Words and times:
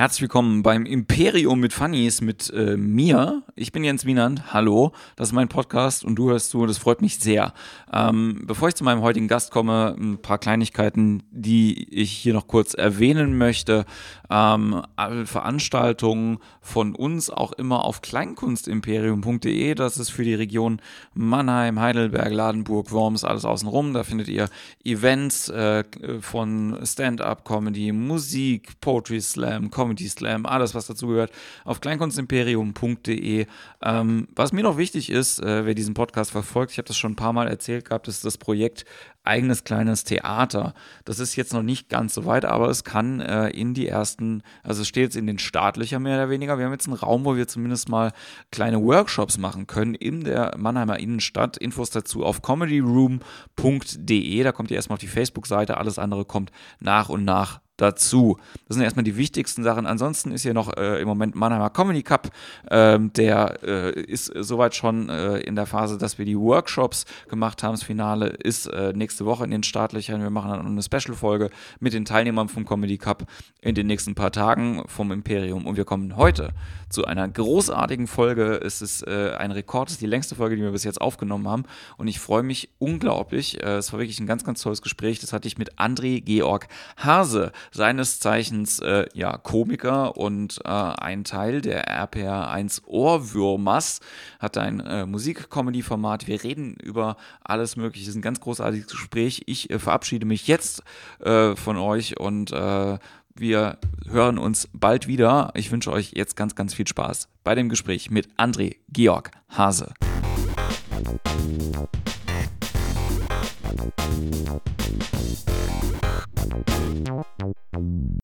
Herzlich 0.00 0.22
willkommen 0.22 0.62
beim 0.62 0.86
Imperium 0.86 1.60
mit 1.60 1.74
Funnies 1.74 2.22
mit 2.22 2.50
äh, 2.56 2.78
mir. 2.78 3.42
Ich 3.54 3.70
bin 3.70 3.84
Jens 3.84 4.06
Wienand. 4.06 4.54
Hallo, 4.54 4.92
das 5.16 5.28
ist 5.28 5.34
mein 5.34 5.48
Podcast 5.48 6.06
und 6.06 6.14
du 6.14 6.30
hörst 6.30 6.48
zu. 6.48 6.64
Das 6.64 6.78
freut 6.78 7.02
mich 7.02 7.18
sehr. 7.18 7.52
Ähm, 7.92 8.44
bevor 8.46 8.68
ich 8.68 8.74
zu 8.74 8.82
meinem 8.82 9.02
heutigen 9.02 9.28
Gast 9.28 9.50
komme, 9.50 9.94
ein 10.00 10.16
paar 10.16 10.38
Kleinigkeiten, 10.38 11.22
die 11.30 11.86
ich 11.92 12.12
hier 12.12 12.32
noch 12.32 12.46
kurz 12.46 12.72
erwähnen 12.72 13.36
möchte. 13.36 13.84
Ähm, 14.30 14.80
alle 14.96 15.26
Veranstaltungen 15.26 16.38
von 16.62 16.94
uns 16.94 17.28
auch 17.28 17.52
immer 17.52 17.84
auf 17.84 18.00
kleinkunstimperium.de. 18.00 19.74
Das 19.74 19.98
ist 19.98 20.08
für 20.08 20.24
die 20.24 20.32
Region 20.32 20.80
Mannheim, 21.12 21.78
Heidelberg, 21.78 22.32
Ladenburg, 22.32 22.90
Worms, 22.90 23.22
alles 23.22 23.44
außenrum. 23.44 23.92
Da 23.92 24.04
findet 24.04 24.28
ihr 24.28 24.48
Events 24.82 25.50
äh, 25.50 25.84
von 26.22 26.78
Stand-up-Comedy, 26.82 27.92
Musik, 27.92 28.80
Poetry 28.80 29.20
Slam, 29.20 29.70
Comedy 29.70 29.89
Comedy 29.90 30.08
Slam, 30.08 30.46
alles 30.46 30.76
was 30.76 30.86
dazugehört, 30.86 31.32
auf 31.64 31.80
kleinkunstimperium.de. 31.80 33.46
Ähm, 33.82 34.28
was 34.36 34.52
mir 34.52 34.62
noch 34.62 34.76
wichtig 34.76 35.10
ist, 35.10 35.40
äh, 35.40 35.66
wer 35.66 35.74
diesen 35.74 35.94
Podcast 35.94 36.30
verfolgt, 36.30 36.72
ich 36.72 36.78
habe 36.78 36.86
das 36.86 36.96
schon 36.96 37.12
ein 37.12 37.16
paar 37.16 37.32
Mal 37.32 37.48
erzählt 37.48 37.86
gehabt, 37.86 38.06
ist 38.06 38.24
das 38.24 38.38
Projekt 38.38 38.84
eigenes 39.24 39.64
kleines 39.64 40.04
Theater. 40.04 40.74
Das 41.04 41.18
ist 41.18 41.34
jetzt 41.34 41.52
noch 41.52 41.62
nicht 41.62 41.88
ganz 41.88 42.14
so 42.14 42.24
weit, 42.24 42.44
aber 42.44 42.68
es 42.68 42.84
kann 42.84 43.20
äh, 43.20 43.48
in 43.48 43.74
die 43.74 43.88
ersten, 43.88 44.42
also 44.62 44.82
es 44.82 44.88
steht 44.88 45.02
jetzt 45.02 45.16
in 45.16 45.26
den 45.26 45.40
Startlöchern 45.40 46.02
mehr 46.02 46.16
oder 46.16 46.30
weniger. 46.30 46.56
Wir 46.56 46.66
haben 46.66 46.72
jetzt 46.72 46.86
einen 46.86 46.96
Raum, 46.96 47.24
wo 47.24 47.36
wir 47.36 47.48
zumindest 47.48 47.88
mal 47.88 48.12
kleine 48.52 48.82
Workshops 48.82 49.38
machen 49.38 49.66
können 49.66 49.94
in 49.94 50.22
der 50.22 50.54
Mannheimer 50.56 51.00
Innenstadt. 51.00 51.56
Infos 51.56 51.90
dazu 51.90 52.24
auf 52.24 52.42
comedyroom.de. 52.42 54.42
Da 54.42 54.52
kommt 54.52 54.70
ihr 54.70 54.76
erstmal 54.76 54.94
auf 54.94 55.00
die 55.00 55.08
Facebook-Seite, 55.08 55.76
alles 55.76 55.98
andere 55.98 56.24
kommt 56.24 56.52
nach 56.78 57.08
und 57.08 57.24
nach 57.24 57.60
dazu. 57.80 58.38
Das 58.68 58.76
sind 58.76 58.84
erstmal 58.84 59.04
die 59.04 59.16
wichtigsten 59.16 59.62
Sachen. 59.62 59.86
Ansonsten 59.86 60.32
ist 60.32 60.42
hier 60.42 60.54
noch 60.54 60.76
äh, 60.76 61.00
im 61.00 61.08
Moment 61.08 61.34
Mannheimer 61.34 61.70
Comedy 61.70 62.02
Cup. 62.02 62.30
Ähm, 62.70 63.12
der 63.14 63.62
äh, 63.62 64.00
ist 64.00 64.32
soweit 64.34 64.74
schon 64.74 65.08
äh, 65.08 65.38
in 65.38 65.56
der 65.56 65.66
Phase, 65.66 65.98
dass 65.98 66.18
wir 66.18 66.24
die 66.24 66.38
Workshops 66.38 67.06
gemacht 67.28 67.62
haben. 67.62 67.72
Das 67.72 67.82
Finale 67.82 68.28
ist 68.28 68.66
äh, 68.66 68.92
nächste 68.94 69.24
Woche 69.24 69.44
in 69.44 69.50
den 69.50 69.62
Startlöchern. 69.62 70.22
Wir 70.22 70.30
machen 70.30 70.50
dann 70.50 70.66
eine 70.66 70.82
Special-Folge 70.82 71.50
mit 71.80 71.92
den 71.92 72.04
Teilnehmern 72.04 72.48
vom 72.48 72.66
Comedy 72.66 72.98
Cup 72.98 73.26
in 73.60 73.74
den 73.74 73.86
nächsten 73.86 74.14
paar 74.14 74.32
Tagen 74.32 74.82
vom 74.86 75.12
Imperium. 75.12 75.66
Und 75.66 75.76
wir 75.76 75.84
kommen 75.84 76.16
heute 76.16 76.50
zu 76.90 77.04
einer 77.04 77.26
großartigen 77.28 78.06
Folge. 78.06 78.60
Es 78.62 78.82
ist 78.82 79.06
äh, 79.06 79.32
ein 79.38 79.52
Rekord, 79.52 79.88
es 79.88 79.94
ist 79.94 80.02
die 80.02 80.06
längste 80.06 80.34
Folge, 80.34 80.56
die 80.56 80.62
wir 80.62 80.72
bis 80.72 80.84
jetzt 80.84 81.00
aufgenommen 81.00 81.48
haben. 81.48 81.64
Und 81.96 82.08
ich 82.08 82.18
freue 82.18 82.42
mich 82.42 82.68
unglaublich. 82.78 83.62
Äh, 83.62 83.76
es 83.76 83.92
war 83.92 84.00
wirklich 84.00 84.20
ein 84.20 84.26
ganz, 84.26 84.44
ganz 84.44 84.60
tolles 84.60 84.82
Gespräch. 84.82 85.20
Das 85.20 85.32
hatte 85.32 85.48
ich 85.48 85.56
mit 85.56 85.78
André 85.78 86.20
Georg 86.20 86.68
Hase 86.96 87.52
seines 87.70 88.20
Zeichens 88.20 88.80
äh, 88.80 89.06
ja 89.14 89.38
Komiker 89.38 90.16
und 90.16 90.60
äh, 90.64 90.68
ein 90.68 91.24
Teil 91.24 91.60
der 91.60 91.88
RPR1 91.88 92.84
Ohrwürmers, 92.86 94.00
hat 94.40 94.58
ein 94.58 94.80
äh, 94.80 95.06
Musik-Comedy-Format. 95.06 96.26
Wir 96.26 96.42
reden 96.42 96.74
über 96.74 97.16
alles 97.42 97.76
Mögliche. 97.76 98.04
Es 98.04 98.10
ist 98.10 98.16
ein 98.16 98.22
ganz 98.22 98.40
großartiges 98.40 98.88
Gespräch. 98.88 99.42
Ich 99.46 99.70
äh, 99.70 99.78
verabschiede 99.78 100.26
mich 100.26 100.48
jetzt 100.48 100.82
äh, 101.20 101.54
von 101.54 101.76
euch 101.76 102.18
und 102.18 102.50
äh, 102.52 102.98
wir 103.34 103.78
hören 104.08 104.38
uns 104.38 104.68
bald 104.72 105.06
wieder. 105.06 105.50
Ich 105.54 105.70
wünsche 105.70 105.92
euch 105.92 106.12
jetzt 106.14 106.36
ganz, 106.36 106.54
ganz 106.54 106.74
viel 106.74 106.86
Spaß 106.86 107.28
bei 107.44 107.54
dem 107.54 107.68
Gespräch 107.68 108.10
mit 108.10 108.28
André 108.36 108.76
Georg 108.88 109.30
Hase. 109.48 109.92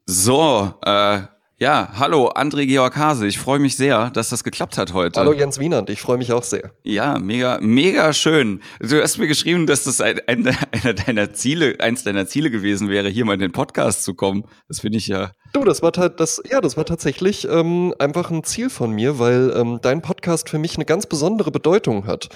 So, 0.06 0.74
äh, 0.84 1.22
ja, 1.58 1.88
hallo, 1.94 2.28
André 2.28 2.66
Georg 2.66 2.96
Hase. 2.96 3.26
Ich 3.26 3.38
freue 3.38 3.58
mich 3.58 3.78
sehr, 3.78 4.10
dass 4.10 4.28
das 4.28 4.44
geklappt 4.44 4.76
hat 4.76 4.92
heute. 4.92 5.18
Hallo 5.18 5.32
Jens 5.32 5.58
Wienand, 5.58 5.88
ich 5.88 6.02
freue 6.02 6.18
mich 6.18 6.30
auch 6.34 6.42
sehr. 6.42 6.72
Ja, 6.82 7.18
mega, 7.18 7.58
mega 7.62 8.12
schön. 8.12 8.60
Du 8.78 9.00
hast 9.00 9.16
mir 9.16 9.26
geschrieben, 9.26 9.66
dass 9.66 9.84
das 9.84 10.02
ein, 10.02 10.20
ein, 10.26 10.46
einer 10.72 10.92
deiner 10.92 11.32
Ziele, 11.32 11.76
eins 11.78 12.04
deiner 12.04 12.26
Ziele 12.26 12.50
gewesen 12.50 12.90
wäre, 12.90 13.08
hier 13.08 13.24
mal 13.24 13.32
in 13.32 13.40
den 13.40 13.52
Podcast 13.52 14.04
zu 14.04 14.12
kommen. 14.12 14.44
Das 14.68 14.80
finde 14.80 14.98
ich 14.98 15.06
ja. 15.06 15.32
Du, 15.54 15.64
das 15.64 15.80
war 15.80 15.92
das, 15.92 16.42
ja, 16.50 16.60
das 16.60 16.76
war 16.76 16.84
tatsächlich 16.84 17.48
ähm, 17.48 17.94
einfach 17.98 18.30
ein 18.30 18.44
Ziel 18.44 18.68
von 18.68 18.90
mir, 18.90 19.18
weil 19.18 19.50
ähm, 19.56 19.78
dein 19.80 20.02
Podcast 20.02 20.50
für 20.50 20.58
mich 20.58 20.76
eine 20.76 20.84
ganz 20.84 21.06
besondere 21.06 21.50
Bedeutung 21.50 22.06
hat. 22.06 22.28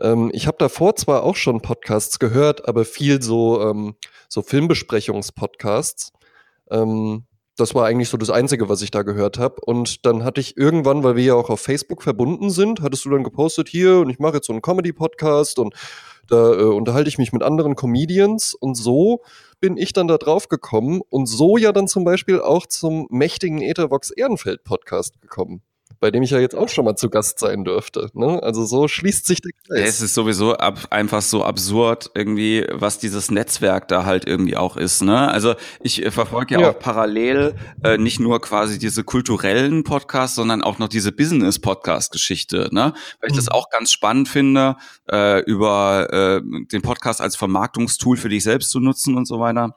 Ähm, 0.00 0.30
ich 0.32 0.46
habe 0.46 0.56
davor 0.58 0.96
zwar 0.96 1.24
auch 1.24 1.36
schon 1.36 1.60
Podcasts 1.60 2.18
gehört, 2.18 2.66
aber 2.66 2.86
viel 2.86 3.20
so, 3.20 3.68
ähm, 3.68 3.96
so 4.30 4.40
Filmbesprechungspodcasts. 4.40 6.12
Ähm, 6.70 7.26
das 7.56 7.74
war 7.74 7.86
eigentlich 7.86 8.08
so 8.08 8.16
das 8.16 8.30
Einzige, 8.30 8.68
was 8.68 8.82
ich 8.82 8.90
da 8.90 9.02
gehört 9.02 9.38
habe. 9.38 9.56
Und 9.64 10.06
dann 10.06 10.24
hatte 10.24 10.40
ich 10.40 10.56
irgendwann, 10.56 11.04
weil 11.04 11.16
wir 11.16 11.24
ja 11.24 11.34
auch 11.34 11.50
auf 11.50 11.60
Facebook 11.60 12.02
verbunden 12.02 12.50
sind, 12.50 12.80
hattest 12.80 13.04
du 13.04 13.10
dann 13.10 13.24
gepostet 13.24 13.68
hier 13.68 13.98
und 13.98 14.10
ich 14.10 14.18
mache 14.18 14.36
jetzt 14.36 14.46
so 14.46 14.52
einen 14.52 14.62
Comedy-Podcast 14.62 15.58
und 15.58 15.74
da 16.28 16.52
äh, 16.52 16.62
unterhalte 16.62 17.08
ich 17.08 17.18
mich 17.18 17.32
mit 17.32 17.42
anderen 17.42 17.74
Comedians 17.74 18.54
und 18.54 18.76
so 18.76 19.22
bin 19.60 19.76
ich 19.76 19.92
dann 19.92 20.08
da 20.08 20.18
drauf 20.18 20.48
gekommen 20.48 21.02
und 21.10 21.26
so 21.26 21.56
ja 21.56 21.72
dann 21.72 21.88
zum 21.88 22.04
Beispiel 22.04 22.40
auch 22.40 22.66
zum 22.66 23.06
mächtigen 23.10 23.60
Ethervox 23.60 24.10
Ehrenfeld 24.10 24.64
Podcast 24.64 25.20
gekommen 25.20 25.62
bei 26.02 26.10
dem 26.10 26.24
ich 26.24 26.32
ja 26.32 26.40
jetzt 26.40 26.56
auch 26.56 26.68
schon 26.68 26.84
mal 26.84 26.96
zu 26.96 27.10
Gast 27.10 27.38
sein 27.38 27.62
dürfte. 27.62 28.10
Ne? 28.12 28.42
Also 28.42 28.64
so 28.64 28.88
schließt 28.88 29.24
sich 29.24 29.40
der 29.40 29.52
Kreis. 29.52 29.88
Es 29.88 30.02
ist 30.02 30.14
sowieso 30.14 30.54
ab, 30.54 30.88
einfach 30.90 31.22
so 31.22 31.44
absurd 31.44 32.10
irgendwie, 32.16 32.66
was 32.72 32.98
dieses 32.98 33.30
Netzwerk 33.30 33.86
da 33.86 34.04
halt 34.04 34.26
irgendwie 34.26 34.56
auch 34.56 34.76
ist. 34.76 35.02
Ne? 35.02 35.30
Also 35.30 35.54
ich 35.80 36.04
äh, 36.04 36.10
verfolge 36.10 36.54
ja, 36.54 36.60
ja, 36.60 36.70
auch 36.70 36.78
parallel 36.80 37.54
äh, 37.84 37.98
nicht 37.98 38.18
nur 38.18 38.40
quasi 38.40 38.80
diese 38.80 39.04
kulturellen 39.04 39.84
Podcasts, 39.84 40.34
sondern 40.34 40.64
auch 40.64 40.80
noch 40.80 40.88
diese 40.88 41.12
Business-Podcast-Geschichte. 41.12 42.70
Ne? 42.72 42.94
Weil 43.20 43.30
ich 43.30 43.34
mhm. 43.34 43.36
das 43.36 43.48
auch 43.48 43.70
ganz 43.70 43.92
spannend 43.92 44.28
finde, 44.28 44.74
äh, 45.08 45.40
über 45.44 46.12
äh, 46.12 46.40
den 46.42 46.82
Podcast 46.82 47.20
als 47.20 47.36
Vermarktungstool 47.36 48.16
für 48.16 48.28
dich 48.28 48.42
selbst 48.42 48.70
zu 48.70 48.80
nutzen 48.80 49.16
und 49.16 49.28
so 49.28 49.38
weiter. 49.38 49.76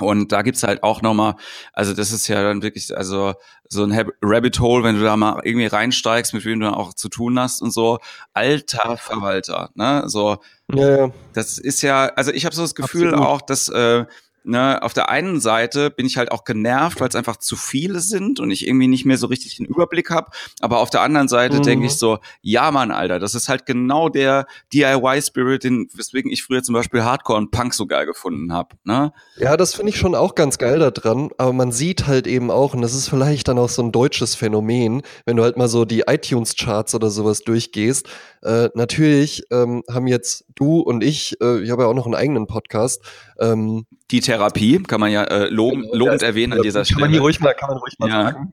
Und 0.00 0.32
da 0.32 0.42
gibt's 0.42 0.64
halt 0.64 0.82
auch 0.82 1.02
nochmal, 1.02 1.36
also 1.72 1.94
das 1.94 2.10
ist 2.10 2.26
ja 2.26 2.42
dann 2.42 2.62
wirklich, 2.62 2.96
also 2.96 3.34
so 3.68 3.84
ein 3.84 4.10
Rabbit 4.22 4.58
Hole, 4.58 4.82
wenn 4.82 4.96
du 4.96 5.04
da 5.04 5.16
mal 5.16 5.40
irgendwie 5.44 5.66
reinsteigst, 5.66 6.34
mit 6.34 6.44
wem 6.44 6.60
du 6.60 6.68
auch 6.72 6.94
zu 6.94 7.08
tun 7.08 7.38
hast 7.38 7.62
und 7.62 7.72
so. 7.72 7.98
Alter 8.32 8.96
Verwalter, 8.96 9.70
ne? 9.74 10.02
So, 10.06 10.38
ja, 10.72 10.96
ja. 10.96 11.10
das 11.32 11.58
ist 11.58 11.82
ja, 11.82 12.06
also 12.16 12.32
ich 12.32 12.44
habe 12.44 12.54
so 12.54 12.62
das 12.62 12.74
Gefühl 12.74 13.08
Absolut. 13.08 13.26
auch, 13.26 13.42
dass 13.42 13.68
äh, 13.68 14.04
ne, 14.44 14.82
auf 14.82 14.92
der 14.92 15.08
einen 15.08 15.40
Seite 15.40 15.90
bin 15.90 16.06
ich 16.06 16.16
halt 16.16 16.30
auch 16.30 16.44
genervt, 16.44 17.00
weil 17.00 17.08
es 17.08 17.16
einfach 17.16 17.36
zu 17.36 17.56
viele 17.56 18.00
sind 18.00 18.40
und 18.40 18.50
ich 18.50 18.66
irgendwie 18.66 18.86
nicht 18.86 19.04
mehr 19.04 19.18
so 19.18 19.26
richtig 19.26 19.56
den 19.56 19.66
Überblick 19.66 20.10
habe. 20.10 20.30
Aber 20.60 20.78
auf 20.78 20.90
der 20.90 21.00
anderen 21.00 21.28
Seite 21.28 21.58
mhm. 21.58 21.62
denke 21.62 21.86
ich 21.86 21.96
so, 21.96 22.18
ja 22.42 22.70
Mann, 22.70 22.90
Alter, 22.90 23.18
das 23.18 23.34
ist 23.34 23.48
halt 23.48 23.66
genau 23.66 24.08
der 24.08 24.46
DIY-Spirit, 24.72 25.64
den, 25.64 25.88
weswegen 25.94 26.30
ich 26.30 26.44
früher 26.44 26.62
zum 26.62 26.74
Beispiel 26.74 27.02
Hardcore 27.02 27.38
und 27.38 27.50
Punk 27.50 27.74
so 27.74 27.86
geil 27.86 28.06
gefunden 28.06 28.52
habe. 28.52 28.76
Ne? 28.84 29.12
Ja, 29.36 29.56
das 29.56 29.74
finde 29.74 29.90
ich 29.90 29.98
schon 29.98 30.14
auch 30.14 30.34
ganz 30.34 30.58
geil 30.58 30.78
da 30.78 30.90
dran. 30.90 31.30
Aber 31.38 31.52
man 31.52 31.72
sieht 31.72 32.06
halt 32.06 32.26
eben 32.26 32.50
auch, 32.50 32.74
und 32.74 32.82
das 32.82 32.94
ist 32.94 33.08
vielleicht 33.08 33.48
dann 33.48 33.58
auch 33.58 33.68
so 33.68 33.82
ein 33.82 33.92
deutsches 33.92 34.34
Phänomen, 34.34 35.02
wenn 35.24 35.36
du 35.36 35.42
halt 35.42 35.56
mal 35.56 35.68
so 35.68 35.84
die 35.84 36.04
iTunes-Charts 36.06 36.94
oder 36.94 37.10
sowas 37.10 37.40
durchgehst. 37.40 38.08
Äh, 38.42 38.68
natürlich 38.74 39.44
ähm, 39.50 39.82
haben 39.90 40.06
jetzt 40.06 40.44
du 40.54 40.80
und 40.80 41.02
ich, 41.02 41.40
äh, 41.40 41.62
ich 41.62 41.70
habe 41.70 41.82
ja 41.82 41.88
auch 41.88 41.94
noch 41.94 42.06
einen 42.06 42.14
eigenen 42.14 42.46
Podcast, 42.46 43.02
ähm, 43.38 43.86
die 44.10 44.20
Therapie, 44.20 44.82
kann 44.82 45.00
man 45.00 45.10
ja 45.10 45.24
äh, 45.24 45.48
lob, 45.48 45.72
genau, 45.72 45.94
lobend 45.94 46.22
erwähnen 46.22 46.52
an 46.52 46.62
dieser 46.62 46.80
kann 46.80 46.84
Stelle. 46.86 47.00
Man 47.00 47.10
hier 47.10 47.20
ruhig 47.20 47.40
mal, 47.40 47.54
kann 47.54 47.70
man 47.70 47.78
ruhig 47.78 47.94
mal 47.98 48.08
ja. 48.08 48.22
sagen. 48.24 48.52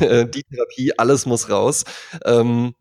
Ja. 0.00 0.24
die 0.24 0.42
Therapie, 0.44 0.92
alles 0.96 1.26
muss 1.26 1.50
raus. 1.50 1.84
Ähm, 2.24 2.74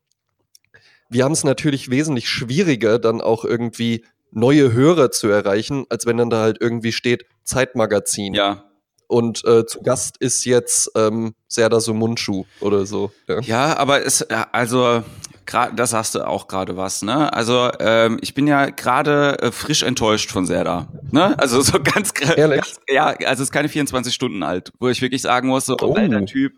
wir 1.10 1.24
haben 1.26 1.34
es 1.34 1.44
natürlich 1.44 1.90
wesentlich 1.90 2.30
schwieriger, 2.30 3.00
dann 3.00 3.22
auch 3.22 3.44
irgendwie 3.44 4.06
neue 4.32 4.72
Hörer 4.72 5.12
zu 5.12 5.28
erreichen, 5.28 5.86
als 5.90 6.06
wenn 6.06 6.18
dann 6.18 6.30
da 6.30 6.42
halt 6.42 6.58
irgendwie 6.62 6.92
steht 6.92 7.26
Zeitmagazin. 7.44 8.34
Ja. 8.34 8.66
Und 9.08 9.44
äh, 9.44 9.66
zu 9.66 9.82
Gast 9.82 10.16
ist 10.20 10.46
jetzt 10.46 10.90
ähm, 10.96 11.36
Serda 11.50 11.82
Sumunchu 11.82 12.46
oder 12.62 12.86
so. 12.86 13.12
Ja, 13.28 13.42
ja 13.42 13.78
aber 13.78 14.06
es, 14.06 14.22
also 14.22 15.04
gerade, 15.52 15.76
das 15.76 15.92
sagst 15.92 16.16
du 16.16 16.26
auch 16.26 16.48
gerade 16.48 16.78
was, 16.78 17.04
ne? 17.04 17.32
Also 17.34 17.70
ähm, 17.80 18.18
ich 18.22 18.34
bin 18.34 18.48
ja 18.48 18.70
gerade 18.70 19.38
äh, 19.40 19.52
frisch 19.52 19.84
enttäuscht 19.84 20.32
von 20.32 20.46
Serda, 20.46 20.88
ne? 21.12 21.38
Also 21.38 21.62
so 21.62 21.80
ganz, 21.84 22.14
Ehrlich? 22.36 22.62
Ganz, 22.62 22.80
ja, 22.90 23.08
also 23.08 23.44
es 23.44 23.50
ist 23.50 23.52
keine 23.52 23.70
24 23.70 24.14
Stunden 24.14 24.42
alt, 24.44 24.72
wo 24.80 24.88
ich 24.88 25.02
wirklich 25.02 25.22
sagen 25.22 25.50
muss, 25.50 25.66
so 25.66 25.78
oh. 25.82 25.94
alter 25.94 26.26
Typ, 26.26 26.54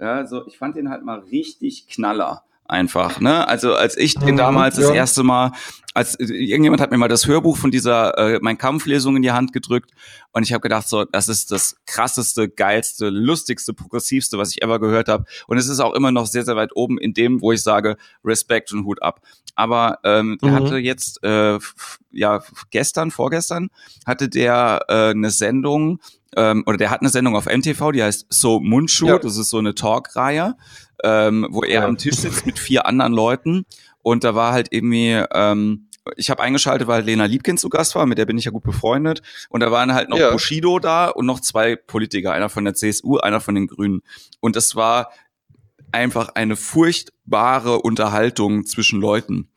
ja, 0.00 0.26
so 0.26 0.46
ich 0.46 0.58
fand 0.58 0.76
den 0.76 0.90
halt 0.90 1.04
mal 1.04 1.18
richtig 1.20 1.88
knaller 1.88 2.42
einfach, 2.68 3.20
ne? 3.20 3.48
Also 3.48 3.74
als 3.74 3.96
ich 3.96 4.14
den 4.14 4.32
mhm, 4.32 4.36
damals 4.36 4.76
ja. 4.76 4.82
das 4.82 4.92
erste 4.92 5.22
Mal, 5.22 5.52
als 5.94 6.14
irgendjemand 6.20 6.80
hat 6.80 6.90
mir 6.90 6.98
mal 6.98 7.08
das 7.08 7.26
Hörbuch 7.26 7.56
von 7.56 7.70
dieser 7.70 8.16
äh, 8.18 8.38
mein 8.40 8.56
Kampflesung 8.56 9.16
in 9.16 9.22
die 9.22 9.32
Hand 9.32 9.52
gedrückt 9.52 9.90
Und 10.32 10.44
ich 10.44 10.52
habe 10.52 10.60
gedacht, 10.60 10.88
so, 10.88 11.04
das 11.04 11.28
ist 11.28 11.50
das 11.50 11.76
krasseste, 11.86 12.48
geilste, 12.48 13.08
lustigste, 13.08 13.74
progressivste, 13.74 14.38
was 14.38 14.50
ich 14.50 14.62
ever 14.62 14.78
gehört 14.78 15.08
habe. 15.08 15.24
Und 15.48 15.56
es 15.56 15.66
ist 15.66 15.80
auch 15.80 15.94
immer 15.94 16.12
noch 16.12 16.26
sehr, 16.26 16.44
sehr 16.44 16.56
weit 16.56 16.70
oben 16.76 16.98
in 16.98 17.14
dem, 17.14 17.40
wo 17.40 17.50
ich 17.52 17.62
sage, 17.62 17.96
Respekt 18.24 18.72
und 18.72 18.84
Hut 18.84 19.02
ab. 19.02 19.20
Aber 19.56 19.98
ähm, 20.04 20.38
mhm. 20.40 20.52
hatte 20.52 20.76
jetzt, 20.76 21.24
äh, 21.24 21.58
ja, 22.12 22.42
gestern, 22.70 23.10
vorgestern, 23.10 23.70
hatte 24.06 24.28
der 24.28 24.84
äh, 24.88 25.10
eine 25.10 25.30
Sendung, 25.30 26.00
ähm, 26.36 26.62
oder 26.66 26.76
der 26.76 26.90
hat 26.90 27.00
eine 27.00 27.10
Sendung 27.10 27.34
auf 27.34 27.46
MTV, 27.46 27.92
die 27.92 28.02
heißt 28.02 28.26
So 28.28 28.60
Mundschuh, 28.60 29.06
ja. 29.06 29.18
das 29.18 29.36
ist 29.36 29.50
so 29.50 29.58
eine 29.58 29.74
Talkreihe, 29.74 30.54
ähm, 31.04 31.46
wo 31.50 31.62
er 31.62 31.80
ja. 31.80 31.84
am 31.86 31.98
Tisch 31.98 32.16
sitzt 32.16 32.46
mit 32.46 32.58
vier 32.58 32.86
anderen 32.86 33.12
Leuten. 33.12 33.64
Und 34.02 34.24
da 34.24 34.34
war 34.34 34.52
halt 34.52 34.68
irgendwie, 34.70 35.22
ähm, 35.32 35.88
ich 36.16 36.30
habe 36.30 36.42
eingeschaltet, 36.42 36.88
weil 36.88 37.02
Lena 37.02 37.26
Liebkind 37.26 37.60
zu 37.60 37.68
Gast 37.68 37.94
war, 37.94 38.06
mit 38.06 38.18
der 38.18 38.26
bin 38.26 38.38
ich 38.38 38.44
ja 38.44 38.50
gut 38.50 38.62
befreundet. 38.62 39.22
Und 39.48 39.60
da 39.60 39.70
waren 39.70 39.94
halt 39.94 40.08
noch 40.08 40.18
ja. 40.18 40.30
Bushido 40.30 40.78
da 40.78 41.08
und 41.08 41.26
noch 41.26 41.40
zwei 41.40 41.76
Politiker, 41.76 42.32
einer 42.32 42.48
von 42.48 42.64
der 42.64 42.74
CSU, 42.74 43.18
einer 43.18 43.40
von 43.40 43.54
den 43.54 43.66
Grünen. 43.66 44.02
Und 44.40 44.56
das 44.56 44.76
war 44.76 45.10
einfach 45.92 46.30
eine 46.30 46.56
furchtbare 46.56 47.80
Unterhaltung 47.80 48.66
zwischen 48.66 49.00
Leuten, 49.00 49.50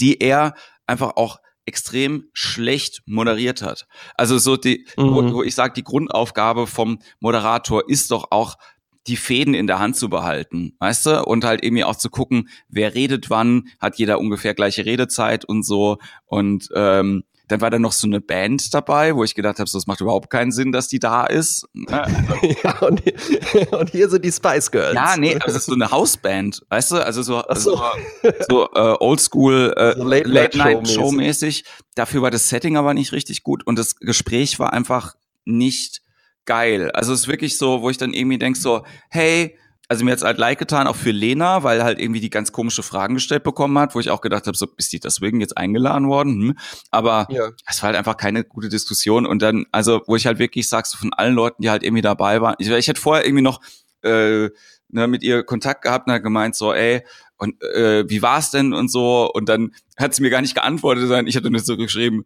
die 0.00 0.20
er 0.20 0.54
einfach 0.86 1.16
auch 1.16 1.40
extrem 1.64 2.24
schlecht 2.32 3.02
moderiert 3.06 3.62
hat. 3.62 3.86
Also 4.16 4.38
so 4.38 4.56
die, 4.56 4.86
mhm. 4.96 5.14
wo, 5.14 5.32
wo 5.34 5.42
ich 5.42 5.54
sage, 5.54 5.74
die 5.74 5.84
Grundaufgabe 5.84 6.66
vom 6.66 6.98
Moderator 7.20 7.88
ist 7.88 8.10
doch 8.10 8.28
auch 8.30 8.56
die 9.06 9.16
Fäden 9.16 9.54
in 9.54 9.66
der 9.66 9.78
Hand 9.78 9.96
zu 9.96 10.08
behalten, 10.08 10.74
weißt 10.78 11.06
du? 11.06 11.24
Und 11.24 11.44
halt 11.44 11.64
irgendwie 11.64 11.84
auch 11.84 11.96
zu 11.96 12.10
gucken, 12.10 12.48
wer 12.68 12.94
redet 12.94 13.30
wann, 13.30 13.68
hat 13.80 13.96
jeder 13.96 14.20
ungefähr 14.20 14.54
gleiche 14.54 14.84
Redezeit 14.84 15.44
und 15.44 15.64
so. 15.64 15.98
Und 16.26 16.68
ähm, 16.74 17.24
dann 17.48 17.60
war 17.60 17.70
da 17.70 17.78
noch 17.78 17.92
so 17.92 18.06
eine 18.06 18.20
Band 18.20 18.72
dabei, 18.72 19.14
wo 19.14 19.24
ich 19.24 19.34
gedacht 19.34 19.58
habe, 19.58 19.68
so, 19.68 19.76
es 19.76 19.86
macht 19.86 20.00
überhaupt 20.00 20.30
keinen 20.30 20.52
Sinn, 20.52 20.72
dass 20.72 20.88
die 20.88 21.00
da 21.00 21.26
ist. 21.26 21.68
ja, 21.74 22.78
und, 22.80 23.02
und, 23.72 23.90
hier 23.90 24.08
sind 24.08 24.24
die 24.24 24.32
Spice 24.32 24.70
Girls. 24.70 24.94
Ja, 24.94 25.16
nee, 25.16 25.36
also 25.38 25.56
ist 25.56 25.66
so 25.66 25.74
eine 25.74 25.90
Hausband, 25.90 26.62
weißt 26.70 26.92
du? 26.92 26.96
Also 27.04 27.22
so, 27.22 27.42
so. 27.50 27.76
so, 27.76 28.30
so 28.48 28.68
äh, 28.74 28.96
Oldschool 29.00 29.74
äh, 29.76 29.94
so 29.96 30.04
Late, 30.04 30.28
Late 30.28 30.58
Night 30.58 30.88
Show 30.88 31.10
mäßig. 31.10 31.64
Dafür 31.94 32.22
war 32.22 32.30
das 32.30 32.48
Setting 32.48 32.76
aber 32.76 32.94
nicht 32.94 33.12
richtig 33.12 33.42
gut 33.42 33.66
und 33.66 33.78
das 33.78 33.96
Gespräch 33.96 34.58
war 34.58 34.72
einfach 34.72 35.14
nicht 35.44 36.01
geil. 36.44 36.90
Also 36.92 37.12
es 37.12 37.20
ist 37.20 37.28
wirklich 37.28 37.58
so, 37.58 37.82
wo 37.82 37.90
ich 37.90 37.98
dann 37.98 38.12
irgendwie 38.12 38.38
denk 38.38 38.56
so, 38.56 38.84
hey, 39.10 39.56
also 39.88 40.04
mir 40.04 40.12
hat's 40.12 40.22
halt 40.22 40.38
leid 40.38 40.58
getan, 40.58 40.86
auch 40.86 40.96
für 40.96 41.10
Lena, 41.10 41.64
weil 41.64 41.84
halt 41.84 42.00
irgendwie 42.00 42.20
die 42.20 42.30
ganz 42.30 42.50
komische 42.50 42.82
Fragen 42.82 43.14
gestellt 43.14 43.42
bekommen 43.42 43.78
hat, 43.78 43.94
wo 43.94 44.00
ich 44.00 44.08
auch 44.08 44.22
gedacht 44.22 44.46
habe, 44.46 44.56
so 44.56 44.66
bist 44.66 44.92
die 44.92 45.00
deswegen 45.00 45.40
jetzt 45.40 45.58
eingeladen 45.58 46.08
worden? 46.08 46.32
Hm? 46.40 46.58
Aber 46.90 47.26
ja. 47.30 47.50
es 47.66 47.82
war 47.82 47.88
halt 47.88 47.96
einfach 47.96 48.16
keine 48.16 48.42
gute 48.42 48.70
Diskussion. 48.70 49.26
Und 49.26 49.42
dann, 49.42 49.66
also 49.70 50.00
wo 50.06 50.16
ich 50.16 50.26
halt 50.26 50.38
wirklich 50.38 50.68
sag, 50.68 50.86
so 50.86 50.96
von 50.96 51.12
allen 51.12 51.34
Leuten, 51.34 51.62
die 51.62 51.68
halt 51.68 51.82
irgendwie 51.82 52.00
dabei 52.00 52.40
waren, 52.40 52.54
ich, 52.58 52.70
ich 52.70 52.88
hätte 52.88 53.00
vorher 53.00 53.26
irgendwie 53.26 53.42
noch 53.42 53.60
äh, 54.02 54.48
ne, 54.88 55.08
mit 55.08 55.22
ihr 55.22 55.42
Kontakt 55.42 55.82
gehabt 55.82 56.06
und 56.06 56.14
hat 56.14 56.22
gemeint 56.22 56.54
so, 56.54 56.72
ey, 56.72 57.02
und 57.36 57.60
äh, 57.62 58.08
wie 58.08 58.22
war's 58.22 58.50
denn 58.50 58.72
und 58.72 58.90
so. 58.90 59.30
Und 59.32 59.48
dann 59.48 59.74
hat 59.98 60.14
sie 60.14 60.22
mir 60.22 60.30
gar 60.30 60.40
nicht 60.40 60.54
geantwortet, 60.54 61.02
sondern 61.02 61.26
ich 61.26 61.36
hatte 61.36 61.50
nur 61.50 61.60
so 61.60 61.76
geschrieben, 61.76 62.24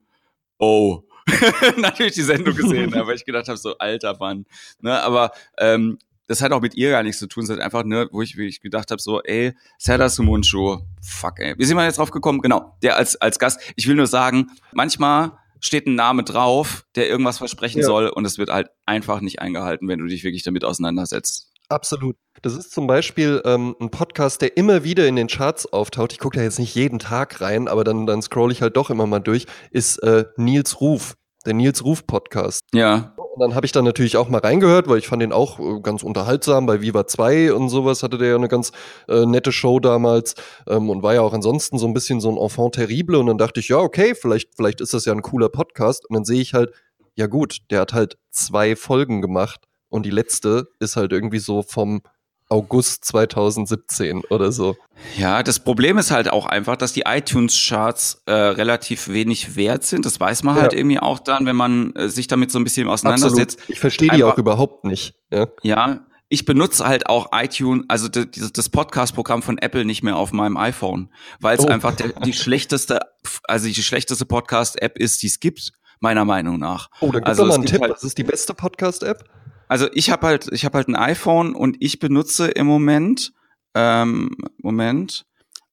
oh, 0.59 1.03
natürlich 1.77 2.15
die 2.15 2.23
Sendung 2.23 2.55
gesehen, 2.55 2.95
aber 2.95 3.15
ich 3.15 3.25
gedacht 3.25 3.49
habe, 3.49 3.59
so 3.59 3.77
alter 3.79 4.17
Mann. 4.19 4.47
Ne, 4.81 5.01
aber 5.03 5.33
ähm, 5.59 5.99
das 6.27 6.43
hat 6.43 6.53
auch 6.53 6.61
mit 6.61 6.75
ihr 6.75 6.91
gar 6.91 7.03
nichts 7.03 7.19
zu 7.19 7.27
tun. 7.27 7.45
Es 7.45 7.51
hat 7.51 7.61
einfach, 7.61 7.85
ne, 7.85 8.09
wo 8.11 8.23
ich, 8.23 8.37
wie 8.37 8.47
ich 8.47 8.61
gedacht 8.61 8.91
habe, 8.91 9.01
so, 9.01 9.23
ey, 9.23 9.55
Serdar 9.79 10.09
Sumunchu, 10.09 10.79
fuck, 11.01 11.39
ey. 11.39 11.55
Wie 11.57 11.65
sind 11.65 11.77
wir 11.77 11.85
jetzt 11.85 11.99
drauf 11.99 12.11
gekommen? 12.11 12.41
Genau, 12.41 12.77
der 12.83 12.97
als, 12.97 13.17
als 13.17 13.39
Gast. 13.39 13.61
Ich 13.77 13.87
will 13.87 13.95
nur 13.95 14.07
sagen, 14.07 14.51
manchmal 14.73 15.33
steht 15.61 15.87
ein 15.87 15.95
Name 15.95 16.23
drauf, 16.23 16.85
der 16.95 17.09
irgendwas 17.09 17.39
versprechen 17.39 17.81
ja. 17.81 17.87
soll 17.87 18.09
und 18.09 18.25
es 18.25 18.39
wird 18.39 18.51
halt 18.51 18.69
einfach 18.85 19.21
nicht 19.21 19.41
eingehalten, 19.41 19.89
wenn 19.89 19.99
du 19.99 20.07
dich 20.07 20.25
wirklich 20.25 20.43
damit 20.43 20.65
auseinandersetzt. 20.65 21.53
Absolut. 21.69 22.17
Das 22.43 22.55
ist 22.55 22.73
zum 22.73 22.87
Beispiel 22.87 23.43
ähm, 23.45 23.75
ein 23.81 23.91
Podcast, 23.91 24.41
der 24.43 24.57
immer 24.57 24.85
wieder 24.85 25.07
in 25.09 25.17
den 25.17 25.27
Charts 25.27 25.73
auftaucht. 25.73 26.13
Ich 26.13 26.19
gucke 26.19 26.37
da 26.37 26.43
jetzt 26.43 26.59
nicht 26.59 26.75
jeden 26.75 26.99
Tag 26.99 27.41
rein, 27.41 27.67
aber 27.67 27.83
dann, 27.83 28.07
dann 28.07 28.23
scroll 28.23 28.53
ich 28.53 28.63
halt 28.63 28.77
doch 28.77 28.91
immer 28.91 29.07
mal 29.07 29.21
durch. 29.21 29.47
Ist 29.71 30.03
äh, 30.03 30.27
Nils 30.37 30.81
Ruf, 30.81 31.15
der 31.45 31.55
Nils 31.55 31.85
Ruf 31.85 32.07
Podcast. 32.07 32.63
Ja. 32.73 33.15
Und 33.17 33.41
dann 33.41 33.55
habe 33.55 33.67
ich 33.67 33.73
da 33.73 33.83
natürlich 33.83 34.17
auch 34.17 34.29
mal 34.29 34.41
reingehört, 34.41 34.89
weil 34.89 34.99
ich 34.99 35.09
fand 35.09 35.23
den 35.23 35.33
auch 35.33 35.59
äh, 35.59 35.81
ganz 35.81 36.03
unterhaltsam. 36.05 36.67
Bei 36.67 36.83
Viva 36.83 37.07
2 37.07 37.53
und 37.53 37.69
sowas 37.69 38.03
hatte 38.03 38.17
der 38.17 38.29
ja 38.29 38.37
eine 38.37 38.49
ganz 38.49 38.71
äh, 39.09 39.27
nette 39.27 39.51
Show 39.51 39.81
damals 39.81 40.35
ähm, 40.69 40.89
und 40.89 41.03
war 41.03 41.15
ja 41.15 41.23
auch 41.23 41.33
ansonsten 41.33 41.79
so 41.79 41.87
ein 41.87 41.95
bisschen 41.95 42.21
so 42.21 42.31
ein 42.31 42.37
Enfant 42.37 42.77
terrible. 42.77 43.17
Und 43.17 43.27
dann 43.27 43.39
dachte 43.39 43.61
ich, 43.61 43.69
ja, 43.69 43.79
okay, 43.79 44.15
vielleicht, 44.15 44.55
vielleicht 44.55 44.81
ist 44.81 44.95
das 44.95 45.05
ja 45.05 45.13
ein 45.13 45.23
cooler 45.23 45.49
Podcast. 45.49 46.09
Und 46.09 46.15
dann 46.15 46.25
sehe 46.25 46.41
ich 46.41 46.55
halt, 46.55 46.71
ja 47.17 47.27
gut, 47.27 47.59
der 47.71 47.81
hat 47.81 47.93
halt 47.93 48.19
zwei 48.31 48.77
Folgen 48.77 49.21
gemacht 49.21 49.67
und 49.89 50.05
die 50.05 50.11
letzte 50.11 50.69
ist 50.81 50.97
halt 50.97 51.13
irgendwie 51.13 51.39
so 51.39 51.63
vom 51.63 52.03
August 52.49 53.05
2017 53.07 54.23
oder 54.31 54.53
so. 54.53 54.77
Ja, 55.19 55.43
das 55.43 55.59
Problem 55.59 55.99
ist 55.99 56.11
halt 56.11 56.31
auch 56.31 56.47
einfach, 56.47 56.77
dass 56.77 56.93
die 56.93 57.03
iTunes-Charts 57.07 58.23
äh, 58.27 58.33
relativ 58.33 59.09
wenig 59.09 59.57
wert 59.57 59.85
sind. 59.85 60.07
Das 60.07 60.21
weiß 60.21 60.45
man 60.45 60.55
halt 60.55 60.63
ja. 60.65 60.69
halt 60.71 60.79
irgendwie 60.79 61.01
auch 61.01 61.19
dann, 61.19 61.45
wenn 61.45 61.57
man 61.57 61.93
äh, 61.97 62.09
sich 62.09 62.29
damit 62.29 62.53
so 62.53 62.59
ein 62.59 62.65
bisschen 62.65 62.89
auseinandersetzt. 62.89 63.59
Absolut. 63.59 63.71
Ich 63.71 63.81
verstehe 63.81 64.11
die 64.11 64.23
auch 64.23 64.39
überhaupt 64.39 64.85
nicht. 64.85 65.15
Ja, 65.31 65.49
ja 65.63 66.07
ich 66.29 66.45
benutze 66.45 66.87
halt 66.87 67.09
auch 67.09 67.29
iTunes, 67.33 67.85
also 67.89 68.09
das, 68.09 68.53
das 68.53 68.69
Podcast-Programm 68.69 69.43
von 69.43 69.59
Apple 69.59 69.85
nicht 69.85 70.03
mehr 70.03 70.17
auf 70.17 70.33
meinem 70.33 70.57
iPhone, 70.57 71.13
weil 71.41 71.57
es 71.57 71.65
oh. 71.65 71.69
einfach 71.69 71.95
der, 71.95 72.09
die 72.21 72.33
schlechteste, 72.33 73.01
also 73.45 73.69
die 73.69 73.75
schlechteste 73.75 74.25
Podcast-App 74.25 74.99
ist, 74.99 75.23
die 75.23 75.29
es 75.29 75.39
gibt, 75.39 75.73
meiner 76.01 76.25
Meinung 76.25 76.59
nach. 76.59 76.91
Oh, 77.01 77.13
dann 77.13 77.23
also, 77.25 77.43
doch 77.43 77.51
mal 77.51 77.55
einen 77.55 77.67
Tipp. 77.67 77.81
Halt, 77.81 77.93
Was 77.93 78.05
ist 78.05 78.19
die 78.19 78.25
beste 78.25 78.55
Podcast-App? 78.55 79.25
Also 79.69 79.89
ich 79.93 80.11
habe 80.11 80.27
halt, 80.27 80.49
ich 80.53 80.65
habe 80.65 80.79
halt 80.79 80.89
ein 80.89 80.97
iPhone 80.97 81.55
und 81.55 81.77
ich 81.81 81.99
benutze 81.99 82.49
im 82.49 82.67
Moment, 82.67 83.33
ähm, 83.75 84.37
Moment, 84.59 85.27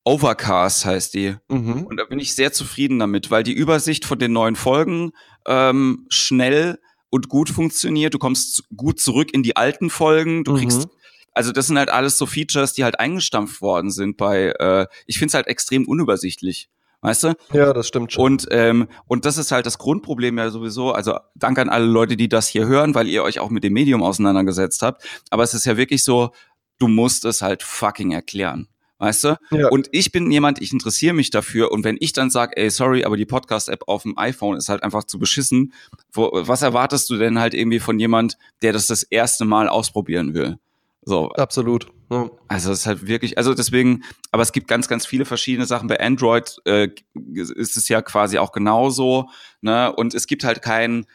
Overcast 0.06 0.86
heißt 0.86 1.14
die. 1.14 1.36
Mhm. 1.50 1.84
Und 1.84 1.98
da 1.98 2.06
bin 2.06 2.20
ich 2.20 2.36
sehr 2.36 2.52
zufrieden 2.52 3.00
damit, 3.00 3.32
weil 3.32 3.44
die 3.44 3.54
Übersicht 3.54 4.06
von 4.06 4.20
den 4.20 4.34
neuen 4.34 4.56
Folgen 4.56 5.12
ähm, 5.48 6.06
schnell 6.10 6.80
und 7.10 7.30
gut 7.30 7.50
funktioniert. 7.50 8.14
Du 8.14 8.20
kommst 8.20 8.64
gut 8.76 9.00
zurück 9.00 9.34
in 9.34 9.44
die 9.44 9.56
alten 9.56 9.90
Folgen. 9.90 10.44
Du 10.44 10.56
kriegst, 10.58 10.86
mhm. 10.86 10.92
also 11.32 11.52
das 11.52 11.68
sind 11.68 11.78
halt 11.78 11.90
alles 11.90 12.18
so 12.18 12.26
Features, 12.26 12.74
die 12.74 12.84
halt 12.84 13.00
eingestampft 13.00 13.62
worden 13.62 13.92
sind 13.92 14.18
bei, 14.18 14.54
äh, 14.60 14.88
ich 15.06 15.20
finde 15.20 15.30
es 15.30 15.34
halt 15.36 15.48
extrem 15.48 15.88
unübersichtlich. 15.88 16.70
Weißt 17.04 17.24
du? 17.26 17.34
Ja, 17.52 17.74
das 17.74 17.90
stimmt 17.90 18.14
schon. 18.14 18.24
Und, 18.24 18.48
ähm, 18.52 18.88
und 19.08 19.26
das 19.26 19.38
ist 19.38 19.52
halt 19.52 19.66
das 19.66 19.78
Grundproblem 19.78 20.38
ja 20.38 20.50
sowieso. 20.50 20.94
Also 20.94 21.18
danke 21.36 21.62
an 21.62 21.68
alle 21.68 21.86
Leute, 21.86 22.16
die 22.16 22.30
das 22.30 22.48
hier 22.48 22.66
hören, 22.66 22.96
weil 22.96 23.10
ihr 23.10 23.24
euch 23.24 23.40
auch 23.40 23.50
mit 23.50 23.66
dem 23.66 23.74
Medium 23.74 24.02
auseinandergesetzt 24.02 24.82
habt. 24.82 25.04
Aber 25.30 25.44
es 25.44 25.54
ist 25.54 25.66
ja 25.66 25.76
wirklich 25.76 26.02
so, 26.06 26.32
du 26.80 26.88
musst 26.88 27.26
es 27.26 27.42
halt 27.42 27.62
fucking 27.62 28.12
erklären. 28.12 28.70
Weißt 29.00 29.26
du? 29.26 29.36
Ja. 29.52 29.68
Und 29.68 29.90
ich 29.92 30.14
bin 30.14 30.32
jemand, 30.32 30.62
ich 30.62 30.72
interessiere 30.72 31.14
mich 31.14 31.30
dafür. 31.30 31.74
Und 31.74 31.84
wenn 31.84 31.98
ich 32.00 32.14
dann 32.14 32.30
sage, 32.30 32.56
ey, 32.56 32.70
sorry, 32.70 33.04
aber 33.04 33.18
die 33.18 33.26
Podcast-App 33.26 33.84
auf 33.88 34.04
dem 34.04 34.18
iPhone 34.18 34.56
ist 34.56 34.70
halt 34.70 34.82
einfach 34.82 35.04
zu 35.04 35.20
beschissen, 35.20 35.74
wo, 36.14 36.30
was 36.32 36.62
erwartest 36.62 37.10
du 37.10 37.18
denn 37.18 37.38
halt 37.38 37.54
irgendwie 37.54 37.82
von 37.82 38.00
jemand, 38.00 38.38
der 38.62 38.72
das 38.72 38.88
das 38.88 39.04
erste 39.04 39.44
Mal 39.44 39.68
ausprobieren 39.68 40.34
will? 40.34 40.58
So. 41.06 41.30
Absolut. 41.32 41.88
Ja. 42.10 42.30
Also 42.48 42.72
es 42.72 42.80
ist 42.80 42.86
halt 42.86 43.08
wirklich, 43.08 43.38
also 43.38 43.54
deswegen, 43.54 44.04
aber 44.32 44.44
es 44.44 44.52
gibt 44.52 44.68
ganz, 44.68 44.88
ganz 44.88 45.06
viele 45.06 45.26
verschiedene 45.26 45.66
Sachen. 45.66 45.88
Bei 45.88 46.00
Android 46.00 46.58
äh, 46.66 46.90
ist 47.34 47.78
es 47.78 47.90
ja 47.90 48.02
quasi 48.02 48.38
auch 48.38 48.52
genauso, 48.52 49.30
ne? 49.62 49.94
Und 49.94 50.14
es 50.14 50.28
gibt 50.28 50.44
halt 50.44 50.62
kein, 50.62 51.06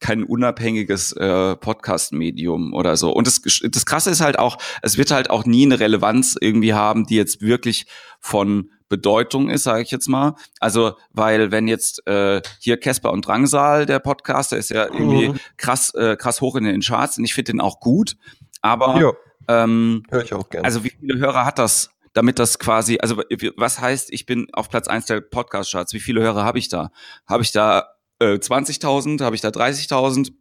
kein 0.00 0.24
unabhängiges 0.24 1.12
äh, 1.12 1.56
Podcast-Medium 1.56 2.72
oder 2.74 2.96
so. 2.96 3.12
Und 3.12 3.26
das, 3.26 3.42
das 3.42 3.86
Krasse 3.86 4.10
ist 4.10 4.20
halt 4.20 4.38
auch, 4.38 4.58
es 4.82 4.98
wird 4.98 5.10
halt 5.10 5.30
auch 5.30 5.44
nie 5.44 5.64
eine 5.64 5.78
Relevanz 5.78 6.36
irgendwie 6.40 6.74
haben, 6.74 7.06
die 7.06 7.16
jetzt 7.16 7.40
wirklich 7.40 7.86
von 8.20 8.70
Bedeutung 8.88 9.50
ist, 9.50 9.64
sage 9.64 9.82
ich 9.82 9.90
jetzt 9.90 10.08
mal. 10.08 10.34
Also, 10.60 10.94
weil 11.10 11.50
wenn 11.50 11.68
jetzt 11.68 12.06
äh, 12.06 12.40
hier 12.60 12.78
Casper 12.78 13.12
und 13.12 13.26
Drangsal, 13.26 13.86
der 13.86 13.98
Podcast, 13.98 14.52
der 14.52 14.58
ist 14.58 14.70
ja 14.70 14.84
irgendwie 14.84 15.30
mhm. 15.30 15.38
krass, 15.56 15.92
äh, 15.94 16.16
krass 16.16 16.40
hoch 16.40 16.56
in 16.56 16.64
den 16.64 16.80
Charts 16.80 17.18
und 17.18 17.24
ich 17.24 17.34
finde 17.34 17.52
den 17.52 17.60
auch 17.60 17.80
gut. 17.80 18.16
Aber 18.64 18.98
ja, 18.98 19.12
ähm, 19.46 20.04
höre 20.10 20.24
ich 20.24 20.32
auch 20.32 20.48
gerne. 20.48 20.64
Also 20.64 20.84
wie 20.84 20.90
viele 20.90 21.18
Hörer 21.18 21.44
hat 21.44 21.58
das, 21.58 21.90
damit 22.14 22.38
das 22.38 22.58
quasi, 22.58 22.98
also 22.98 23.18
was 23.56 23.78
heißt, 23.78 24.10
ich 24.10 24.24
bin 24.24 24.48
auf 24.54 24.70
Platz 24.70 24.88
eins 24.88 25.04
der 25.04 25.20
Podcast-Charts? 25.20 25.92
Wie 25.92 26.00
viele 26.00 26.22
Hörer 26.22 26.44
habe 26.44 26.58
ich 26.58 26.70
da? 26.70 26.90
Habe 27.26 27.42
ich 27.42 27.52
da 27.52 27.90
äh, 28.20 28.36
20.000? 28.36 29.22
Habe 29.22 29.36
ich 29.36 29.42
da 29.42 29.48
30.000? 29.50 30.32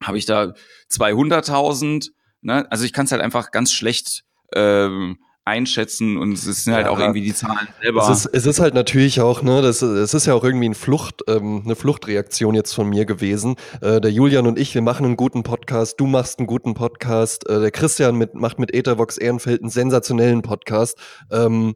Habe 0.00 0.18
ich 0.18 0.24
da 0.24 0.54
200.000? 0.88 2.10
Ne? 2.42 2.70
Also 2.70 2.84
ich 2.84 2.92
kann 2.92 3.06
es 3.06 3.12
halt 3.12 3.22
einfach 3.22 3.50
ganz 3.50 3.72
schlecht 3.72 4.22
ähm, 4.54 5.18
einschätzen 5.48 6.16
und 6.16 6.34
es 6.34 6.64
sind 6.64 6.74
halt 6.74 6.86
ja, 6.86 6.92
auch 6.92 6.98
irgendwie 6.98 7.22
die 7.22 7.34
Zahlen 7.34 7.68
selber. 7.80 8.08
Es 8.08 8.24
ist, 8.24 8.26
es 8.26 8.46
ist 8.46 8.60
halt 8.60 8.74
natürlich 8.74 9.20
auch, 9.20 9.42
ne, 9.42 9.62
das, 9.62 9.82
es 9.82 10.14
ist 10.14 10.26
ja 10.26 10.34
auch 10.34 10.44
irgendwie 10.44 10.68
ein 10.68 10.74
Flucht, 10.74 11.22
ähm, 11.28 11.62
eine 11.64 11.74
Fluchtreaktion 11.74 12.54
jetzt 12.54 12.72
von 12.72 12.88
mir 12.88 13.04
gewesen. 13.04 13.56
Äh, 13.80 14.00
der 14.00 14.12
Julian 14.12 14.46
und 14.46 14.58
ich, 14.58 14.74
wir 14.74 14.82
machen 14.82 15.06
einen 15.06 15.16
guten 15.16 15.42
Podcast, 15.42 15.98
du 15.98 16.06
machst 16.06 16.38
einen 16.38 16.46
guten 16.46 16.74
Podcast, 16.74 17.48
äh, 17.48 17.60
der 17.60 17.70
Christian 17.70 18.16
mit, 18.16 18.34
macht 18.34 18.58
mit 18.58 18.74
Ethervox 18.74 19.18
Ehrenfeld 19.18 19.62
einen 19.62 19.70
sensationellen 19.70 20.42
Podcast. 20.42 20.98
Ähm, 21.30 21.74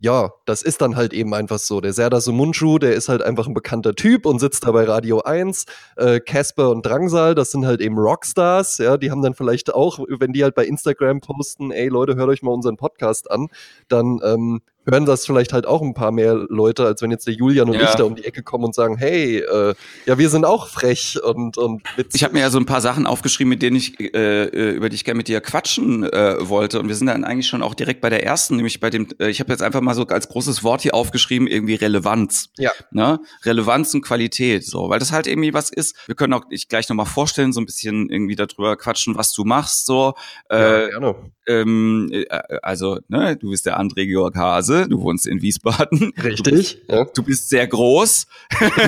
ja, 0.00 0.32
das 0.46 0.62
ist 0.62 0.80
dann 0.80 0.96
halt 0.96 1.12
eben 1.12 1.34
einfach 1.34 1.58
so. 1.58 1.82
Der 1.82 1.92
Serdar 1.92 2.22
Sumunchu, 2.22 2.78
der 2.78 2.94
ist 2.94 3.10
halt 3.10 3.20
einfach 3.20 3.46
ein 3.46 3.52
bekannter 3.52 3.94
Typ 3.94 4.24
und 4.24 4.38
sitzt 4.38 4.64
da 4.64 4.72
bei 4.72 4.84
Radio 4.84 5.20
1. 5.20 5.66
Äh, 5.96 6.20
Casper 6.20 6.70
und 6.70 6.86
Drangsal, 6.86 7.34
das 7.34 7.50
sind 7.50 7.66
halt 7.66 7.82
eben 7.82 7.98
Rockstars, 7.98 8.78
ja, 8.78 8.96
die 8.96 9.10
haben 9.10 9.20
dann 9.22 9.34
vielleicht 9.34 9.74
auch, 9.74 9.98
wenn 10.08 10.32
die 10.32 10.42
halt 10.42 10.54
bei 10.54 10.64
Instagram 10.64 11.20
posten, 11.20 11.70
ey 11.70 11.88
Leute, 11.88 12.16
hört 12.16 12.30
euch 12.30 12.42
mal 12.42 12.52
unseren 12.52 12.78
Podcast 12.78 13.30
an, 13.30 13.48
dann 13.88 14.20
ähm, 14.24 14.62
hören 14.86 15.06
das 15.06 15.26
vielleicht 15.26 15.52
halt 15.52 15.66
auch 15.66 15.82
ein 15.82 15.94
paar 15.94 16.12
mehr 16.12 16.34
Leute, 16.34 16.84
als 16.84 17.02
wenn 17.02 17.10
jetzt 17.10 17.26
der 17.26 17.34
Julian 17.34 17.68
und 17.68 17.74
ja. 17.74 17.88
ich 17.88 17.94
da 17.94 18.04
um 18.04 18.14
die 18.14 18.24
Ecke 18.24 18.42
kommen 18.42 18.64
und 18.64 18.74
sagen, 18.74 18.96
hey, 18.96 19.38
äh, 19.38 19.74
ja, 20.06 20.18
wir 20.18 20.28
sind 20.30 20.44
auch 20.44 20.68
frech 20.68 21.18
und, 21.22 21.58
und 21.58 21.82
witzig. 21.96 22.20
Ich 22.20 22.24
habe 22.24 22.34
mir 22.34 22.40
ja 22.40 22.50
so 22.50 22.58
ein 22.58 22.66
paar 22.66 22.80
Sachen 22.80 23.06
aufgeschrieben, 23.06 23.50
mit 23.50 23.62
denen 23.62 23.76
ich, 23.76 24.00
äh, 24.00 24.44
äh, 24.44 24.70
über 24.72 24.88
die 24.88 24.96
ich 24.96 25.04
gerne 25.04 25.18
mit 25.18 25.28
dir 25.28 25.40
quatschen 25.40 26.04
äh, 26.04 26.48
wollte. 26.48 26.80
Und 26.80 26.88
wir 26.88 26.94
sind 26.94 27.08
dann 27.08 27.24
eigentlich 27.24 27.48
schon 27.48 27.62
auch 27.62 27.74
direkt 27.74 28.00
bei 28.00 28.10
der 28.10 28.24
ersten, 28.24 28.56
nämlich 28.56 28.80
bei 28.80 28.90
dem, 28.90 29.08
äh, 29.18 29.28
ich 29.28 29.40
habe 29.40 29.50
jetzt 29.52 29.62
einfach 29.62 29.80
mal 29.80 29.94
so 29.94 30.06
als 30.06 30.28
großes 30.28 30.64
Wort 30.64 30.82
hier 30.82 30.94
aufgeschrieben, 30.94 31.46
irgendwie 31.46 31.74
Relevanz. 31.74 32.50
Ja. 32.56 32.72
Ne? 32.90 33.20
Relevanz 33.44 33.94
und 33.94 34.02
Qualität, 34.02 34.64
so, 34.64 34.88
weil 34.88 34.98
das 34.98 35.12
halt 35.12 35.26
irgendwie 35.26 35.54
was 35.54 35.70
ist. 35.70 35.96
Wir 36.06 36.14
können 36.14 36.32
auch 36.32 36.48
dich 36.48 36.68
gleich 36.68 36.88
nochmal 36.88 37.06
vorstellen, 37.06 37.52
so 37.52 37.60
ein 37.60 37.66
bisschen 37.66 38.08
irgendwie 38.08 38.36
darüber 38.36 38.76
quatschen, 38.76 39.16
was 39.16 39.32
du 39.32 39.44
machst, 39.44 39.86
so. 39.86 40.14
Äh, 40.50 40.82
ja, 40.82 40.88
gerne. 40.88 41.14
Ähm, 41.46 42.08
äh, 42.12 42.26
also, 42.62 43.00
ne, 43.08 43.36
du 43.36 43.50
bist 43.50 43.66
der 43.66 43.80
André 43.80 44.06
Georg 44.06 44.36
Hase, 44.36 44.69
du 44.70 45.00
wohnst 45.00 45.26
in 45.26 45.42
Wiesbaden. 45.42 46.12
Richtig. 46.22 46.86
Du, 46.86 46.94
ja. 46.94 47.04
du 47.04 47.22
bist 47.22 47.48
sehr 47.48 47.66
groß. 47.66 48.26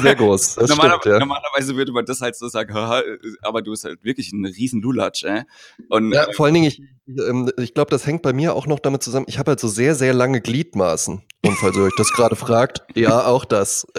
Sehr 0.01 0.15
groß. 0.15 0.57
Normaler, 0.69 0.99
stimmt, 1.01 1.13
ja. 1.13 1.19
Normalerweise 1.19 1.77
würde 1.77 1.93
man 1.93 2.05
das 2.05 2.21
halt 2.21 2.37
so 2.37 2.49
sagen, 2.49 2.75
aber 3.43 3.63
du 3.63 3.71
bist 3.71 3.85
halt 3.85 4.03
wirklich 4.05 4.33
ein 4.33 4.45
riesen 4.45 4.81
Lulatsch. 4.83 5.25
Äh? 5.25 5.45
Und, 5.89 6.13
ja, 6.13 6.27
vor 6.33 6.47
allen 6.47 6.55
Dingen, 6.55 6.67
ich, 6.67 6.83
ähm, 7.09 7.51
ich 7.59 7.75
glaube, 7.75 7.91
das 7.91 8.07
hängt 8.07 8.23
bei 8.23 8.33
mir 8.33 8.55
auch 8.55 8.67
noch 8.67 8.79
damit 8.79 9.03
zusammen, 9.03 9.27
ich 9.29 9.39
habe 9.39 9.53
halt 9.53 9.61
so 9.61 9.69
sehr, 9.69 9.95
sehr 9.95 10.15
lange 10.15 10.41
Gliedmaßen. 10.41 11.23
Und 11.45 11.59
falls 11.59 11.77
ihr 11.77 11.83
euch 11.83 11.97
das 11.97 12.13
gerade 12.13 12.37
fragt, 12.37 12.83
ja, 12.95 13.27
auch 13.27 13.45
das. 13.45 13.87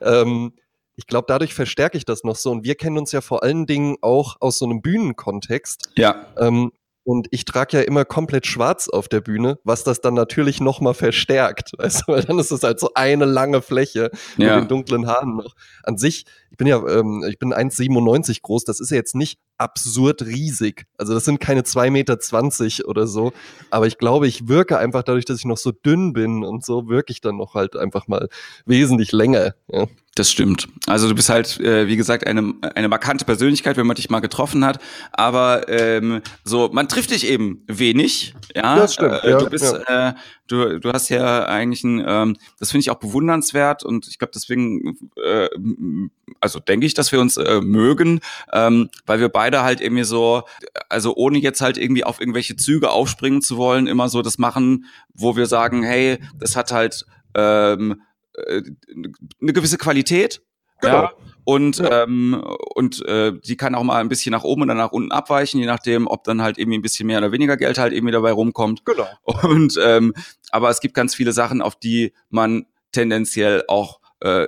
Ähm, 0.00 0.52
ich 0.96 1.06
glaube, 1.06 1.26
dadurch 1.28 1.54
verstärke 1.54 1.98
ich 1.98 2.04
das 2.04 2.24
noch 2.24 2.36
so. 2.36 2.50
Und 2.50 2.64
wir 2.64 2.74
kennen 2.76 2.98
uns 2.98 3.12
ja 3.12 3.20
vor 3.20 3.42
allen 3.42 3.66
Dingen 3.66 3.96
auch 4.00 4.36
aus 4.40 4.58
so 4.58 4.64
einem 4.64 4.80
Bühnenkontext. 4.82 5.90
Ja. 5.96 6.26
Ähm, 6.38 6.72
und 7.04 7.28
ich 7.30 7.44
trage 7.44 7.78
ja 7.78 7.82
immer 7.82 8.04
komplett 8.04 8.46
schwarz 8.46 8.88
auf 8.88 9.08
der 9.08 9.20
Bühne, 9.20 9.58
was 9.62 9.84
das 9.84 10.00
dann 10.00 10.14
natürlich 10.14 10.60
noch 10.60 10.80
mal 10.80 10.94
verstärkt. 10.94 11.72
Weißt 11.76 12.04
du, 12.06 12.12
weil 12.12 12.22
dann 12.22 12.38
ist 12.38 12.50
es 12.50 12.62
halt 12.62 12.80
so 12.80 12.90
eine 12.94 13.26
lange 13.26 13.62
Fläche 13.62 14.10
ja. 14.36 14.54
mit 14.54 14.64
den 14.64 14.68
dunklen 14.68 15.06
Haaren 15.06 15.36
noch. 15.36 15.54
An 15.82 15.98
sich, 15.98 16.24
ich 16.54 16.58
bin 16.58 16.68
ja, 16.68 16.76
ähm, 16.86 17.24
ich 17.28 17.40
bin 17.40 17.52
1,97 17.52 18.42
groß, 18.42 18.64
das 18.64 18.78
ist 18.78 18.92
ja 18.92 18.96
jetzt 18.96 19.16
nicht 19.16 19.40
absurd 19.58 20.22
riesig. 20.22 20.86
Also 20.96 21.12
das 21.12 21.24
sind 21.24 21.40
keine 21.40 21.62
2,20 21.62 21.90
Meter 21.90 22.88
oder 22.88 23.08
so. 23.08 23.32
Aber 23.70 23.88
ich 23.88 23.98
glaube, 23.98 24.28
ich 24.28 24.46
wirke 24.46 24.78
einfach 24.78 25.02
dadurch, 25.02 25.24
dass 25.24 25.38
ich 25.38 25.46
noch 25.46 25.56
so 25.56 25.72
dünn 25.72 26.12
bin 26.12 26.44
und 26.44 26.64
so, 26.64 26.86
wirke 26.86 27.10
ich 27.10 27.20
dann 27.20 27.38
noch 27.38 27.54
halt 27.54 27.74
einfach 27.74 28.06
mal 28.06 28.28
wesentlich 28.66 29.10
länger. 29.10 29.54
Ja. 29.66 29.88
Das 30.14 30.30
stimmt. 30.30 30.68
Also 30.86 31.08
du 31.08 31.14
bist 31.16 31.28
halt, 31.28 31.58
äh, 31.58 31.88
wie 31.88 31.96
gesagt, 31.96 32.24
eine, 32.24 32.54
eine 32.76 32.88
markante 32.88 33.24
Persönlichkeit, 33.24 33.76
wenn 33.76 33.86
man 33.86 33.96
dich 33.96 34.10
mal 34.10 34.20
getroffen 34.20 34.64
hat. 34.64 34.78
Aber 35.10 35.68
ähm, 35.68 36.22
so, 36.44 36.70
man 36.72 36.88
trifft 36.88 37.10
dich 37.10 37.26
eben 37.26 37.64
wenig. 37.66 38.32
Ja, 38.54 38.76
das 38.76 38.94
stimmt. 38.94 39.24
Äh, 39.24 39.30
ja, 39.30 39.38
du 39.38 39.50
bist, 39.50 39.76
ja. 39.88 40.10
äh, 40.10 40.14
du, 40.46 40.80
du 40.80 40.92
hast 40.92 41.08
ja 41.08 41.46
eigentlich 41.46 41.84
ein, 41.84 42.04
ähm, 42.06 42.36
das 42.58 42.70
finde 42.70 42.80
ich 42.80 42.90
auch 42.90 42.98
bewundernswert 42.98 43.84
und 43.84 44.08
ich 44.08 44.18
glaube 44.18 44.32
deswegen, 44.34 44.98
äh, 45.22 45.48
also 46.40 46.60
denke 46.60 46.86
ich, 46.86 46.94
dass 46.94 47.12
wir 47.12 47.20
uns 47.20 47.36
äh, 47.36 47.60
mögen, 47.60 48.20
ähm, 48.52 48.90
weil 49.06 49.20
wir 49.20 49.28
beide 49.28 49.62
halt 49.62 49.80
irgendwie 49.80 50.04
so, 50.04 50.42
also 50.88 51.14
ohne 51.16 51.38
jetzt 51.38 51.60
halt 51.60 51.78
irgendwie 51.78 52.04
auf 52.04 52.20
irgendwelche 52.20 52.56
Züge 52.56 52.90
aufspringen 52.90 53.42
zu 53.42 53.56
wollen, 53.56 53.86
immer 53.86 54.08
so 54.08 54.22
das 54.22 54.38
machen, 54.38 54.86
wo 55.14 55.36
wir 55.36 55.46
sagen, 55.46 55.82
hey, 55.82 56.18
das 56.38 56.56
hat 56.56 56.72
halt 56.72 57.04
ähm, 57.34 58.02
äh, 58.34 58.62
eine 59.40 59.52
gewisse 59.52 59.78
Qualität. 59.78 60.42
Genau. 60.84 61.02
Ja, 61.02 61.12
und 61.44 61.78
ja. 61.78 62.04
ähm, 62.04 62.42
und 62.74 63.04
äh, 63.06 63.32
die 63.38 63.56
kann 63.56 63.74
auch 63.74 63.82
mal 63.82 64.00
ein 64.00 64.08
bisschen 64.08 64.32
nach 64.32 64.44
oben 64.44 64.62
oder 64.62 64.74
nach 64.74 64.92
unten 64.92 65.12
abweichen, 65.12 65.60
je 65.60 65.66
nachdem, 65.66 66.06
ob 66.06 66.24
dann 66.24 66.42
halt 66.42 66.58
irgendwie 66.58 66.78
ein 66.78 66.82
bisschen 66.82 67.06
mehr 67.06 67.18
oder 67.18 67.32
weniger 67.32 67.56
Geld 67.56 67.78
halt 67.78 67.92
irgendwie 67.92 68.12
dabei 68.12 68.32
rumkommt. 68.32 68.84
Genau. 68.84 69.06
Und 69.24 69.78
ähm, 69.82 70.14
aber 70.50 70.70
es 70.70 70.80
gibt 70.80 70.94
ganz 70.94 71.14
viele 71.14 71.32
Sachen, 71.32 71.60
auf 71.60 71.76
die 71.76 72.12
man 72.30 72.66
tendenziell 72.92 73.64
auch 73.68 74.00
äh, 74.20 74.46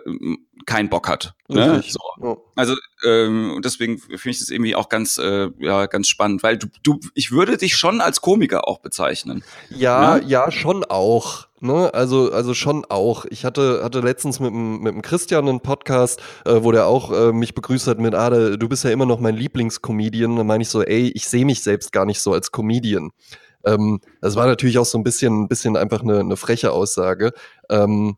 keinen 0.67 0.91
Bock 0.91 1.09
hat. 1.09 1.35
Ne? 1.49 1.83
So. 1.87 2.01
Ja. 2.23 2.37
Also 2.57 2.75
ähm, 3.07 3.61
deswegen 3.65 3.99
finde 3.99 4.31
ich 4.31 4.41
das 4.41 4.51
irgendwie 4.51 4.75
auch 4.75 4.89
ganz, 4.89 5.17
äh, 5.17 5.49
ja, 5.61 5.87
ganz 5.87 6.09
spannend, 6.09 6.43
weil 6.43 6.59
du, 6.59 6.67
du, 6.83 6.99
ich 7.15 7.31
würde 7.31 7.57
dich 7.57 7.77
schon 7.77 8.01
als 8.01 8.21
Komiker 8.21 8.69
auch 8.69 8.81
bezeichnen. 8.81 9.45
Ja, 9.71 10.17
ne? 10.17 10.25
ja, 10.27 10.51
schon 10.51 10.85
auch. 10.85 11.47
Ne? 11.61 11.95
Also, 11.95 12.33
also 12.33 12.53
schon 12.53 12.85
auch. 12.85 13.25
Ich 13.31 13.45
hatte, 13.45 13.83
hatte 13.83 14.01
letztens 14.01 14.41
mit 14.41 14.51
dem, 14.51 14.81
mit 14.81 14.93
dem 14.93 15.03
Christian 15.03 15.49
einen 15.49 15.61
Podcast, 15.61 16.21
äh, 16.45 16.63
wo 16.63 16.73
der 16.73 16.87
auch 16.87 17.13
äh, 17.13 17.33
mich 17.33 17.55
begrüßt 17.55 17.87
hat 17.87 17.99
mit, 17.99 18.15
ah, 18.15 18.31
du 18.31 18.69
bist 18.69 18.85
ja 18.85 18.91
immer 18.91 19.07
noch 19.07 19.21
mein 19.21 19.37
Lieblingscomedian. 19.37 20.37
Da 20.37 20.45
meine 20.45 20.63
ich 20.63 20.69
so, 20.69 20.83
ey, 20.83 21.13
ich 21.15 21.29
sehe 21.29 21.47
mich 21.47 21.63
selbst 21.63 21.93
gar 21.93 22.05
nicht 22.05 22.21
so 22.21 22.33
als 22.33 22.51
Comedian. 22.51 23.11
Ähm, 23.65 24.01
das 24.21 24.35
war 24.35 24.47
natürlich 24.47 24.79
auch 24.79 24.85
so 24.85 24.99
ein 24.99 25.05
bisschen, 25.05 25.45
ein 25.45 25.49
bisschen 25.49 25.77
einfach 25.77 26.03
eine, 26.03 26.21
eine 26.21 26.37
freche 26.37 26.73
Aussage. 26.73 27.33
Ähm, 27.71 28.17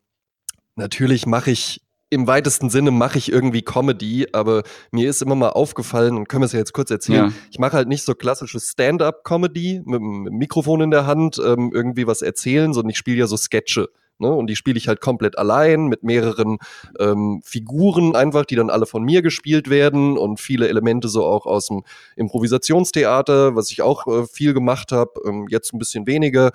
natürlich 0.76 1.26
mache 1.26 1.50
ich 1.50 1.82
im 2.10 2.26
weitesten 2.26 2.70
Sinne 2.70 2.90
mache 2.90 3.18
ich 3.18 3.30
irgendwie 3.30 3.62
Comedy, 3.62 4.28
aber 4.32 4.62
mir 4.90 5.08
ist 5.10 5.22
immer 5.22 5.34
mal 5.34 5.50
aufgefallen, 5.50 6.16
und 6.16 6.28
können 6.28 6.42
wir 6.42 6.46
es 6.46 6.52
ja 6.52 6.58
jetzt 6.58 6.72
kurz 6.72 6.90
erzählen, 6.90 7.26
ja. 7.26 7.32
ich 7.50 7.58
mache 7.58 7.74
halt 7.74 7.88
nicht 7.88 8.02
so 8.02 8.14
klassische 8.14 8.60
Stand-up-Comedy 8.60 9.82
mit 9.84 10.00
dem 10.00 10.22
Mikrofon 10.24 10.80
in 10.80 10.90
der 10.90 11.06
Hand, 11.06 11.40
ähm, 11.44 11.70
irgendwie 11.74 12.06
was 12.06 12.22
erzählen, 12.22 12.72
sondern 12.72 12.90
ich 12.90 12.98
spiele 12.98 13.18
ja 13.18 13.26
so 13.26 13.36
Sketche. 13.36 13.88
Ne? 14.18 14.32
Und 14.32 14.48
die 14.48 14.56
spiele 14.56 14.78
ich 14.78 14.88
halt 14.88 15.00
komplett 15.00 15.38
allein 15.38 15.86
mit 15.86 16.02
mehreren 16.02 16.58
ähm, 16.98 17.40
Figuren 17.44 18.16
einfach, 18.16 18.44
die 18.44 18.56
dann 18.56 18.70
alle 18.70 18.86
von 18.86 19.04
mir 19.04 19.22
gespielt 19.22 19.70
werden 19.70 20.18
und 20.18 20.40
viele 20.40 20.68
Elemente 20.68 21.08
so 21.08 21.24
auch 21.24 21.46
aus 21.46 21.68
dem 21.68 21.84
Improvisationstheater, 22.16 23.54
was 23.54 23.70
ich 23.70 23.82
auch 23.82 24.06
äh, 24.06 24.26
viel 24.26 24.54
gemacht 24.54 24.92
habe, 24.92 25.12
ähm, 25.24 25.46
jetzt 25.48 25.72
ein 25.72 25.78
bisschen 25.78 26.06
weniger. 26.06 26.50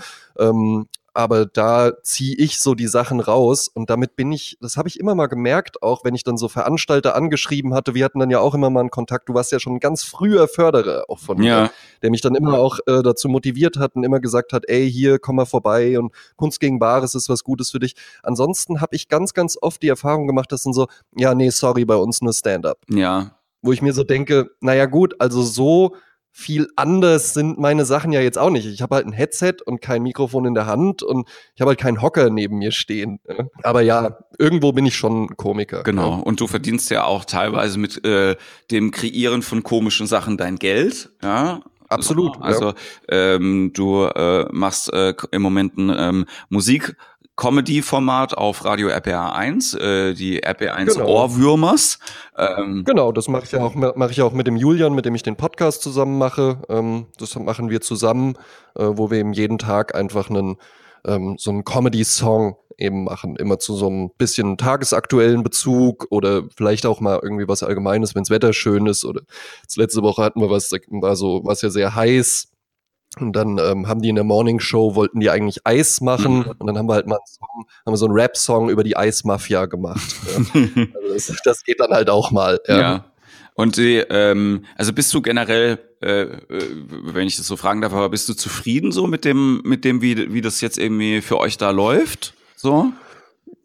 Aber 1.13 1.45
da 1.45 1.91
ziehe 2.01 2.35
ich 2.35 2.59
so 2.59 2.73
die 2.73 2.87
Sachen 2.87 3.19
raus 3.19 3.67
und 3.67 3.91
damit 3.91 4.15
bin 4.15 4.31
ich, 4.31 4.57
das 4.61 4.77
habe 4.77 4.87
ich 4.87 4.99
immer 4.99 5.13
mal 5.13 5.27
gemerkt, 5.27 5.83
auch 5.83 6.03
wenn 6.03 6.15
ich 6.15 6.23
dann 6.23 6.37
so 6.37 6.47
Veranstalter 6.47 7.15
angeschrieben 7.15 7.75
hatte, 7.75 7.93
wir 7.93 8.03
hatten 8.03 8.19
dann 8.19 8.31
ja 8.31 8.39
auch 8.39 8.55
immer 8.55 8.71
mal 8.71 8.79
einen 8.79 8.89
Kontakt, 8.89 9.29
du 9.29 9.35
warst 9.35 9.51
ja 9.51 9.59
schon 9.59 9.75
ein 9.75 9.79
ganz 9.79 10.03
früher 10.03 10.47
Förderer 10.47 11.05
auch 11.09 11.19
von 11.19 11.41
ja. 11.43 11.63
mir, 11.63 11.71
der 12.01 12.09
mich 12.09 12.21
dann 12.21 12.33
immer 12.33 12.57
auch 12.57 12.79
äh, 12.87 13.03
dazu 13.03 13.29
motiviert 13.29 13.77
hat 13.77 13.95
und 13.95 14.03
immer 14.03 14.19
gesagt 14.19 14.53
hat, 14.53 14.63
ey, 14.67 14.91
hier, 14.91 15.19
komm 15.19 15.35
mal 15.35 15.45
vorbei 15.45 15.99
und 15.99 16.13
Kunst 16.35 16.59
gegen 16.59 16.79
Bares 16.79 17.13
ist 17.13 17.29
was 17.29 17.43
Gutes 17.43 17.69
für 17.69 17.79
dich. 17.79 17.95
Ansonsten 18.23 18.81
habe 18.81 18.95
ich 18.95 19.07
ganz, 19.07 19.33
ganz 19.33 19.55
oft 19.61 19.83
die 19.83 19.89
Erfahrung 19.89 20.25
gemacht, 20.25 20.51
dass 20.51 20.63
dann 20.63 20.73
so, 20.73 20.87
ja, 21.15 21.35
nee, 21.35 21.49
sorry, 21.51 21.85
bei 21.85 21.95
uns 21.95 22.21
nur 22.21 22.33
Stand-up. 22.33 22.79
Ja. 22.89 23.37
Wo 23.61 23.71
ich 23.71 23.81
mir 23.81 23.93
so 23.93 24.03
denke, 24.03 24.49
naja 24.61 24.87
gut, 24.87 25.15
also 25.19 25.43
so 25.43 25.95
viel 26.35 26.67
anders 26.75 27.35
sind 27.35 27.59
meine 27.59 27.85
Sachen 27.85 28.11
ja 28.11 28.19
jetzt 28.19 28.39
auch 28.39 28.49
nicht. 28.49 28.65
Ich 28.65 28.81
habe 28.81 28.95
halt 28.95 29.05
ein 29.05 29.13
Headset 29.13 29.57
und 29.63 29.81
kein 29.81 30.01
Mikrofon 30.01 30.45
in 30.45 30.55
der 30.55 30.65
Hand 30.65 31.03
und 31.03 31.29
ich 31.53 31.61
habe 31.61 31.69
halt 31.69 31.79
keinen 31.79 32.01
Hocker 32.01 32.31
neben 32.31 32.57
mir 32.57 32.71
stehen. 32.71 33.19
Aber 33.61 33.81
ja, 33.81 34.17
irgendwo 34.39 34.71
bin 34.71 34.87
ich 34.87 34.95
schon 34.95 35.37
Komiker. 35.37 35.83
Genau. 35.83 36.19
Und 36.19 36.41
du 36.41 36.47
verdienst 36.47 36.89
ja 36.89 37.03
auch 37.03 37.25
teilweise 37.25 37.77
mit 37.77 38.03
äh, 38.03 38.35
dem 38.71 38.89
Kreieren 38.89 39.43
von 39.43 39.61
komischen 39.61 40.07
Sachen 40.07 40.35
dein 40.35 40.57
Geld. 40.57 41.11
Ja. 41.21 41.61
Absolut. 41.89 42.41
Also 42.41 42.69
ja. 42.69 43.35
ähm, 43.35 43.71
du 43.73 44.05
äh, 44.05 44.47
machst 44.51 44.91
äh, 44.91 45.13
im 45.29 45.43
Moment 45.43 45.77
ein 45.77 45.93
ähm, 45.95 46.25
Musik 46.49 46.95
Comedy-Format 47.35 48.37
auf 48.37 48.63
Radio 48.63 48.89
RPA 48.89 49.31
1, 49.31 49.73
äh, 49.75 50.13
die 50.13 50.43
RPA 50.43 50.73
1 50.73 50.93
genau. 50.93 51.07
Ohrwürmers. 51.07 51.99
Ähm, 52.37 52.83
genau, 52.85 53.11
das 53.11 53.27
mache 53.27 53.45
ich 53.45 53.51
ja 53.51 53.61
auch 53.61 53.73
mache 53.73 54.11
ich 54.11 54.21
auch 54.21 54.33
mit 54.33 54.45
dem 54.47 54.55
Julian, 54.55 54.93
mit 54.93 55.05
dem 55.05 55.15
ich 55.15 55.23
den 55.23 55.35
Podcast 55.35 55.81
zusammen 55.81 56.17
mache. 56.17 56.61
Ähm, 56.69 57.07
das 57.17 57.35
machen 57.35 57.69
wir 57.69 57.81
zusammen, 57.81 58.35
äh, 58.75 58.83
wo 58.85 59.09
wir 59.09 59.17
eben 59.17 59.33
jeden 59.33 59.57
Tag 59.57 59.95
einfach 59.95 60.29
einen 60.29 60.57
ähm, 61.05 61.35
so 61.37 61.51
einen 61.51 61.63
Comedy-Song 61.63 62.55
eben 62.77 63.03
machen, 63.03 63.35
immer 63.35 63.59
zu 63.59 63.75
so 63.75 63.87
einem 63.87 64.11
bisschen 64.17 64.57
tagesaktuellen 64.57 65.43
Bezug 65.43 66.07
oder 66.09 66.43
vielleicht 66.55 66.85
auch 66.85 66.99
mal 66.99 67.19
irgendwie 67.21 67.47
was 67.47 67.63
Allgemeines, 67.63 68.15
wenns 68.15 68.29
Wetter 68.29 68.53
schön 68.53 68.87
ist 68.87 69.05
oder 69.05 69.21
letzte 69.75 70.01
Woche 70.01 70.23
hatten 70.23 70.41
wir 70.41 70.49
was, 70.49 70.71
war 70.71 71.15
so, 71.15 71.41
was 71.43 71.61
ja 71.61 71.69
sehr 71.69 71.95
heiß, 71.95 72.52
und 73.19 73.33
dann 73.33 73.57
ähm, 73.57 73.87
haben 73.87 74.01
die 74.01 74.09
in 74.09 74.15
der 74.15 74.23
Morning 74.23 74.59
Show, 74.59 74.95
wollten 74.95 75.19
die 75.19 75.29
eigentlich 75.29 75.65
Eis 75.65 76.01
machen. 76.01 76.39
Mhm. 76.39 76.55
Und 76.57 76.67
dann 76.67 76.77
haben 76.77 76.87
wir 76.87 76.95
halt 76.95 77.07
mal 77.07 77.15
einen 77.15 77.25
Song, 77.27 77.65
haben 77.85 77.93
wir 77.93 77.97
so 77.97 78.05
einen 78.05 78.15
Rap-Song 78.15 78.69
über 78.69 78.83
die 78.83 78.97
Eismafia 78.97 79.65
gemacht. 79.65 80.15
ja. 80.53 80.85
also 80.95 81.13
das, 81.13 81.41
das, 81.43 81.63
geht 81.63 81.79
dann 81.79 81.91
halt 81.91 82.09
auch 82.09 82.31
mal. 82.31 82.59
Ja. 82.67 82.79
ja. 82.79 83.05
Und 83.55 83.77
die, 83.77 83.97
ähm, 83.97 84.65
also 84.75 84.93
bist 84.93 85.13
du 85.13 85.21
generell, 85.21 85.79
äh, 86.01 86.23
äh, 86.23 86.37
wenn 87.03 87.27
ich 87.27 87.37
das 87.37 87.45
so 87.45 87.55
fragen 87.55 87.81
darf, 87.81 87.93
aber 87.93 88.09
bist 88.09 88.27
du 88.29 88.33
zufrieden 88.33 88.91
so 88.91 89.05
mit 89.05 89.25
dem, 89.25 89.61
mit 89.63 89.85
dem, 89.85 90.01
wie, 90.01 90.33
wie 90.33 90.41
das 90.41 90.59
jetzt 90.61 90.79
irgendwie 90.79 91.21
für 91.21 91.37
euch 91.37 91.57
da 91.57 91.69
läuft? 91.69 92.33
So? 92.55 92.91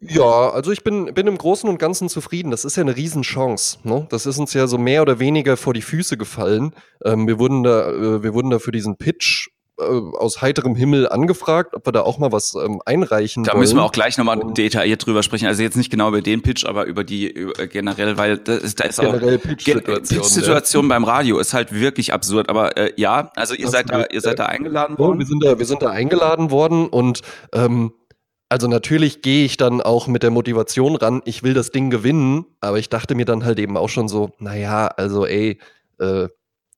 Ja, 0.01 0.49
also 0.51 0.71
ich 0.71 0.83
bin, 0.83 1.13
bin 1.13 1.27
im 1.27 1.37
Großen 1.37 1.69
und 1.69 1.77
Ganzen 1.77 2.07
zufrieden. 2.07 2.51
Das 2.51 2.63
ist 2.63 2.77
ja 2.77 2.81
eine 2.81 2.95
Riesenchance. 2.95 3.79
Ne? 3.83 4.07
Das 4.09 4.25
ist 4.25 4.37
uns 4.37 4.53
ja 4.53 4.65
so 4.67 4.77
mehr 4.77 5.01
oder 5.01 5.19
weniger 5.19 5.57
vor 5.57 5.73
die 5.73 5.81
Füße 5.81 6.15
gefallen. 6.17 6.73
Ähm, 7.03 7.27
wir, 7.27 7.37
wurden 7.37 7.63
da, 7.63 7.89
äh, 7.89 8.23
wir 8.23 8.33
wurden 8.33 8.49
da 8.49 8.59
für 8.59 8.71
diesen 8.71 8.95
Pitch 8.95 9.49
äh, 9.77 9.83
aus 9.83 10.41
heiterem 10.41 10.75
Himmel 10.75 11.09
angefragt, 11.09 11.75
ob 11.75 11.85
wir 11.85 11.91
da 11.91 12.01
auch 12.01 12.17
mal 12.17 12.31
was 12.31 12.55
ähm, 12.55 12.81
einreichen 12.85 13.43
Da 13.43 13.51
wollen. 13.51 13.59
müssen 13.59 13.75
wir 13.77 13.83
auch 13.83 13.91
gleich 13.91 14.17
nochmal 14.17 14.39
detailliert 14.53 15.05
drüber 15.05 15.21
sprechen. 15.21 15.47
Also 15.47 15.63
jetzt 15.63 15.75
nicht 15.75 15.89
genau 15.89 16.07
über 16.07 16.21
den 16.21 16.41
Pitch, 16.43 16.65
aber 16.65 16.85
über 16.85 17.03
die 17.03 17.29
über, 17.29 17.67
generell, 17.67 18.17
weil 18.17 18.37
das 18.37 18.59
ist, 18.63 18.79
da 18.79 18.85
ist 18.85 19.01
Generell 19.01 19.37
auch 19.37 19.41
Pitch-Situation, 19.41 20.21
Pitch-Situation 20.21 20.87
beim 20.87 21.03
Radio 21.03 21.39
ist 21.39 21.53
halt 21.53 21.73
wirklich 21.73 22.13
absurd. 22.13 22.47
Aber 22.47 22.77
äh, 22.77 22.93
ja, 22.95 23.31
also 23.35 23.53
ihr 23.53 23.67
seid 23.67 23.89
da, 23.89 24.05
ihr 24.05 24.21
seid 24.21 24.39
da 24.39 24.45
eingeladen 24.45 24.95
Ja, 24.97 24.99
worden. 24.99 25.19
wir 25.19 25.25
sind 25.25 25.43
da, 25.43 25.59
wir 25.59 25.65
sind 25.65 25.81
da 25.81 25.89
eingeladen 25.89 26.51
worden 26.51 26.87
und 26.87 27.21
ähm, 27.53 27.91
also 28.49 28.67
natürlich 28.67 29.21
gehe 29.21 29.45
ich 29.45 29.57
dann 29.57 29.81
auch 29.81 30.07
mit 30.07 30.23
der 30.23 30.31
Motivation 30.31 30.95
ran, 30.95 31.21
ich 31.25 31.43
will 31.43 31.53
das 31.53 31.71
Ding 31.71 31.89
gewinnen, 31.89 32.45
aber 32.59 32.79
ich 32.79 32.89
dachte 32.89 33.15
mir 33.15 33.25
dann 33.25 33.45
halt 33.45 33.59
eben 33.59 33.77
auch 33.77 33.89
schon 33.89 34.07
so, 34.07 34.31
naja, 34.39 34.87
also 34.87 35.25
ey, 35.25 35.59
äh, 35.99 36.27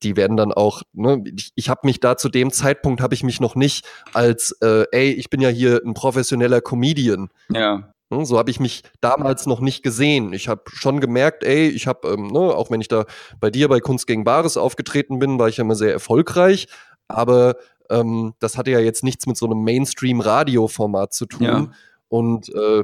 die 0.03 0.15
werden 0.15 0.35
dann 0.35 0.51
auch, 0.51 0.81
ne, 0.93 1.23
ich, 1.35 1.51
ich 1.55 1.69
habe 1.69 1.81
mich 1.83 1.99
da 1.99 2.17
zu 2.17 2.29
dem 2.29 2.51
Zeitpunkt 2.51 3.01
habe 3.01 3.13
ich 3.13 3.23
mich 3.23 3.39
noch 3.39 3.55
nicht 3.55 3.85
als, 4.13 4.51
äh, 4.61 4.85
ey, 4.91 5.11
ich 5.11 5.29
bin 5.29 5.41
ja 5.41 5.49
hier 5.49 5.81
ein 5.85 5.93
professioneller 5.93 6.61
Comedian. 6.61 7.29
Ja, 7.51 7.91
Ne, 8.11 8.25
So 8.25 8.37
habe 8.37 8.51
ich 8.51 8.59
mich 8.59 8.83
damals 8.99 9.45
noch 9.45 9.61
nicht 9.61 9.83
gesehen. 9.83 10.33
Ich 10.33 10.49
habe 10.49 10.63
schon 10.73 10.99
gemerkt, 10.99 11.43
ey, 11.43 11.69
ich 11.69 11.87
habe, 11.87 12.09
ähm, 12.09 12.27
ne, 12.27 12.39
auch 12.39 12.69
wenn 12.69 12.81
ich 12.81 12.89
da 12.89 13.05
bei 13.39 13.49
dir 13.49 13.69
bei 13.69 13.79
Kunst 13.79 14.05
gegen 14.05 14.25
Bares 14.25 14.57
aufgetreten 14.57 15.17
bin, 15.17 15.39
war 15.39 15.47
ich 15.47 15.57
ja 15.57 15.63
immer 15.63 15.75
sehr 15.75 15.93
erfolgreich. 15.93 16.67
Aber 17.07 17.55
ähm, 17.91 18.33
das 18.39 18.57
hatte 18.57 18.71
ja 18.71 18.79
jetzt 18.79 19.03
nichts 19.03 19.27
mit 19.27 19.37
so 19.37 19.45
einem 19.45 19.63
Mainstream-Radio-Format 19.63 21.13
zu 21.13 21.25
tun. 21.25 21.43
Ja. 21.43 21.71
Und 22.07 22.49
äh, 22.49 22.83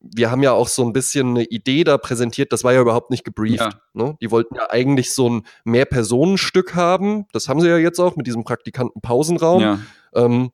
wir 0.00 0.30
haben 0.30 0.42
ja 0.42 0.52
auch 0.52 0.68
so 0.68 0.84
ein 0.84 0.92
bisschen 0.92 1.30
eine 1.30 1.44
Idee 1.44 1.84
da 1.84 1.96
präsentiert, 1.98 2.52
das 2.52 2.64
war 2.64 2.72
ja 2.72 2.80
überhaupt 2.80 3.10
nicht 3.10 3.24
gebrieft. 3.24 3.60
Ja. 3.60 3.70
Ne? 3.92 4.16
Die 4.20 4.30
wollten 4.30 4.56
ja 4.56 4.70
eigentlich 4.70 5.12
so 5.12 5.30
ein 5.30 5.42
Mehr-Personen-Stück 5.64 6.74
haben. 6.74 7.26
Das 7.32 7.48
haben 7.48 7.60
sie 7.60 7.68
ja 7.68 7.78
jetzt 7.78 7.98
auch 7.98 8.16
mit 8.16 8.26
diesem 8.26 8.44
Praktikanten-Pausenraum. 8.44 9.62
ja, 9.62 9.78
Ähm, 10.14 10.50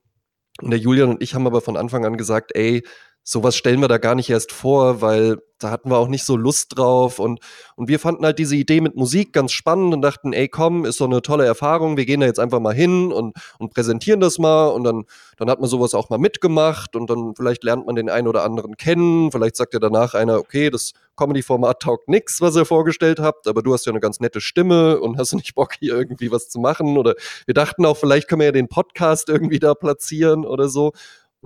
und 0.61 0.71
der 0.71 0.79
Julian 0.79 1.11
und 1.11 1.23
ich 1.23 1.35
haben 1.35 1.47
aber 1.47 1.63
von 1.63 1.77
Anfang 1.77 2.05
an 2.05 2.17
gesagt, 2.17 2.53
ey, 2.55 2.83
sowas 3.25 3.57
stellen 3.57 3.81
wir 3.81 3.89
da 3.89 3.99
gar 3.99 4.15
nicht 4.15 4.31
erst 4.31 4.53
vor, 4.53 5.01
weil 5.01 5.39
da 5.63 5.71
hatten 5.71 5.91
wir 5.91 5.99
auch 5.99 6.09
nicht 6.09 6.25
so 6.25 6.37
Lust 6.37 6.77
drauf. 6.77 7.19
Und, 7.19 7.41
und 7.77 7.89
wir 7.89 7.99
fanden 7.99 8.25
halt 8.25 8.39
diese 8.39 8.57
Idee 8.57 8.81
mit 8.81 8.97
Musik 8.97 9.33
ganz 9.33 9.53
spannend 9.53 9.95
und 9.95 10.03
dachten, 10.03 10.33
ey, 10.33 10.49
komm, 10.49 10.85
ist 10.85 10.99
so 10.99 11.05
eine 11.05 11.23
tolle 11.23 11.45
Erfahrung, 11.45 11.97
wir 11.97 12.05
gehen 12.05 12.21
da 12.21 12.27
jetzt 12.27 12.41
einfach 12.41 12.61
mal 12.61 12.75
hin 12.75 13.13
und, 13.13 13.37
und 13.59 13.73
präsentieren 13.73 14.21
das 14.21 14.39
mal. 14.39 14.69
Und 14.69 14.85
dann, 14.85 15.05
dann 15.37 15.49
hat 15.51 15.61
man 15.61 15.69
sowas 15.69 15.95
auch 15.95 16.11
mal 16.11 16.19
mitgemacht 16.19 16.97
und 16.97 17.09
dann 17.09 17.35
vielleicht 17.37 17.65
lernt 17.65 17.87
man 17.87 17.95
den 17.95 18.11
einen 18.11 18.27
oder 18.27 18.45
anderen 18.45 18.77
kennen. 18.77 19.31
Vielleicht 19.31 19.57
sagt 19.57 19.75
ja 19.75 19.81
danach 19.81 20.15
einer, 20.15 20.39
okay, 20.39 20.71
das 20.71 20.93
Comedy-Format 21.17 21.81
taugt 21.81 22.09
nix, 22.09 22.41
was 22.41 22.57
ihr 22.57 22.65
vorgestellt 22.65 23.21
habt, 23.21 23.47
aber 23.47 23.63
du 23.63 23.73
hast 23.73 23.87
ja 23.87 23.93
eine 23.93 24.01
ganz 24.01 24.19
nette 24.21 24.41
Stimme 24.41 25.01
und 25.01 25.19
hast 25.19 25.33
nicht 25.35 25.55
Bock, 25.55 25.75
hier 25.79 25.95
irgendwie 25.95 26.33
was 26.33 26.49
zu 26.49 26.59
machen. 26.59 26.99
Oder 26.99 27.15
wir 27.47 27.55
dachten 27.55 27.87
auch, 27.87 27.97
vielleicht 27.97 28.29
können 28.29 28.41
wir 28.41 28.47
ja 28.47 28.53
den 28.53 28.69
Podcast 28.69 29.29
irgendwie 29.29 29.59
da 29.59 29.75
platzieren 29.75 30.45
oder 30.45 30.69
so. 30.69 30.93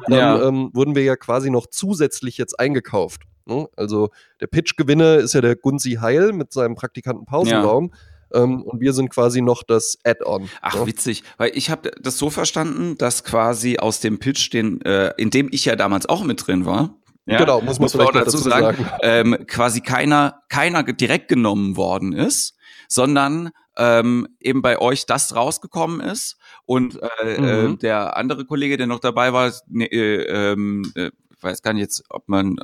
Dann 0.09 0.19
Ja. 0.19 0.49
ähm, 0.49 0.71
wurden 0.75 0.95
wir 0.95 1.03
ja 1.03 1.17
quasi 1.17 1.50
noch 1.50 1.67
zusätzlich 1.69 2.37
jetzt 2.38 2.59
eingekauft. 2.61 3.23
Ne? 3.47 3.69
Also 3.76 4.11
der 4.41 4.47
Pitch-Gewinner 4.49 5.17
ist 5.17 5.35
ja 5.35 5.41
der 5.41 5.57
Gunzi 5.57 5.99
Heil 6.00 6.33
mit 6.33 6.53
seinem 6.53 6.75
Praktikanten 6.75 7.25
Pausenraum. 7.26 7.93
Ähm, 8.35 8.62
und 8.62 8.81
wir 8.81 8.93
sind 8.93 9.09
quasi 9.11 9.41
noch 9.41 9.62
das 9.62 9.99
Add-on. 10.05 10.50
Ach, 10.61 10.75
ne? 10.81 10.87
witzig. 10.87 11.23
Weil 11.38 11.53
ich 11.55 11.71
habe 11.71 11.93
das 12.00 12.19
so 12.19 12.29
verstanden, 12.29 12.99
dass 12.99 13.23
quasi 13.23 13.79
aus 13.79 14.00
dem 14.00 14.19
Pitch, 14.19 14.53
den, 14.53 14.81
äh, 14.83 15.12
in 15.17 15.31
dem 15.31 15.49
ich 15.53 15.65
ja 15.65 15.76
damals 15.76 16.07
auch 16.09 16.25
mit 16.25 16.47
drin 16.47 16.67
war, 16.67 16.97
ja, 17.29 17.38
Genau, 17.38 17.61
muss 17.61 17.81
man 17.81 17.88
vielleicht 17.88 18.11
auch 18.11 18.15
noch 18.15 18.25
dazu 18.25 18.38
sagen, 18.38 18.76
sagen. 18.76 18.91
ähm, 19.03 19.47
quasi 19.49 19.81
keiner, 19.81 20.43
keiner 20.49 20.85
direkt 20.85 21.29
genommen 21.29 21.76
worden 21.76 22.12
ist, 22.12 22.57
sondern 22.88 23.50
ähm, 23.76 24.29
eben 24.41 24.62
bei 24.62 24.79
euch 24.81 25.07
das 25.07 25.35
rausgekommen 25.35 26.00
ist 26.00 26.37
und 26.66 27.00
äh, 27.23 27.40
Mhm. 27.40 27.75
äh, 27.75 27.76
der 27.78 28.16
andere 28.16 28.44
Kollege, 28.44 28.76
der 28.76 28.87
noch 28.88 29.00
dabei 29.00 29.32
war, 29.32 29.52
ne, 29.68 29.87
äh, 29.87 30.52
ähm, 30.52 30.92
äh, 30.96 31.11
weiß 31.47 31.62
gar 31.62 31.73
nicht 31.73 31.83
jetzt, 31.83 32.05
ob 32.11 32.29
man, 32.29 32.57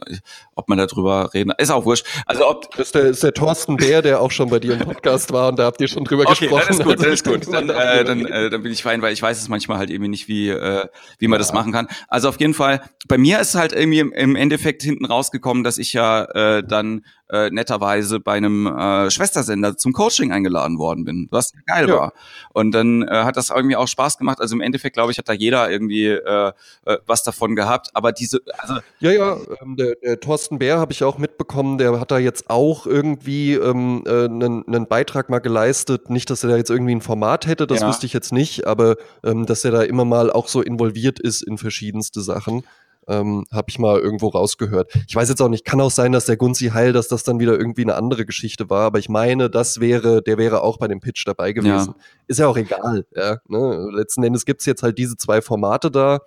ob 0.55 0.69
man 0.69 0.77
darüber 0.79 1.33
reden, 1.33 1.53
ist 1.59 1.71
auch 1.71 1.85
wurscht. 1.87 2.05
Also 2.27 2.47
ob 2.49 2.71
Das 2.73 2.89
ist 2.89 2.95
der, 2.95 3.05
ist 3.05 3.23
der 3.23 3.33
Thorsten 3.33 3.77
Bär, 3.79 4.03
der 4.03 4.21
auch 4.21 4.31
schon 4.31 4.51
bei 4.51 4.59
dir 4.59 4.75
im 4.75 4.81
Podcast 4.81 5.33
war 5.33 5.49
und 5.49 5.59
da 5.59 5.65
habt 5.65 5.81
ihr 5.81 5.89
schon 5.89 6.05
drüber 6.05 6.25
Okay, 6.25 6.47
gesprochen. 6.49 6.63
dann 6.67 6.77
ist 6.79 6.85
gut, 6.85 7.01
dann 7.03 7.13
ist 7.13 7.25
gut. 7.25 7.47
Dann, 7.53 7.69
äh, 7.71 8.05
dann, 8.05 8.27
äh, 8.27 8.51
dann 8.51 8.63
bin 8.63 8.73
ich 8.73 8.83
fein, 8.83 9.01
weil 9.03 9.13
ich 9.13 9.23
weiß 9.23 9.41
es 9.41 9.49
manchmal 9.49 9.79
halt 9.79 9.91
irgendwie 9.91 10.09
nicht, 10.09 10.29
wie, 10.29 10.49
äh, 10.51 10.87
wie 11.19 11.29
man 11.29 11.39
das 11.39 11.53
machen 11.53 11.73
kann. 11.73 11.87
Also 12.09 12.29
auf 12.29 12.39
jeden 12.41 12.55
Fall, 12.55 12.81
bei 13.09 13.19
mir 13.19 13.41
ist 13.41 13.55
halt 13.55 13.73
irgendwie 13.73 14.01
im, 14.01 14.13
im 14.13 14.37
Endeffekt 14.37 14.83
hinten 14.83 15.05
rausgekommen, 15.07 15.65
dass 15.65 15.79
ich 15.79 15.93
ja 15.93 16.25
äh, 16.25 16.63
dann 16.67 17.05
äh, 17.31 17.51
netterweise 17.51 18.21
bei 18.21 18.33
einem 18.35 18.67
äh, 18.67 19.11
Schwestersender 19.11 19.77
zum 19.77 19.93
Coaching 19.93 20.33
eingeladen 20.33 20.79
worden 20.79 21.05
bin, 21.05 21.29
was 21.31 21.53
geil 21.67 21.89
Ja. 21.89 21.97
war. 21.97 22.13
Und 22.53 22.73
dann 22.73 23.03
äh, 23.03 23.11
hat 23.25 23.37
das 23.37 23.51
irgendwie 23.51 23.77
auch 23.77 23.89
Spaß 23.89 24.19
gemacht. 24.19 24.41
Also 24.41 24.55
im 24.55 24.61
Endeffekt, 24.61 24.95
glaube 24.95 25.13
ich, 25.13 25.19
hat 25.19 25.29
da 25.29 25.33
jeder 25.33 25.71
irgendwie 25.71 26.07
äh, 26.09 26.53
äh, 26.85 26.99
was 27.07 27.23
davon 27.23 27.55
gehabt. 27.57 27.91
Aber 27.95 28.13
diese, 28.13 28.41
also 28.59 28.72
Ja, 29.01 29.11
ja, 29.11 29.37
ähm, 29.63 29.77
der, 29.77 29.95
der 29.97 30.21
Thorsten 30.21 30.59
Bär 30.59 30.79
habe 30.79 30.93
ich 30.93 31.05
auch 31.05 31.19
mitbekommen, 31.19 31.79
der 31.79 31.99
hat 31.99 32.11
da 32.11 32.19
jetzt 32.19 32.51
auch 32.51 32.87
irgendwie 32.87 33.55
ähm, 33.55 34.05
äh, 34.07 34.81
Beitrag 34.93 35.31
mal 35.31 35.41
geleistet. 35.41 36.11
Nicht, 36.11 36.31
dass 36.31 36.45
er 36.45 36.51
da 36.51 36.57
jetzt 36.57 36.71
irgendwie 36.71 36.95
ein 36.95 37.01
Format 37.01 37.47
hätte, 37.47 37.67
das 37.67 37.81
Ja. 37.81 37.89
wüsste 37.89 38.07
ich 38.07 38.13
jetzt 38.13 38.33
nicht, 38.33 38.67
aber 38.67 38.97
ähm, 39.25 39.47
dass 39.47 39.65
er 39.65 39.71
da 39.71 39.83
immer 39.83 40.05
mal 40.05 40.31
auch 40.31 40.49
so 40.49 40.61
involviert 40.63 41.19
ist 41.19 41.43
in 41.43 41.59
verschiedenste 41.59 42.21
Sachen. 42.21 42.65
Ähm, 43.09 43.47
habe 43.51 43.65
ich 43.69 43.81
mal 43.81 43.99
irgendwo 43.99 44.29
rausgehört. 44.29 44.93
Ich 45.09 45.17
weiß 45.17 45.29
jetzt 45.29 45.43
auch 45.43 45.49
nicht, 45.49 45.65
kann 45.65 45.81
auch 45.81 45.91
sein, 45.91 46.13
dass 46.13 46.27
der 46.27 46.37
Gunzi 46.37 46.69
Heil, 46.69 46.93
dass 46.93 47.09
das 47.09 47.25
dann 47.25 47.41
wieder 47.41 47.59
irgendwie 47.59 47.83
eine 47.83 47.97
andere 47.97 48.25
Geschichte 48.25 48.71
war, 48.71 48.83
aber 48.87 49.01
ich 49.01 49.09
meine, 49.09 49.51
das 49.51 49.81
wäre, 49.81 50.23
der 50.23 50.39
wäre 50.39 50.63
auch 50.63 50.79
bei 50.79 50.87
dem 50.87 51.01
Pitch 51.01 51.27
dabei 51.27 51.53
gewesen. 51.53 51.95
Ist 52.29 52.39
ja 52.39 52.47
auch 52.47 52.57
egal, 52.57 53.05
ja. 53.17 53.39
Ne? 53.49 53.89
Letzten 53.93 54.23
Endes 54.23 54.45
gibt's 54.45 54.67
jetzt 54.67 54.85
halt 54.85 54.99
diese 54.99 55.17
zwei 55.17 55.43
Formate 55.43 55.91
da. 55.91 56.21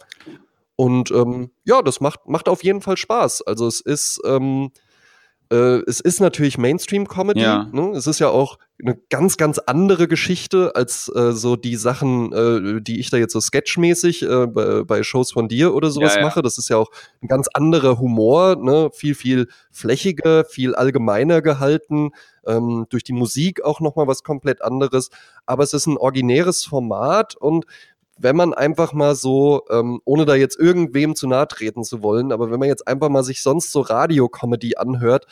Und 0.76 1.12
ähm, 1.12 1.52
ja, 1.64 1.82
das 1.82 2.02
macht, 2.02 2.28
macht 2.28 2.50
auf 2.50 2.64
jeden 2.64 2.82
Fall 2.82 2.98
Spaß. 2.98 3.44
Also 3.44 3.68
es 3.68 3.80
ist, 3.80 4.22
ähm, 4.26 4.72
äh, 5.52 5.82
es 5.88 6.00
ist 6.00 6.20
natürlich 6.20 6.58
Mainstream-Comedy. 6.58 7.42
Ja. 7.42 7.70
Ne? 7.72 7.92
Es 7.92 8.08
ist 8.08 8.20
ja 8.20 8.30
auch 8.30 8.58
eine 8.84 8.98
ganz, 9.10 9.38
ganz 9.38 9.58
andere 9.60 10.08
Geschichte 10.08 10.76
als 10.76 11.10
äh, 11.16 11.32
so 11.32 11.56
die 11.56 11.78
Sachen, 11.78 12.34
äh, 12.34 12.82
die 12.82 13.00
ich 13.00 13.10
da 13.10 13.18
jetzt 13.18 13.32
so 13.32 13.40
sketchmäßig 13.40 14.24
äh, 14.24 14.48
bei, 14.48 14.84
bei 14.84 15.04
Shows 15.04 15.32
von 15.32 15.48
dir 15.48 15.74
oder 15.74 15.92
sowas 15.92 16.16
Ja, 16.16 16.20
ja. 16.20 16.26
mache. 16.26 16.42
Das 16.42 16.58
ist 16.58 16.70
ja 16.70 16.78
auch 16.78 16.92
ein 17.22 17.30
ganz 17.30 17.48
anderer 17.54 18.00
Humor, 18.00 18.58
ne? 18.58 18.90
viel, 18.94 19.16
viel 19.16 19.48
flächiger, 19.72 20.44
viel 20.44 20.76
allgemeiner 20.76 21.42
gehalten. 21.42 22.10
Ähm, 22.46 22.86
durch 22.90 23.04
die 23.04 23.14
Musik 23.14 23.64
auch 23.64 23.80
nochmal 23.80 24.08
was 24.08 24.24
komplett 24.24 24.62
anderes. 24.62 25.10
Aber 25.46 25.64
es 25.64 25.74
ist 25.74 25.88
ein 25.88 25.98
originäres 25.98 26.66
Format 26.66 27.36
und 27.36 27.66
wenn 28.18 28.36
man 28.36 28.54
einfach 28.54 28.94
mal 28.94 29.16
so, 29.16 29.64
ähm, 29.70 30.02
ohne 30.06 30.26
da 30.26 30.36
jetzt 30.36 30.58
irgendwem 30.60 31.16
zu 31.16 31.28
nahe 31.28 31.48
treten 31.48 31.84
zu 31.84 32.02
wollen, 32.02 32.32
aber 32.32 32.52
wenn 32.52 32.60
man 32.60 32.70
jetzt 32.70 32.88
einfach 32.88 33.10
mal 33.10 33.24
sich 33.24 33.42
sonst 33.42 33.72
so 33.72 33.82
Radiokomödie 33.82 34.78
anhört, 34.78 35.26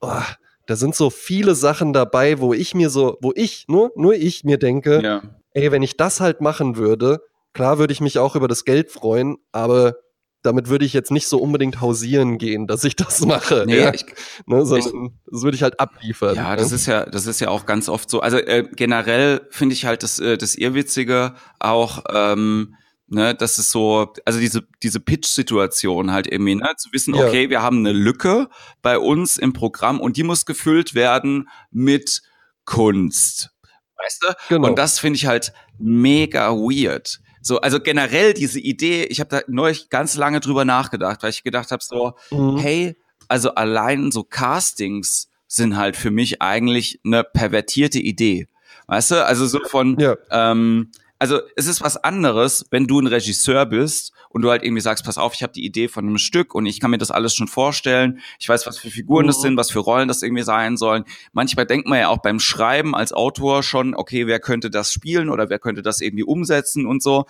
oh, 0.00 0.22
da 0.66 0.76
sind 0.76 0.94
so 0.94 1.10
viele 1.10 1.54
Sachen 1.54 1.92
dabei, 1.92 2.40
wo 2.40 2.54
ich 2.54 2.74
mir 2.74 2.88
so, 2.88 3.18
wo 3.20 3.32
ich, 3.34 3.66
nur, 3.68 3.92
nur 3.96 4.14
ich 4.14 4.44
mir 4.44 4.58
denke, 4.58 5.02
ja. 5.02 5.22
ey, 5.52 5.70
wenn 5.72 5.82
ich 5.82 5.96
das 5.96 6.20
halt 6.20 6.40
machen 6.40 6.76
würde, 6.76 7.20
klar 7.52 7.78
würde 7.78 7.92
ich 7.92 8.00
mich 8.00 8.18
auch 8.18 8.36
über 8.36 8.48
das 8.48 8.64
Geld 8.64 8.90
freuen, 8.90 9.36
aber 9.52 9.96
damit 10.44 10.68
würde 10.68 10.84
ich 10.84 10.92
jetzt 10.92 11.10
nicht 11.10 11.26
so 11.26 11.38
unbedingt 11.38 11.80
hausieren 11.80 12.36
gehen, 12.38 12.66
dass 12.66 12.84
ich 12.84 12.94
das 12.94 13.24
mache. 13.24 13.64
Nee, 13.66 13.80
ja, 13.80 13.94
ich, 13.94 14.04
ne, 14.46 14.64
sondern 14.64 15.18
das 15.26 15.42
würde 15.42 15.56
ich 15.56 15.62
halt 15.62 15.80
abliefern. 15.80 16.36
Ja, 16.36 16.54
das 16.54 16.68
ne? 16.70 16.76
ist 16.76 16.86
ja, 16.86 17.06
das 17.06 17.26
ist 17.26 17.40
ja 17.40 17.48
auch 17.48 17.64
ganz 17.66 17.88
oft 17.88 18.10
so. 18.10 18.20
Also 18.20 18.36
äh, 18.36 18.68
generell 18.76 19.48
finde 19.50 19.72
ich 19.72 19.86
halt 19.86 20.02
das, 20.02 20.18
äh, 20.18 20.36
das 20.36 20.54
Irrwitzige 20.54 21.34
auch, 21.58 22.04
ähm, 22.12 22.76
ne, 23.06 23.34
das 23.34 23.58
ist 23.58 23.70
so, 23.70 24.12
also 24.26 24.38
diese, 24.38 24.66
diese 24.82 25.00
Pitch-Situation 25.00 26.12
halt 26.12 26.26
irgendwie, 26.30 26.56
ne, 26.56 26.70
zu 26.76 26.90
wissen, 26.92 27.14
Ja. 27.14 27.26
okay, 27.26 27.48
wir 27.48 27.62
haben 27.62 27.78
eine 27.78 27.92
Lücke 27.92 28.48
bei 28.82 28.98
uns 28.98 29.38
im 29.38 29.54
Programm 29.54 29.98
und 29.98 30.18
die 30.18 30.24
muss 30.24 30.44
gefüllt 30.44 30.94
werden 30.94 31.48
mit 31.70 32.20
Kunst. 32.66 33.50
Weißt 33.96 34.22
du? 34.22 34.34
Genau. 34.50 34.68
Und 34.68 34.78
das 34.78 34.98
finde 34.98 35.16
ich 35.16 35.26
halt 35.26 35.54
mega 35.78 36.50
weird. 36.52 37.20
So, 37.46 37.60
also 37.60 37.78
generell 37.78 38.32
diese 38.32 38.58
Idee, 38.58 39.04
ich 39.04 39.20
habe 39.20 39.28
da 39.28 39.42
neulich 39.48 39.90
ganz 39.90 40.16
lange 40.16 40.40
drüber 40.40 40.64
nachgedacht, 40.64 41.22
weil 41.22 41.28
ich 41.30 41.44
gedacht 41.44 41.70
habe, 41.70 41.84
so, 41.84 42.14
Mhm. 42.30 42.56
hey, 42.56 42.96
also 43.28 43.54
allein 43.54 44.10
so 44.10 44.24
Castings 44.24 45.28
sind 45.46 45.76
halt 45.76 45.94
für 45.96 46.10
mich 46.10 46.40
eigentlich 46.40 47.00
eine 47.04 47.22
pervertierte 47.22 47.98
Idee. 47.98 48.48
Weißt 48.86 49.10
du? 49.10 49.24
Also 49.26 49.46
so 49.46 49.60
von, 49.68 49.98
Ja. 50.00 50.16
ähm, 50.30 50.90
also 51.24 51.40
es 51.56 51.66
ist 51.66 51.80
was 51.80 51.96
anderes, 51.96 52.66
wenn 52.70 52.86
du 52.86 53.00
ein 53.00 53.06
Regisseur 53.06 53.64
bist 53.64 54.12
und 54.28 54.42
du 54.42 54.50
halt 54.50 54.62
irgendwie 54.62 54.82
sagst, 54.82 55.06
pass 55.06 55.16
auf, 55.16 55.32
ich 55.32 55.42
habe 55.42 55.54
die 55.54 55.64
Idee 55.64 55.88
von 55.88 56.06
einem 56.06 56.18
Stück 56.18 56.54
und 56.54 56.66
ich 56.66 56.80
kann 56.80 56.90
mir 56.90 56.98
das 56.98 57.10
alles 57.10 57.34
schon 57.34 57.48
vorstellen. 57.48 58.18
Ich 58.38 58.46
weiß, 58.46 58.66
was 58.66 58.76
für 58.76 58.90
Figuren 58.90 59.26
das 59.26 59.38
Mhm. 59.38 59.42
sind, 59.42 59.56
was 59.56 59.70
für 59.70 59.78
Rollen 59.78 60.06
das 60.06 60.20
irgendwie 60.20 60.42
sein 60.42 60.76
sollen. 60.76 61.04
Manchmal 61.32 61.64
denkt 61.64 61.88
man 61.88 61.98
ja 61.98 62.08
auch 62.08 62.18
beim 62.18 62.40
Schreiben 62.40 62.94
als 62.94 63.14
Autor 63.14 63.62
schon, 63.62 63.94
okay, 63.94 64.26
wer 64.26 64.38
könnte 64.38 64.68
das 64.68 64.92
spielen 64.92 65.30
oder 65.30 65.48
wer 65.48 65.58
könnte 65.58 65.80
das 65.80 66.02
irgendwie 66.02 66.24
umsetzen 66.24 66.84
und 66.84 67.02
so. 67.02 67.24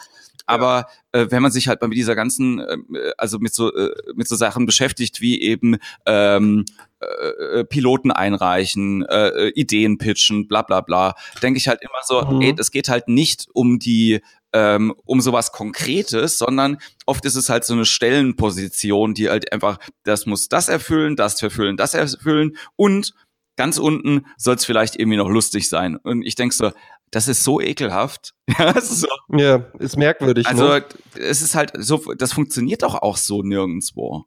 Aber 0.47 0.89
äh, 1.13 1.27
wenn 1.31 1.41
man 1.41 1.53
sich 1.53 1.69
halt 1.69 1.81
mal 1.81 1.87
mit 1.87 1.97
dieser 1.97 2.17
ganzen, 2.17 2.59
äh, 2.59 3.13
also 3.17 3.39
mit 3.39 3.55
so 3.55 3.73
äh, 3.73 3.95
mit 4.17 4.27
so 4.27 4.35
Sachen 4.35 4.67
beschäftigt, 4.67 5.21
wie 5.21 5.41
eben 5.41 5.77
ähm, 6.05 6.65
äh, 7.05 7.61
äh, 7.61 7.65
Piloten 7.65 8.11
einreichen, 8.11 9.05
äh, 9.07 9.29
äh, 9.29 9.49
Ideen 9.55 9.99
pitchen, 9.99 10.49
bla 10.49 10.63
bla 10.63 10.81
bla, 10.81 11.15
denke 11.43 11.59
ich 11.59 11.69
halt 11.69 11.81
immer 11.83 12.01
so, 12.05 12.23
Mhm. 12.23 12.41
ey, 12.43 12.55
es 12.59 12.71
geht 12.71 12.89
halt 12.89 13.09
nicht 13.09 13.47
um 13.53 13.79
die 13.79 14.21
ähm, 14.53 14.95
um 15.05 15.21
sowas 15.21 15.51
Konkretes, 15.51 16.39
sondern 16.39 16.79
oft 17.07 17.25
ist 17.25 17.35
es 17.35 17.49
halt 17.49 17.65
so 17.65 17.75
eine 17.75 17.85
Stellenposition, 17.85 19.13
die 19.13 19.29
halt 19.29 19.53
einfach, 19.53 19.79
das 20.05 20.27
muss 20.27 20.49
das 20.49 20.69
erfüllen, 20.69 21.17
das 21.17 21.43
erfüllen, 21.43 21.77
das 21.77 21.95
erfüllen 21.95 22.57
und 22.77 23.15
ganz 23.57 23.79
unten 23.79 24.27
soll 24.37 24.55
es 24.55 24.65
vielleicht 24.65 24.97
irgendwie 24.97 25.17
noch 25.17 25.29
lustig 25.29 25.69
sein. 25.69 25.97
Und 25.97 26.23
ich 26.23 26.37
denke 26.37 26.55
so, 26.55 26.71
das 27.11 27.29
ist 27.29 27.45
so 27.45 27.61
ekelhaft. 27.61 28.33
Ja, 28.59 28.71
ist, 28.73 29.01
so. 29.01 29.09
ja, 29.33 29.65
ist 29.79 29.97
merkwürdig. 29.97 30.47
Also 30.47 30.69
ne? 30.69 30.85
es 31.19 31.43
ist 31.43 31.55
halt 31.55 31.73
so, 31.79 32.13
das 32.17 32.33
funktioniert 32.33 32.83
doch 32.83 32.95
auch 32.95 33.17
so 33.17 33.43
nirgendwo. 33.43 34.25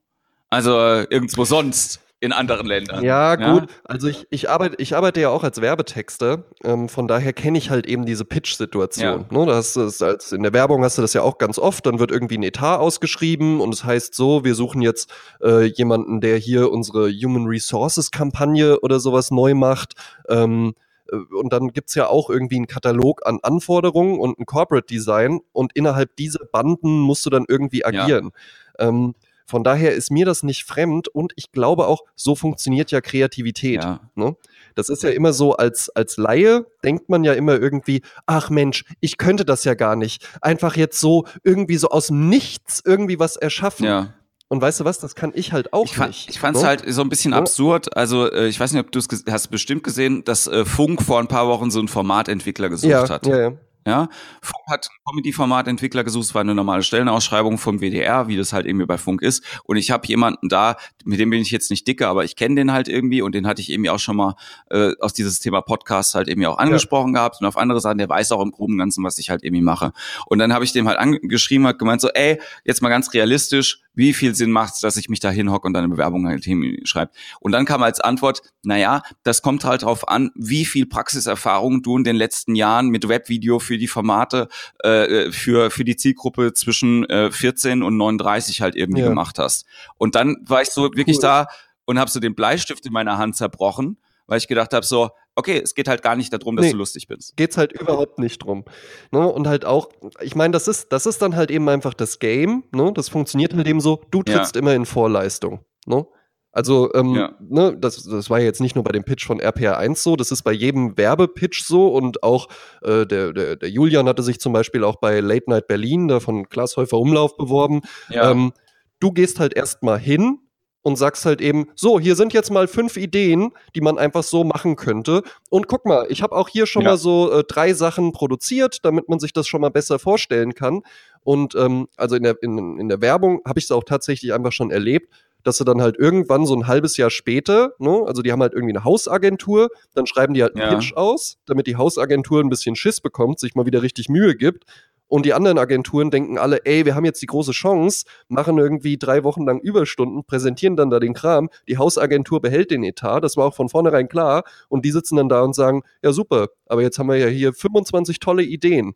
Also 0.49 0.71
irgendwo 1.09 1.45
sonst 1.45 1.99
in 2.19 2.31
anderen 2.31 2.65
Ländern. 2.65 3.03
Ja, 3.03 3.35
gut. 3.35 3.69
Ja? 3.69 3.75
Also 3.83 4.07
ich, 4.07 4.25
ich, 4.31 4.49
arbeite, 4.49 4.75
ich 4.79 4.95
arbeite 4.95 5.21
ja 5.21 5.29
auch 5.29 5.43
als 5.43 5.61
Werbetexter. 5.61 6.43
Ähm, 6.63 6.89
von 6.89 7.07
daher 7.07 7.31
kenne 7.31 7.57
ich 7.57 7.69
halt 7.69 7.85
eben 7.85 8.05
diese 8.05 8.25
Pitch-Situation. 8.25 9.25
Ja. 9.29 9.37
Ne, 9.37 9.45
das 9.45 9.75
ist 9.75 10.01
als 10.01 10.31
in 10.31 10.41
der 10.41 10.53
Werbung 10.53 10.83
hast 10.83 10.97
du 10.97 11.03
das 11.03 11.13
ja 11.13 11.21
auch 11.21 11.37
ganz 11.37 11.59
oft. 11.59 11.85
Dann 11.85 11.99
wird 11.99 12.11
irgendwie 12.11 12.37
ein 12.37 12.43
Etat 12.43 12.77
ausgeschrieben 12.77 13.61
und 13.61 13.73
es 13.73 13.83
heißt 13.83 14.15
so, 14.15 14.43
wir 14.43 14.55
suchen 14.55 14.81
jetzt 14.81 15.11
äh, 15.43 15.65
jemanden, 15.65 16.19
der 16.19 16.37
hier 16.37 16.71
unsere 16.71 17.11
Human 17.11 17.45
Resources-Kampagne 17.45 18.79
oder 18.79 18.99
sowas 18.99 19.29
neu 19.29 19.53
macht. 19.53 19.93
Ähm, 20.27 20.73
äh, 21.11 21.17
und 21.35 21.53
dann 21.53 21.67
gibt's 21.67 21.93
ja 21.93 22.07
auch 22.07 22.31
irgendwie 22.31 22.55
einen 22.55 22.67
Katalog 22.67 23.27
an 23.27 23.39
Anforderungen 23.43 24.19
und 24.19 24.39
ein 24.39 24.45
Corporate 24.45 24.87
Design 24.87 25.41
und 25.51 25.73
innerhalb 25.75 26.15
dieser 26.15 26.45
Banden 26.45 26.99
musst 26.99 27.27
du 27.27 27.29
dann 27.29 27.45
irgendwie 27.47 27.85
agieren. 27.85 28.31
Ja. 28.79 28.87
Ähm, 28.87 29.13
von 29.47 29.63
daher 29.63 29.93
ist 29.93 30.11
mir 30.11 30.25
das 30.25 30.43
nicht 30.43 30.65
fremd 30.65 31.07
und 31.07 31.31
ich 31.37 31.51
glaube 31.53 31.87
auch, 31.87 32.01
so 32.15 32.35
funktioniert 32.35 32.91
ja 32.91 32.99
Kreativität. 32.99 33.81
Ja. 33.83 34.01
Ne? 34.13 34.35
Das 34.75 34.89
ist 34.89 35.03
ja 35.03 35.09
immer 35.09 35.31
so, 35.31 35.55
als, 35.55 35.89
als 35.89 36.17
Laie 36.17 36.65
denkt 36.83 37.07
man 37.07 37.23
ja 37.23 37.33
immer 37.33 37.59
irgendwie, 37.59 38.01
ach 38.25 38.49
Mensch, 38.49 38.83
ich 38.99 39.17
könnte 39.17 39.45
das 39.45 39.63
ja 39.63 39.73
gar 39.73 39.95
nicht. 39.95 40.27
Einfach 40.41 40.75
jetzt 40.75 40.99
so 40.99 41.25
irgendwie 41.43 41.77
so 41.77 41.89
aus 41.89 42.11
nichts 42.11 42.83
irgendwie 42.85 43.19
was 43.19 43.37
erschaffen. 43.37 43.85
Ja. 43.85 44.13
Und 44.49 44.61
weißt 44.61 44.81
du 44.81 44.85
was, 44.85 44.99
das 44.99 45.15
kann 45.15 45.31
ich 45.33 45.53
halt 45.53 45.73
auch 45.73 45.85
ich 45.85 45.95
fand, 45.95 46.09
nicht. 46.09 46.29
Ich 46.29 46.39
fand 46.39 46.55
es 46.55 46.61
ne? 46.61 46.69
halt 46.69 46.83
so 46.87 47.01
ein 47.01 47.09
bisschen 47.09 47.33
absurd. 47.33 47.95
Also 47.97 48.31
äh, 48.31 48.47
ich 48.47 48.59
weiß 48.59 48.71
nicht, 48.73 48.81
ob 48.81 48.91
du 48.91 48.99
es 48.99 49.07
hast 49.29 49.47
bestimmt 49.47 49.83
gesehen, 49.83 50.23
dass 50.23 50.47
äh, 50.47 50.65
Funk 50.65 51.01
vor 51.01 51.19
ein 51.19 51.27
paar 51.27 51.47
Wochen 51.47 51.71
so 51.71 51.79
einen 51.79 51.87
Formatentwickler 51.87 52.69
gesucht 52.69 52.89
ja, 52.89 53.09
hat. 53.09 53.25
Ja, 53.25 53.39
ja. 53.39 53.53
Ja, 53.87 54.09
Funk 54.41 54.65
hat 54.69 54.89
ein 54.91 54.97
Comedy-Format-Entwickler 55.09 56.03
gesucht, 56.03 56.25
es 56.25 56.35
war 56.35 56.41
eine 56.41 56.53
normale 56.53 56.83
Stellenausschreibung 56.83 57.57
vom 57.57 57.79
WDR, 57.79 58.27
wie 58.27 58.35
das 58.35 58.51
halt 58.51 58.65
irgendwie 58.65 58.85
bei 58.85 58.97
Funk 58.97 59.21
ist. 59.21 59.45
Und 59.63 59.77
ich 59.77 59.91
habe 59.91 60.05
jemanden 60.07 60.49
da, 60.49 60.75
mit 61.05 61.21
dem 61.21 61.29
bin 61.29 61.41
ich 61.41 61.51
jetzt 61.51 61.71
nicht 61.71 61.87
dicke, 61.87 62.05
aber 62.05 62.25
ich 62.25 62.35
kenne 62.35 62.55
den 62.55 62.73
halt 62.73 62.89
irgendwie 62.89 63.21
und 63.21 63.33
den 63.33 63.47
hatte 63.47 63.61
ich 63.61 63.69
irgendwie 63.69 63.89
auch 63.89 63.99
schon 63.99 64.17
mal 64.17 64.35
äh, 64.71 64.91
aus 64.99 65.13
dieses 65.13 65.39
Thema 65.39 65.61
Podcast 65.61 66.15
halt 66.15 66.27
irgendwie 66.27 66.47
auch 66.47 66.57
angesprochen 66.57 67.13
ja. 67.13 67.21
gehabt 67.21 67.37
und 67.39 67.47
auf 67.47 67.55
andere 67.55 67.79
Sachen, 67.79 67.97
der 67.97 68.09
weiß 68.09 68.33
auch 68.33 68.41
im 68.41 68.51
groben 68.51 68.77
Ganzen, 68.77 69.05
was 69.05 69.19
ich 69.19 69.29
halt 69.29 69.45
irgendwie 69.45 69.63
mache. 69.63 69.93
Und 70.25 70.39
dann 70.39 70.51
habe 70.51 70.65
ich 70.65 70.73
dem 70.73 70.85
halt 70.89 70.99
angeschrieben, 70.99 71.65
hat 71.65 71.79
gemeint 71.79 72.01
so, 72.01 72.09
ey, 72.09 72.41
jetzt 72.65 72.81
mal 72.81 72.89
ganz 72.89 73.13
realistisch, 73.13 73.83
wie 73.97 74.13
viel 74.13 74.35
Sinn 74.35 74.51
macht 74.51 74.75
es, 74.75 74.79
dass 74.79 74.95
ich 74.95 75.09
mich 75.09 75.19
da 75.19 75.31
hinhocke 75.31 75.65
und 75.65 75.73
dann 75.73 75.83
eine 75.83 75.93
Bewerbung 75.93 76.27
halt 76.27 76.43
hinschreibe. 76.43 77.11
Und 77.39 77.51
dann 77.51 77.65
kam 77.65 77.81
als 77.81 77.99
Antwort, 77.99 78.41
naja, 78.63 79.01
das 79.23 79.41
kommt 79.41 79.65
halt 79.65 79.81
drauf 79.81 80.07
an, 80.07 80.29
wie 80.35 80.65
viel 80.65 80.85
Praxiserfahrung 80.85 81.81
du 81.81 81.97
in 81.97 82.03
den 82.03 82.15
letzten 82.15 82.53
Jahren 82.53 82.89
mit 82.89 83.09
Webvideo 83.09 83.57
für 83.57 83.79
die 83.79 83.87
Formate 83.87 84.49
äh, 84.83 85.31
für, 85.31 85.71
für 85.71 85.83
die 85.83 85.95
Zielgruppe 85.95 86.53
zwischen 86.53 87.09
äh, 87.09 87.31
14 87.31 87.81
und 87.81 87.97
39 87.97 88.61
halt 88.61 88.75
irgendwie 88.75 89.01
ja. 89.01 89.09
gemacht 89.09 89.39
hast. 89.39 89.65
Und 89.97 90.13
dann 90.13 90.37
war 90.45 90.61
ich 90.61 90.69
so 90.69 90.83
wirklich 90.83 91.17
cool. 91.17 91.23
da 91.23 91.47
und 91.85 91.97
habe 91.97 92.11
so 92.11 92.19
den 92.19 92.35
Bleistift 92.35 92.85
in 92.85 92.93
meiner 92.93 93.17
Hand 93.17 93.35
zerbrochen, 93.35 93.97
weil 94.27 94.37
ich 94.37 94.47
gedacht 94.47 94.73
habe 94.73 94.85
so, 94.85 95.09
okay, 95.35 95.61
es 95.63 95.75
geht 95.75 95.87
halt 95.87 96.01
gar 96.01 96.15
nicht 96.15 96.33
darum, 96.33 96.55
dass 96.55 96.65
nee, 96.65 96.71
du 96.71 96.77
lustig 96.77 97.07
bist. 97.07 97.37
Geht's 97.37 97.57
halt 97.57 97.71
überhaupt 97.71 98.19
nicht 98.19 98.39
drum. 98.39 98.65
Ne? 99.11 99.27
Und 99.27 99.47
halt 99.47 99.65
auch, 99.65 99.89
ich 100.21 100.35
meine, 100.35 100.51
das 100.51 100.67
ist, 100.67 100.91
das 100.91 101.05
ist 101.05 101.21
dann 101.21 101.35
halt 101.35 101.51
eben 101.51 101.67
einfach 101.69 101.93
das 101.93 102.19
Game, 102.19 102.63
ne? 102.71 102.91
Das 102.93 103.09
funktioniert 103.09 103.53
halt 103.53 103.67
eben 103.67 103.79
so, 103.79 104.01
du 104.11 104.23
trittst 104.23 104.55
ja. 104.55 104.61
immer 104.61 104.73
in 104.73 104.85
Vorleistung. 104.85 105.61
Ne? 105.85 106.05
Also, 106.51 106.91
ähm, 106.95 107.13
ja. 107.13 107.35
ne, 107.39 107.77
das, 107.79 108.01
das 108.03 108.31
war 108.31 108.39
jetzt 108.39 108.61
nicht 108.61 108.73
nur 108.73 108.83
bei 108.83 108.91
dem 108.91 109.03
Pitch 109.03 109.27
von 109.27 109.39
RPR1 109.39 109.97
so, 109.97 110.15
das 110.15 110.31
ist 110.31 110.41
bei 110.41 110.51
jedem 110.51 110.97
Werbepitch 110.97 111.63
so 111.63 111.89
und 111.89 112.23
auch 112.23 112.47
äh, 112.81 113.05
der, 113.05 113.31
der, 113.31 113.57
der 113.57 113.69
Julian 113.69 114.07
hatte 114.07 114.23
sich 114.23 114.39
zum 114.39 114.53
Beispiel 114.53 114.83
auch 114.83 114.95
bei 114.95 115.19
Late 115.19 115.51
Night 115.51 115.67
Berlin, 115.67 116.07
da 116.07 116.19
von 116.19 116.49
Klaas 116.49 116.75
Häufer 116.75 116.97
Umlauf 116.97 117.37
beworben. 117.37 117.81
Ja. 118.09 118.31
Ähm, 118.31 118.53
du 118.99 119.11
gehst 119.11 119.39
halt 119.39 119.53
erstmal 119.53 119.99
hin, 119.99 120.39
und 120.87 120.95
sagst 120.95 121.25
halt 121.25 121.41
eben, 121.41 121.67
so, 121.75 121.99
hier 121.99 122.15
sind 122.15 122.31
jetzt 122.31 122.49
mal 122.49 122.65
fünf 122.65 122.95
Ideen, 122.95 123.51
die 123.75 123.81
man 123.81 123.97
einfach 123.97 124.23
so 124.23 124.45
machen 124.45 124.77
könnte. 124.77 125.21
Und 125.49 125.67
guck 125.67 125.85
mal, 125.85 126.05
ich 126.07 126.23
habe 126.23 126.33
auch 126.33 126.47
hier 126.47 126.65
schon 126.65 126.83
ja. 126.83 126.91
mal 126.91 126.97
so 126.97 127.29
äh, 127.29 127.43
drei 127.45 127.73
Sachen 127.73 128.13
produziert, 128.13 128.85
damit 128.85 129.09
man 129.09 129.19
sich 129.19 129.33
das 129.33 129.49
schon 129.49 129.59
mal 129.59 129.67
besser 129.69 129.99
vorstellen 129.99 130.53
kann. 130.53 130.83
Und 131.23 131.55
ähm, 131.55 131.89
also 131.97 132.15
in 132.15 132.23
der, 132.23 132.41
in, 132.41 132.79
in 132.79 132.87
der 132.87 133.01
Werbung 133.01 133.41
habe 133.45 133.59
ich 133.59 133.65
es 133.65 133.71
auch 133.71 133.83
tatsächlich 133.83 134.33
einfach 134.33 134.53
schon 134.53 134.71
erlebt, 134.71 135.13
dass 135.43 135.57
sie 135.57 135.65
dann 135.65 135.81
halt 135.81 135.97
irgendwann 135.97 136.45
so 136.45 136.55
ein 136.55 136.67
halbes 136.67 136.95
Jahr 136.95 137.09
später, 137.09 137.73
ne, 137.79 138.03
also 138.07 138.21
die 138.21 138.31
haben 138.31 138.41
halt 138.41 138.53
irgendwie 138.53 138.73
eine 138.73 138.85
Hausagentur, 138.85 139.67
dann 139.93 140.07
schreiben 140.07 140.35
die 140.35 140.41
halt 140.41 140.55
einen 140.55 140.71
ja. 140.71 140.73
Pitch 140.73 140.93
aus, 140.93 141.37
damit 141.47 141.67
die 141.67 141.75
Hausagentur 141.75 142.41
ein 142.41 142.49
bisschen 142.49 142.77
Schiss 142.77 143.01
bekommt, 143.01 143.41
sich 143.41 143.55
mal 143.55 143.65
wieder 143.65 143.81
richtig 143.81 144.07
Mühe 144.07 144.37
gibt 144.37 144.63
und 145.07 145.25
die 145.25 145.33
anderen 145.33 145.57
Agenturen 145.57 146.11
denken 146.11 146.37
alle, 146.37 146.65
ey, 146.65 146.85
wir 146.85 146.95
haben 146.95 147.05
jetzt 147.05 147.21
die 147.21 147.27
große 147.27 147.51
Chance, 147.51 148.05
machen 148.27 148.57
irgendwie 148.57 148.97
drei 148.97 149.23
Wochen 149.23 149.45
lang 149.45 149.59
Überstunden, 149.59 150.23
präsentieren 150.25 150.75
dann 150.75 150.89
da 150.89 150.99
den 150.99 151.13
Kram. 151.13 151.49
Die 151.67 151.77
Hausagentur 151.77 152.41
behält 152.41 152.71
den 152.71 152.83
Etat, 152.83 153.21
das 153.21 153.37
war 153.37 153.45
auch 153.45 153.55
von 153.55 153.69
vornherein 153.69 154.09
klar. 154.09 154.43
Und 154.69 154.85
die 154.85 154.91
sitzen 154.91 155.15
dann 155.15 155.29
da 155.29 155.41
und 155.41 155.55
sagen, 155.55 155.83
ja 156.03 156.11
super, 156.11 156.49
aber 156.65 156.81
jetzt 156.81 156.99
haben 156.99 157.07
wir 157.07 157.17
ja 157.17 157.27
hier 157.27 157.53
25 157.53 158.19
tolle 158.19 158.43
Ideen. 158.43 158.93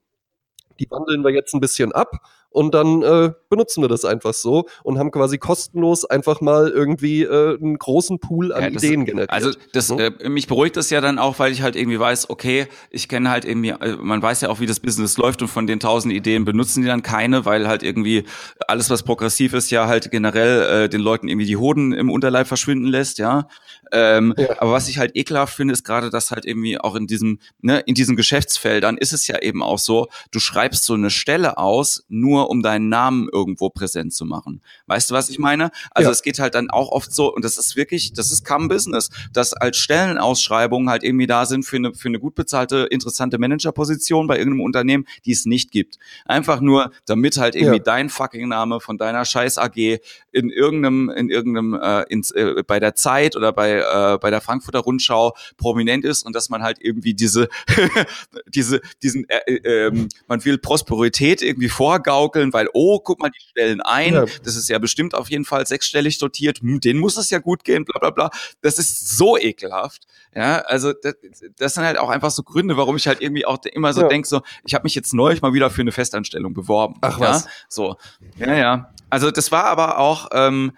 Die 0.79 0.89
wandeln 0.89 1.23
wir 1.23 1.31
jetzt 1.31 1.53
ein 1.53 1.59
bisschen 1.59 1.91
ab 1.91 2.17
und 2.51 2.73
dann 2.75 3.01
äh, 3.01 3.31
benutzen 3.49 3.81
wir 3.81 3.87
das 3.87 4.05
einfach 4.05 4.33
so 4.33 4.65
und 4.83 4.99
haben 4.99 5.09
quasi 5.11 5.37
kostenlos 5.37 6.05
einfach 6.05 6.41
mal 6.41 6.69
irgendwie 6.69 7.23
äh, 7.23 7.57
einen 7.57 7.77
großen 7.77 8.19
Pool 8.19 8.53
an 8.53 8.63
ja, 8.63 8.69
Ideen 8.69 9.05
generiert. 9.05 9.29
Also 9.29 9.51
das, 9.73 9.89
hm? 9.89 9.99
äh, 9.99 10.29
mich 10.29 10.47
beruhigt 10.47 10.77
das 10.77 10.89
ja 10.89 11.01
dann 11.01 11.17
auch, 11.17 11.39
weil 11.39 11.51
ich 11.51 11.61
halt 11.61 11.75
irgendwie 11.75 11.99
weiß, 11.99 12.29
okay, 12.29 12.67
ich 12.89 13.07
kenne 13.07 13.29
halt 13.29 13.45
irgendwie, 13.45 13.69
äh, 13.69 13.95
man 13.95 14.21
weiß 14.21 14.41
ja 14.41 14.49
auch, 14.49 14.59
wie 14.59 14.65
das 14.65 14.79
Business 14.79 15.17
läuft 15.17 15.41
und 15.41 15.47
von 15.47 15.65
den 15.65 15.79
tausend 15.79 16.13
Ideen 16.13 16.45
benutzen 16.45 16.81
die 16.81 16.87
dann 16.87 17.01
keine, 17.01 17.45
weil 17.45 17.67
halt 17.67 17.83
irgendwie 17.83 18.25
alles, 18.67 18.89
was 18.89 19.03
progressiv 19.03 19.53
ist, 19.53 19.71
ja 19.71 19.87
halt 19.87 20.11
generell 20.11 20.83
äh, 20.83 20.89
den 20.89 21.01
Leuten 21.01 21.27
irgendwie 21.29 21.47
die 21.47 21.57
Hoden 21.57 21.93
im 21.93 22.09
Unterleib 22.09 22.47
verschwinden 22.47 22.85
lässt, 22.85 23.17
ja. 23.17 23.47
Ähm, 23.91 24.33
ja. 24.37 24.61
Aber 24.61 24.71
was 24.71 24.87
ich 24.87 24.97
halt 24.97 25.15
ekelhaft 25.15 25.55
finde, 25.55 25.73
ist 25.73 25.83
gerade, 25.83 26.09
dass 26.09 26.31
halt 26.31 26.45
irgendwie 26.45 26.79
auch 26.79 26.95
in 26.95 27.07
diesem, 27.07 27.39
ne, 27.61 27.79
in 27.81 27.95
diesen 27.95 28.15
Geschäftsfeldern 28.15 28.97
ist 28.97 29.13
es 29.13 29.27
ja 29.27 29.39
eben 29.41 29.61
auch 29.61 29.79
so, 29.79 30.07
du 30.31 30.39
schreibst 30.39 30.85
so 30.85 30.93
eine 30.93 31.09
Stelle 31.09 31.57
aus, 31.57 32.03
nur 32.07 32.49
um 32.49 32.61
deinen 32.61 32.89
Namen 32.89 33.29
irgendwo 33.31 33.69
präsent 33.69 34.13
zu 34.13 34.25
machen. 34.25 34.61
Weißt 34.87 35.09
du, 35.09 35.13
was 35.13 35.29
ich 35.29 35.39
meine? 35.39 35.71
Also 35.91 36.09
ja. 36.09 36.13
es 36.13 36.21
geht 36.21 36.39
halt 36.39 36.55
dann 36.55 36.69
auch 36.69 36.89
oft 36.89 37.13
so, 37.13 37.33
und 37.33 37.43
das 37.43 37.57
ist 37.57 37.75
wirklich, 37.75 38.13
das 38.13 38.31
ist 38.31 38.45
kaum 38.45 38.67
Business, 38.67 39.09
dass 39.33 39.53
als 39.53 39.77
Stellenausschreibungen 39.77 40.89
halt 40.89 41.03
irgendwie 41.03 41.27
da 41.27 41.45
sind 41.45 41.63
für 41.63 41.77
eine, 41.77 41.93
für 41.93 42.07
eine 42.07 42.19
gut 42.19 42.35
bezahlte, 42.35 42.87
interessante 42.89 43.37
Managerposition 43.37 44.27
bei 44.27 44.37
irgendeinem 44.37 44.61
Unternehmen, 44.61 45.05
die 45.25 45.31
es 45.31 45.45
nicht 45.45 45.71
gibt. 45.71 45.97
Einfach 46.25 46.61
nur, 46.61 46.91
damit 47.05 47.37
halt 47.37 47.55
irgendwie 47.55 47.77
ja. 47.77 47.83
dein 47.83 48.09
fucking 48.09 48.47
Name 48.47 48.79
von 48.79 48.97
deiner 48.97 49.25
Scheiß 49.25 49.57
AG 49.57 49.99
in 50.31 50.49
irgendeinem, 50.49 51.09
in 51.09 51.29
irgendeinem, 51.29 51.73
äh, 51.73 52.03
ins, 52.09 52.31
äh, 52.31 52.63
bei 52.65 52.79
der 52.79 52.95
Zeit 52.95 53.35
oder 53.35 53.51
bei, 53.51 53.80
äh, 53.81 54.17
bei 54.19 54.29
der 54.29 54.41
Frankfurter 54.41 54.79
Rundschau 54.79 55.35
prominent 55.57 56.05
ist 56.05 56.23
und 56.25 56.35
dass 56.35 56.49
man 56.49 56.63
halt 56.63 56.77
irgendwie 56.79 57.13
diese, 57.13 57.49
diese, 58.47 58.81
diesen, 59.01 59.27
äh, 59.29 59.39
äh, 59.47 59.87
ähm, 59.87 60.09
man 60.27 60.43
will 60.45 60.57
Prosperität 60.57 61.41
irgendwie 61.41 61.69
vorgaukeln 61.69 62.53
weil, 62.53 62.69
oh, 62.73 62.99
guck 62.99 63.19
mal, 63.19 63.29
die 63.29 63.41
stellen 63.49 63.81
ein, 63.81 64.13
ja. 64.13 64.25
das 64.43 64.55
ist 64.55 64.69
ja 64.69 64.79
bestimmt 64.79 65.15
auf 65.15 65.29
jeden 65.29 65.45
Fall 65.45 65.65
sechsstellig 65.65 66.17
dotiert, 66.17 66.59
hm, 66.59 66.79
denen 66.79 66.99
muss 66.99 67.17
es 67.17 67.29
ja 67.29 67.39
gut 67.39 67.63
gehen, 67.63 67.85
bla 67.85 67.99
bla 67.99 68.09
bla. 68.09 68.29
Das 68.61 68.77
ist 68.77 69.17
so 69.17 69.37
ekelhaft. 69.37 70.05
Ja, 70.35 70.59
also 70.59 70.93
das, 70.93 71.15
das 71.57 71.73
sind 71.73 71.83
halt 71.83 71.97
auch 71.97 72.09
einfach 72.09 72.31
so 72.31 72.43
Gründe, 72.43 72.77
warum 72.77 72.95
ich 72.95 73.07
halt 73.07 73.21
irgendwie 73.21 73.45
auch 73.45 73.57
immer 73.65 73.93
so 73.93 74.01
ja. 74.01 74.07
denke, 74.07 74.27
so, 74.27 74.41
ich 74.65 74.73
habe 74.73 74.83
mich 74.83 74.95
jetzt 74.95 75.13
neulich 75.13 75.41
mal 75.41 75.53
wieder 75.53 75.69
für 75.69 75.81
eine 75.81 75.91
Festanstellung 75.91 76.53
beworben. 76.53 76.95
Ach 77.01 77.19
ja? 77.19 77.29
was? 77.29 77.47
So, 77.67 77.97
ja, 78.37 78.55
ja. 78.55 78.93
Also 79.09 79.31
das 79.31 79.51
war 79.51 79.65
aber 79.65 79.97
auch, 79.97 80.29
ähm, 80.31 80.71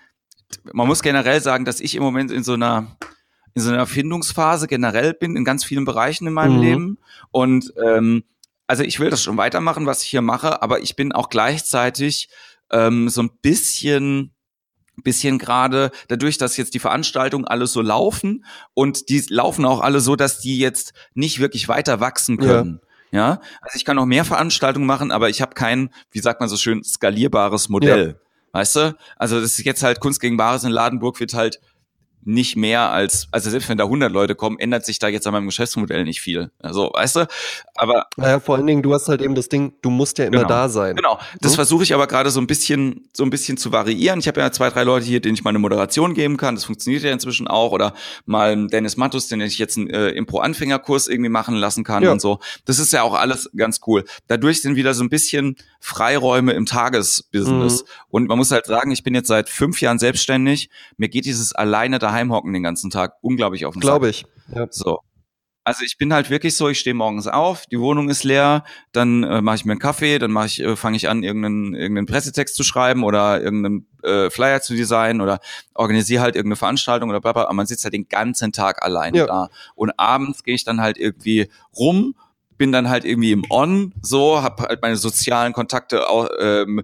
man 0.74 0.88
muss 0.88 1.02
generell 1.02 1.42
sagen, 1.42 1.66
dass 1.66 1.80
ich 1.80 1.96
im 1.96 2.04
Moment 2.04 2.32
in 2.32 2.44
so 2.44 2.54
einer 2.54 2.98
in 3.56 3.62
so 3.62 3.72
einer 3.72 3.86
Findungsphase 3.86 4.68
generell 4.68 5.14
bin 5.14 5.36
in 5.36 5.46
ganz 5.46 5.64
vielen 5.64 5.86
Bereichen 5.86 6.26
in 6.26 6.34
meinem 6.34 6.56
mhm. 6.58 6.62
Leben 6.62 6.98
und 7.32 7.74
ähm, 7.84 8.24
also 8.66 8.84
ich 8.84 9.00
will 9.00 9.10
das 9.10 9.22
schon 9.22 9.38
weitermachen, 9.38 9.86
was 9.86 10.04
ich 10.04 10.10
hier 10.10 10.22
mache, 10.22 10.62
aber 10.62 10.82
ich 10.82 10.96
bin 10.96 11.12
auch 11.12 11.30
gleichzeitig 11.30 12.30
ähm, 12.72 13.10
so 13.10 13.22
ein 13.22 13.30
bisschen 13.42 14.34
bisschen 15.04 15.40
gerade 15.40 15.92
dadurch, 16.08 16.38
dass 16.38 16.58
jetzt 16.58 16.74
die 16.76 16.80
Veranstaltungen 16.80 17.46
alle 17.46 17.68
so 17.68 17.82
laufen 17.82 18.46
und 18.74 19.10
die 19.10 19.24
laufen 19.30 19.66
auch 19.66 19.82
alle 19.82 20.00
so, 20.00 20.16
dass 20.16 20.40
die 20.40 20.60
jetzt 20.60 20.94
nicht 21.16 21.40
wirklich 21.40 21.68
weiter 21.68 22.00
wachsen 22.00 22.38
können. 22.38 22.80
Ja, 23.12 23.20
ja? 23.20 23.42
also 23.62 23.76
ich 23.76 23.86
kann 23.86 23.96
noch 23.96 24.06
mehr 24.06 24.24
Veranstaltungen 24.24 24.86
machen, 24.86 25.12
aber 25.12 25.30
ich 25.30 25.42
habe 25.42 25.56
kein, 25.56 25.90
wie 26.12 26.20
sagt 26.20 26.40
man 26.40 26.50
so 26.50 26.58
schön, 26.58 26.84
skalierbares 26.84 27.70
Modell. 27.70 28.20
Weißt 28.54 28.76
du? 28.76 28.96
Also 29.18 29.42
das 29.42 29.58
ist 29.58 29.66
jetzt 29.66 29.84
halt 29.84 30.00
Kunst 30.00 30.22
gegen 30.22 30.38
Bares 30.38 30.64
in 30.64 30.72
Ladenburg 30.72 31.20
wird 31.20 31.34
halt 31.34 31.60
nicht 32.26 32.56
mehr 32.56 32.92
als, 32.92 33.28
also 33.32 33.50
selbst 33.50 33.70
wenn 33.70 33.78
da 33.78 33.86
100 33.86 34.12
Leute 34.12 34.36
kommen, 34.36 34.58
ändert 34.60 34.86
sich 34.86 35.00
da 35.00 35.08
jetzt 35.08 35.28
an 35.28 35.34
meinem 35.34 35.46
Geschäftsmodell 35.48 36.04
nicht 36.04 36.22
viel. 36.22 36.52
Also, 36.60 36.92
weißt 36.94 37.16
du, 37.18 37.28
aber. 37.76 38.08
Naja, 38.18 38.40
vor 38.40 38.56
allen 38.56 38.68
Dingen, 38.68 38.82
du 38.84 38.94
hast 38.94 39.08
halt 39.08 39.22
eben 39.22 39.36
das 39.36 39.50
Ding, 39.50 39.74
du 39.82 39.90
musst 39.90 40.18
ja 40.18 40.26
immer 40.26 40.38
Genau. 40.38 40.48
da 40.50 40.70
sein. 40.70 40.96
Genau, 40.96 41.20
das 41.42 41.52
Hm? 41.52 41.56
versuche 41.56 41.84
ich 41.84 41.94
aber 41.94 42.08
gerade 42.08 42.30
so 42.32 42.40
ein 42.40 42.48
bisschen, 42.48 43.08
so 43.14 43.24
ein 43.24 43.30
bisschen 43.30 43.58
zu 43.58 43.72
variieren. 43.72 44.20
Ich 44.20 44.28
habe 44.28 44.40
ja 44.42 44.52
zwei, 44.52 44.70
drei 44.70 44.84
Leute 44.84 45.06
hier, 45.06 45.20
denen 45.22 45.36
ich 45.36 45.44
mal 45.44 45.50
eine 45.50 45.60
Moderation 45.60 46.14
geben 46.14 46.38
kann. 46.38 46.56
Das 46.56 46.66
funktioniert 46.66 47.04
ja 47.04 47.12
inzwischen 47.12 47.48
auch. 47.48 47.72
Oder 47.72 47.94
mal 48.26 48.68
Dennis 48.68 48.98
Mattus, 48.98 49.28
den 49.28 49.42
ich 49.42 49.58
jetzt 49.58 49.78
einen 49.78 49.90
äh, 49.90 50.10
Impro-Anfängerkurs 50.10 51.08
irgendwie 51.08 51.30
machen 51.30 51.56
lassen 51.56 51.84
kann 51.84 52.04
Ja. 52.04 52.12
und 52.12 52.22
so. 52.22 52.40
Das 52.66 52.80
ist 52.80 52.94
ja 52.94 53.04
auch 53.04 53.14
alles 53.14 53.50
ganz 53.56 53.80
cool. 53.88 54.04
Dadurch 54.28 54.62
sind 54.62 54.76
wieder 54.76 54.94
so 54.94 55.04
ein 55.04 55.10
bisschen 55.10 55.56
Freiräume 55.80 56.54
im 56.54 56.66
Tagesbusiness. 56.66 57.84
Mhm. 57.84 57.88
Und 58.10 58.28
man 58.28 58.38
muss 58.38 58.52
halt 58.52 58.66
sagen, 58.66 58.92
ich 58.92 59.04
bin 59.04 59.16
jetzt 59.16 59.28
seit 59.28 59.50
fünf 59.50 59.82
Jahren 59.82 60.00
selbstständig. 60.00 60.70
Mir 60.98 61.10
geht 61.10 61.26
dieses 61.26 61.54
alleine 61.54 62.00
daheim 62.14 62.32
hocken 62.32 62.54
den 62.54 62.64
ganzen 62.64 62.90
Tag 62.90 63.16
unglaublich 63.22 63.66
auf 63.66 63.74
den. 63.74 63.82
Glaube 63.82 64.10
ich. 64.10 64.26
Ja. 64.54 64.68
So. 64.70 65.00
Also 65.66 65.86
ich 65.86 65.98
bin 65.98 66.14
halt 66.14 66.30
wirklich 66.30 66.58
so, 66.58 66.68
ich 66.68 66.80
stehe 66.80 66.94
morgens 66.94 67.26
auf, 67.28 67.66
die 67.68 67.80
Wohnung 67.80 68.10
ist 68.10 68.26
leer, 68.26 68.66
dann 68.92 69.24
äh, 69.24 69.42
mache 69.42 69.56
ich 69.56 69.66
mir 69.66 69.72
einen 69.72 69.80
Kaffee, 69.80 70.20
dann 70.20 70.32
mache 70.32 70.48
ich, 70.48 70.60
äh, 70.62 70.76
fange 70.76 70.98
ich 70.98 71.08
an, 71.08 71.24
irgendeinen, 71.24 71.74
irgendeinen 71.74 72.06
Pressetext 72.06 72.56
zu 72.56 72.64
schreiben 72.64 73.06
oder 73.06 73.42
irgendeinen 73.42 73.88
äh, 74.04 74.30
Flyer 74.30 74.62
zu 74.62 74.76
designen 74.76 75.22
oder 75.22 75.40
organisiere 75.74 76.22
halt 76.22 76.36
irgendeine 76.36 76.58
Veranstaltung 76.58 77.10
oder 77.10 77.22
bla 77.22 77.32
bla. 77.32 77.44
Aber 77.46 77.54
man 77.54 77.66
sitzt 77.66 77.86
halt 77.86 77.94
den 77.94 78.10
ganzen 78.10 78.52
Tag 78.52 78.84
alleine 78.84 79.20
Ja. 79.20 79.26
da. 79.26 79.50
Und 79.76 79.98
abends 79.98 80.44
gehe 80.44 80.54
ich 80.56 80.66
dann 80.66 80.82
halt 80.82 80.98
irgendwie 80.98 81.48
rum, 81.78 82.16
bin 82.58 82.74
dann 82.74 82.90
halt 82.90 83.06
irgendwie 83.06 83.32
im 83.32 83.46
On, 83.50 83.94
so, 84.02 84.42
habe 84.42 84.64
halt 84.64 84.82
meine 84.82 84.98
sozialen 84.98 85.54
Kontakte 85.54 86.10
auch, 86.10 86.28
ähm, 86.40 86.84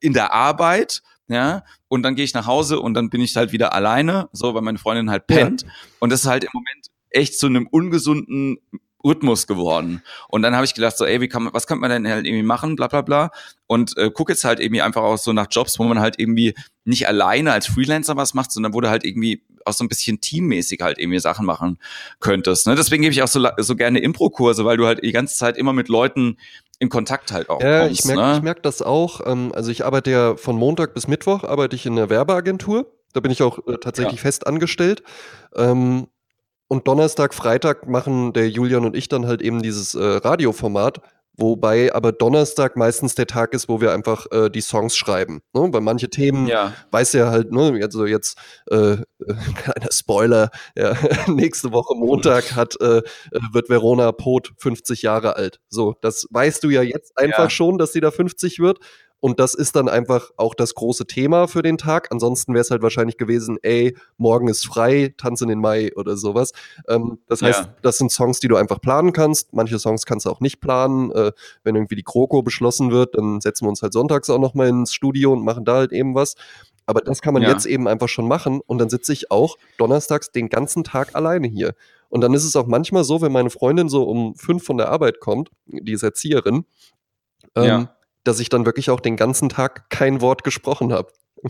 in 0.00 0.12
der 0.12 0.32
Arbeit, 0.32 1.02
ja, 1.28 1.64
und 1.88 2.02
dann 2.02 2.14
gehe 2.14 2.24
ich 2.24 2.34
nach 2.34 2.46
Hause 2.46 2.80
und 2.80 2.94
dann 2.94 3.10
bin 3.10 3.20
ich 3.20 3.36
halt 3.36 3.52
wieder 3.52 3.72
alleine, 3.74 4.28
so, 4.32 4.54
weil 4.54 4.62
meine 4.62 4.78
Freundin 4.78 5.10
halt 5.10 5.24
Ja. 5.30 5.36
pennt. 5.36 5.64
Und 6.00 6.10
das 6.10 6.22
ist 6.22 6.26
halt 6.26 6.44
im 6.44 6.50
Moment 6.52 6.86
echt 7.10 7.38
zu 7.38 7.46
einem 7.46 7.66
ungesunden 7.66 8.58
Rhythmus 9.04 9.46
geworden. 9.46 10.02
Und 10.28 10.42
dann 10.42 10.54
habe 10.56 10.64
ich 10.64 10.74
gedacht, 10.74 10.96
so, 10.98 11.04
ey, 11.04 11.20
wie 11.20 11.28
kann 11.28 11.44
man, 11.44 11.54
was 11.54 11.66
könnte 11.66 11.80
man 11.82 11.90
denn 11.90 12.08
halt 12.08 12.26
irgendwie 12.26 12.42
machen, 12.42 12.74
bla 12.76 12.88
bla 12.88 13.02
bla. 13.02 13.30
Und 13.66 13.96
äh, 13.96 14.10
guck 14.12 14.28
jetzt 14.28 14.44
halt 14.44 14.58
irgendwie 14.58 14.82
einfach 14.82 15.02
auch 15.02 15.18
so 15.18 15.32
nach 15.32 15.46
Jobs, 15.50 15.78
wo 15.78 15.84
man 15.84 16.00
halt 16.00 16.18
irgendwie 16.18 16.54
nicht 16.84 17.06
alleine 17.06 17.52
als 17.52 17.66
Freelancer 17.66 18.16
was 18.16 18.34
macht, 18.34 18.50
sondern 18.50 18.74
wo 18.74 18.80
du 18.80 18.90
halt 18.90 19.04
irgendwie 19.04 19.44
auch 19.68 19.72
so 19.72 19.84
ein 19.84 19.88
bisschen 19.88 20.20
teammäßig 20.20 20.80
halt 20.80 20.98
irgendwie 20.98 21.20
Sachen 21.20 21.46
machen 21.46 21.78
könntest. 22.20 22.66
Ne? 22.66 22.74
Deswegen 22.74 23.02
gebe 23.02 23.12
ich 23.12 23.22
auch 23.22 23.28
so, 23.28 23.46
so 23.58 23.76
gerne 23.76 24.00
Impro-Kurse, 24.00 24.64
weil 24.64 24.76
du 24.76 24.86
halt 24.86 25.04
die 25.04 25.12
ganze 25.12 25.36
Zeit 25.36 25.56
immer 25.56 25.72
mit 25.72 25.88
Leuten 25.88 26.36
in 26.78 26.88
Kontakt 26.88 27.32
halt 27.32 27.50
auch 27.50 27.60
Ja, 27.60 27.86
kommst. 27.86 28.00
ich 28.00 28.04
merke 28.06 28.22
ne? 28.22 28.40
merk 28.42 28.62
das 28.62 28.82
auch. 28.82 29.20
Ähm, 29.26 29.52
also 29.54 29.70
ich 29.70 29.84
arbeite 29.84 30.10
ja 30.10 30.36
von 30.36 30.56
Montag 30.56 30.94
bis 30.94 31.08
Mittwoch, 31.08 31.44
arbeite 31.44 31.76
ich 31.76 31.86
in 31.86 31.92
einer 31.92 32.10
Werbeagentur. 32.10 32.86
Da 33.12 33.20
bin 33.20 33.30
ich 33.30 33.42
auch 33.42 33.58
äh, 33.66 33.78
tatsächlich 33.78 34.20
fest 34.20 34.46
angestellt. 34.46 35.02
Ähm, 35.54 36.08
und 36.68 36.86
Donnerstag, 36.86 37.32
Freitag 37.34 37.88
machen 37.88 38.34
der 38.34 38.50
Julian 38.50 38.84
und 38.84 38.94
ich 38.94 39.08
dann 39.08 39.26
halt 39.26 39.40
eben 39.40 39.62
dieses 39.62 39.94
äh, 39.94 40.02
Radioformat, 40.04 41.00
wobei 41.38 41.94
aber 41.94 42.12
Donnerstag 42.12 42.76
meistens 42.76 43.14
der 43.14 43.26
Tag 43.26 43.54
ist, 43.54 43.68
wo 43.68 43.80
wir 43.80 43.92
einfach 43.92 44.26
äh, 44.30 44.50
die 44.50 44.60
Songs 44.60 44.96
schreiben. 44.96 45.40
Ne? 45.54 45.68
Weil 45.72 45.80
manche 45.80 46.10
Themen 46.10 46.46
ja. 46.46 46.74
weiß 46.90 47.14
ja 47.14 47.30
halt, 47.30 47.52
ne, 47.52 47.80
also 47.82 48.04
jetzt 48.04 48.36
äh, 48.70 48.76
äh, 48.76 48.96
kleiner 49.54 49.90
Spoiler, 49.92 50.50
ja, 50.76 50.96
nächste 51.28 51.72
Woche 51.72 51.94
Montag 51.96 52.54
hat 52.56 52.80
äh, 52.80 52.98
äh, 52.98 53.02
wird 53.52 53.70
Verona 53.70 54.12
Pot 54.12 54.52
50 54.58 55.02
Jahre 55.02 55.36
alt. 55.36 55.60
So, 55.68 55.94
das 56.02 56.26
weißt 56.30 56.62
du 56.64 56.70
ja 56.70 56.82
jetzt 56.82 57.16
einfach 57.16 57.44
Ja. 57.44 57.50
schon, 57.50 57.78
dass 57.78 57.92
sie 57.92 58.00
da 58.00 58.10
50 58.10 58.58
wird. 58.58 58.78
Und 59.20 59.40
das 59.40 59.54
ist 59.54 59.74
dann 59.74 59.88
einfach 59.88 60.30
auch 60.36 60.54
das 60.54 60.74
große 60.74 61.06
Thema 61.06 61.48
für 61.48 61.62
den 61.62 61.76
Tag. 61.76 62.12
Ansonsten 62.12 62.54
wäre 62.54 62.60
es 62.62 62.70
halt 62.70 62.82
wahrscheinlich 62.82 63.16
gewesen, 63.16 63.58
ey, 63.62 63.96
morgen 64.16 64.46
ist 64.46 64.64
frei, 64.64 65.12
tanz 65.16 65.40
in 65.40 65.48
den 65.48 65.58
Mai 65.60 65.92
oder 65.96 66.16
sowas. 66.16 66.52
Ähm, 66.88 67.18
das 67.26 67.42
heißt, 67.42 67.64
Ja. 67.64 67.74
das 67.82 67.98
sind 67.98 68.12
Songs, 68.12 68.38
die 68.38 68.46
du 68.48 68.54
einfach 68.56 68.80
planen 68.80 69.12
kannst. 69.12 69.52
Manche 69.52 69.78
Songs 69.80 70.06
kannst 70.06 70.26
du 70.26 70.30
auch 70.30 70.38
nicht 70.40 70.60
planen. 70.60 71.10
Äh, 71.10 71.32
wenn 71.64 71.74
irgendwie 71.74 71.96
die 71.96 72.04
Kroko 72.04 72.42
beschlossen 72.42 72.92
wird, 72.92 73.16
dann 73.16 73.40
setzen 73.40 73.64
wir 73.64 73.70
uns 73.70 73.82
halt 73.82 73.92
sonntags 73.92 74.30
auch 74.30 74.38
noch 74.38 74.54
mal 74.54 74.68
ins 74.68 74.92
Studio 74.94 75.32
und 75.32 75.44
machen 75.44 75.64
da 75.64 75.74
halt 75.74 75.92
eben 75.92 76.14
was. 76.14 76.36
Aber 76.86 77.00
das 77.00 77.20
kann 77.20 77.34
man 77.34 77.42
Ja. 77.42 77.50
jetzt 77.50 77.66
eben 77.66 77.88
einfach 77.88 78.08
schon 78.08 78.28
machen 78.28 78.60
und 78.66 78.78
dann 78.78 78.88
sitze 78.88 79.12
ich 79.12 79.30
auch 79.32 79.56
donnerstags 79.78 80.30
den 80.30 80.48
ganzen 80.48 80.84
Tag 80.84 81.16
alleine 81.16 81.48
hier. 81.48 81.74
Und 82.08 82.20
dann 82.22 82.32
ist 82.34 82.44
es 82.44 82.54
auch 82.56 82.66
manchmal 82.66 83.04
so, 83.04 83.20
wenn 83.20 83.32
meine 83.32 83.50
Freundin 83.50 83.88
so 83.88 84.04
um 84.04 84.36
fünf 84.36 84.64
von 84.64 84.78
der 84.78 84.88
Arbeit 84.90 85.18
kommt, 85.20 85.50
die 85.66 85.92
ist 85.92 86.02
Erzieherin, 86.04 86.64
ähm, 87.56 87.64
Ja. 87.64 87.94
Dass 88.28 88.40
ich 88.40 88.48
dann 88.48 88.66
wirklich 88.66 88.90
auch 88.90 89.00
den 89.00 89.16
ganzen 89.16 89.48
Tag 89.48 89.90
kein 89.90 90.20
Wort 90.20 90.44
gesprochen 90.44 90.92
habe. 90.92 91.12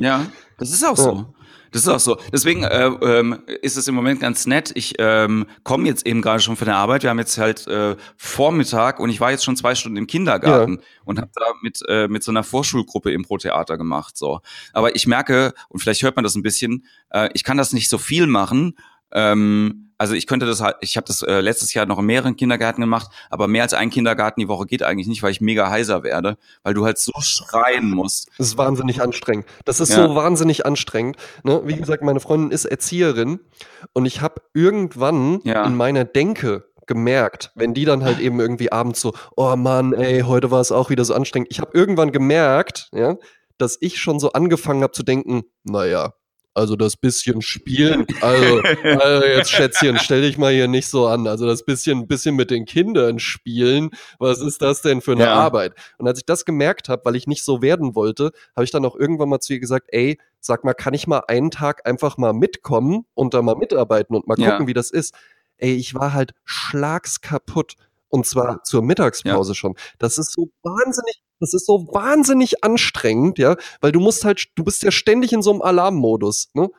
Ja, 0.00 0.26
das 0.58 0.72
ist 0.72 0.84
auch 0.84 0.96
so. 0.96 1.32
Das 1.70 1.82
ist 1.82 1.88
auch 1.88 2.00
so. 2.00 2.18
Deswegen 2.32 2.64
äh, 2.64 2.86
ähm, 2.86 3.38
ist 3.62 3.76
es 3.76 3.86
im 3.86 3.94
Moment 3.94 4.18
ganz 4.18 4.44
nett. 4.44 4.72
Ich 4.74 4.94
ähm, 4.98 5.46
komme 5.62 5.86
jetzt 5.86 6.06
eben 6.06 6.22
gerade 6.22 6.40
schon 6.40 6.56
von 6.56 6.66
der 6.66 6.76
Arbeit. 6.76 7.04
Wir 7.04 7.10
haben 7.10 7.20
jetzt 7.20 7.38
halt 7.38 7.68
äh, 7.68 7.94
Vormittag 8.16 8.98
und 8.98 9.10
ich 9.10 9.20
war 9.20 9.30
jetzt 9.30 9.44
schon 9.44 9.56
zwei 9.56 9.76
Stunden 9.76 9.96
im 9.96 10.08
Kindergarten 10.08 10.80
und 11.04 11.20
habe 11.20 11.30
da 11.34 11.44
mit 11.62 11.80
äh, 11.86 12.08
mit 12.08 12.24
so 12.24 12.32
einer 12.32 12.42
Vorschulgruppe 12.42 13.12
Impro-Theater 13.12 13.78
gemacht. 13.78 14.16
So, 14.16 14.40
aber 14.72 14.96
ich 14.96 15.06
merke 15.06 15.54
und 15.68 15.78
vielleicht 15.78 16.02
hört 16.02 16.16
man 16.16 16.24
das 16.24 16.34
ein 16.34 16.42
bisschen. 16.42 16.84
Äh, 17.10 17.28
ich 17.34 17.44
kann 17.44 17.56
das 17.56 17.72
nicht 17.72 17.88
so 17.88 17.98
viel 17.98 18.26
machen. 18.26 18.76
Ähm, 19.12 19.85
also 19.98 20.14
ich 20.14 20.26
könnte 20.26 20.46
das 20.46 20.60
halt, 20.60 20.76
ich 20.80 20.96
habe 20.96 21.06
das 21.06 21.22
äh, 21.22 21.40
letztes 21.40 21.72
Jahr 21.74 21.86
noch 21.86 21.98
in 21.98 22.06
mehreren 22.06 22.36
Kindergärten 22.36 22.80
gemacht, 22.82 23.10
aber 23.30 23.48
mehr 23.48 23.62
als 23.62 23.74
ein 23.74 23.90
Kindergarten 23.90 24.40
die 24.40 24.48
Woche 24.48 24.66
geht 24.66 24.82
eigentlich 24.82 25.06
nicht, 25.06 25.22
weil 25.22 25.30
ich 25.30 25.40
mega 25.40 25.70
heiser 25.70 26.02
werde, 26.02 26.36
weil 26.62 26.74
du 26.74 26.84
halt 26.84 26.98
so 26.98 27.12
schreien 27.20 27.90
musst. 27.90 28.28
Das 28.38 28.48
ist 28.48 28.58
wahnsinnig 28.58 29.00
anstrengend. 29.00 29.46
Das 29.64 29.80
ist 29.80 29.90
Ja. 29.90 30.06
so 30.08 30.14
wahnsinnig 30.14 30.66
anstrengend. 30.66 31.16
Ne? 31.44 31.62
Wie 31.64 31.76
gesagt, 31.76 32.02
meine 32.02 32.20
Freundin 32.20 32.50
ist 32.50 32.64
Erzieherin 32.66 33.40
und 33.92 34.06
ich 34.06 34.20
habe 34.20 34.42
irgendwann 34.54 35.40
Ja. 35.44 35.64
in 35.64 35.76
meiner 35.76 36.04
Denke 36.04 36.64
gemerkt, 36.86 37.50
wenn 37.54 37.74
die 37.74 37.84
dann 37.84 38.04
halt 38.04 38.20
eben 38.20 38.38
irgendwie 38.38 38.70
abends 38.70 39.00
so, 39.00 39.12
oh 39.36 39.56
Mann, 39.56 39.92
ey, 39.92 40.20
heute 40.20 40.50
war 40.50 40.60
es 40.60 40.70
auch 40.72 40.88
wieder 40.90 41.04
so 41.04 41.14
anstrengend. 41.14 41.48
Ich 41.50 41.58
habe 41.60 41.70
irgendwann 41.74 42.12
gemerkt, 42.12 42.88
ja, 42.92 43.16
dass 43.58 43.76
ich 43.80 43.98
schon 43.98 44.20
so 44.20 44.32
angefangen 44.32 44.82
habe 44.82 44.92
zu 44.92 45.02
denken, 45.02 45.44
naja, 45.64 46.12
also 46.56 46.74
das 46.74 46.96
bisschen 46.96 47.42
Spielen, 47.42 48.06
also, 48.22 48.60
also 48.82 49.26
jetzt 49.26 49.50
Schätzchen, 49.50 49.98
stell 49.98 50.22
dich 50.22 50.38
mal 50.38 50.52
hier 50.52 50.68
nicht 50.68 50.88
so 50.88 51.06
an. 51.06 51.26
Also 51.26 51.46
das 51.46 51.64
bisschen, 51.64 52.08
bisschen 52.08 52.34
mit 52.34 52.50
den 52.50 52.64
Kindern 52.64 53.18
spielen, 53.18 53.90
was 54.18 54.40
ist 54.40 54.62
das 54.62 54.82
denn 54.82 55.00
für 55.00 55.12
eine 55.12 55.24
Ja. 55.24 55.34
Arbeit? 55.34 55.74
Und 55.98 56.08
als 56.08 56.18
ich 56.18 56.24
das 56.26 56.44
gemerkt 56.44 56.88
habe, 56.88 57.02
weil 57.04 57.16
ich 57.16 57.26
nicht 57.26 57.44
so 57.44 57.62
werden 57.62 57.94
wollte, 57.94 58.32
habe 58.54 58.64
ich 58.64 58.70
dann 58.70 58.84
auch 58.84 58.96
irgendwann 58.96 59.28
mal 59.28 59.40
zu 59.40 59.52
ihr 59.52 59.60
gesagt, 59.60 59.88
ey, 59.92 60.18
sag 60.40 60.64
mal, 60.64 60.74
kann 60.74 60.94
ich 60.94 61.06
mal 61.06 61.22
einen 61.28 61.50
Tag 61.50 61.86
einfach 61.86 62.16
mal 62.16 62.32
mitkommen 62.32 63.04
und 63.14 63.34
da 63.34 63.42
mal 63.42 63.56
mitarbeiten 63.56 64.16
und 64.16 64.26
mal 64.26 64.38
Ja. 64.38 64.52
gucken, 64.52 64.66
wie 64.66 64.74
das 64.74 64.90
ist? 64.90 65.14
Ey, 65.58 65.74
ich 65.74 65.94
war 65.94 66.12
halt 66.14 66.32
schlagskaputt. 66.44 67.74
Und 68.08 68.24
zwar 68.24 68.62
zur 68.62 68.82
Mittagspause 68.82 69.54
schon. 69.56 69.74
Das 69.98 70.16
ist 70.16 70.32
so 70.32 70.48
wahnsinnig, 70.62 71.20
das 71.40 71.54
ist 71.54 71.66
so 71.66 71.86
wahnsinnig 71.92 72.64
anstrengend, 72.64 73.38
ja, 73.38 73.56
weil 73.80 73.92
du 73.92 74.00
musst 74.00 74.24
halt, 74.24 74.46
du 74.54 74.64
bist 74.64 74.82
ja 74.82 74.90
ständig 74.90 75.32
in 75.32 75.42
so 75.42 75.50
einem 75.52 75.62
Alarmmodus, 75.62 76.48
ne? 76.54 76.70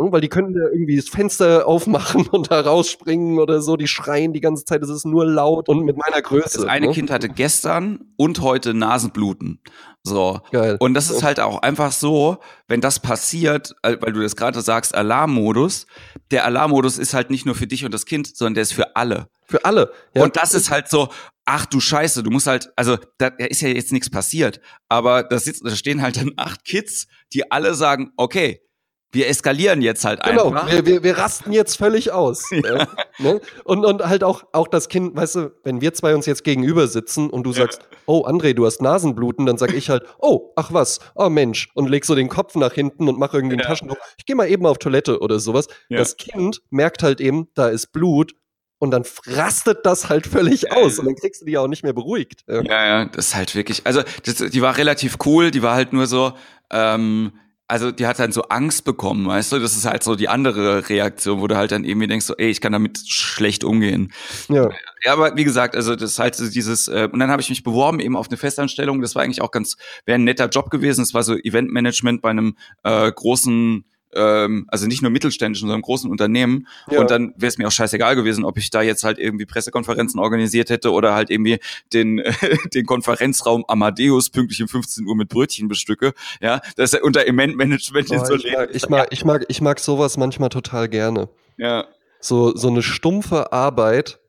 Ne, 0.00 0.12
Weil 0.12 0.20
die 0.20 0.28
können 0.28 0.54
ja 0.54 0.68
irgendwie 0.72 0.96
das 0.96 1.08
Fenster 1.08 1.66
aufmachen 1.66 2.26
und 2.28 2.50
da 2.50 2.60
rausspringen 2.60 3.38
oder 3.38 3.60
so, 3.60 3.76
die 3.76 3.88
schreien 3.88 4.32
die 4.32 4.40
ganze 4.40 4.64
Zeit, 4.64 4.82
es 4.82 4.90
ist 4.90 5.04
nur 5.04 5.26
laut 5.26 5.68
und 5.68 5.84
mit 5.84 5.96
meiner 5.96 6.22
Größe. 6.22 6.58
Das 6.58 6.64
eine 6.64 6.86
ne? 6.86 6.92
Kind 6.92 7.10
hatte 7.10 7.28
gestern 7.28 8.00
und 8.16 8.40
heute 8.40 8.74
Nasenbluten. 8.74 9.60
So. 10.02 10.40
Geil. 10.50 10.76
Und 10.80 10.94
das 10.94 11.10
ist 11.10 11.22
halt 11.22 11.40
auch 11.40 11.60
einfach 11.60 11.92
so, 11.92 12.38
wenn 12.68 12.80
das 12.80 13.00
passiert, 13.00 13.74
äh, 13.82 13.98
weil 14.00 14.12
du 14.12 14.22
das 14.22 14.34
gerade 14.34 14.60
sagst, 14.62 14.94
Alarmmodus, 14.94 15.86
der 16.30 16.46
Alarmmodus 16.46 16.96
ist 16.96 17.12
halt 17.12 17.30
nicht 17.30 17.44
nur 17.44 17.54
für 17.54 17.66
dich 17.66 17.84
und 17.84 17.92
das 17.92 18.06
Kind, 18.06 18.34
sondern 18.34 18.54
der 18.54 18.62
ist 18.62 18.72
für 18.72 18.96
alle. 18.96 19.28
Für 19.46 19.64
alle. 19.64 19.92
Ja. 20.14 20.22
Und 20.22 20.36
das 20.36 20.54
ist 20.54 20.70
halt 20.70 20.88
so, 20.88 21.08
ach 21.44 21.66
du 21.66 21.80
Scheiße, 21.80 22.22
du 22.22 22.30
musst 22.30 22.46
halt, 22.46 22.72
also 22.76 22.96
da 23.18 23.26
ist 23.26 23.60
ja 23.60 23.68
jetzt 23.68 23.92
nichts 23.92 24.08
passiert, 24.08 24.60
aber 24.88 25.24
da, 25.24 25.38
sitzt, 25.38 25.66
da 25.66 25.74
stehen 25.76 26.00
halt 26.00 26.16
dann 26.16 26.32
acht 26.36 26.64
Kids, 26.64 27.08
die 27.34 27.50
alle 27.50 27.74
sagen, 27.74 28.12
okay, 28.16 28.62
wir 29.12 29.28
eskalieren 29.28 29.82
jetzt 29.82 30.04
halt 30.04 30.22
Genau, 30.22 30.48
einfach. 30.48 30.70
wir, 30.70 30.86
wir, 30.86 31.02
wir 31.02 31.18
rasten 31.18 31.52
jetzt 31.52 31.76
völlig 31.76 32.12
aus. 32.12 32.48
Ja. 32.62 32.86
Ne? 33.18 33.40
Und, 33.64 33.84
und 33.84 34.06
halt 34.06 34.22
auch, 34.22 34.44
auch 34.52 34.68
das 34.68 34.88
Kind, 34.88 35.16
weißt 35.16 35.34
du, 35.36 35.52
wenn 35.64 35.80
wir 35.80 35.92
zwei 35.94 36.14
uns 36.14 36.26
jetzt 36.26 36.44
gegenüber 36.44 36.86
sitzen 36.88 37.28
und 37.28 37.44
du 37.44 37.52
sagst, 37.52 37.80
oh 38.06 38.24
André, 38.26 38.54
du 38.54 38.66
hast 38.66 38.80
Nasenbluten, 38.80 39.46
dann 39.46 39.58
sag 39.58 39.74
ich 39.74 39.90
halt, 39.90 40.04
oh, 40.18 40.52
ach 40.56 40.72
was, 40.72 41.00
oh 41.14 41.28
Mensch, 41.28 41.68
und 41.74 41.88
leg 41.88 42.04
so 42.04 42.14
den 42.14 42.28
Kopf 42.28 42.54
nach 42.54 42.72
hinten 42.72 43.08
und 43.08 43.18
mach 43.18 43.34
irgendwie 43.34 43.56
ein 43.56 43.60
Ja. 43.60 43.66
Taschentuch. 43.66 43.96
Ich 44.18 44.26
gehe 44.26 44.36
mal 44.36 44.48
eben 44.48 44.64
auf 44.66 44.78
Toilette 44.78 45.20
oder 45.20 45.38
sowas. 45.40 45.66
Ja. 45.88 45.98
Das 45.98 46.16
Kind 46.16 46.62
merkt 46.70 47.02
halt 47.02 47.20
eben, 47.20 47.48
da 47.54 47.68
ist 47.68 47.92
Blut 47.92 48.34
und 48.78 48.90
dann 48.92 49.04
rastet 49.26 49.84
das 49.84 50.08
halt 50.08 50.26
völlig 50.26 50.72
aus 50.72 50.98
und 50.98 51.06
dann 51.06 51.14
kriegst 51.16 51.42
du 51.42 51.46
die 51.46 51.58
auch 51.58 51.68
nicht 51.68 51.82
mehr 51.82 51.92
beruhigt. 51.92 52.44
Ja. 52.48 52.62
Ja, 52.62 52.86
ja, 52.86 53.04
das 53.06 53.28
ist 53.28 53.34
halt 53.34 53.54
wirklich, 53.54 53.82
also 53.86 54.02
das, 54.24 54.36
die 54.36 54.62
war 54.62 54.76
relativ 54.76 55.16
cool, 55.26 55.50
die 55.50 55.62
war 55.62 55.74
halt 55.74 55.92
nur 55.92 56.06
so, 56.06 56.32
ähm, 56.70 57.32
also 57.70 57.92
die 57.92 58.06
hat 58.06 58.18
dann 58.18 58.32
so 58.32 58.42
Angst 58.42 58.84
bekommen, 58.84 59.26
weißt 59.26 59.52
du, 59.52 59.60
das 59.60 59.76
ist 59.76 59.84
halt 59.84 60.02
so 60.02 60.16
die 60.16 60.28
andere 60.28 60.88
Reaktion, 60.88 61.40
wo 61.40 61.46
du 61.46 61.56
halt 61.56 61.70
dann 61.70 61.84
irgendwie 61.84 62.08
denkst, 62.08 62.26
so, 62.26 62.34
ey, 62.36 62.50
ich 62.50 62.60
kann 62.60 62.72
damit 62.72 62.98
schlecht 63.06 63.62
umgehen. 63.62 64.12
Ja. 64.48 64.70
Ja, 65.04 65.12
aber 65.12 65.36
wie 65.36 65.44
gesagt, 65.44 65.76
also 65.76 65.94
das 65.94 66.12
ist 66.12 66.18
halt 66.18 66.34
so 66.34 66.50
dieses, 66.50 66.88
äh, 66.88 67.08
und 67.10 67.20
dann 67.20 67.30
habe 67.30 67.40
ich 67.40 67.48
mich 67.48 67.62
beworben 67.62 68.00
eben 68.00 68.16
auf 68.16 68.28
eine 68.28 68.36
Festanstellung, 68.36 69.00
das 69.00 69.14
war 69.14 69.22
eigentlich 69.22 69.40
auch 69.40 69.52
ganz, 69.52 69.76
wäre 70.04 70.18
ein 70.18 70.24
netter 70.24 70.48
Job 70.48 70.68
gewesen, 70.70 71.02
es 71.02 71.14
war 71.14 71.22
so 71.22 71.36
Eventmanagement 71.36 72.20
bei 72.20 72.30
einem 72.30 72.56
äh, 72.82 73.10
großen 73.10 73.84
ähm, 74.14 74.66
also 74.68 74.86
nicht 74.86 75.02
nur 75.02 75.10
mittelständischen, 75.10 75.68
sondern 75.68 75.82
großen 75.82 76.10
Unternehmen. 76.10 76.66
Ja. 76.90 77.00
Und 77.00 77.10
dann 77.10 77.32
wäre 77.36 77.48
es 77.48 77.58
mir 77.58 77.66
auch 77.66 77.72
scheißegal 77.72 78.16
gewesen, 78.16 78.44
ob 78.44 78.58
ich 78.58 78.70
da 78.70 78.82
jetzt 78.82 79.04
halt 79.04 79.18
irgendwie 79.18 79.46
Pressekonferenzen 79.46 80.20
organisiert 80.20 80.70
hätte 80.70 80.92
oder 80.92 81.14
halt 81.14 81.30
irgendwie 81.30 81.58
den, 81.92 82.22
den 82.74 82.86
Konferenzraum 82.86 83.64
Amadeus 83.68 84.30
pünktlich 84.30 84.62
um 84.62 84.68
15 84.68 85.06
Uhr 85.06 85.16
mit 85.16 85.28
Brötchen 85.28 85.68
bestücke. 85.68 86.12
Ja, 86.40 86.60
das 86.76 86.92
ist 86.92 87.02
unter 87.02 87.26
Eventmanagement 87.26 88.08
oh, 88.10 88.24
so 88.24 88.34
ich, 88.34 88.52
mag, 88.52 88.70
ich 88.72 88.88
mag, 88.88 89.08
ich 89.10 89.24
mag, 89.24 89.44
ich 89.48 89.60
mag 89.60 89.80
sowas 89.80 90.16
manchmal 90.16 90.48
total 90.48 90.88
gerne. 90.88 91.28
Ja. 91.56 91.86
So, 92.20 92.54
so 92.54 92.68
eine 92.68 92.82
stumpfe 92.82 93.52
Arbeit, 93.52 94.20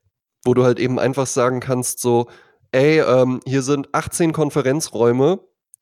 wo 0.45 0.53
du 0.53 0.63
halt 0.63 0.79
eben 0.79 0.99
einfach 0.99 1.27
sagen 1.27 1.59
kannst, 1.59 1.99
so, 1.99 2.27
ey, 2.71 2.99
ähm, 2.99 3.41
hier 3.45 3.61
sind 3.61 3.89
18 3.93 4.31
Konferenzräume, 4.31 5.39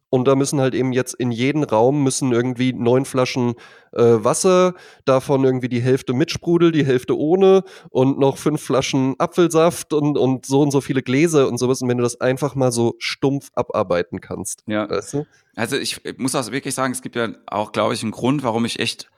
und 0.10 0.28
da 0.28 0.36
müssen 0.36 0.60
halt 0.60 0.74
eben 0.74 0.92
jetzt 0.92 1.14
in 1.14 1.32
jeden 1.32 1.64
Raum 1.64 2.04
müssen 2.04 2.32
irgendwie 2.32 2.74
neun 2.74 3.06
Flaschen 3.06 3.56
äh, 3.92 4.02
Wasser, 4.02 4.74
davon 5.06 5.44
irgendwie 5.44 5.70
die 5.70 5.82
Hälfte 5.82 6.14
mit 6.14 6.32
Sprudel, 6.32 6.72
die 6.72 6.86
Hälfte 6.86 7.18
ohne 7.18 7.64
und 7.90 8.20
noch 8.20 8.38
fünf 8.38 8.62
Flaschen 8.62 9.16
Apfelsaft 9.20 9.94
und, 9.94 10.18
und 10.18 10.46
so 10.46 10.62
und 10.62 10.72
so 10.72 10.82
viele 10.82 11.04
Gläser 11.04 11.48
und 11.48 11.58
sowas. 11.58 11.82
Und 11.82 11.90
wenn 11.90 11.98
du 11.98 12.04
das 12.04 12.20
einfach 12.22 12.56
mal 12.56 12.72
so 12.72 12.96
stumpf 12.98 13.50
abarbeiten 13.54 14.20
kannst. 14.20 14.64
Ja. 14.68 14.90
Weißt 14.90 15.14
du? 15.14 15.26
Also 15.56 15.78
ich 15.78 16.02
muss 16.18 16.36
auch 16.36 16.52
wirklich 16.52 16.74
sagen, 16.74 16.92
es 16.92 17.02
gibt 17.02 17.16
ja 17.16 17.30
auch, 17.48 17.72
glaube 17.72 17.94
ich, 17.94 18.02
einen 18.02 18.12
Grund, 18.12 18.44
warum 18.44 18.66
ich 18.66 18.80
echt 18.80 19.10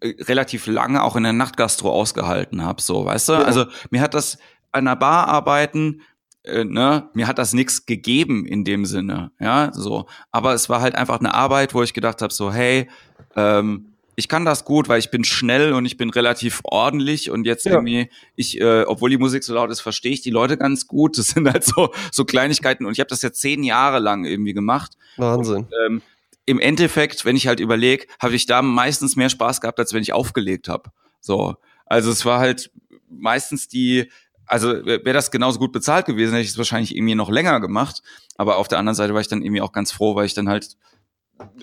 äh, 0.00 0.14
relativ 0.22 0.66
lange 0.66 1.02
auch 1.02 1.16
in 1.16 1.24
der 1.24 1.32
Nachtgastro 1.32 1.92
ausgehalten 1.92 2.64
habe. 2.64 2.80
So, 2.80 3.04
weißt 3.04 3.28
du? 3.28 3.32
Ja. 3.34 3.42
Also 3.42 3.66
mir 3.90 4.00
hat 4.00 4.14
das 4.14 4.38
an 4.72 4.86
der 4.86 4.96
Bar 4.96 5.28
arbeiten 5.28 6.02
äh, 6.48 6.64
ne, 6.64 7.08
mir 7.14 7.26
hat 7.26 7.38
das 7.38 7.52
nichts 7.52 7.86
gegeben 7.86 8.46
in 8.46 8.64
dem 8.64 8.84
Sinne, 8.84 9.30
ja, 9.38 9.70
so. 9.72 10.06
Aber 10.30 10.54
es 10.54 10.68
war 10.68 10.80
halt 10.80 10.94
einfach 10.94 11.20
eine 11.20 11.34
Arbeit, 11.34 11.74
wo 11.74 11.82
ich 11.82 11.94
gedacht 11.94 12.22
habe, 12.22 12.32
so, 12.32 12.52
hey, 12.52 12.88
ähm, 13.36 13.92
ich 14.18 14.26
kann 14.28 14.44
das 14.44 14.64
gut, 14.64 14.88
weil 14.88 14.98
ich 14.98 15.12
bin 15.12 15.22
schnell 15.22 15.72
und 15.72 15.86
ich 15.86 15.96
bin 15.96 16.10
relativ 16.10 16.60
ordentlich 16.64 17.30
und 17.30 17.44
jetzt 17.44 17.66
ja. 17.66 17.74
irgendwie, 17.74 18.10
ich, 18.34 18.60
äh, 18.60 18.82
obwohl 18.82 19.10
die 19.10 19.16
Musik 19.16 19.44
so 19.44 19.54
laut 19.54 19.70
ist, 19.70 19.80
verstehe 19.80 20.10
ich 20.10 20.22
die 20.22 20.30
Leute 20.30 20.56
ganz 20.56 20.88
gut. 20.88 21.16
Das 21.18 21.28
sind 21.28 21.48
halt 21.48 21.62
so, 21.64 21.92
so 22.10 22.24
Kleinigkeiten 22.24 22.84
und 22.84 22.90
ich 22.90 22.98
habe 22.98 23.08
das 23.08 23.22
jetzt 23.22 23.40
zehn 23.40 23.62
Jahre 23.62 24.00
lang 24.00 24.24
irgendwie 24.24 24.54
gemacht. 24.54 24.96
Wahnsinn. 25.18 25.58
Und, 25.58 25.68
ähm, 25.86 26.02
Im 26.46 26.58
Endeffekt, 26.58 27.24
wenn 27.26 27.36
ich 27.36 27.46
halt 27.46 27.60
überlege, 27.60 28.06
habe 28.20 28.34
ich 28.34 28.46
da 28.46 28.60
meistens 28.60 29.14
mehr 29.14 29.28
Spaß 29.28 29.60
gehabt, 29.60 29.78
als 29.78 29.92
wenn 29.92 30.02
ich 30.02 30.12
aufgelegt 30.12 30.68
habe. 30.68 30.90
So, 31.20 31.54
also 31.86 32.10
es 32.10 32.24
war 32.24 32.40
halt 32.40 32.72
meistens 33.08 33.68
die 33.68 34.10
also 34.48 34.84
wäre 34.84 35.12
das 35.12 35.30
genauso 35.30 35.58
gut 35.58 35.72
bezahlt 35.72 36.06
gewesen, 36.06 36.32
hätte 36.32 36.44
ich 36.44 36.50
es 36.50 36.58
wahrscheinlich 36.58 36.96
irgendwie 36.96 37.14
noch 37.14 37.30
länger 37.30 37.60
gemacht. 37.60 38.02
Aber 38.36 38.56
auf 38.56 38.68
der 38.68 38.78
anderen 38.78 38.96
Seite 38.96 39.14
war 39.14 39.20
ich 39.20 39.28
dann 39.28 39.42
irgendwie 39.42 39.60
auch 39.60 39.72
ganz 39.72 39.92
froh, 39.92 40.14
weil 40.14 40.26
ich 40.26 40.34
dann 40.34 40.48
halt, 40.48 40.76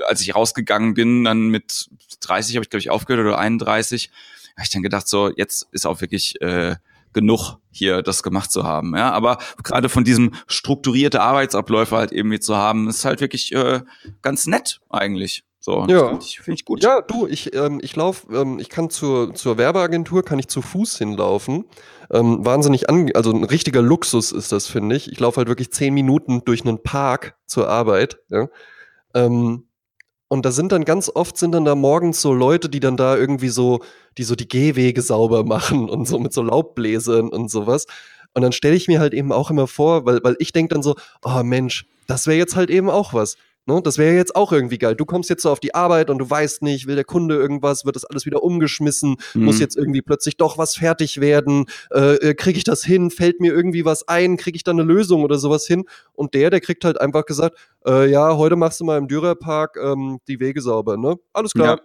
als 0.07 0.21
ich 0.21 0.35
rausgegangen 0.35 0.93
bin, 0.93 1.23
dann 1.23 1.47
mit 1.49 1.89
30 2.21 2.55
habe 2.55 2.63
ich, 2.63 2.69
glaube 2.69 2.81
ich, 2.81 2.89
aufgehört 2.89 3.25
oder 3.25 3.37
31, 3.37 4.11
habe 4.55 4.63
ich 4.63 4.69
dann 4.69 4.83
gedacht, 4.83 5.07
so, 5.07 5.31
jetzt 5.35 5.67
ist 5.71 5.85
auch 5.85 6.01
wirklich 6.01 6.39
äh, 6.41 6.75
genug 7.13 7.57
hier 7.71 8.03
das 8.03 8.23
gemacht 8.23 8.51
zu 8.51 8.63
haben. 8.63 8.95
Ja, 8.95 9.11
aber 9.11 9.39
gerade 9.63 9.89
von 9.89 10.03
diesem 10.03 10.33
strukturierte 10.47 11.21
Arbeitsabläufe 11.21 11.95
halt 11.95 12.11
irgendwie 12.11 12.39
zu 12.39 12.55
haben, 12.55 12.87
ist 12.87 13.03
halt 13.03 13.21
wirklich 13.21 13.51
äh, 13.53 13.81
ganz 14.21 14.45
nett 14.45 14.81
eigentlich. 14.89 15.43
So, 15.59 15.83
ja. 15.87 16.09
finde 16.09 16.23
ich, 16.23 16.39
find 16.41 16.59
ich 16.59 16.65
gut. 16.65 16.83
Ja, 16.83 17.01
du, 17.01 17.25
ich, 17.25 17.55
ähm, 17.55 17.79
ich 17.81 17.95
lauf, 17.95 18.27
ähm, 18.31 18.59
ich 18.59 18.69
kann 18.69 18.91
zur, 18.91 19.33
zur 19.33 19.57
Werbeagentur, 19.57 20.23
kann 20.23 20.37
ich 20.37 20.47
zu 20.47 20.61
Fuß 20.61 20.99
hinlaufen. 20.99 21.65
Ähm, 22.11 22.45
wahnsinnig 22.45 22.89
an, 22.89 23.09
also 23.13 23.31
ein 23.31 23.43
richtiger 23.43 23.81
Luxus 23.81 24.31
ist 24.31 24.51
das, 24.51 24.67
finde 24.67 24.95
ich. 24.95 25.11
Ich 25.11 25.19
laufe 25.19 25.37
halt 25.37 25.47
wirklich 25.47 25.71
zehn 25.71 25.93
Minuten 25.93 26.43
durch 26.45 26.65
einen 26.65 26.81
Park 26.81 27.35
zur 27.45 27.69
Arbeit. 27.69 28.19
Ja? 28.29 28.47
Ähm, 29.13 29.65
und 30.27 30.45
da 30.45 30.51
sind 30.51 30.71
dann 30.71 30.85
ganz 30.85 31.09
oft 31.13 31.37
sind 31.37 31.51
dann 31.51 31.65
da 31.65 31.75
morgens 31.75 32.21
so 32.21 32.33
Leute, 32.33 32.69
die 32.69 32.79
dann 32.79 32.97
da 32.97 33.15
irgendwie 33.15 33.49
so, 33.49 33.81
die 34.17 34.23
so 34.23 34.35
die 34.35 34.47
Gehwege 34.47 35.01
sauber 35.01 35.43
machen 35.43 35.89
und 35.89 36.07
so 36.07 36.19
mit 36.19 36.33
so 36.33 36.41
Laubbläsern 36.41 37.29
und 37.29 37.49
sowas. 37.49 37.85
Und 38.33 38.41
dann 38.41 38.51
stelle 38.51 38.75
ich 38.75 38.87
mir 38.87 38.99
halt 38.99 39.13
eben 39.13 39.31
auch 39.31 39.49
immer 39.49 39.67
vor, 39.67 40.05
weil, 40.05 40.21
weil 40.23 40.35
ich 40.39 40.51
denke 40.51 40.73
dann 40.73 40.83
so, 40.83 40.95
oh 41.23 41.43
Mensch, 41.43 41.85
das 42.07 42.27
wäre 42.27 42.37
jetzt 42.37 42.55
halt 42.55 42.69
eben 42.69 42.89
auch 42.89 43.13
was. 43.13 43.37
Ne? 43.65 43.81
Das 43.83 43.97
wäre 43.97 44.15
jetzt 44.15 44.35
auch 44.35 44.51
irgendwie 44.51 44.77
geil. 44.77 44.95
Du 44.95 45.05
kommst 45.05 45.29
jetzt 45.29 45.41
so 45.41 45.49
auf 45.49 45.59
die 45.59 45.73
Arbeit 45.73 46.09
und 46.09 46.19
du 46.19 46.29
weißt 46.29 46.61
nicht, 46.61 46.87
will 46.87 46.95
der 46.95 47.03
Kunde 47.03 47.35
irgendwas, 47.35 47.85
wird 47.85 47.95
das 47.95 48.05
alles 48.05 48.25
wieder 48.25 48.43
umgeschmissen, 48.43 49.17
mhm. 49.33 49.45
muss 49.45 49.59
jetzt 49.59 49.75
irgendwie 49.75 50.01
plötzlich 50.01 50.37
doch 50.37 50.57
was 50.57 50.75
fertig 50.75 51.19
werden, 51.19 51.65
äh, 51.91 52.15
äh 52.15 52.33
kriege 52.35 52.57
ich 52.57 52.63
das 52.63 52.83
hin, 52.83 53.09
fällt 53.09 53.41
mir 53.41 53.53
irgendwie 53.53 53.85
was 53.85 54.07
ein, 54.07 54.37
kriege 54.37 54.55
ich 54.55 54.63
da 54.63 54.71
eine 54.71 54.83
Lösung 54.83 55.23
oder 55.23 55.37
sowas 55.37 55.65
hin? 55.65 55.85
Und 56.13 56.33
der, 56.33 56.49
der 56.49 56.61
kriegt 56.61 56.85
halt 56.85 57.01
einfach 57.01 57.25
gesagt, 57.25 57.57
äh, 57.85 58.09
ja, 58.09 58.37
heute 58.37 58.55
machst 58.55 58.79
du 58.79 58.85
mal 58.85 58.97
im 58.97 59.07
Dürerpark 59.07 59.77
ähm, 59.81 60.19
die 60.27 60.39
Wege 60.39 60.61
sauber, 60.61 60.97
ne? 60.97 61.15
Alles 61.33 61.53
klar. 61.53 61.81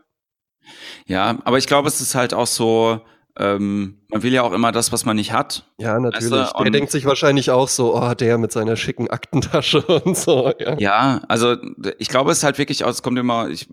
Ja. 1.06 1.32
ja, 1.32 1.38
aber 1.44 1.58
ich 1.58 1.66
glaube, 1.66 1.88
es 1.88 2.00
ist 2.00 2.14
halt 2.14 2.34
auch 2.34 2.46
so, 2.46 3.00
ähm, 3.38 3.98
man 4.08 4.22
will 4.22 4.32
ja 4.32 4.42
auch 4.42 4.52
immer 4.52 4.72
das, 4.72 4.92
was 4.92 5.04
man 5.04 5.16
nicht 5.16 5.32
hat. 5.32 5.64
Ja, 5.78 5.98
natürlich. 6.00 6.30
Weißt 6.30 6.54
du? 6.58 6.62
Der 6.64 6.72
denkt 6.72 6.90
sich 6.90 7.04
wahrscheinlich 7.04 7.50
auch 7.50 7.68
so, 7.68 7.94
oh, 7.96 8.14
der 8.14 8.38
mit 8.38 8.50
seiner 8.50 8.76
schicken 8.76 9.08
Aktentasche 9.08 9.82
und 10.04 10.16
so. 10.16 10.52
Ja, 10.58 10.78
ja 10.78 11.22
also 11.28 11.56
ich 11.98 12.08
glaube, 12.08 12.32
es 12.32 12.38
ist 12.38 12.44
halt 12.44 12.58
wirklich, 12.58 12.82
es 12.82 13.02
kommt 13.02 13.18
immer, 13.18 13.48
ich 13.48 13.68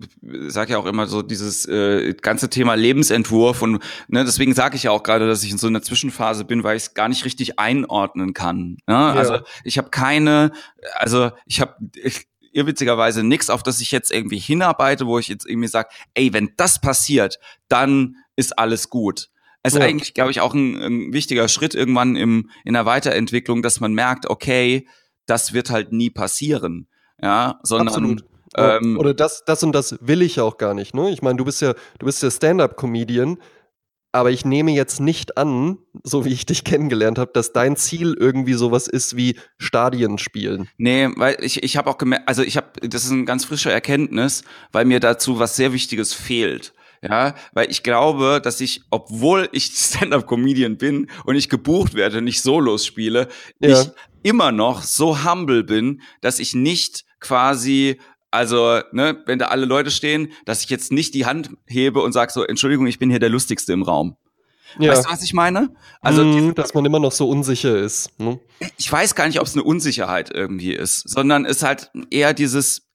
sage 0.47 0.73
ja 0.73 0.77
auch 0.77 0.85
immer 0.85 1.07
so 1.07 1.21
dieses 1.21 1.65
äh, 1.67 2.13
ganze 2.13 2.49
Thema 2.49 2.75
Lebensentwurf 2.75 3.61
und 3.61 3.83
ne, 4.07 4.23
deswegen 4.23 4.53
sage 4.53 4.75
ich 4.75 4.83
ja 4.83 4.91
auch 4.91 5.03
gerade, 5.03 5.27
dass 5.27 5.43
ich 5.43 5.51
in 5.51 5.57
so 5.57 5.67
einer 5.67 5.81
Zwischenphase 5.81 6.45
bin, 6.45 6.63
weil 6.63 6.77
ich 6.77 6.83
es 6.83 6.93
gar 6.93 7.09
nicht 7.09 7.25
richtig 7.25 7.57
einordnen 7.57 8.33
kann. 8.33 8.77
Ne? 8.87 8.93
Ja. 8.93 9.13
Also 9.13 9.39
ich 9.63 9.77
habe 9.77 9.89
keine, 9.89 10.51
also 10.93 11.31
ich 11.45 11.61
habe 11.61 11.75
irrwitzigerweise 12.51 13.23
nichts, 13.23 13.49
auf 13.49 13.63
das 13.63 13.81
ich 13.81 13.91
jetzt 13.91 14.11
irgendwie 14.11 14.39
hinarbeite, 14.39 15.07
wo 15.07 15.19
ich 15.19 15.27
jetzt 15.27 15.47
irgendwie 15.47 15.67
sage, 15.67 15.89
ey, 16.13 16.33
wenn 16.33 16.53
das 16.57 16.79
passiert, 16.79 17.39
dann 17.69 18.15
ist 18.35 18.57
alles 18.57 18.89
gut. 18.89 19.29
Es 19.67 19.73
ist 19.73 19.79
ja. 19.79 19.85
eigentlich, 19.85 20.13
glaube 20.13 20.31
ich, 20.31 20.41
auch 20.41 20.53
ein, 20.53 20.75
ein, 20.81 21.13
wichtiger 21.13 21.47
Schritt 21.47 21.75
irgendwann 21.75 22.15
im, 22.15 22.49
in 22.65 22.73
der 22.73 22.85
Weiterentwicklung, 22.85 23.61
dass 23.61 23.79
man 23.79 23.93
merkt, 23.93 24.29
okay, 24.29 24.87
das 25.25 25.53
wird 25.53 25.69
halt 25.69 25.91
nie 25.91 26.09
passieren. 26.09 26.87
Ja, 27.21 27.59
sondern. 27.63 27.87
Absolut. 27.89 28.25
Ähm, 28.55 28.97
Oder 28.97 29.13
das, 29.13 29.43
das 29.45 29.61
und 29.63 29.73
das 29.73 29.97
will 30.01 30.21
ich 30.21 30.39
auch 30.39 30.57
gar 30.57 30.73
nicht. 30.73 30.95
Ne? 30.95 31.11
Ich 31.11 31.21
meine, 31.21 31.37
du 31.37 31.45
bist 31.45 31.61
ja, 31.61 31.73
du 31.99 32.05
bist 32.05 32.23
ja 32.23 32.31
Stand-up-Comedian, 32.31 33.37
aber 34.11 34.31
ich 34.31 34.45
nehme 34.45 34.71
jetzt 34.71 34.99
nicht 34.99 35.37
an, 35.37 35.77
so 36.03 36.25
wie 36.25 36.33
ich 36.33 36.45
dich 36.45 36.63
kennengelernt 36.63 37.19
habe, 37.19 37.31
dass 37.33 37.53
dein 37.53 37.75
Ziel 37.75 38.15
irgendwie 38.17 38.53
sowas 38.53 38.87
ist 38.87 39.15
wie 39.15 39.37
Stadien 39.57 40.17
spielen. 40.17 40.69
Nee, 40.77 41.09
weil 41.15 41.37
ich, 41.41 41.63
ich 41.63 41.77
habe 41.77 41.89
auch 41.89 41.97
gemerkt, 41.97 42.27
also 42.27 42.41
ich 42.41 42.57
habe, 42.57 42.67
das 42.81 43.03
ist 43.03 43.11
eine 43.11 43.25
ganz 43.25 43.45
frische 43.45 43.71
Erkenntnis, 43.71 44.43
weil 44.71 44.85
mir 44.85 44.99
dazu 44.99 45.39
was 45.39 45.55
sehr 45.55 45.73
Wichtiges 45.73 46.13
fehlt. 46.13 46.73
Ja, 47.01 47.35
weil 47.53 47.69
ich 47.69 47.83
glaube, 47.83 48.41
dass 48.43 48.59
ich, 48.61 48.81
obwohl 48.89 49.49
ich 49.51 49.65
Stand-up-Comedian 49.73 50.77
bin 50.77 51.09
und 51.25 51.35
ich 51.35 51.49
gebucht 51.49 51.93
werde, 51.93 52.21
nicht 52.21 52.41
Solos 52.41 52.85
spiele, 52.85 53.27
ja. 53.59 53.81
ich 53.81 53.89
immer 54.23 54.51
noch 54.51 54.81
so 54.81 55.23
humble 55.23 55.63
bin, 55.63 56.01
dass 56.21 56.39
ich 56.39 56.53
nicht 56.55 57.05
quasi 57.19 57.99
also, 58.29 58.81
ne, 58.91 59.23
wenn 59.25 59.39
da 59.39 59.47
alle 59.47 59.65
Leute 59.65 59.89
stehen, 59.89 60.33
dass 60.45 60.61
ich 60.63 60.69
jetzt 60.69 60.91
nicht 60.91 61.13
die 61.13 61.25
Hand 61.25 61.49
hebe 61.65 62.01
und 62.01 62.11
sage 62.11 62.31
so, 62.31 62.43
Entschuldigung, 62.43 62.85
ich 62.85 62.99
bin 62.99 63.09
hier 63.09 63.19
der 63.19 63.29
Lustigste 63.29 63.71
im 63.71 63.83
Raum. 63.83 64.17
Ja. 64.79 64.91
Weißt 64.91 65.05
du, 65.05 65.09
was 65.09 65.23
ich 65.23 65.33
meine? 65.33 65.73
Also, 66.01 66.23
mm, 66.23 66.53
dass 66.53 66.73
man 66.73 66.85
immer 66.85 66.99
noch 66.99 67.13
so 67.13 67.29
unsicher 67.29 67.77
ist. 67.77 68.11
Ne? 68.19 68.39
Ich 68.77 68.91
weiß 68.91 69.15
gar 69.15 69.27
nicht, 69.27 69.39
ob 69.39 69.47
es 69.47 69.53
eine 69.53 69.63
Unsicherheit 69.63 70.29
irgendwie 70.33 70.73
ist, 70.73 71.09
sondern 71.09 71.45
es 71.45 71.57
ist 71.57 71.63
halt 71.63 71.91
eher 72.11 72.33
dieses, 72.33 72.87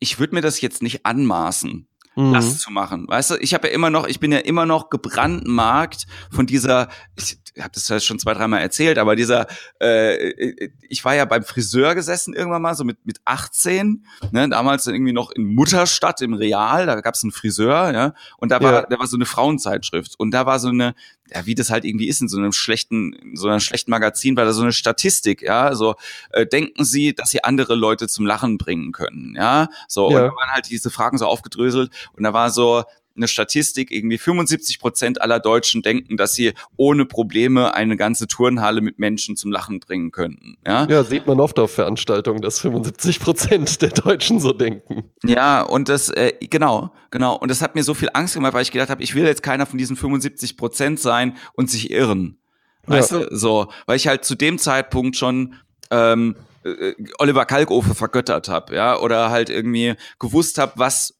ich 0.00 0.18
würde 0.18 0.34
mir 0.34 0.40
das 0.40 0.60
jetzt 0.60 0.82
nicht 0.82 1.06
anmaßen 1.06 1.88
mhm. 2.16 2.32
das 2.32 2.58
zu 2.58 2.70
machen. 2.72 3.06
Weißt 3.06 3.30
du, 3.30 3.34
ich 3.36 3.54
habe 3.54 3.68
ja 3.68 3.74
immer 3.74 3.90
noch, 3.90 4.06
ich 4.06 4.18
bin 4.18 4.32
ja 4.32 4.38
immer 4.38 4.66
noch 4.66 4.90
gebrandmarkt 4.90 6.06
von 6.30 6.46
dieser, 6.46 6.88
ich 7.14 7.38
habe 7.58 7.70
das 7.72 7.88
ja 7.88 8.00
schon 8.00 8.18
zwei, 8.18 8.34
dreimal 8.34 8.60
erzählt, 8.60 8.98
aber 8.98 9.14
dieser, 9.14 9.46
äh, 9.80 10.68
ich 10.88 11.04
war 11.04 11.14
ja 11.14 11.24
beim 11.24 11.44
Friseur 11.44 11.94
gesessen 11.94 12.34
irgendwann 12.34 12.62
mal, 12.62 12.74
so 12.74 12.84
mit, 12.84 13.04
mit 13.04 13.20
18, 13.24 14.04
ne, 14.32 14.48
damals 14.48 14.86
irgendwie 14.86 15.12
noch 15.12 15.30
in 15.30 15.54
Mutterstadt 15.54 16.20
im 16.22 16.34
Real, 16.34 16.86
da 16.86 17.00
gab's 17.00 17.22
einen 17.22 17.32
Friseur, 17.32 17.92
ja, 17.92 18.14
und 18.38 18.50
da 18.50 18.60
war, 18.60 18.72
ja. 18.72 18.82
da 18.82 18.98
war 18.98 19.06
so 19.06 19.16
eine 19.16 19.26
Frauenzeitschrift 19.26 20.18
und 20.18 20.32
da 20.32 20.46
war 20.46 20.58
so 20.58 20.68
eine, 20.68 20.94
ja, 21.34 21.46
wie 21.46 21.54
das 21.54 21.70
halt 21.70 21.84
irgendwie 21.84 22.08
ist 22.08 22.20
in 22.20 22.28
so 22.28 22.38
einem 22.38 22.52
schlechten, 22.52 23.12
in 23.12 23.36
so 23.36 23.48
einem 23.48 23.60
schlechten 23.60 23.90
Magazin, 23.90 24.36
war 24.36 24.44
da 24.44 24.52
so 24.52 24.62
eine 24.62 24.72
Statistik, 24.72 25.42
ja, 25.42 25.74
so 25.74 25.96
äh, 26.30 26.46
denken 26.46 26.84
Sie, 26.84 27.14
dass 27.14 27.30
Sie 27.30 27.44
andere 27.44 27.74
Leute 27.74 28.08
zum 28.08 28.26
Lachen 28.26 28.58
bringen 28.58 28.92
können, 28.92 29.34
ja, 29.36 29.68
so 29.88 30.10
ja. 30.10 30.16
und 30.16 30.22
da 30.22 30.36
waren 30.36 30.50
halt 30.52 30.70
diese 30.70 30.90
Fragen 30.90 31.18
so 31.18 31.26
aufgedröselt 31.26 31.90
und 32.16 32.22
da 32.22 32.32
war 32.32 32.50
so 32.50 32.84
eine 33.16 33.28
Statistik, 33.28 33.90
irgendwie 33.90 34.18
75 34.18 34.78
Prozent 34.78 35.20
aller 35.20 35.40
Deutschen 35.40 35.82
denken, 35.82 36.16
dass 36.16 36.34
sie 36.34 36.52
ohne 36.76 37.04
Probleme 37.04 37.74
eine 37.74 37.96
ganze 37.96 38.26
Turnhalle 38.26 38.80
mit 38.80 38.98
Menschen 38.98 39.36
zum 39.36 39.52
Lachen 39.52 39.80
bringen 39.80 40.12
könnten. 40.12 40.56
Ja, 40.66 40.86
ja 40.88 41.04
sieht 41.04 41.26
man 41.26 41.40
oft 41.40 41.58
auf 41.58 41.72
Veranstaltungen, 41.72 42.40
dass 42.40 42.60
75 42.60 43.20
Prozent 43.20 43.82
der 43.82 43.90
Deutschen 43.90 44.40
so 44.40 44.52
denken. 44.52 45.10
Ja, 45.24 45.62
und 45.62 45.88
das, 45.88 46.08
äh, 46.10 46.32
genau, 46.40 46.92
genau. 47.10 47.36
Und 47.36 47.50
das 47.50 47.62
hat 47.62 47.74
mir 47.74 47.84
so 47.84 47.94
viel 47.94 48.10
Angst 48.12 48.34
gemacht, 48.34 48.54
weil 48.54 48.62
ich 48.62 48.72
gedacht 48.72 48.90
habe, 48.90 49.02
ich 49.02 49.14
will 49.14 49.24
jetzt 49.24 49.42
keiner 49.42 49.66
von 49.66 49.78
diesen 49.78 49.96
75 49.96 50.56
Prozent 50.56 51.00
sein 51.00 51.36
und 51.54 51.70
sich 51.70 51.90
irren. 51.90 52.38
Weißt 52.86 53.12
ja. 53.12 53.18
du, 53.20 53.36
so, 53.36 53.68
weil 53.86 53.96
ich 53.96 54.06
halt 54.06 54.24
zu 54.24 54.34
dem 54.34 54.58
Zeitpunkt 54.58 55.16
schon 55.16 55.54
ähm, 55.90 56.36
äh, 56.64 56.94
Oliver 57.18 57.44
Kalkofe 57.44 57.94
vergöttert 57.94 58.48
habe, 58.48 58.74
ja, 58.74 58.98
oder 58.98 59.30
halt 59.30 59.50
irgendwie 59.50 59.94
gewusst 60.18 60.58
habe, 60.58 60.72
was 60.76 61.15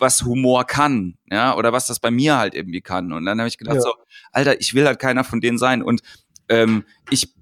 was 0.00 0.22
Humor 0.24 0.64
kann, 0.64 1.18
ja, 1.30 1.56
oder 1.56 1.72
was 1.72 1.86
das 1.86 2.00
bei 2.00 2.10
mir 2.10 2.38
halt 2.38 2.54
irgendwie 2.54 2.80
kann. 2.80 3.12
Und 3.12 3.24
dann 3.24 3.38
habe 3.38 3.48
ich 3.48 3.58
gedacht 3.58 3.76
ja. 3.76 3.82
so, 3.82 3.94
Alter, 4.32 4.60
ich 4.60 4.74
will 4.74 4.86
halt 4.86 4.98
keiner 4.98 5.24
von 5.24 5.40
denen 5.40 5.58
sein. 5.58 5.82
Und 5.82 6.02
ähm, 6.48 6.84
ich 7.10 7.34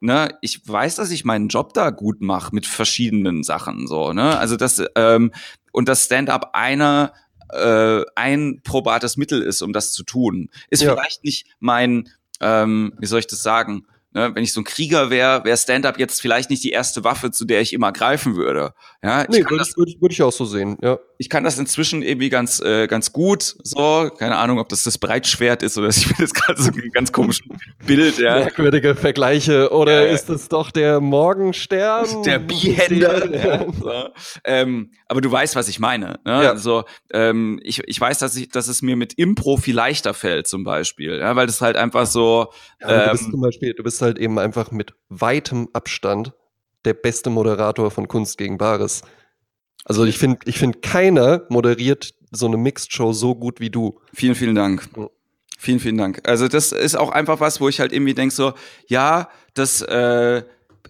ne, 0.00 0.36
ich 0.40 0.66
weiß, 0.66 0.96
dass 0.96 1.10
ich 1.10 1.24
meinen 1.24 1.48
Job 1.48 1.74
da 1.74 1.90
gut 1.90 2.20
mache 2.20 2.54
mit 2.54 2.66
verschiedenen 2.66 3.42
Sachen, 3.42 3.86
so, 3.86 4.12
ne, 4.12 4.38
also 4.38 4.56
das, 4.56 4.82
ähm, 4.96 5.32
und 5.72 5.88
das 5.88 6.06
Stand-up 6.06 6.50
einer 6.54 7.12
äh, 7.50 8.02
ein 8.16 8.60
probates 8.64 9.16
Mittel 9.16 9.42
ist, 9.42 9.62
um 9.62 9.72
das 9.72 9.92
zu 9.92 10.02
tun, 10.02 10.48
ist 10.70 10.82
ja. 10.82 10.94
vielleicht 10.94 11.24
nicht 11.24 11.46
mein, 11.58 12.08
ähm, 12.40 12.94
wie 12.98 13.06
soll 13.06 13.20
ich 13.20 13.26
das 13.26 13.42
sagen, 13.42 13.86
Ne, 14.12 14.34
wenn 14.34 14.42
ich 14.42 14.52
so 14.52 14.60
ein 14.60 14.64
Krieger 14.64 15.08
wäre, 15.08 15.44
wäre 15.44 15.56
Stand-up 15.56 15.96
jetzt 16.00 16.20
vielleicht 16.20 16.50
nicht 16.50 16.64
die 16.64 16.70
erste 16.70 17.04
Waffe, 17.04 17.30
zu 17.30 17.44
der 17.44 17.60
ich 17.60 17.72
immer 17.72 17.92
greifen 17.92 18.34
würde. 18.34 18.74
Ja, 19.04 19.22
nee, 19.28 19.44
würde 19.48 19.62
ich, 19.62 19.76
würd 19.76 19.88
ich, 19.88 20.00
würd 20.00 20.12
ich 20.12 20.22
auch 20.22 20.32
so 20.32 20.44
sehen, 20.44 20.76
ja. 20.82 20.98
Ich 21.20 21.28
kann 21.28 21.44
das 21.44 21.58
inzwischen 21.58 22.00
irgendwie 22.00 22.30
ganz, 22.30 22.60
äh, 22.60 22.86
ganz 22.86 23.12
gut, 23.12 23.54
so, 23.62 24.10
keine 24.16 24.36
Ahnung, 24.36 24.58
ob 24.58 24.70
das 24.70 24.84
das 24.84 24.96
Breitschwert 24.96 25.62
ist 25.62 25.76
oder 25.76 25.88
ich 25.90 26.06
finde 26.06 26.22
das 26.22 26.32
gerade 26.32 26.62
so 26.62 26.70
ein 26.70 26.90
ganz 26.94 27.12
komisches 27.12 27.46
Bild, 27.86 28.16
ja. 28.16 28.36
Merkwürdige 28.36 28.94
Vergleiche, 28.94 29.70
oder 29.70 30.08
äh, 30.08 30.14
ist 30.14 30.30
es 30.30 30.48
doch 30.48 30.70
der 30.70 30.98
Morgenstern? 31.00 32.22
Der 32.24 32.38
Bihänder. 32.38 33.34
ja, 33.34 33.66
so. 33.70 34.08
ähm, 34.44 34.92
aber 35.08 35.20
du 35.20 35.30
weißt, 35.30 35.56
was 35.56 35.68
ich 35.68 35.78
meine. 35.78 36.20
Ne? 36.24 36.42
Ja. 36.42 36.52
Also, 36.52 36.84
ähm, 37.12 37.60
ich, 37.64 37.82
ich 37.86 38.00
weiß, 38.00 38.18
dass, 38.18 38.34
ich, 38.36 38.48
dass 38.48 38.68
es 38.68 38.80
mir 38.80 38.96
mit 38.96 39.12
Impro 39.12 39.58
viel 39.58 39.74
leichter 39.74 40.14
fällt, 40.14 40.46
zum 40.46 40.64
Beispiel, 40.64 41.18
ja, 41.18 41.36
weil 41.36 41.46
das 41.46 41.60
halt 41.60 41.76
einfach 41.76 42.06
so. 42.06 42.50
Ja, 42.80 43.04
du 43.04 43.10
bist 43.10 43.24
ähm, 43.24 43.30
zum 43.32 43.40
Beispiel, 43.42 43.74
du 43.74 43.82
bist 43.82 44.00
halt 44.00 44.18
eben 44.18 44.38
einfach 44.38 44.70
mit 44.70 44.94
weitem 45.10 45.68
Abstand 45.74 46.32
der 46.86 46.94
beste 46.94 47.28
Moderator 47.28 47.90
von 47.90 48.08
Kunst 48.08 48.38
gegen 48.38 48.56
Bares. 48.56 49.02
Also 49.84 50.04
ich 50.04 50.18
finde, 50.18 50.38
ich 50.44 50.58
finde, 50.58 50.78
keiner 50.80 51.42
moderiert 51.48 52.14
so 52.30 52.46
eine 52.46 52.56
Mixed 52.56 52.92
Show 52.92 53.12
so 53.12 53.34
gut 53.34 53.60
wie 53.60 53.70
du. 53.70 53.98
Vielen, 54.12 54.34
vielen 54.34 54.54
Dank. 54.54 54.88
Vielen, 55.58 55.80
vielen 55.80 55.98
Dank. 55.98 56.20
Also 56.24 56.48
das 56.48 56.72
ist 56.72 56.96
auch 56.96 57.10
einfach 57.10 57.40
was, 57.40 57.60
wo 57.60 57.68
ich 57.68 57.80
halt 57.80 57.92
irgendwie 57.92 58.14
denke 58.14 58.34
so, 58.34 58.54
ja, 58.86 59.28
das, 59.54 59.82
äh, 59.82 60.42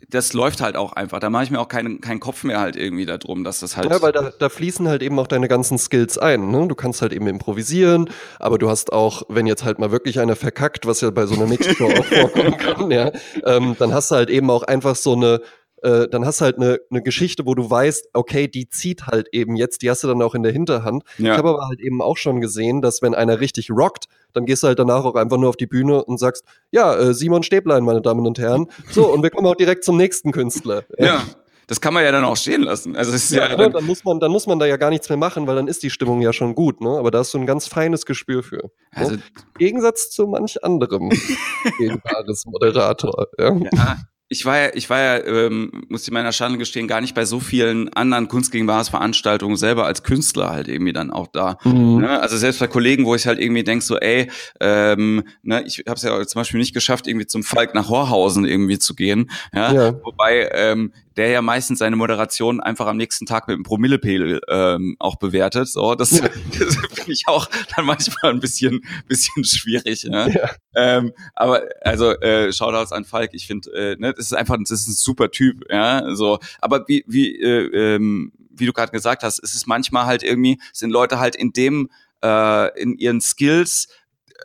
das 0.09 0.33
läuft 0.33 0.61
halt 0.61 0.77
auch 0.77 0.93
einfach. 0.93 1.21
Da 1.21 1.31
mache 1.31 1.45
ich 1.45 1.51
mir 1.51 1.61
auch 1.61 1.69
keinen 1.69 2.01
keinen 2.01 2.21
Kopf 2.21 2.45
mehr 2.45 2.61
halt 2.61 2.77
irgendwie 2.77 3.07
darum, 3.07 3.45
dass 3.45 3.61
das 3.61 3.77
halt. 3.77 3.91
Ja, 3.91 4.01
weil 4.03 4.13
da, 4.13 4.31
da 4.39 4.49
fließen 4.49 4.89
halt 4.89 5.03
eben 5.03 5.19
auch 5.19 5.27
deine 5.27 5.49
ganzen 5.49 5.79
Skills 5.79 6.19
ein. 6.19 6.51
Ne? 6.51 6.69
Du 6.69 6.75
kannst 6.75 7.03
halt 7.03 7.13
eben 7.13 7.27
improvisieren, 7.27 8.09
aber 8.39 8.59
du 8.59 8.69
hast 8.69 8.93
auch, 8.93 9.23
wenn 9.29 9.47
jetzt 9.47 9.65
halt 9.65 9.79
mal 9.79 9.91
wirklich 9.91 10.21
einer 10.21 10.37
verkackt, 10.37 10.87
was 10.87 11.01
ja 11.01 11.11
bei 11.11 11.27
so 11.27 11.35
einer 11.35 11.47
Mixshow 11.47 11.87
auch 11.99 12.05
vorkommen 12.05 12.57
kann, 12.57 12.91
ja, 12.91 13.11
ähm, 13.45 13.77
dann 13.79 13.93
hast 13.93 14.11
du 14.11 14.17
halt 14.17 14.31
eben 14.31 14.51
auch 14.51 14.63
einfach 14.63 14.97
so 14.97 15.15
eine 15.15 15.41
äh, 15.83 16.09
dann 16.09 16.25
hast 16.25 16.41
du 16.41 16.45
halt 16.45 16.57
eine, 16.57 16.79
eine 16.91 17.03
Geschichte, 17.03 17.47
wo 17.47 17.55
du 17.55 17.71
weißt, 17.71 18.11
okay, 18.13 18.49
die 18.49 18.69
zieht 18.69 19.07
halt 19.07 19.29
eben 19.33 19.57
jetzt, 19.57 19.83
die 19.83 19.91
hast 19.91 20.03
du 20.05 20.09
dann 20.09 20.23
auch 20.23 20.35
in 20.35 20.43
der 20.43 20.53
Hinterhand. 20.53 21.05
Ja. 21.19 21.33
Ich 21.33 21.39
habe 21.39 21.51
aber 21.51 21.69
halt 21.69 21.81
eben 21.81 22.03
auch 22.03 22.17
schon 22.17 22.41
gesehen, 22.41 22.83
dass 22.83 23.03
wenn 23.03 23.15
einer 23.15 23.41
richtig 23.41 23.71
rockt, 23.71 24.07
dann 24.33 24.47
gehst 24.47 24.63
du 24.63 24.69
halt 24.69 24.79
danach 24.79 25.05
auch 25.05 25.15
einfach 25.15 25.39
nur 25.39 25.49
auf 25.49 25.57
die 25.57 25.67
Bühne 25.67 26.05
und 26.05 26.19
sagst, 26.19 26.45
ja, 26.71 26.95
äh, 26.95 27.15
Simon 27.15 27.43
Stäblein, 27.43 27.85
meine 27.85 28.03
Damen 28.03 28.27
und 28.27 28.39
Herren. 28.39 28.67
So, 28.91 29.07
und 29.07 29.23
wir 29.23 29.31
kommen 29.31 29.47
auch 29.47 29.57
direkt 29.57 29.85
zum 29.85 29.97
nächsten 29.97 30.33
Künstler. 30.33 30.85
Ja. 30.99 31.23
Das 31.67 31.81
kann 31.81 31.95
man 31.95 32.03
ja 32.03 32.11
dann 32.11 32.25
auch 32.25 32.37
stehen 32.37 32.63
lassen. 32.63 32.97
Also 32.97 33.13
es 33.13 33.25
ist 33.25 33.31
ja, 33.31 33.49
ja 33.49 33.57
dann, 33.57 33.71
dann, 33.71 33.85
muss 33.85 34.03
man, 34.03 34.19
dann 34.19 34.33
muss 34.33 34.49
man 34.49 34.59
da 34.59 34.67
ja 34.67 34.77
gar 34.77 34.91
nichts 34.91 35.09
mehr 35.09 35.17
machen, 35.17 35.47
weil 35.47 35.55
dann 35.55 35.69
ist 35.69 35.85
die 35.85 35.91
Stimmung 35.91 36.21
ja 36.21 36.33
schon 36.33 36.57
gut, 36.57 36.81
ne? 36.81 36.99
Aber 36.99 37.13
da 37.13 37.19
hast 37.21 37.33
du 37.33 37.39
ein 37.39 37.47
ganz 37.47 37.69
feines 37.69 38.07
Gespür 38.07 38.43
für. 38.43 38.57
Ne? 38.57 38.71
Also 38.91 39.13
ne? 39.13 39.23
Gegensatz 39.57 40.11
zu 40.11 40.27
manch 40.27 40.65
anderem 40.65 41.11
Moderator. 42.47 43.29
Ja. 43.39 43.55
ja 43.55 43.99
ich 44.33 44.47
war 44.47 44.59
ja, 44.59 44.71
ich 44.75 44.89
war 44.89 45.01
ja, 45.01 45.25
ähm, 45.27 45.73
muss 45.89 46.05
ich 46.05 46.13
meiner 46.13 46.31
Schande 46.31 46.57
gestehen, 46.57 46.87
gar 46.87 47.01
nicht 47.01 47.17
bei 47.17 47.25
so 47.25 47.41
vielen 47.41 47.93
anderen 47.95 48.29
Kunst 48.29 48.53
gegen 48.53 48.69
Wahres 48.69 48.89
Veranstaltungen 48.89 49.57
selber 49.57 49.87
als 49.87 50.05
Künstler 50.05 50.51
halt 50.51 50.69
irgendwie 50.69 50.93
dann 50.93 51.11
auch 51.11 51.27
da. 51.27 51.59
Mhm. 51.65 52.03
Ne? 52.03 52.21
Also 52.21 52.37
selbst 52.37 52.61
bei 52.61 52.69
Kollegen, 52.69 53.07
wo 53.07 53.17
ich 53.17 53.27
halt 53.27 53.41
irgendwie 53.41 53.65
denk 53.65 53.83
so, 53.83 53.99
ey, 53.99 54.31
ähm, 54.61 55.25
ne, 55.43 55.65
ich 55.67 55.83
habe 55.89 55.97
es 55.97 56.03
ja 56.03 56.25
zum 56.25 56.39
Beispiel 56.39 56.61
nicht 56.61 56.73
geschafft, 56.73 57.09
irgendwie 57.09 57.27
zum 57.27 57.43
Falk 57.43 57.75
nach 57.75 57.89
Horhausen 57.89 58.45
irgendwie 58.45 58.79
zu 58.79 58.95
gehen. 58.95 59.33
Ja? 59.53 59.73
ja. 59.73 60.05
Wobei 60.05 60.49
ähm, 60.53 60.93
der 61.21 61.29
ja 61.29 61.43
meistens 61.43 61.81
seine 61.81 61.97
Moderation 61.97 62.61
einfach 62.61 62.87
am 62.87 62.97
nächsten 62.97 63.27
Tag 63.27 63.47
mit 63.47 63.55
einem 63.55 63.63
Promillepegel 63.63 64.41
ähm, 64.49 64.97
auch 64.99 65.17
bewertet. 65.17 65.69
So, 65.69 65.95
das, 65.95 66.13
ja. 66.13 66.29
das 66.59 66.77
finde 66.95 67.13
ich 67.13 67.25
auch 67.27 67.47
dann 67.77 67.85
manchmal 67.85 68.33
ein 68.33 68.41
bisschen, 68.41 68.81
bisschen 69.07 69.45
schwierig. 69.45 70.05
Ne? 70.05 70.33
Ja. 70.35 70.51
Ähm, 70.75 71.13
aber 71.35 71.65
also 71.83 72.13
äh, 72.21 72.51
Shoutouts 72.55 72.93
an 72.93 73.05
Falk. 73.05 73.35
Ich 73.35 73.47
finde, 73.47 73.71
äh, 73.71 73.97
ne, 73.99 74.15
das 74.15 74.27
ist 74.27 74.33
einfach, 74.33 74.57
das 74.59 74.71
ist 74.71 74.89
ein 74.89 74.95
super 74.95 75.31
Typ. 75.31 75.71
Ja, 75.71 76.15
so. 76.15 76.39
Aber 76.63 76.89
wie 76.89 77.05
wie 77.07 77.39
äh, 77.39 77.97
ähm, 77.97 78.33
wie 78.51 78.65
du 78.65 78.73
gerade 78.73 78.91
gesagt 78.91 79.23
hast, 79.23 79.41
ist 79.41 79.55
es 79.55 79.67
manchmal 79.67 80.07
halt 80.07 80.23
irgendwie 80.23 80.59
sind 80.73 80.89
Leute 80.89 81.21
halt 81.21 81.37
in 81.37 81.53
dem 81.53 81.91
äh, 82.25 82.81
in 82.81 82.97
ihren 82.97 83.21
Skills 83.21 83.89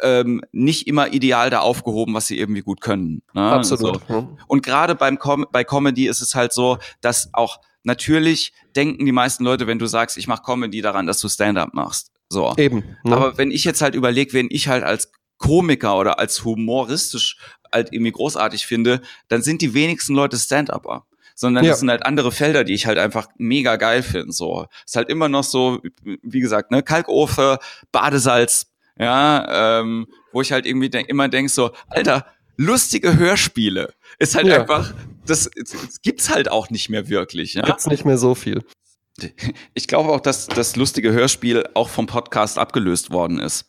ähm, 0.01 0.41
nicht 0.51 0.87
immer 0.87 1.13
ideal 1.13 1.49
da 1.49 1.59
aufgehoben, 1.59 2.13
was 2.13 2.27
sie 2.27 2.37
irgendwie 2.37 2.61
gut 2.61 2.81
können. 2.81 3.21
Ne? 3.33 3.41
Absolut. 3.41 4.01
So. 4.07 4.37
Und 4.47 4.63
gerade 4.63 4.95
beim 4.95 5.19
Com 5.19 5.45
bei 5.51 5.63
Comedy 5.63 6.07
ist 6.07 6.21
es 6.21 6.35
halt 6.35 6.53
so, 6.53 6.77
dass 7.01 7.29
auch 7.33 7.59
natürlich 7.83 8.53
denken 8.75 9.05
die 9.05 9.11
meisten 9.11 9.43
Leute, 9.43 9.67
wenn 9.67 9.79
du 9.79 9.85
sagst, 9.85 10.17
ich 10.17 10.27
mache 10.27 10.43
Comedy 10.43 10.81
daran, 10.81 11.07
dass 11.07 11.19
du 11.19 11.29
Stand-up 11.29 11.73
machst. 11.73 12.11
So. 12.29 12.53
Eben. 12.57 12.83
Ne? 13.03 13.15
Aber 13.15 13.37
wenn 13.37 13.51
ich 13.51 13.63
jetzt 13.63 13.81
halt 13.81 13.95
überlege, 13.95 14.33
wenn 14.33 14.47
ich 14.49 14.67
halt 14.67 14.83
als 14.83 15.11
Komiker 15.37 15.97
oder 15.97 16.19
als 16.19 16.43
humoristisch 16.43 17.37
halt 17.71 17.91
irgendwie 17.91 18.11
großartig 18.11 18.65
finde, 18.65 19.01
dann 19.27 19.41
sind 19.41 19.61
die 19.61 19.73
wenigsten 19.73 20.15
Leute 20.15 20.37
Stand-Upper 20.37 21.05
sondern 21.35 21.65
ja. 21.65 21.71
das 21.71 21.81
sind 21.81 21.89
halt 21.89 22.05
andere 22.05 22.31
Felder, 22.31 22.63
die 22.63 22.73
ich 22.73 22.87
halt 22.87 22.97
einfach 22.97 23.27
mega 23.37 23.75
geil 23.75 24.01
finde. 24.01 24.31
So, 24.31 24.67
ist 24.85 24.95
halt 24.95 25.09
immer 25.09 25.27
noch 25.29 25.43
so, 25.43 25.81
wie 26.01 26.39
gesagt, 26.39 26.71
ne, 26.71 26.81
Kalkofe, 26.81 27.59
Badesalz, 27.91 28.71
ja, 28.97 29.79
ähm, 29.79 30.07
wo 30.31 30.41
ich 30.41 30.51
halt 30.51 30.65
irgendwie 30.65 30.89
denk, 30.89 31.09
immer 31.09 31.27
denk 31.27 31.49
so, 31.49 31.71
Alter, 31.87 32.25
lustige 32.57 33.17
Hörspiele 33.17 33.93
ist 34.19 34.35
halt 34.35 34.47
ja. 34.47 34.61
einfach, 34.61 34.93
das, 35.25 35.49
das 35.55 36.01
gibt's 36.01 36.29
halt 36.29 36.49
auch 36.49 36.69
nicht 36.69 36.89
mehr 36.89 37.09
wirklich. 37.09 37.53
Ja? 37.53 37.63
Gibt's 37.63 37.87
nicht 37.87 38.05
mehr 38.05 38.17
so 38.17 38.35
viel. 38.35 38.63
Ich 39.73 39.87
glaube 39.87 40.11
auch, 40.11 40.19
dass 40.19 40.47
das 40.47 40.75
lustige 40.75 41.13
Hörspiel 41.13 41.63
auch 41.73 41.87
vom 41.87 42.05
Podcast 42.05 42.59
abgelöst 42.59 43.11
worden 43.11 43.39
ist. 43.39 43.65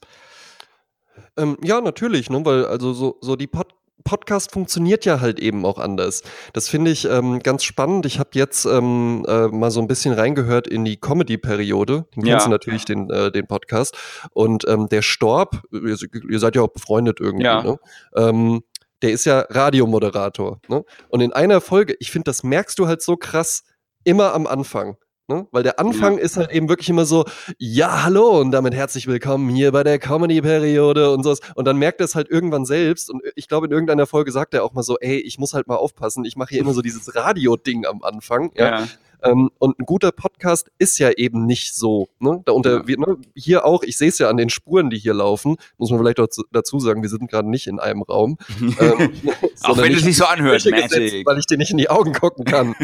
Ähm, 1.37 1.57
ja, 1.62 1.81
natürlich, 1.81 2.31
ne? 2.31 2.45
weil 2.45 2.66
also 2.66 2.93
so, 2.93 3.18
so 3.20 3.37
die 3.37 3.47
Pod 3.47 3.72
Podcast 4.07 4.53
funktioniert 4.53 5.05
ja 5.05 5.21
halt 5.21 5.41
eben 5.41 5.67
auch 5.67 5.79
anders. 5.79 6.23
Das 6.53 6.69
finde 6.69 6.93
ich 6.93 7.05
ähm, 7.05 7.41
ganz 7.41 7.65
spannend. 7.65 8.07
Ich 8.07 8.19
habe 8.19 8.31
jetzt 8.35 8.65
ähm, 8.65 9.27
äh, 9.29 9.49
mal 9.49 9.71
so 9.71 9.81
ein 9.81 9.89
bisschen 9.89 10.15
reingehört 10.15 10.69
in 10.69 10.85
die 10.85 10.97
Comedy-Periode. 10.97 12.07
Den 12.15 12.25
ja. 12.25 12.35
kennst 12.35 12.47
du 12.47 12.51
natürlich, 12.51 12.85
den, 12.85 13.11
äh, 13.11 13.33
den 13.33 13.47
Podcast. 13.49 13.99
Und 14.31 14.67
ähm, 14.69 14.89
der 14.89 15.03
Storb, 15.03 15.61
ihr, 15.73 15.97
ihr, 16.31 16.39
seid 16.39 16.55
ja 16.55 16.63
auch 16.63 16.73
befreundet 16.73 17.19
irgendwie, 17.21 17.45
ja. 17.45 17.63
ne? 17.63 17.79
Ähm, 18.15 18.63
der 19.03 19.11
ist 19.11 19.27
ja 19.27 19.41
Radiomoderator. 19.41 20.61
Ne? 20.69 20.85
Und 21.09 21.21
in 21.21 21.33
einer 21.33 21.61
Folge, 21.61 21.97
ich 22.01 22.11
finde, 22.11 22.31
das 22.31 22.43
merkst 22.43 22.79
du 22.79 22.87
halt 22.87 23.03
so 23.03 23.17
krass 23.17 23.65
immer 24.05 24.33
am 24.33 24.47
Anfang. 24.47 24.97
Ne? 25.29 25.49
Weil 25.51 25.64
der 25.64 25.81
Anfang 25.81 26.18
ja. 26.18 26.22
ist 26.22 26.37
halt 26.37 26.53
eben 26.53 26.68
wirklich 26.68 26.89
immer 26.89 27.05
so, 27.05 27.24
ja, 27.59 28.05
hallo 28.05 28.41
und 28.41 28.53
damit 28.53 28.74
herzlich 28.74 29.09
willkommen 29.09 29.49
hier 29.49 29.72
bei 29.72 29.83
der 29.83 29.99
Comedy-Periode 29.99 31.11
und 31.12 31.24
so. 31.24 31.35
Und 31.57 31.64
dann 31.64 31.79
merkt 31.79 32.01
er 32.01 32.05
es 32.05 32.14
halt 32.14 32.31
irgendwann 32.31 32.64
selbst 32.64 33.11
und 33.11 33.22
ich 33.35 33.49
glaube, 33.49 33.66
in 33.66 33.72
irgendeiner 33.72 34.07
Folge 34.07 34.31
sagt 34.31 34.55
er 34.55 34.62
auch 34.62 34.72
mal 34.72 34.85
so, 34.85 34.99
ey, 35.01 35.18
ich 35.18 35.41
muss 35.41 35.53
halt 35.53 35.66
mal 35.66 35.74
aufpassen, 35.74 36.24
ich 36.24 36.37
mache 36.37 36.51
hier 36.51 36.61
immer 36.61 36.74
so 36.74 36.81
dieses 36.81 37.12
Radio-Ding 37.16 37.87
am 37.87 38.05
Anfang. 38.05 38.53
Ja. 38.55 38.83
ja. 38.83 38.89
Ähm, 39.24 39.51
und 39.59 39.81
ein 39.81 39.85
guter 39.85 40.12
Podcast 40.12 40.70
ist 40.79 40.97
ja 41.01 41.11
eben 41.11 41.45
nicht 41.45 41.74
so. 41.74 42.07
Ne? 42.20 42.43
Da 42.45 42.53
unter, 42.53 42.83
ja. 42.83 42.87
wir, 42.87 42.99
ne? 42.99 43.16
Hier 43.35 43.64
auch, 43.64 43.83
ich 43.83 43.99
sehe 43.99 44.11
es 44.11 44.18
ja 44.18 44.29
an 44.29 44.37
den 44.37 44.49
Spuren, 44.51 44.91
die 44.91 44.99
hier 44.99 45.14
laufen, 45.14 45.57
muss 45.77 45.91
man 45.91 45.99
vielleicht 45.99 46.20
dazu, 46.20 46.45
dazu 46.53 46.79
sagen, 46.79 47.03
wir 47.03 47.09
sind 47.09 47.29
gerade 47.29 47.51
nicht 47.51 47.66
in 47.66 47.81
einem 47.81 48.03
Raum. 48.03 48.39
ähm, 48.61 49.12
auch 49.62 49.77
wenn 49.79 49.93
es 49.93 50.03
sich 50.03 50.18
so 50.18 50.27
anhört, 50.27 50.64
Magic. 50.66 51.27
Weil 51.27 51.39
ich 51.39 51.47
dir 51.47 51.59
nicht 51.59 51.72
in 51.72 51.79
die 51.79 51.91
Augen 51.91 52.12
gucken 52.12 52.45
kann. 52.45 52.77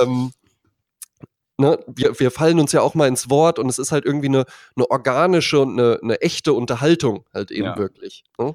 ähm, 0.00 0.30
ne, 1.58 1.78
wir, 1.86 2.18
wir 2.18 2.30
fallen 2.30 2.60
uns 2.60 2.72
ja 2.72 2.82
auch 2.82 2.94
mal 2.94 3.08
ins 3.08 3.30
Wort 3.30 3.58
und 3.58 3.68
es 3.68 3.78
ist 3.78 3.92
halt 3.92 4.04
irgendwie 4.04 4.28
eine, 4.28 4.44
eine 4.76 4.90
organische 4.90 5.60
und 5.60 5.78
eine, 5.78 5.98
eine 6.02 6.20
echte 6.20 6.52
Unterhaltung 6.52 7.24
halt 7.32 7.50
eben 7.50 7.66
ja. 7.66 7.76
wirklich. 7.76 8.24
Ne? 8.38 8.54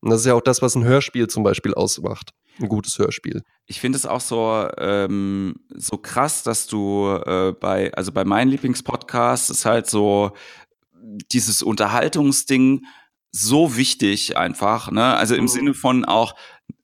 Und 0.00 0.10
das 0.10 0.20
ist 0.20 0.26
ja 0.26 0.34
auch 0.34 0.40
das, 0.40 0.62
was 0.62 0.74
ein 0.74 0.84
Hörspiel 0.84 1.28
zum 1.28 1.42
Beispiel 1.42 1.74
ausmacht. 1.74 2.30
Ein 2.58 2.68
gutes 2.68 2.98
Hörspiel. 2.98 3.42
Ich 3.66 3.80
finde 3.80 3.96
es 3.96 4.06
auch 4.06 4.20
so, 4.20 4.68
ähm, 4.78 5.56
so 5.74 5.96
krass, 5.98 6.42
dass 6.42 6.66
du 6.66 7.08
äh, 7.24 7.52
bei, 7.52 7.92
also 7.94 8.12
bei 8.12 8.24
meinen 8.24 8.50
Lieblingspodcasts 8.50 9.50
ist 9.50 9.64
halt 9.64 9.88
so 9.88 10.32
dieses 11.32 11.62
Unterhaltungsding 11.62 12.84
so 13.32 13.76
wichtig 13.76 14.36
einfach, 14.36 14.90
ne? 14.90 15.14
Also 15.16 15.34
im 15.34 15.42
mhm. 15.42 15.48
Sinne 15.48 15.74
von 15.74 16.04
auch 16.04 16.34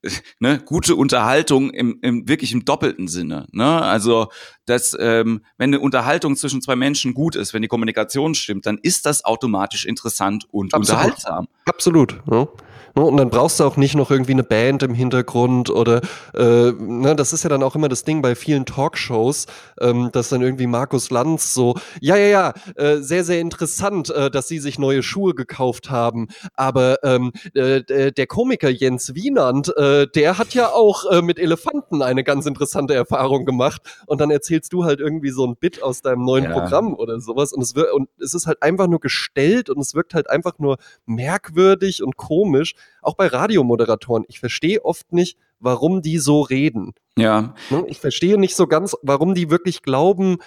ne, 0.40 0.60
gute 0.64 0.96
Unterhaltung 0.96 1.70
im, 1.70 1.98
im 2.02 2.28
wirklich 2.28 2.52
im 2.52 2.64
doppelten 2.64 3.08
Sinne. 3.08 3.46
Ne? 3.52 3.82
Also, 3.82 4.28
dass 4.64 4.96
ähm, 4.98 5.42
wenn 5.58 5.70
eine 5.70 5.80
Unterhaltung 5.80 6.36
zwischen 6.36 6.62
zwei 6.62 6.76
Menschen 6.76 7.14
gut 7.14 7.36
ist, 7.36 7.54
wenn 7.54 7.62
die 7.62 7.68
Kommunikation 7.68 8.34
stimmt, 8.34 8.66
dann 8.66 8.78
ist 8.82 9.06
das 9.06 9.24
automatisch 9.24 9.84
interessant 9.86 10.46
und 10.50 10.74
Absolut. 10.74 11.00
unterhaltsam. 11.00 11.48
Absolut. 11.64 12.20
Ja. 12.30 12.48
Ne? 12.96 13.04
Und 13.04 13.16
dann 13.18 13.30
brauchst 13.30 13.60
du 13.60 13.64
auch 13.64 13.76
nicht 13.76 13.94
noch 13.94 14.10
irgendwie 14.10 14.32
eine 14.32 14.42
Band 14.42 14.82
im 14.82 14.94
Hintergrund 14.94 15.70
oder 15.70 16.00
äh, 16.34 16.72
ne, 16.72 17.14
das 17.14 17.32
ist 17.32 17.44
ja 17.44 17.50
dann 17.50 17.62
auch 17.62 17.74
immer 17.76 17.88
das 17.88 18.04
Ding 18.04 18.22
bei 18.22 18.34
vielen 18.34 18.64
Talkshows, 18.64 19.46
ähm, 19.80 20.10
dass 20.12 20.30
dann 20.30 20.42
irgendwie 20.42 20.66
Markus 20.66 21.10
Lanz 21.10 21.52
so, 21.52 21.76
ja, 22.00 22.16
ja, 22.16 22.26
ja, 22.26 22.54
äh, 22.76 22.98
sehr, 22.98 23.24
sehr 23.24 23.40
interessant, 23.40 24.10
äh, 24.10 24.30
dass 24.30 24.48
sie 24.48 24.58
sich 24.58 24.78
neue 24.78 25.02
Schuhe 25.02 25.34
gekauft 25.34 25.90
haben. 25.90 26.28
Aber 26.54 26.98
ähm, 27.04 27.32
äh, 27.54 28.12
der 28.12 28.26
Komiker 28.26 28.70
Jens 28.70 29.14
Wienand, 29.14 29.76
äh, 29.76 30.06
der 30.14 30.38
hat 30.38 30.54
ja 30.54 30.68
auch 30.68 31.04
äh, 31.10 31.22
mit 31.22 31.38
Elefanten 31.38 32.02
eine 32.02 32.24
ganz 32.24 32.46
interessante 32.46 32.94
Erfahrung 32.94 33.44
gemacht. 33.44 33.82
Und 34.06 34.20
dann 34.20 34.30
erzählst 34.30 34.72
du 34.72 34.84
halt 34.84 35.00
irgendwie 35.00 35.30
so 35.30 35.46
ein 35.46 35.56
Bit 35.56 35.82
aus 35.82 36.00
deinem 36.00 36.24
neuen 36.24 36.44
ja. 36.44 36.52
Programm 36.52 36.94
oder 36.94 37.20
sowas. 37.20 37.52
Und 37.52 37.62
es, 37.62 37.74
wird, 37.74 37.92
und 37.92 38.08
es 38.18 38.32
ist 38.32 38.46
halt 38.46 38.62
einfach 38.62 38.86
nur 38.86 39.00
gestellt 39.00 39.68
und 39.68 39.78
es 39.80 39.94
wirkt 39.94 40.14
halt 40.14 40.30
einfach 40.30 40.58
nur 40.58 40.78
merkwürdig 41.04 42.02
und 42.02 42.16
komisch 42.16 42.74
auch 43.02 43.14
bei 43.14 43.26
Radiomoderatoren, 43.26 44.24
ich 44.28 44.40
verstehe 44.40 44.84
oft 44.84 45.12
nicht, 45.12 45.38
warum 45.58 46.02
die 46.02 46.18
so 46.18 46.42
reden. 46.42 46.94
Ja. 47.16 47.54
Ne, 47.70 47.84
ich 47.88 48.00
verstehe 48.00 48.38
nicht 48.38 48.56
so 48.56 48.66
ganz, 48.66 48.96
warum 49.02 49.34
die 49.34 49.50
wirklich 49.50 49.82
glauben, 49.82 50.38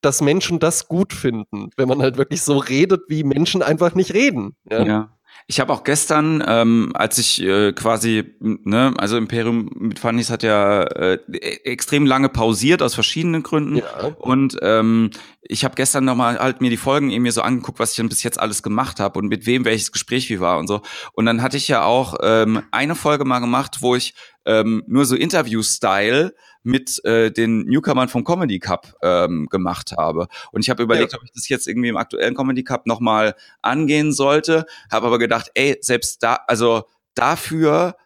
dass 0.00 0.20
Menschen 0.20 0.58
das 0.60 0.86
gut 0.86 1.12
finden, 1.12 1.70
wenn 1.76 1.88
man 1.88 2.00
halt 2.00 2.18
wirklich 2.18 2.42
so 2.42 2.58
redet, 2.58 3.02
wie 3.08 3.24
Menschen 3.24 3.62
einfach 3.62 3.94
nicht 3.94 4.14
reden. 4.14 4.54
Ja. 4.70 4.84
ja. 4.84 5.17
Ich 5.50 5.60
habe 5.60 5.72
auch 5.72 5.82
gestern, 5.82 6.44
ähm, 6.46 6.92
als 6.92 7.16
ich 7.16 7.42
äh, 7.42 7.72
quasi, 7.72 8.34
ne, 8.38 8.92
also 8.98 9.16
Imperium 9.16 9.70
mit 9.78 9.98
Fannys 9.98 10.28
hat 10.28 10.42
ja 10.42 10.82
äh, 10.82 11.18
e-, 11.32 11.60
extrem 11.64 12.04
lange 12.04 12.28
pausiert 12.28 12.82
aus 12.82 12.94
verschiedenen 12.94 13.42
Gründen. 13.42 13.76
Ja. 13.76 14.14
Und 14.18 14.58
ähm, 14.60 15.10
ich 15.40 15.64
habe 15.64 15.74
gestern 15.74 16.04
nochmal 16.04 16.38
halt 16.38 16.60
mir 16.60 16.68
die 16.68 16.76
Folgen 16.76 17.08
eben 17.08 17.22
mir 17.22 17.32
so 17.32 17.40
angeguckt, 17.40 17.78
was 17.78 17.92
ich 17.92 17.96
dann 17.96 18.10
bis 18.10 18.22
jetzt 18.22 18.38
alles 18.38 18.62
gemacht 18.62 19.00
habe 19.00 19.18
und 19.18 19.28
mit 19.28 19.46
wem 19.46 19.64
welches 19.64 19.90
Gespräch 19.90 20.28
wie 20.28 20.38
war 20.38 20.58
und 20.58 20.66
so. 20.66 20.82
Und 21.14 21.24
dann 21.24 21.40
hatte 21.40 21.56
ich 21.56 21.66
ja 21.66 21.82
auch 21.82 22.16
ähm, 22.22 22.62
eine 22.70 22.94
Folge 22.94 23.24
mal 23.24 23.38
gemacht, 23.38 23.78
wo 23.80 23.96
ich 23.96 24.12
ähm, 24.44 24.84
nur 24.86 25.06
so 25.06 25.16
Interview-Style 25.16 26.34
mit 26.68 27.02
äh, 27.04 27.30
den 27.30 27.64
Newcomern 27.64 28.08
vom 28.08 28.24
Comedy 28.24 28.58
Cup 28.58 28.94
ähm, 29.02 29.46
gemacht 29.46 29.92
habe. 29.96 30.28
Und 30.52 30.60
ich 30.60 30.68
habe 30.68 30.82
überlegt, 30.82 31.12
ja. 31.12 31.18
ob 31.18 31.24
ich 31.24 31.32
das 31.32 31.48
jetzt 31.48 31.66
irgendwie 31.66 31.88
im 31.88 31.96
aktuellen 31.96 32.34
Comedy 32.34 32.62
Cup 32.62 32.86
nochmal 32.86 33.34
angehen 33.62 34.12
sollte, 34.12 34.66
habe 34.92 35.06
aber 35.06 35.18
gedacht, 35.18 35.50
ey, 35.54 35.78
selbst 35.80 36.22
da, 36.22 36.38
also 36.46 36.84
dafür 37.14 37.96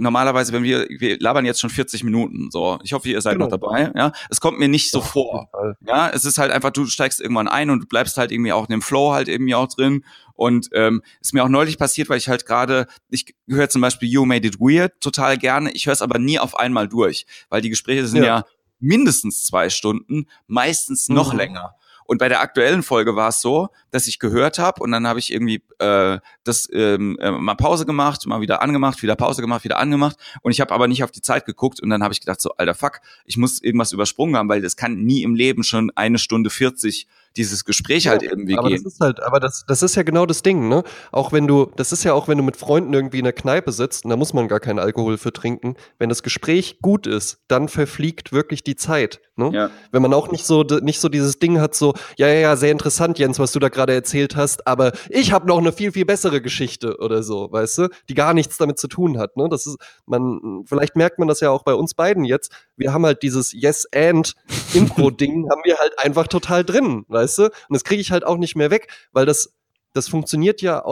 normalerweise, 0.00 0.52
wenn 0.52 0.62
wir, 0.62 0.86
wir 0.88 1.18
labern 1.20 1.44
jetzt 1.44 1.60
schon 1.60 1.70
40 1.70 2.04
Minuten, 2.04 2.50
so. 2.50 2.78
Ich 2.82 2.92
hoffe, 2.92 3.08
ihr 3.08 3.20
seid 3.20 3.34
genau. 3.34 3.46
noch 3.46 3.50
dabei, 3.50 3.92
ja. 3.94 4.12
Es 4.30 4.40
kommt 4.40 4.58
mir 4.58 4.68
nicht 4.68 4.90
so 4.90 4.98
ja, 4.98 5.04
vor. 5.04 5.50
Ja, 5.86 6.10
es 6.10 6.24
ist 6.24 6.38
halt 6.38 6.50
einfach, 6.50 6.70
du 6.70 6.86
steigst 6.86 7.20
irgendwann 7.20 7.48
ein 7.48 7.70
und 7.70 7.80
du 7.80 7.86
bleibst 7.86 8.16
halt 8.16 8.32
irgendwie 8.32 8.52
auch 8.52 8.66
in 8.68 8.72
dem 8.72 8.82
Flow 8.82 9.12
halt 9.12 9.28
irgendwie 9.28 9.54
auch 9.54 9.68
drin. 9.68 10.04
Und 10.34 10.70
ähm, 10.72 11.02
ist 11.20 11.34
mir 11.34 11.44
auch 11.44 11.48
neulich 11.48 11.76
passiert, 11.76 12.08
weil 12.08 12.16
ich 12.16 12.28
halt 12.28 12.46
gerade, 12.46 12.86
ich 13.10 13.34
höre 13.46 13.68
zum 13.68 13.82
Beispiel 13.82 14.08
You 14.08 14.24
Made 14.24 14.46
It 14.46 14.58
Weird 14.58 15.00
total 15.00 15.36
gerne. 15.36 15.70
Ich 15.72 15.86
höre 15.86 15.92
es 15.92 16.02
aber 16.02 16.18
nie 16.18 16.38
auf 16.38 16.58
einmal 16.58 16.88
durch, 16.88 17.26
weil 17.50 17.60
die 17.60 17.70
Gespräche 17.70 18.06
sind 18.06 18.22
ja, 18.22 18.38
ja 18.38 18.44
mindestens 18.78 19.44
zwei 19.44 19.68
Stunden, 19.68 20.26
meistens 20.46 21.08
noch 21.08 21.32
mhm. 21.32 21.38
länger. 21.38 21.74
Und 22.10 22.18
bei 22.18 22.28
der 22.28 22.40
aktuellen 22.40 22.82
Folge 22.82 23.14
war 23.14 23.28
es 23.28 23.40
so, 23.40 23.68
dass 23.92 24.08
ich 24.08 24.18
gehört 24.18 24.58
habe 24.58 24.82
und 24.82 24.90
dann 24.90 25.06
habe 25.06 25.20
ich 25.20 25.32
irgendwie 25.32 25.62
äh, 25.78 26.18
das 26.42 26.68
ähm, 26.72 27.16
äh, 27.20 27.30
mal 27.30 27.54
Pause 27.54 27.86
gemacht, 27.86 28.26
mal 28.26 28.40
wieder 28.40 28.62
angemacht, 28.62 29.00
wieder 29.00 29.14
Pause 29.14 29.42
gemacht, 29.42 29.62
wieder 29.62 29.78
angemacht. 29.78 30.16
Und 30.42 30.50
ich 30.50 30.60
habe 30.60 30.74
aber 30.74 30.88
nicht 30.88 31.04
auf 31.04 31.12
die 31.12 31.22
Zeit 31.22 31.46
geguckt 31.46 31.80
und 31.80 31.88
dann 31.88 32.02
habe 32.02 32.12
ich 32.12 32.18
gedacht 32.18 32.40
so, 32.40 32.50
alter 32.56 32.74
Fuck, 32.74 33.00
ich 33.26 33.36
muss 33.36 33.62
irgendwas 33.62 33.92
übersprungen 33.92 34.36
haben, 34.36 34.48
weil 34.48 34.60
das 34.60 34.74
kann 34.74 34.96
nie 34.96 35.22
im 35.22 35.36
Leben 35.36 35.62
schon 35.62 35.92
eine 35.94 36.18
Stunde 36.18 36.50
40 36.50 37.06
dieses 37.36 37.64
Gespräch 37.64 38.08
halt 38.08 38.22
irgendwie 38.22 38.58
aber 38.58 38.68
gehen. 38.68 38.82
Das 38.82 38.94
ist 38.94 39.00
halt, 39.00 39.22
aber 39.22 39.40
das, 39.40 39.64
das 39.66 39.82
ist 39.82 39.94
ja 39.94 40.02
genau 40.02 40.26
das 40.26 40.42
Ding, 40.42 40.68
ne? 40.68 40.82
Auch 41.12 41.32
wenn 41.32 41.46
du, 41.46 41.70
das 41.76 41.92
ist 41.92 42.04
ja 42.04 42.12
auch, 42.12 42.28
wenn 42.28 42.38
du 42.38 42.44
mit 42.44 42.56
Freunden 42.56 42.92
irgendwie 42.92 43.18
in 43.18 43.24
der 43.24 43.32
Kneipe 43.32 43.72
sitzt, 43.72 44.04
und 44.04 44.10
da 44.10 44.16
muss 44.16 44.32
man 44.32 44.48
gar 44.48 44.60
keinen 44.60 44.78
Alkohol 44.78 45.18
für 45.18 45.32
trinken. 45.32 45.76
Wenn 45.98 46.08
das 46.08 46.22
Gespräch 46.22 46.78
gut 46.80 47.06
ist, 47.06 47.40
dann 47.48 47.68
verfliegt 47.68 48.32
wirklich 48.32 48.64
die 48.64 48.76
Zeit. 48.76 49.20
Ne? 49.40 49.50
Ja. 49.52 49.70
Wenn 49.90 50.02
man 50.02 50.12
auch 50.12 50.30
nicht 50.30 50.44
so, 50.44 50.62
nicht 50.62 51.00
so 51.00 51.08
dieses 51.08 51.38
Ding 51.38 51.60
hat, 51.60 51.74
so, 51.74 51.94
ja, 52.16 52.28
ja, 52.28 52.40
ja, 52.40 52.56
sehr 52.56 52.72
interessant, 52.72 53.18
Jens, 53.18 53.38
was 53.38 53.52
du 53.52 53.58
da 53.58 53.68
gerade 53.68 53.94
erzählt 53.94 54.36
hast, 54.36 54.66
aber 54.66 54.92
ich 55.08 55.32
habe 55.32 55.46
noch 55.46 55.58
eine 55.58 55.72
viel, 55.72 55.92
viel 55.92 56.04
bessere 56.04 56.42
Geschichte 56.42 56.98
oder 56.98 57.22
so, 57.22 57.50
weißt 57.50 57.78
du, 57.78 57.88
die 58.08 58.14
gar 58.14 58.34
nichts 58.34 58.58
damit 58.58 58.78
zu 58.78 58.86
tun 58.86 59.18
hat. 59.18 59.36
Ne? 59.36 59.48
Das 59.48 59.66
ist, 59.66 59.78
man, 60.06 60.62
vielleicht 60.66 60.94
merkt 60.94 61.18
man 61.18 61.26
das 61.26 61.40
ja 61.40 61.50
auch 61.50 61.62
bei 61.62 61.74
uns 61.74 61.94
beiden 61.94 62.24
jetzt. 62.24 62.52
Wir 62.76 62.92
haben 62.92 63.06
halt 63.06 63.22
dieses 63.22 63.52
Yes 63.52 63.86
and 63.94 64.34
Impro-Ding, 64.74 65.48
haben 65.50 65.62
wir 65.64 65.78
halt 65.78 65.98
einfach 65.98 66.26
total 66.26 66.64
drin, 66.64 67.04
weißt 67.08 67.19
du? 67.26 67.44
Und 67.44 67.52
das 67.70 67.84
kriege 67.84 68.00
ich 68.00 68.12
halt 68.12 68.24
auch 68.24 68.36
nicht 68.36 68.56
mehr 68.56 68.70
weg, 68.70 68.88
weil 69.12 69.26
das, 69.26 69.54
das 69.92 70.08
funktioniert 70.08 70.62
ja 70.62 70.84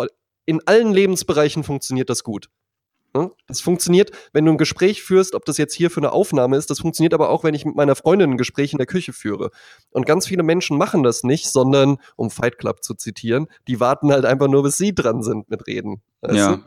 in 0.47 0.67
allen 0.67 0.93
Lebensbereichen 0.93 1.63
funktioniert 1.63 2.09
das 2.09 2.25
gut. 2.25 2.49
Ne? 3.15 3.31
Das 3.47 3.61
funktioniert, 3.61 4.13
wenn 4.33 4.45
du 4.45 4.53
ein 4.53 4.59
Gespräch 4.59 5.03
führst, 5.03 5.35
ob 5.35 5.45
das 5.45 5.59
jetzt 5.59 5.75
hier 5.75 5.91
für 5.91 6.01
eine 6.01 6.13
Aufnahme 6.13 6.57
ist, 6.57 6.71
das 6.71 6.81
funktioniert 6.81 7.15
aber 7.15 7.31
auch, 7.31 7.45
wenn 7.45 7.55
ich 7.55 7.65
mit 7.65 7.75
meiner 7.75 7.97
Freundin 7.97 8.31
ein 8.31 8.37
Gespräch 8.37 8.73
in 8.73 8.79
der 8.79 8.87
Küche 8.87 9.13
führe. 9.13 9.51
Und 9.91 10.07
ganz 10.07 10.27
viele 10.27 10.43
Menschen 10.43 10.79
machen 10.79 11.03
das 11.03 11.23
nicht, 11.23 11.51
sondern, 11.51 11.99
um 12.17 12.31
Fight 12.31 12.59
Club 12.59 12.83
zu 12.83 12.95
zitieren, 12.95 13.49
die 13.67 13.81
warten 13.81 14.13
halt 14.13 14.25
einfach 14.25 14.49
nur, 14.49 14.63
bis 14.63 14.77
sie 14.77 14.95
dran 14.95 15.23
sind 15.23 15.51
mit 15.51 15.67
Reden. 15.67 16.03
ja. 16.23 16.61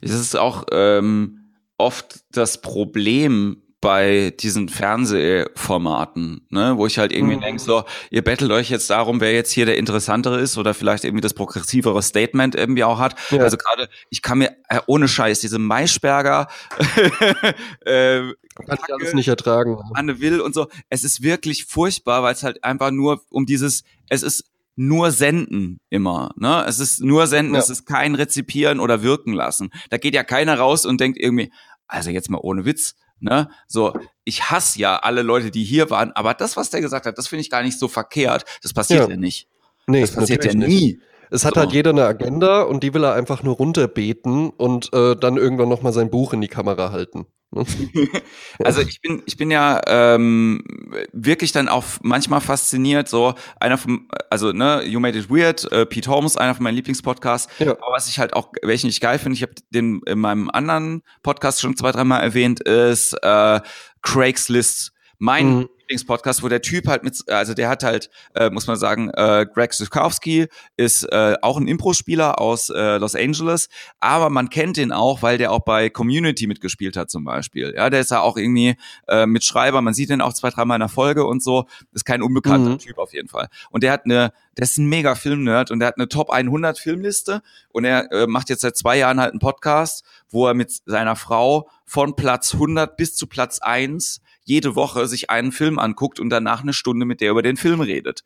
Es 0.00 0.10
ist 0.10 0.36
auch 0.36 0.64
ähm, 0.70 1.54
oft 1.78 2.24
das 2.30 2.60
Problem 2.60 3.62
bei 3.82 4.32
diesen 4.38 4.68
Fernsehformaten, 4.68 6.46
ne, 6.50 6.74
wo 6.78 6.86
ich 6.86 6.98
halt 6.98 7.12
irgendwie 7.12 7.36
mhm. 7.36 7.40
denke, 7.40 7.60
so, 7.60 7.82
ihr 8.10 8.22
bettelt 8.22 8.52
euch 8.52 8.70
jetzt 8.70 8.88
darum, 8.88 9.20
wer 9.20 9.32
jetzt 9.32 9.50
hier 9.50 9.66
der 9.66 9.76
interessantere 9.76 10.38
ist 10.38 10.56
oder 10.56 10.72
vielleicht 10.72 11.04
irgendwie 11.04 11.20
das 11.20 11.34
progressivere 11.34 12.00
Statement 12.00 12.54
irgendwie 12.54 12.84
auch 12.84 13.00
hat. 13.00 13.16
Ja. 13.30 13.40
Also 13.40 13.56
gerade, 13.56 13.88
ich 14.08 14.22
kann 14.22 14.38
mir 14.38 14.56
äh, 14.68 14.78
ohne 14.86 15.08
Scheiß 15.08 15.40
diese 15.40 15.58
Maischberger 15.58 16.46
äh, 17.84 18.20
kann 18.66 18.78
ich 18.86 18.94
alles 18.94 19.14
nicht 19.14 19.28
ertragen. 19.28 19.76
Anne 19.94 20.20
Will 20.20 20.40
und 20.40 20.54
so. 20.54 20.68
Es 20.88 21.02
ist 21.02 21.22
wirklich 21.22 21.64
furchtbar, 21.64 22.22
weil 22.22 22.34
es 22.34 22.44
halt 22.44 22.62
einfach 22.62 22.92
nur 22.92 23.22
um 23.30 23.46
dieses, 23.46 23.82
es 24.08 24.22
ist 24.22 24.44
nur 24.76 25.10
senden 25.10 25.80
immer. 25.90 26.30
Ne? 26.36 26.64
Es 26.68 26.78
ist 26.78 27.00
nur 27.00 27.26
senden, 27.26 27.54
ja. 27.54 27.60
es 27.60 27.68
ist 27.68 27.84
kein 27.84 28.14
Rezipieren 28.14 28.78
oder 28.78 29.02
wirken 29.02 29.32
lassen. 29.32 29.70
Da 29.90 29.98
geht 29.98 30.14
ja 30.14 30.22
keiner 30.22 30.56
raus 30.56 30.86
und 30.86 31.00
denkt 31.00 31.18
irgendwie, 31.18 31.52
also 31.88 32.10
jetzt 32.10 32.30
mal 32.30 32.40
ohne 32.40 32.64
Witz, 32.64 32.94
Ne? 33.22 33.48
So, 33.68 33.94
ich 34.24 34.50
hasse 34.50 34.80
ja 34.80 34.96
alle 34.96 35.22
Leute, 35.22 35.52
die 35.52 35.62
hier 35.62 35.90
waren, 35.90 36.10
aber 36.12 36.34
das, 36.34 36.56
was 36.56 36.70
der 36.70 36.80
gesagt 36.80 37.06
hat, 37.06 37.16
das 37.16 37.28
finde 37.28 37.42
ich 37.42 37.50
gar 37.50 37.62
nicht 37.62 37.78
so 37.78 37.86
verkehrt. 37.86 38.44
Das 38.62 38.72
passiert 38.72 39.04
ja, 39.04 39.10
ja 39.10 39.16
nicht. 39.16 39.48
Nee, 39.86 40.00
das 40.00 40.12
passiert 40.12 40.44
ja 40.44 40.54
nie. 40.54 40.66
Nicht. 40.66 40.98
Es 41.30 41.44
hat 41.44 41.54
so. 41.54 41.60
halt 41.60 41.72
jeder 41.72 41.90
eine 41.90 42.04
Agenda 42.04 42.62
und 42.62 42.82
die 42.82 42.92
will 42.92 43.04
er 43.04 43.14
einfach 43.14 43.44
nur 43.44 43.54
runterbeten 43.54 44.50
und 44.50 44.92
äh, 44.92 45.16
dann 45.16 45.36
irgendwann 45.36 45.68
nochmal 45.68 45.92
sein 45.92 46.10
Buch 46.10 46.32
in 46.32 46.40
die 46.40 46.48
Kamera 46.48 46.90
halten. 46.90 47.26
also 48.64 48.80
ich 48.80 49.00
bin, 49.00 49.22
ich 49.26 49.36
bin 49.36 49.50
ja 49.50 49.80
ähm, 49.86 50.64
wirklich 51.12 51.52
dann 51.52 51.68
auch 51.68 51.84
manchmal 52.02 52.40
fasziniert, 52.40 53.08
so 53.08 53.34
einer 53.60 53.76
von, 53.76 54.08
also 54.30 54.52
ne, 54.52 54.82
You 54.84 55.00
Made 55.00 55.18
It 55.18 55.30
Weird, 55.30 55.70
äh, 55.70 55.84
Pete 55.84 56.10
Holmes, 56.10 56.36
einer 56.36 56.54
von 56.54 56.64
meinen 56.64 56.76
Lieblingspodcasts. 56.76 57.52
Ja. 57.58 57.72
Aber 57.72 57.92
was 57.92 58.08
ich 58.08 58.18
halt 58.18 58.32
auch, 58.34 58.52
welchen 58.62 58.88
ich 58.88 59.00
geil 59.00 59.18
finde, 59.18 59.36
ich 59.36 59.42
habe 59.42 59.52
den 59.70 60.00
in 60.06 60.18
meinem 60.18 60.50
anderen 60.50 61.02
Podcast 61.22 61.60
schon 61.60 61.76
zwei, 61.76 61.92
dreimal 61.92 62.22
erwähnt, 62.22 62.60
ist 62.60 63.12
äh, 63.22 63.60
Craigslist. 64.00 64.92
Mein 65.18 65.46
mhm. 65.46 65.68
Lieblingspodcast, 65.82 66.42
wo 66.42 66.48
der 66.48 66.62
Typ 66.62 66.88
halt 66.88 67.02
mit, 67.04 67.28
also 67.28 67.54
der 67.54 67.68
hat 67.68 67.82
halt, 67.82 68.10
äh, 68.34 68.50
muss 68.50 68.66
man 68.66 68.76
sagen, 68.76 69.10
äh, 69.10 69.46
Greg 69.52 69.72
Zukowski 69.72 70.48
ist 70.76 71.04
äh, 71.04 71.36
auch 71.42 71.56
ein 71.56 71.68
Impro-Spieler 71.68 72.40
aus 72.40 72.70
äh, 72.70 72.96
Los 72.96 73.14
Angeles, 73.14 73.68
aber 74.00 74.30
man 74.30 74.50
kennt 74.50 74.78
ihn 74.78 74.92
auch, 74.92 75.22
weil 75.22 75.38
der 75.38 75.52
auch 75.52 75.60
bei 75.60 75.90
Community 75.90 76.46
mitgespielt 76.46 76.96
hat 76.96 77.10
zum 77.10 77.24
Beispiel. 77.24 77.74
Ja, 77.76 77.90
der 77.90 78.00
ist 78.00 78.10
ja 78.10 78.20
auch 78.20 78.36
irgendwie 78.36 78.76
äh, 79.08 79.26
Mitschreiber, 79.26 79.82
man 79.82 79.94
sieht 79.94 80.10
ihn 80.10 80.20
auch 80.20 80.32
zwei, 80.32 80.50
dreimal 80.50 80.76
in 80.76 80.80
der 80.80 80.88
Folge 80.88 81.26
und 81.26 81.42
so. 81.42 81.66
Ist 81.92 82.04
kein 82.04 82.22
unbekannter 82.22 82.70
mhm. 82.70 82.78
Typ 82.78 82.98
auf 82.98 83.12
jeden 83.12 83.28
Fall. 83.28 83.48
Und 83.70 83.82
der 83.82 83.92
hat 83.92 84.04
eine, 84.04 84.32
der 84.56 84.64
ist 84.64 84.78
ein 84.78 84.86
mega 84.86 85.14
Film-Nerd 85.14 85.70
und 85.70 85.80
der 85.80 85.88
hat 85.88 85.96
eine 85.96 86.08
Top 86.08 86.30
100 86.30 86.78
Filmliste 86.78 87.42
und 87.70 87.84
er 87.84 88.10
äh, 88.12 88.26
macht 88.26 88.48
jetzt 88.48 88.62
seit 88.62 88.76
zwei 88.76 88.98
Jahren 88.98 89.20
halt 89.20 89.32
einen 89.32 89.40
Podcast, 89.40 90.04
wo 90.30 90.46
er 90.46 90.54
mit 90.54 90.72
seiner 90.86 91.16
Frau 91.16 91.68
von 91.84 92.16
Platz 92.16 92.54
100 92.54 92.96
bis 92.96 93.14
zu 93.14 93.26
Platz 93.26 93.60
1 93.60 94.20
jede 94.52 94.74
Woche 94.76 95.06
sich 95.06 95.30
einen 95.30 95.52
Film 95.52 95.78
anguckt 95.78 96.20
und 96.20 96.30
danach 96.30 96.62
eine 96.62 96.72
Stunde 96.72 97.06
mit 97.06 97.20
der 97.20 97.30
über 97.30 97.42
den 97.42 97.56
Film 97.56 97.80
redet. 97.80 98.24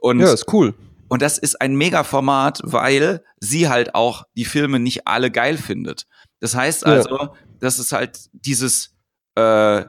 Und 0.00 0.20
ja, 0.20 0.32
ist 0.32 0.52
cool. 0.52 0.74
Und 1.08 1.22
das 1.22 1.38
ist 1.38 1.60
ein 1.60 1.76
Mega-Format, 1.76 2.60
weil 2.64 3.22
sie 3.38 3.68
halt 3.68 3.94
auch 3.94 4.24
die 4.36 4.44
Filme 4.44 4.80
nicht 4.80 5.06
alle 5.06 5.30
geil 5.30 5.56
findet. 5.56 6.06
Das 6.40 6.54
heißt 6.54 6.84
also, 6.84 7.16
ja. 7.16 7.32
das 7.60 7.78
ist 7.78 7.92
halt 7.92 8.18
dieses, 8.32 8.94
äh, 9.36 9.84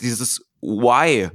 dieses 0.00 0.42
Why 0.60 1.30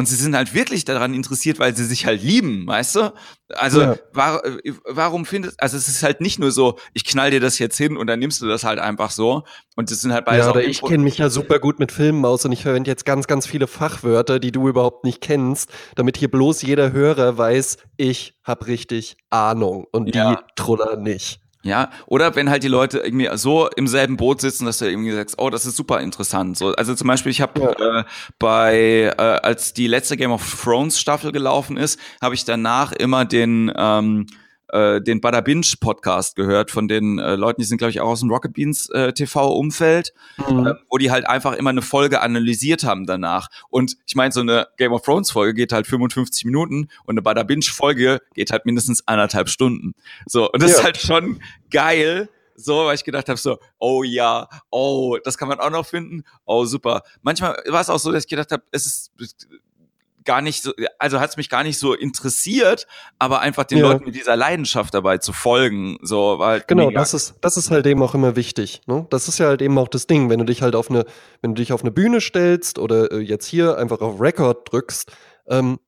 und 0.00 0.06
sie 0.06 0.16
sind 0.16 0.34
halt 0.34 0.54
wirklich 0.54 0.86
daran 0.86 1.12
interessiert, 1.12 1.58
weil 1.58 1.76
sie 1.76 1.84
sich 1.84 2.06
halt 2.06 2.22
lieben, 2.22 2.66
weißt 2.66 2.96
du? 2.96 3.12
Also 3.50 3.82
ja. 3.82 3.96
war, 4.14 4.42
warum 4.86 5.26
findest 5.26 5.62
also 5.62 5.76
es 5.76 5.88
ist 5.88 6.02
halt 6.02 6.22
nicht 6.22 6.38
nur 6.38 6.52
so, 6.52 6.78
ich 6.94 7.04
knall 7.04 7.30
dir 7.30 7.40
das 7.40 7.58
jetzt 7.58 7.76
hin 7.76 7.98
und 7.98 8.06
dann 8.06 8.18
nimmst 8.18 8.40
du 8.40 8.46
das 8.46 8.64
halt 8.64 8.78
einfach 8.78 9.10
so 9.10 9.44
und 9.76 9.90
das 9.90 10.00
sind 10.00 10.14
halt 10.14 10.24
beide 10.24 10.38
Ja, 10.38 10.50
oder 10.50 10.64
ich 10.64 10.80
kenne 10.80 11.04
mich 11.04 11.18
ja 11.18 11.28
super 11.28 11.58
gut 11.58 11.78
mit 11.78 11.92
Filmen 11.92 12.24
aus 12.24 12.46
und 12.46 12.52
ich 12.52 12.62
verwende 12.62 12.90
jetzt 12.90 13.04
ganz 13.04 13.26
ganz 13.26 13.46
viele 13.46 13.66
Fachwörter, 13.66 14.40
die 14.40 14.52
du 14.52 14.68
überhaupt 14.68 15.04
nicht 15.04 15.20
kennst, 15.20 15.70
damit 15.96 16.16
hier 16.16 16.30
bloß 16.30 16.62
jeder 16.62 16.92
Hörer 16.92 17.36
weiß, 17.36 17.76
ich 17.98 18.38
habe 18.42 18.68
richtig 18.68 19.18
Ahnung 19.28 19.86
und 19.92 20.06
die 20.06 20.18
ja. 20.18 20.42
Truller 20.56 20.96
nicht. 20.96 21.40
Ja, 21.62 21.90
oder 22.06 22.34
wenn 22.36 22.48
halt 22.48 22.62
die 22.62 22.68
Leute 22.68 23.00
irgendwie 23.00 23.28
so 23.34 23.68
im 23.76 23.86
selben 23.86 24.16
Boot 24.16 24.40
sitzen, 24.40 24.64
dass 24.64 24.78
du 24.78 24.86
irgendwie 24.86 25.12
sagst, 25.12 25.38
oh, 25.38 25.50
das 25.50 25.66
ist 25.66 25.76
super 25.76 26.00
interessant. 26.00 26.56
So, 26.56 26.72
also 26.72 26.94
zum 26.94 27.06
Beispiel, 27.06 27.30
ich 27.30 27.42
habe 27.42 27.60
ja. 27.60 28.00
äh, 28.00 28.04
bei, 28.38 29.12
äh, 29.16 29.20
als 29.20 29.74
die 29.74 29.86
letzte 29.86 30.16
Game 30.16 30.32
of 30.32 30.62
Thrones 30.62 30.98
Staffel 30.98 31.32
gelaufen 31.32 31.76
ist, 31.76 32.00
habe 32.22 32.34
ich 32.34 32.46
danach 32.46 32.92
immer 32.92 33.26
den 33.26 33.70
ähm, 33.76 34.26
äh, 34.72 35.00
den 35.00 35.20
Bada 35.20 35.40
Binge 35.40 35.66
Podcast 35.80 36.36
gehört 36.36 36.70
von 36.70 36.88
den 36.88 37.18
äh, 37.18 37.36
Leuten, 37.36 37.60
die 37.60 37.66
sind 37.66 37.78
glaube 37.78 37.90
ich 37.90 38.00
auch 38.00 38.08
aus 38.08 38.20
dem 38.20 38.30
Rocket 38.30 38.52
Beans 38.52 38.88
äh, 38.90 39.12
TV 39.12 39.54
Umfeld, 39.54 40.12
mhm. 40.48 40.66
äh, 40.66 40.74
wo 40.88 40.98
die 40.98 41.10
halt 41.10 41.26
einfach 41.26 41.54
immer 41.54 41.70
eine 41.70 41.82
Folge 41.82 42.20
analysiert 42.20 42.84
haben 42.84 43.06
danach. 43.06 43.48
Und 43.68 43.96
ich 44.06 44.14
meine, 44.14 44.32
so 44.32 44.40
eine 44.40 44.68
Game 44.76 44.92
of 44.92 45.02
Thrones 45.02 45.30
Folge 45.30 45.54
geht 45.54 45.72
halt 45.72 45.86
55 45.86 46.44
Minuten 46.44 46.88
und 47.04 47.14
eine 47.14 47.22
Bada 47.22 47.42
Binge 47.42 47.64
Folge 47.64 48.20
geht 48.34 48.50
halt 48.50 48.66
mindestens 48.66 49.06
anderthalb 49.06 49.48
Stunden. 49.48 49.94
So 50.26 50.50
und 50.50 50.62
das 50.62 50.72
ja. 50.72 50.78
ist 50.78 50.84
halt 50.84 50.96
schon 50.98 51.40
geil 51.70 52.28
so, 52.62 52.84
weil 52.84 52.94
ich 52.94 53.04
gedacht 53.04 53.28
habe, 53.28 53.38
so, 53.38 53.58
oh 53.78 54.02
ja, 54.02 54.48
oh, 54.70 55.16
das 55.24 55.38
kann 55.38 55.48
man 55.48 55.60
auch 55.60 55.70
noch 55.70 55.86
finden, 55.86 56.24
oh 56.44 56.64
super. 56.64 57.02
Manchmal 57.22 57.56
war 57.66 57.80
es 57.80 57.88
auch 57.88 57.98
so, 57.98 58.12
dass 58.12 58.24
ich 58.24 58.28
gedacht 58.28 58.52
habe, 58.52 58.62
es 58.70 58.86
ist 58.86 59.12
gar 60.24 60.42
nicht 60.42 60.62
so, 60.62 60.72
also 60.98 61.20
hat 61.20 61.30
es 61.30 61.36
mich 61.36 61.48
gar 61.48 61.62
nicht 61.62 61.78
so 61.78 61.94
interessiert, 61.94 62.86
aber 63.18 63.40
einfach 63.40 63.64
den 63.64 63.78
ja. 63.78 63.88
Leuten 63.88 64.04
mit 64.04 64.14
dieser 64.14 64.36
Leidenschaft 64.36 64.94
dabei 64.94 65.18
zu 65.18 65.32
folgen, 65.32 65.98
so 66.02 66.38
war 66.38 66.50
halt 66.50 66.68
Genau, 66.68 66.90
das 66.90 67.14
ist, 67.14 67.34
das 67.40 67.56
ist 67.56 67.70
halt 67.70 67.86
eben 67.86 68.02
auch 68.02 68.14
immer 68.14 68.36
wichtig. 68.36 68.82
Ne? 68.86 69.06
Das 69.10 69.28
ist 69.28 69.38
ja 69.38 69.46
halt 69.46 69.62
eben 69.62 69.78
auch 69.78 69.88
das 69.88 70.06
Ding, 70.06 70.30
wenn 70.30 70.38
du 70.38 70.44
dich 70.44 70.62
halt 70.62 70.74
auf 70.74 70.90
eine, 70.90 71.04
wenn 71.42 71.54
du 71.54 71.60
dich 71.60 71.72
auf 71.72 71.82
eine 71.82 71.90
Bühne 71.90 72.20
stellst 72.20 72.78
oder 72.78 73.12
äh, 73.12 73.18
jetzt 73.18 73.46
hier 73.46 73.78
einfach 73.78 74.00
auf 74.00 74.20
Record 74.20 74.72
drückst, 74.72 75.12
ähm, 75.48 75.78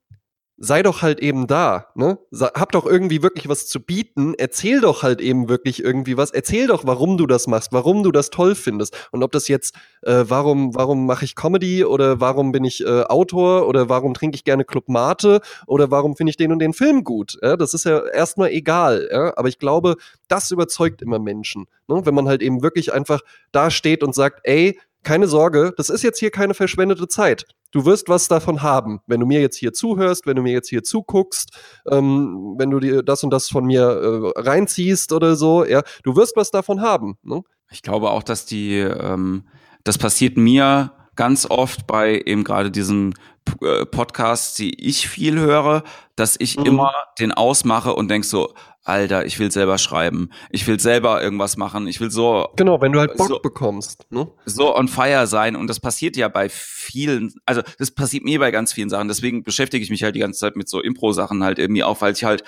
sei 0.65 0.85
doch 0.85 1.03
halt 1.03 1.19
eben 1.19 1.49
da, 1.49 1.89
ne? 1.97 2.19
Hab 2.33 2.71
doch 2.71 2.87
irgendwie 2.87 3.21
wirklich 3.21 3.49
was 3.49 3.67
zu 3.67 3.81
bieten, 3.81 4.35
erzähl 4.39 4.81
doch 4.81 5.03
halt 5.03 5.21
eben 5.21 5.49
wirklich 5.49 5.83
irgendwie 5.83 6.17
was, 6.17 6.31
erzähl 6.31 6.69
doch, 6.69 6.87
warum 6.87 7.19
du 7.19 7.27
das 7.27 7.49
machst, 7.49 7.73
warum 7.73 8.05
du 8.05 8.13
das 8.13 8.31
toll 8.31 8.55
findest 8.55 9.09
und 9.11 9.25
ob 9.25 9.33
das 9.33 9.49
jetzt, 9.49 9.75
äh, 10.03 10.25
warum, 10.29 10.73
warum 10.77 11.05
mache 11.05 11.25
ich 11.25 11.35
Comedy 11.35 11.85
oder 11.85 12.21
warum 12.21 12.53
bin 12.53 12.63
ich 12.63 12.81
äh, 12.87 13.03
Autor 13.03 13.67
oder 13.67 13.89
warum 13.89 14.15
trinke 14.15 14.37
ich 14.37 14.45
gerne 14.45 14.65
Club 14.65 14.89
Mate 14.89 15.41
oder 15.67 15.91
warum 15.91 16.15
finde 16.15 16.31
ich 16.31 16.37
den 16.37 16.53
und 16.53 16.61
den 16.61 16.75
Film 16.75 17.03
gut, 17.03 17.39
ja? 17.43 17.57
Das 17.57 17.75
ist 17.75 17.85
ja 17.85 17.99
erstmal 18.07 18.51
egal, 18.51 19.09
ja? 19.11 19.33
Aber 19.37 19.49
ich 19.49 19.59
glaube, 19.59 19.97
das 20.29 20.53
überzeugt 20.53 21.03
immer 21.03 21.19
Menschen, 21.19 21.67
ne? 21.89 22.03
Wenn 22.05 22.15
man 22.15 22.29
halt 22.29 22.41
eben 22.41 22.63
wirklich 22.63 22.93
einfach 22.93 23.23
da 23.51 23.73
steht 23.73 24.05
und 24.05 24.15
sagt, 24.15 24.39
ey, 24.45 24.79
keine 25.03 25.27
Sorge, 25.27 25.73
das 25.77 25.91
ist 25.91 26.03
jetzt 26.03 26.19
hier 26.19 26.31
keine 26.31 26.55
verschwendete 26.55 27.09
Zeit. 27.09 27.45
Du 27.71 27.87
wirst 27.87 28.09
was 28.09 28.29
davon 28.29 28.63
haben, 28.63 29.01
wenn 29.07 29.21
du 29.21 29.27
mir 29.27 29.41
jetzt 29.41 29.57
hier 29.57 29.73
zuhörst, 29.73 30.27
wenn 30.27 30.37
du 30.37 30.43
mir 30.43 30.53
jetzt 30.53 30.69
hier 30.69 30.83
zuguckst, 30.83 31.51
ähm, 31.91 32.55
wenn 32.59 32.71
du 32.71 32.81
dir 32.81 33.03
das 33.03 33.25
und 33.25 33.31
das 33.31 33.49
von 33.49 33.65
mir 33.65 33.83
äh, 33.83 34.41
reinziehst 34.41 35.13
oder 35.13 35.37
so, 35.37 35.65
ja, 35.65 35.83
du 36.03 36.17
wirst 36.17 36.37
was 36.37 36.51
davon 36.51 36.83
haben. 36.83 37.17
Ne? 37.23 37.43
Ich 37.71 37.83
glaube 37.83 38.11
auch, 38.11 38.23
dass 38.23 38.45
die, 38.45 38.79
ähm, 38.79 39.49
das 39.85 39.99
passiert 39.99 40.37
mir 40.37 40.93
ganz 41.17 41.47
oft 41.49 41.87
bei 41.87 42.23
eben 42.25 42.45
gerade 42.45 42.71
diesen 42.71 43.15
äh, 43.61 43.85
Podcasts, 43.87 44.55
die 44.55 44.87
ich 44.87 45.09
viel 45.09 45.39
höre, 45.39 45.83
dass 46.17 46.37
ich 46.39 46.59
mhm. 46.59 46.67
immer 46.67 46.93
den 47.19 47.33
ausmache 47.33 47.95
und 47.95 48.09
denk 48.09 48.25
so, 48.25 48.55
Alter, 48.85 49.25
ich 49.27 49.39
will 49.39 49.53
selber 49.53 49.79
schreiben, 49.79 50.31
ich 50.51 50.67
will 50.67 50.81
selber 50.81 51.23
irgendwas 51.23 51.57
machen, 51.57 51.87
ich 51.87 52.01
will 52.01 52.11
so 52.11 52.49
genau, 52.57 52.81
wenn 52.81 52.91
du 52.91 52.99
halt 52.99 53.17
Bock 53.17 53.29
so, 53.29 53.39
bekommst, 53.39 54.07
ne? 54.11 54.29
so 54.45 54.75
on 54.77 54.89
fire 54.89 55.29
sein 55.29 55.55
und 55.55 55.69
das 55.69 55.79
passiert 55.79 56.17
ja 56.17 56.27
bei 56.27 56.49
vielen, 56.49 57.33
also 57.47 57.63
das 57.79 57.93
passiert 57.93 58.25
mir 58.25 58.41
bei 58.41 58.51
ganz 58.51 58.73
vielen 58.73 58.91
Sachen. 58.91 59.07
Deswegen 59.07 59.45
beschäftige 59.45 59.85
ich 59.85 59.91
mich 59.91 60.03
halt 60.03 60.17
die 60.17 60.21
ganze 60.21 60.41
Zeit 60.41 60.57
mit 60.57 60.69
so 60.69 60.81
Impro-Sachen 60.81 61.45
halt 61.45 61.61
irgendwie 61.61 61.85
auch, 61.85 62.01
weil 62.01 62.13
ich 62.13 62.25
halt 62.25 62.43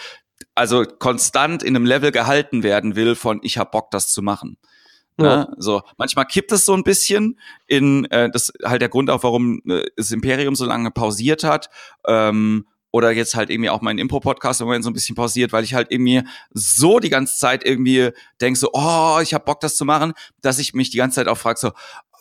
also 0.57 0.85
konstant 0.85 1.63
in 1.63 1.77
einem 1.77 1.87
Level 1.87 2.11
gehalten 2.11 2.65
werden 2.65 2.97
will 2.97 3.15
von 3.15 3.39
ich 3.43 3.59
hab 3.59 3.71
Bock, 3.71 3.93
das 3.93 4.09
zu 4.09 4.21
machen. 4.21 4.59
Ja. 5.19 5.37
Ne? 5.37 5.55
So 5.59 5.83
manchmal 5.97 6.27
kippt 6.27 6.53
es 6.53 6.65
so 6.65 6.75
ein 6.75 6.83
bisschen 6.83 7.39
in 7.67 8.05
äh, 8.07 8.31
das 8.31 8.53
halt 8.65 8.83
der 8.83 8.89
Grund 8.89 9.11
auch, 9.11 9.23
warum 9.23 9.61
äh, 9.69 9.85
das 9.97 10.11
Imperium 10.11 10.55
so 10.55 10.65
lange 10.65 10.91
pausiert 10.91 11.45
hat. 11.45 11.71
Ähm, 12.07 12.67
oder 12.95 13.11
jetzt 13.11 13.35
halt 13.35 13.51
irgendwie 13.51 13.71
auch 13.71 13.81
mein 13.81 13.99
Impro-Podcast 13.99 14.61
im 14.61 14.69
Moment 14.69 14.85
so 14.85 14.91
ein 14.91 14.93
bisschen 14.93 15.17
pausiert, 15.17 15.53
weil 15.53 15.65
ich 15.65 15.75
halt 15.75 15.91
irgendwie 15.91 16.23
so 16.53 17.01
die 17.01 17.11
ganze 17.11 17.37
Zeit 17.37 17.67
irgendwie 17.67 18.11
denke 18.41 18.57
so, 18.57 18.71
oh, 18.73 19.19
ich 19.21 19.35
habe 19.35 19.45
Bock, 19.45 19.59
das 19.59 19.77
zu 19.77 19.85
machen, 19.85 20.13
dass 20.43 20.61
ich 20.61 20.75
mich 20.75 20.91
die 20.91 20.99
ganze 20.99 21.17
Zeit 21.17 21.27
auch 21.27 21.37
frage 21.37 21.59
so, 21.59 21.73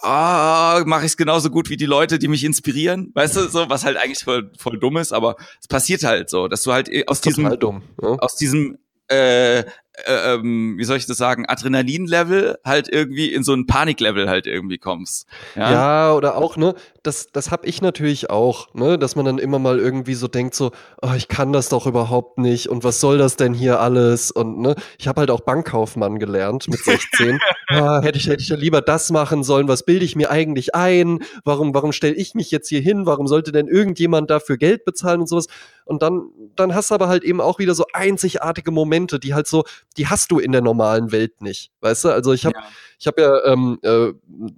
ah, 0.02 0.80
oh, 0.80 0.86
mache 0.86 1.02
ich 1.02 1.12
es 1.12 1.18
genauso 1.18 1.52
gut 1.52 1.70
wie 1.70 1.78
die 1.78 1.86
Leute, 1.86 2.18
die 2.18 2.28
mich 2.28 2.44
inspirieren, 2.44 3.12
weißt 3.14 3.36
du, 3.36 3.48
so 3.50 3.70
was 3.70 3.86
halt 3.86 3.98
eigentlich 3.98 4.24
voll, 4.24 4.52
voll 4.58 4.80
dumm 4.80 4.98
ist, 4.98 5.14
aber 5.14 5.36
es 5.62 5.68
passiert 5.68 6.04
halt 6.04 6.32
so, 6.32 6.48
dass 6.48 6.64
du 6.64 6.74
halt 6.74 6.90
aus 7.08 7.22
diesem, 7.22 7.60
dumm, 7.60 7.84
ja? 8.02 8.16
aus 8.16 8.36
diesem 8.36 8.80
äh, 9.10 9.64
äh, 10.06 10.34
ähm, 10.34 10.76
wie 10.78 10.84
soll 10.86 10.98
ich 10.98 11.06
das 11.06 11.18
sagen, 11.18 11.46
Adrenalin-Level 11.48 12.58
halt 12.66 12.90
irgendwie 12.90 13.32
in 13.32 13.44
so 13.44 13.54
ein 13.54 13.68
Panik-Level 13.68 14.28
halt 14.28 14.48
irgendwie 14.48 14.80
kommst. 14.80 15.28
Ja? 15.56 15.72
ja, 15.72 16.14
oder 16.14 16.36
auch, 16.36 16.58
ne, 16.58 16.74
das, 17.04 17.28
das 17.32 17.52
hab 17.52 17.66
ich 17.66 17.82
natürlich 17.82 18.32
auch, 18.32 18.74
ne, 18.74 18.98
dass 18.98 19.16
man 19.16 19.26
dann 19.26 19.38
immer 19.38 19.60
mal 19.60 19.78
irgendwie 19.78 20.16
so 20.16 20.28
denkt, 20.28 20.56
so, 20.56 20.72
oh, 21.02 21.12
ich 21.16 21.28
kann 21.28 21.54
das 21.54 21.70
doch 21.70 21.86
überhaupt 21.86 22.40
nicht 22.40 22.70
und 22.70 22.84
was 22.84 23.00
soll 23.00 23.20
das 23.20 23.36
denn 23.36 23.54
hier 23.54 23.80
alles? 23.80 24.32
Und 24.32 24.60
ne, 24.60 24.76
ich 24.98 25.08
habe 25.08 25.20
halt 25.20 25.30
auch 25.30 25.42
Bankkaufmann 25.42 26.18
gelernt 26.18 26.68
mit 26.68 26.80
16. 26.80 27.40
ah, 27.70 28.02
hätte 28.02 28.18
ich, 28.18 28.28
hätte 28.28 28.42
ich 28.42 28.50
ja 28.50 28.56
lieber 28.56 28.82
das 28.82 29.12
machen 29.12 29.44
sollen, 29.44 29.68
was 29.68 29.84
bilde 29.84 30.06
ich 30.06 30.16
mir 30.16 30.32
eigentlich 30.32 30.74
ein? 30.74 31.20
Warum, 31.44 31.76
warum 31.76 31.92
stelle 31.92 32.16
ich 32.16 32.34
mich 32.34 32.50
jetzt 32.50 32.70
hier 32.70 32.82
hin? 32.82 33.06
Warum 33.06 33.28
sollte 33.28 33.52
denn 33.52 33.68
irgendjemand 33.68 34.32
dafür 34.32 34.58
Geld 34.58 34.86
bezahlen 34.86 35.22
und 35.22 35.28
sowas? 35.28 35.48
Und 35.86 36.02
dann, 36.02 36.30
dann 36.56 36.74
hast 36.74 36.92
du 36.92 36.96
aber 36.96 37.10
halt 37.10 37.24
eben 37.24 37.42
auch 37.42 37.60
wieder 37.60 37.76
so 37.76 37.86
einzigartige 37.94 38.72
Momente, 38.72 39.20
die 39.20 39.34
halt 39.34 39.48
so, 39.48 39.66
die 39.98 40.08
hast 40.08 40.32
du 40.32 40.40
in 40.40 40.52
der 40.52 40.62
normalen 40.62 41.12
Welt 41.12 41.42
nicht. 41.42 41.72
Weißt 41.82 42.06
du? 42.06 42.10
Also 42.10 42.34
ich 42.34 42.46
habe 42.46 42.58
ja. 42.58 42.68
ich 43.00 43.08
habe 43.08 43.22
ja 43.22 43.46
ähm, 43.46 43.80
äh, 43.84 44.14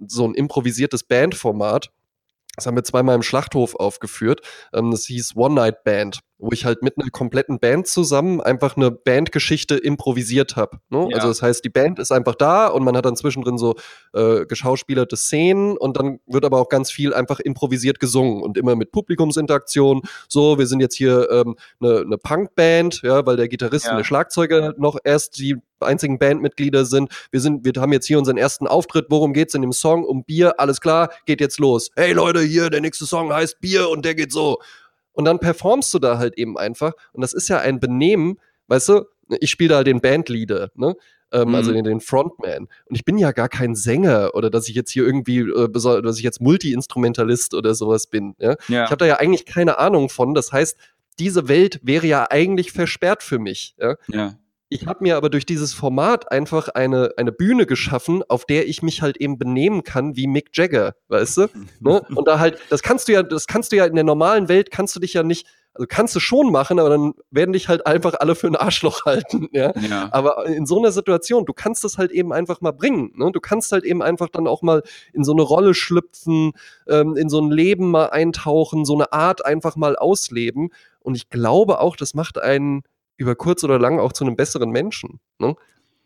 so 0.06 0.26
ein 0.26 0.34
improvisiertes 0.34 1.04
Bandformat. 1.04 1.90
Das 2.54 2.66
haben 2.66 2.76
wir 2.76 2.84
zweimal 2.84 3.14
im 3.14 3.22
Schlachthof 3.22 3.74
aufgeführt. 3.74 4.40
Ähm, 4.72 4.90
das 4.90 5.04
hieß 5.06 5.36
One 5.36 5.54
Night 5.54 5.84
Band 5.84 6.20
wo 6.38 6.50
ich 6.52 6.64
halt 6.64 6.82
mit 6.82 6.98
einer 6.98 7.10
kompletten 7.10 7.58
Band 7.58 7.86
zusammen 7.86 8.40
einfach 8.40 8.76
eine 8.76 8.90
Bandgeschichte 8.90 9.76
improvisiert 9.76 10.56
habe. 10.56 10.78
Ne? 10.90 11.08
Ja. 11.10 11.16
Also 11.16 11.28
das 11.28 11.40
heißt, 11.40 11.64
die 11.64 11.70
Band 11.70 11.98
ist 11.98 12.12
einfach 12.12 12.34
da 12.34 12.66
und 12.66 12.84
man 12.84 12.96
hat 12.96 13.06
dann 13.06 13.16
zwischendrin 13.16 13.56
so 13.56 13.76
äh, 14.12 14.44
geschauspielerte 14.44 15.16
Szenen 15.16 15.76
und 15.78 15.96
dann 15.96 16.20
wird 16.26 16.44
aber 16.44 16.60
auch 16.60 16.68
ganz 16.68 16.90
viel 16.90 17.14
einfach 17.14 17.40
improvisiert 17.40 18.00
gesungen 18.00 18.42
und 18.42 18.58
immer 18.58 18.76
mit 18.76 18.92
Publikumsinteraktion. 18.92 20.02
So, 20.28 20.58
wir 20.58 20.66
sind 20.66 20.80
jetzt 20.80 20.96
hier 20.96 21.28
ähm, 21.30 21.56
eine, 21.80 22.00
eine 22.00 22.18
Punkband, 22.18 23.00
ja, 23.02 23.24
weil 23.24 23.36
der 23.36 23.48
Gitarrist 23.48 23.86
ja. 23.86 23.92
und 23.92 23.98
der 23.98 24.04
Schlagzeuger 24.04 24.74
noch 24.76 24.98
erst 25.04 25.38
die 25.38 25.56
einzigen 25.80 26.18
Bandmitglieder 26.18 26.84
sind. 26.84 27.10
Wir 27.30 27.40
sind, 27.40 27.64
wir 27.64 27.80
haben 27.80 27.92
jetzt 27.92 28.06
hier 28.06 28.18
unseren 28.18 28.36
ersten 28.36 28.66
Auftritt. 28.66 29.06
Worum 29.08 29.32
geht's 29.32 29.54
in 29.54 29.62
dem 29.62 29.72
Song? 29.72 30.04
Um 30.04 30.24
Bier, 30.24 30.58
alles 30.58 30.80
klar, 30.80 31.10
geht 31.26 31.40
jetzt 31.40 31.58
los. 31.58 31.90
Hey 31.96 32.12
Leute, 32.12 32.40
hier, 32.40 32.70
der 32.70 32.80
nächste 32.80 33.06
Song 33.06 33.32
heißt 33.32 33.60
Bier 33.60 33.88
und 33.88 34.04
der 34.04 34.14
geht 34.14 34.32
so. 34.32 34.58
Und 35.16 35.24
dann 35.24 35.38
performst 35.38 35.92
du 35.94 35.98
da 35.98 36.18
halt 36.18 36.36
eben 36.36 36.58
einfach. 36.58 36.92
Und 37.12 37.22
das 37.22 37.32
ist 37.32 37.48
ja 37.48 37.58
ein 37.58 37.80
Benehmen, 37.80 38.38
weißt 38.68 38.90
du, 38.90 39.06
ich 39.40 39.50
spiele 39.50 39.70
da 39.70 39.82
den 39.82 40.00
Bandleader, 40.00 40.70
ne? 40.74 40.94
Ähm, 41.32 41.40
also 41.40 41.48
mhm. 41.48 41.54
Also 41.54 41.72
den, 41.72 41.84
den, 41.84 42.00
Frontman. 42.00 42.68
Und 42.84 42.94
ich 42.94 43.04
bin 43.04 43.16
ja 43.16 43.32
gar 43.32 43.48
kein 43.48 43.74
Sänger 43.74 44.32
oder 44.34 44.50
dass 44.50 44.68
ich 44.68 44.74
jetzt 44.74 44.90
hier 44.90 45.04
irgendwie, 45.04 45.38
äh, 45.38 45.68
dass 45.72 46.18
ich 46.18 46.22
jetzt 46.22 46.40
Multi-Instrumentalist 46.42 47.54
oder 47.54 47.74
sowas 47.74 48.08
bin. 48.08 48.36
Ja? 48.38 48.56
ja. 48.68 48.84
Ich 48.84 48.90
habe 48.90 48.98
da 48.98 49.06
ja 49.06 49.16
eigentlich 49.16 49.46
keine 49.46 49.78
Ahnung 49.78 50.10
von. 50.10 50.34
Das 50.34 50.52
heißt, 50.52 50.76
diese 51.18 51.48
Welt 51.48 51.80
wäre 51.82 52.06
ja 52.06 52.30
eigentlich 52.30 52.72
versperrt 52.72 53.22
für 53.22 53.38
mich. 53.38 53.74
Ja. 53.80 53.96
ja. 54.08 54.34
Ich 54.68 54.86
habe 54.86 55.04
mir 55.04 55.16
aber 55.16 55.30
durch 55.30 55.46
dieses 55.46 55.74
Format 55.74 56.32
einfach 56.32 56.68
eine, 56.68 57.12
eine 57.16 57.30
Bühne 57.30 57.66
geschaffen, 57.66 58.24
auf 58.28 58.46
der 58.46 58.66
ich 58.66 58.82
mich 58.82 59.00
halt 59.00 59.16
eben 59.18 59.38
benehmen 59.38 59.84
kann 59.84 60.16
wie 60.16 60.26
Mick 60.26 60.48
Jagger, 60.54 60.94
weißt 61.08 61.36
du? 61.36 61.46
ne? 61.80 62.02
Und 62.14 62.26
da 62.26 62.40
halt, 62.40 62.58
das 62.68 62.82
kannst 62.82 63.06
du 63.06 63.12
ja, 63.12 63.22
das 63.22 63.46
kannst 63.46 63.70
du 63.70 63.76
ja 63.76 63.84
in 63.86 63.94
der 63.94 64.02
normalen 64.02 64.48
Welt, 64.48 64.72
kannst 64.72 64.96
du 64.96 65.00
dich 65.00 65.12
ja 65.12 65.22
nicht, 65.22 65.46
also 65.72 65.86
kannst 65.88 66.16
du 66.16 66.20
schon 66.20 66.50
machen, 66.50 66.80
aber 66.80 66.88
dann 66.88 67.12
werden 67.30 67.52
dich 67.52 67.68
halt 67.68 67.86
einfach 67.86 68.14
alle 68.18 68.34
für 68.34 68.48
ein 68.48 68.56
Arschloch 68.56 69.04
halten, 69.04 69.48
ja? 69.52 69.72
ja. 69.78 70.08
Aber 70.10 70.46
in 70.46 70.66
so 70.66 70.78
einer 70.78 70.90
Situation, 70.90 71.44
du 71.44 71.52
kannst 71.52 71.84
das 71.84 71.96
halt 71.96 72.10
eben 72.10 72.32
einfach 72.32 72.60
mal 72.60 72.72
bringen, 72.72 73.12
ne? 73.14 73.30
Du 73.30 73.40
kannst 73.40 73.70
halt 73.70 73.84
eben 73.84 74.02
einfach 74.02 74.30
dann 74.30 74.48
auch 74.48 74.62
mal 74.62 74.82
in 75.12 75.22
so 75.22 75.32
eine 75.32 75.42
Rolle 75.42 75.74
schlüpfen, 75.74 76.52
ähm, 76.88 77.16
in 77.16 77.28
so 77.28 77.40
ein 77.40 77.52
Leben 77.52 77.90
mal 77.90 78.06
eintauchen, 78.06 78.84
so 78.84 78.94
eine 78.94 79.12
Art 79.12 79.44
einfach 79.44 79.76
mal 79.76 79.94
ausleben. 79.94 80.70
Und 80.98 81.14
ich 81.14 81.28
glaube 81.28 81.78
auch, 81.78 81.94
das 81.94 82.14
macht 82.14 82.38
einen 82.38 82.82
über 83.16 83.34
kurz 83.34 83.64
oder 83.64 83.78
lang 83.78 83.98
auch 83.98 84.12
zu 84.12 84.24
einem 84.24 84.36
besseren 84.36 84.70
Menschen. 84.70 85.20
Ne? 85.38 85.56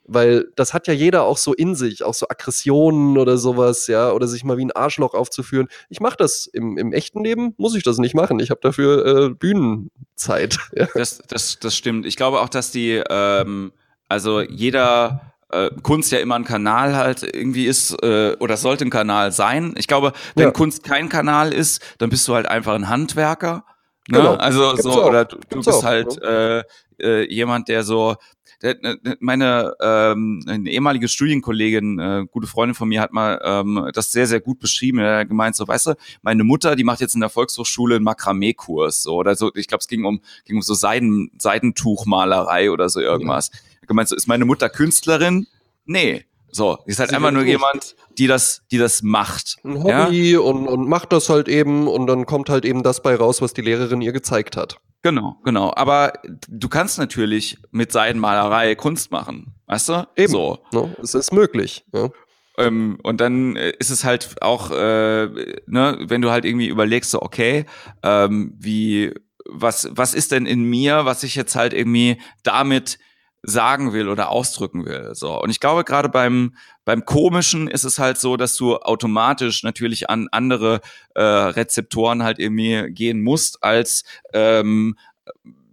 Weil 0.04 0.48
das 0.56 0.74
hat 0.74 0.88
ja 0.88 0.92
jeder 0.92 1.22
auch 1.22 1.36
so 1.36 1.54
in 1.54 1.74
sich, 1.74 2.02
auch 2.02 2.14
so 2.14 2.26
Aggressionen 2.28 3.16
oder 3.16 3.38
sowas, 3.38 3.86
ja, 3.86 4.10
oder 4.10 4.26
sich 4.26 4.42
mal 4.42 4.56
wie 4.56 4.64
ein 4.64 4.72
Arschloch 4.72 5.14
aufzuführen. 5.14 5.68
Ich 5.88 6.00
mache 6.00 6.16
das 6.16 6.46
im, 6.46 6.76
im 6.78 6.92
echten 6.92 7.22
Leben, 7.22 7.54
muss 7.58 7.76
ich 7.76 7.84
das 7.84 7.98
nicht 7.98 8.14
machen. 8.14 8.40
Ich 8.40 8.50
habe 8.50 8.60
dafür 8.60 9.06
äh, 9.06 9.30
Bühnenzeit. 9.30 10.58
Ja. 10.74 10.88
Das, 10.94 11.22
das, 11.28 11.58
das 11.60 11.76
stimmt. 11.76 12.06
Ich 12.06 12.16
glaube 12.16 12.40
auch, 12.40 12.48
dass 12.48 12.70
die, 12.70 13.02
ähm, 13.08 13.72
also 14.08 14.40
jeder 14.40 15.32
äh, 15.50 15.70
Kunst 15.82 16.12
ja 16.12 16.18
immer 16.18 16.36
ein 16.36 16.44
Kanal 16.44 16.96
halt 16.96 17.22
irgendwie 17.22 17.66
ist 17.66 17.92
äh, 18.02 18.36
oder 18.40 18.56
sollte 18.56 18.84
ein 18.84 18.90
Kanal 18.90 19.32
sein. 19.32 19.74
Ich 19.76 19.86
glaube, 19.86 20.12
wenn 20.34 20.46
ja. 20.46 20.50
Kunst 20.50 20.84
kein 20.84 21.08
Kanal 21.08 21.52
ist, 21.52 21.82
dann 21.98 22.10
bist 22.10 22.26
du 22.28 22.34
halt 22.34 22.46
einfach 22.46 22.74
ein 22.74 22.88
Handwerker 22.88 23.64
Ne? 24.10 24.18
Genau. 24.18 24.34
Also 24.34 24.70
Gibt's 24.70 24.82
so, 24.82 24.90
auch. 24.90 25.06
oder 25.06 25.24
du, 25.24 25.38
du 25.48 25.56
bist 25.56 25.68
auch, 25.68 25.84
halt 25.84 26.20
ne? 26.20 26.64
äh, 26.98 27.22
äh, 27.22 27.32
jemand, 27.32 27.68
der 27.68 27.84
so 27.84 28.16
ne, 28.62 28.76
ne, 28.82 29.16
meine 29.20 29.74
ähm, 29.80 30.42
eine 30.46 30.70
ehemalige 30.70 31.08
Studienkollegin, 31.08 31.98
äh, 31.98 32.26
gute 32.30 32.46
Freundin 32.46 32.74
von 32.74 32.88
mir, 32.88 33.00
hat 33.00 33.12
mal 33.12 33.40
ähm, 33.44 33.88
das 33.94 34.12
sehr, 34.12 34.26
sehr 34.26 34.40
gut 34.40 34.58
beschrieben. 34.58 34.98
Er 34.98 35.20
hat 35.20 35.28
gemeint, 35.28 35.56
so, 35.56 35.66
weißt 35.66 35.88
du, 35.88 35.94
meine 36.22 36.44
Mutter, 36.44 36.76
die 36.76 36.84
macht 36.84 37.00
jetzt 37.00 37.14
in 37.14 37.20
der 37.20 37.30
Volkshochschule 37.30 37.96
einen 37.96 38.04
Makramee-Kurs, 38.04 39.02
so, 39.02 39.14
oder 39.14 39.34
so, 39.34 39.50
ich 39.54 39.68
glaube, 39.68 39.80
es 39.80 39.88
ging 39.88 40.04
um, 40.04 40.20
ging 40.44 40.56
um 40.56 40.62
so 40.62 40.74
Seiden, 40.74 41.30
Seidentuchmalerei 41.38 42.70
oder 42.70 42.88
so 42.88 43.00
irgendwas. 43.00 43.50
Ja. 43.52 43.86
Gemeint, 43.86 44.08
so, 44.08 44.16
ist 44.16 44.28
meine 44.28 44.44
Mutter 44.44 44.68
Künstlerin? 44.68 45.46
Nee. 45.84 46.24
So, 46.52 46.78
ist 46.86 46.98
halt 46.98 47.10
Sie 47.10 47.16
einfach 47.16 47.30
nur 47.30 47.44
jemand, 47.44 47.96
die 48.18 48.26
das, 48.26 48.62
die 48.70 48.78
das 48.78 49.02
macht. 49.02 49.56
Ein 49.64 49.82
Hobby 49.82 50.32
ja? 50.32 50.40
und, 50.40 50.66
und 50.66 50.88
macht 50.88 51.12
das 51.12 51.28
halt 51.28 51.48
eben 51.48 51.86
und 51.88 52.06
dann 52.06 52.26
kommt 52.26 52.48
halt 52.50 52.64
eben 52.64 52.82
das 52.82 53.02
bei 53.02 53.14
raus, 53.14 53.40
was 53.40 53.52
die 53.52 53.62
Lehrerin 53.62 54.02
ihr 54.02 54.12
gezeigt 54.12 54.56
hat. 54.56 54.78
Genau, 55.02 55.36
genau. 55.44 55.72
Aber 55.76 56.12
du 56.48 56.68
kannst 56.68 56.98
natürlich 56.98 57.58
mit 57.70 57.90
Seidenmalerei 57.90 58.74
Kunst 58.74 59.10
machen, 59.10 59.54
weißt 59.66 59.88
du? 59.88 60.08
Eben. 60.16 60.32
So. 60.32 60.58
No, 60.72 60.90
es 61.02 61.14
ist 61.14 61.32
möglich. 61.32 61.84
Ja. 61.92 62.10
Ähm, 62.58 62.98
und 63.02 63.20
dann 63.20 63.56
äh, 63.56 63.72
ist 63.78 63.90
es 63.90 64.04
halt 64.04 64.42
auch, 64.42 64.70
äh, 64.70 65.26
ne, 65.66 65.98
wenn 66.02 66.20
du 66.20 66.30
halt 66.30 66.44
irgendwie 66.44 66.68
überlegst, 66.68 67.10
so 67.10 67.22
okay, 67.22 67.64
ähm, 68.02 68.54
wie 68.58 69.14
was 69.48 69.88
was 69.92 70.14
ist 70.14 70.32
denn 70.32 70.46
in 70.46 70.62
mir, 70.64 71.06
was 71.06 71.22
ich 71.22 71.34
jetzt 71.34 71.56
halt 71.56 71.72
irgendwie 71.72 72.20
damit 72.42 72.98
sagen 73.42 73.92
will 73.92 74.08
oder 74.08 74.30
ausdrücken 74.30 74.84
will. 74.84 75.14
So. 75.14 75.40
Und 75.40 75.50
ich 75.50 75.60
glaube, 75.60 75.84
gerade 75.84 76.08
beim, 76.08 76.54
beim 76.84 77.04
Komischen 77.04 77.68
ist 77.68 77.84
es 77.84 77.98
halt 77.98 78.18
so, 78.18 78.36
dass 78.36 78.56
du 78.56 78.76
automatisch 78.76 79.62
natürlich 79.62 80.10
an 80.10 80.28
andere 80.30 80.80
äh, 81.14 81.22
Rezeptoren 81.22 82.22
halt 82.22 82.38
irgendwie 82.38 82.92
gehen 82.92 83.22
musst, 83.22 83.62
als 83.62 84.04
ähm, 84.32 84.96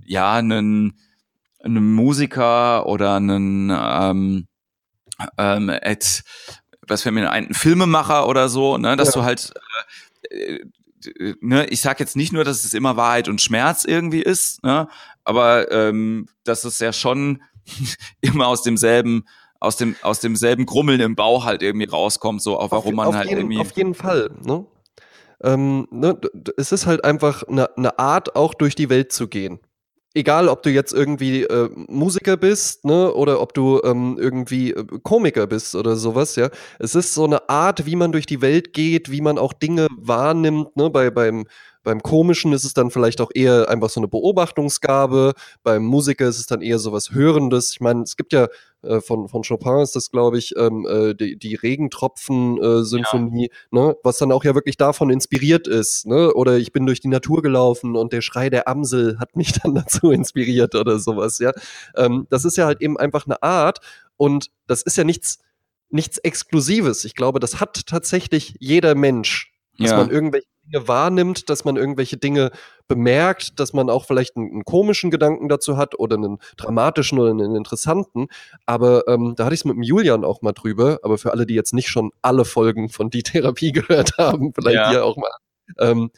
ja, 0.05 0.35
einen, 0.35 0.97
einen 1.61 1.93
Musiker 1.93 2.85
oder 2.85 3.15
einen 3.15 3.69
ähm, 3.69 4.47
ähm, 5.37 5.69
et, 5.69 6.23
was 6.87 7.03
für 7.03 7.11
mir 7.11 7.31
ein 7.31 7.53
Filmemacher 7.53 8.27
oder 8.27 8.49
so, 8.49 8.77
ne, 8.77 8.95
dass 8.95 9.09
ja. 9.09 9.21
du 9.21 9.23
halt 9.23 9.53
äh, 10.29 10.59
ne, 11.41 11.65
ich 11.67 11.81
sag 11.81 11.99
jetzt 11.99 12.15
nicht 12.15 12.33
nur, 12.33 12.43
dass 12.43 12.63
es 12.63 12.73
immer 12.73 12.97
Wahrheit 12.97 13.27
und 13.27 13.41
Schmerz 13.41 13.83
irgendwie 13.83 14.21
ist, 14.21 14.63
ne, 14.63 14.87
aber 15.23 15.71
ähm, 15.71 16.27
dass 16.43 16.63
es 16.63 16.79
ja 16.79 16.93
schon 16.93 17.41
immer 18.21 18.47
aus 18.47 18.63
demselben 18.63 19.25
aus 19.59 19.75
dem 19.77 19.95
aus 20.03 20.19
demselben 20.19 20.65
Grummeln 20.65 20.99
im 20.99 21.15
Bauch 21.15 21.45
halt 21.45 21.63
irgendwie 21.63 21.87
rauskommt, 21.87 22.41
so 22.41 22.57
auf 22.59 22.71
warum 22.71 22.95
man 22.95 23.07
auf 23.07 23.15
halt 23.15 23.29
jeden, 23.29 23.39
irgendwie 23.39 23.59
auf 23.59 23.71
jeden 23.71 23.93
Fall. 23.93 24.29
Ne? 24.43 24.65
Ähm, 25.43 25.87
ne, 25.91 26.19
es 26.57 26.71
ist 26.71 26.85
halt 26.85 27.03
einfach 27.03 27.43
eine, 27.43 27.75
eine 27.77 27.99
Art, 27.99 28.35
auch 28.35 28.53
durch 28.53 28.75
die 28.75 28.89
Welt 28.89 29.11
zu 29.11 29.27
gehen 29.27 29.59
egal 30.17 30.49
ob 30.49 30.63
du 30.63 30.71
jetzt 30.71 30.93
irgendwie 30.93 31.43
äh, 31.43 31.69
Musiker 31.87 32.37
bist, 32.37 32.85
ne, 32.85 33.13
oder 33.13 33.39
ob 33.39 33.53
du 33.53 33.79
ähm, 33.83 34.17
irgendwie 34.19 34.71
äh, 34.71 34.85
Komiker 35.03 35.47
bist 35.47 35.75
oder 35.75 35.95
sowas, 35.95 36.35
ja. 36.35 36.49
Es 36.79 36.95
ist 36.95 37.13
so 37.13 37.25
eine 37.25 37.47
Art, 37.49 37.85
wie 37.85 37.95
man 37.95 38.11
durch 38.11 38.25
die 38.25 38.41
Welt 38.41 38.73
geht, 38.73 39.11
wie 39.11 39.21
man 39.21 39.37
auch 39.37 39.53
Dinge 39.53 39.87
wahrnimmt, 39.95 40.75
ne, 40.75 40.89
bei, 40.89 41.11
beim, 41.11 41.45
beim 41.87 42.03
Komischen 42.03 42.51
ist 42.51 42.65
es 42.65 42.73
dann 42.73 42.91
vielleicht 42.91 43.21
auch 43.21 43.31
eher 43.33 43.69
einfach 43.69 43.89
so 43.89 44.01
eine 44.01 44.09
Beobachtungsgabe. 44.09 45.31
Beim 45.63 45.85
Musiker 45.85 46.27
ist 46.27 46.37
es 46.37 46.45
dann 46.45 46.61
eher 46.61 46.79
so 46.79 46.91
was 46.91 47.11
Hörendes. 47.11 47.71
Ich 47.71 47.79
meine, 47.79 48.01
es 48.01 48.17
gibt 48.17 48.33
ja 48.33 48.49
äh, 48.81 48.99
von, 48.99 49.29
von 49.29 49.43
Chopin 49.43 49.79
ist 49.79 49.95
das, 49.95 50.11
glaube 50.11 50.37
ich, 50.37 50.53
ähm, 50.57 50.85
äh, 50.85 51.15
die, 51.15 51.39
die 51.39 51.55
Regentropfen-Symphonie, 51.55 53.49
ja. 53.71 53.79
ne? 53.79 53.95
was 54.03 54.17
dann 54.17 54.33
auch 54.33 54.43
ja 54.43 54.53
wirklich 54.53 54.75
davon 54.75 55.09
inspiriert 55.09 55.65
ist. 55.65 56.05
Ne? 56.05 56.33
Oder 56.33 56.57
ich 56.57 56.73
bin 56.73 56.85
durch 56.85 56.99
die 56.99 57.07
Natur 57.07 57.41
gelaufen 57.41 57.95
und 57.95 58.11
der 58.11 58.19
Schrei 58.19 58.49
der 58.49 58.67
Amsel 58.67 59.17
hat 59.17 59.37
mich 59.37 59.53
dann 59.53 59.73
dazu 59.75 60.11
inspiriert 60.11 60.75
oder 60.75 60.99
sowas. 60.99 61.39
Ja, 61.39 61.53
ähm, 61.95 62.27
Das 62.29 62.43
ist 62.43 62.57
ja 62.57 62.65
halt 62.65 62.81
eben 62.81 62.97
einfach 62.97 63.27
eine 63.27 63.41
Art 63.41 63.79
und 64.17 64.51
das 64.67 64.81
ist 64.81 64.97
ja 64.97 65.05
nichts, 65.05 65.39
nichts 65.89 66.17
Exklusives. 66.17 67.05
Ich 67.05 67.15
glaube, 67.15 67.39
das 67.39 67.61
hat 67.61 67.87
tatsächlich 67.87 68.55
jeder 68.59 68.93
Mensch 68.93 69.53
dass 69.79 69.91
ja. 69.91 69.97
man 69.97 70.09
irgendwelche 70.09 70.47
Dinge 70.71 70.87
wahrnimmt, 70.87 71.49
dass 71.49 71.65
man 71.65 71.77
irgendwelche 71.77 72.17
Dinge 72.17 72.51
bemerkt, 72.87 73.59
dass 73.59 73.73
man 73.73 73.89
auch 73.89 74.05
vielleicht 74.05 74.37
einen, 74.37 74.51
einen 74.51 74.65
komischen 74.65 75.11
Gedanken 75.11 75.49
dazu 75.49 75.77
hat 75.77 75.97
oder 75.99 76.15
einen 76.15 76.37
dramatischen 76.57 77.19
oder 77.19 77.31
einen 77.31 77.55
interessanten. 77.55 78.27
Aber 78.65 79.07
ähm, 79.07 79.33
da 79.35 79.45
hatte 79.45 79.55
ich 79.55 79.61
es 79.61 79.65
mit 79.65 79.75
dem 79.75 79.83
Julian 79.83 80.23
auch 80.23 80.41
mal 80.41 80.53
drüber. 80.53 80.99
Aber 81.03 81.17
für 81.17 81.31
alle, 81.31 81.45
die 81.45 81.55
jetzt 81.55 81.73
nicht 81.73 81.89
schon 81.89 82.11
alle 82.21 82.45
Folgen 82.45 82.89
von 82.89 83.09
die 83.09 83.23
Therapie 83.23 83.71
gehört 83.73 84.17
haben, 84.17 84.53
vielleicht 84.53 84.75
ja. 84.75 84.89
hier 84.89 85.05
auch 85.05 85.17
mal. 85.17 85.31
Ähm, 85.79 86.11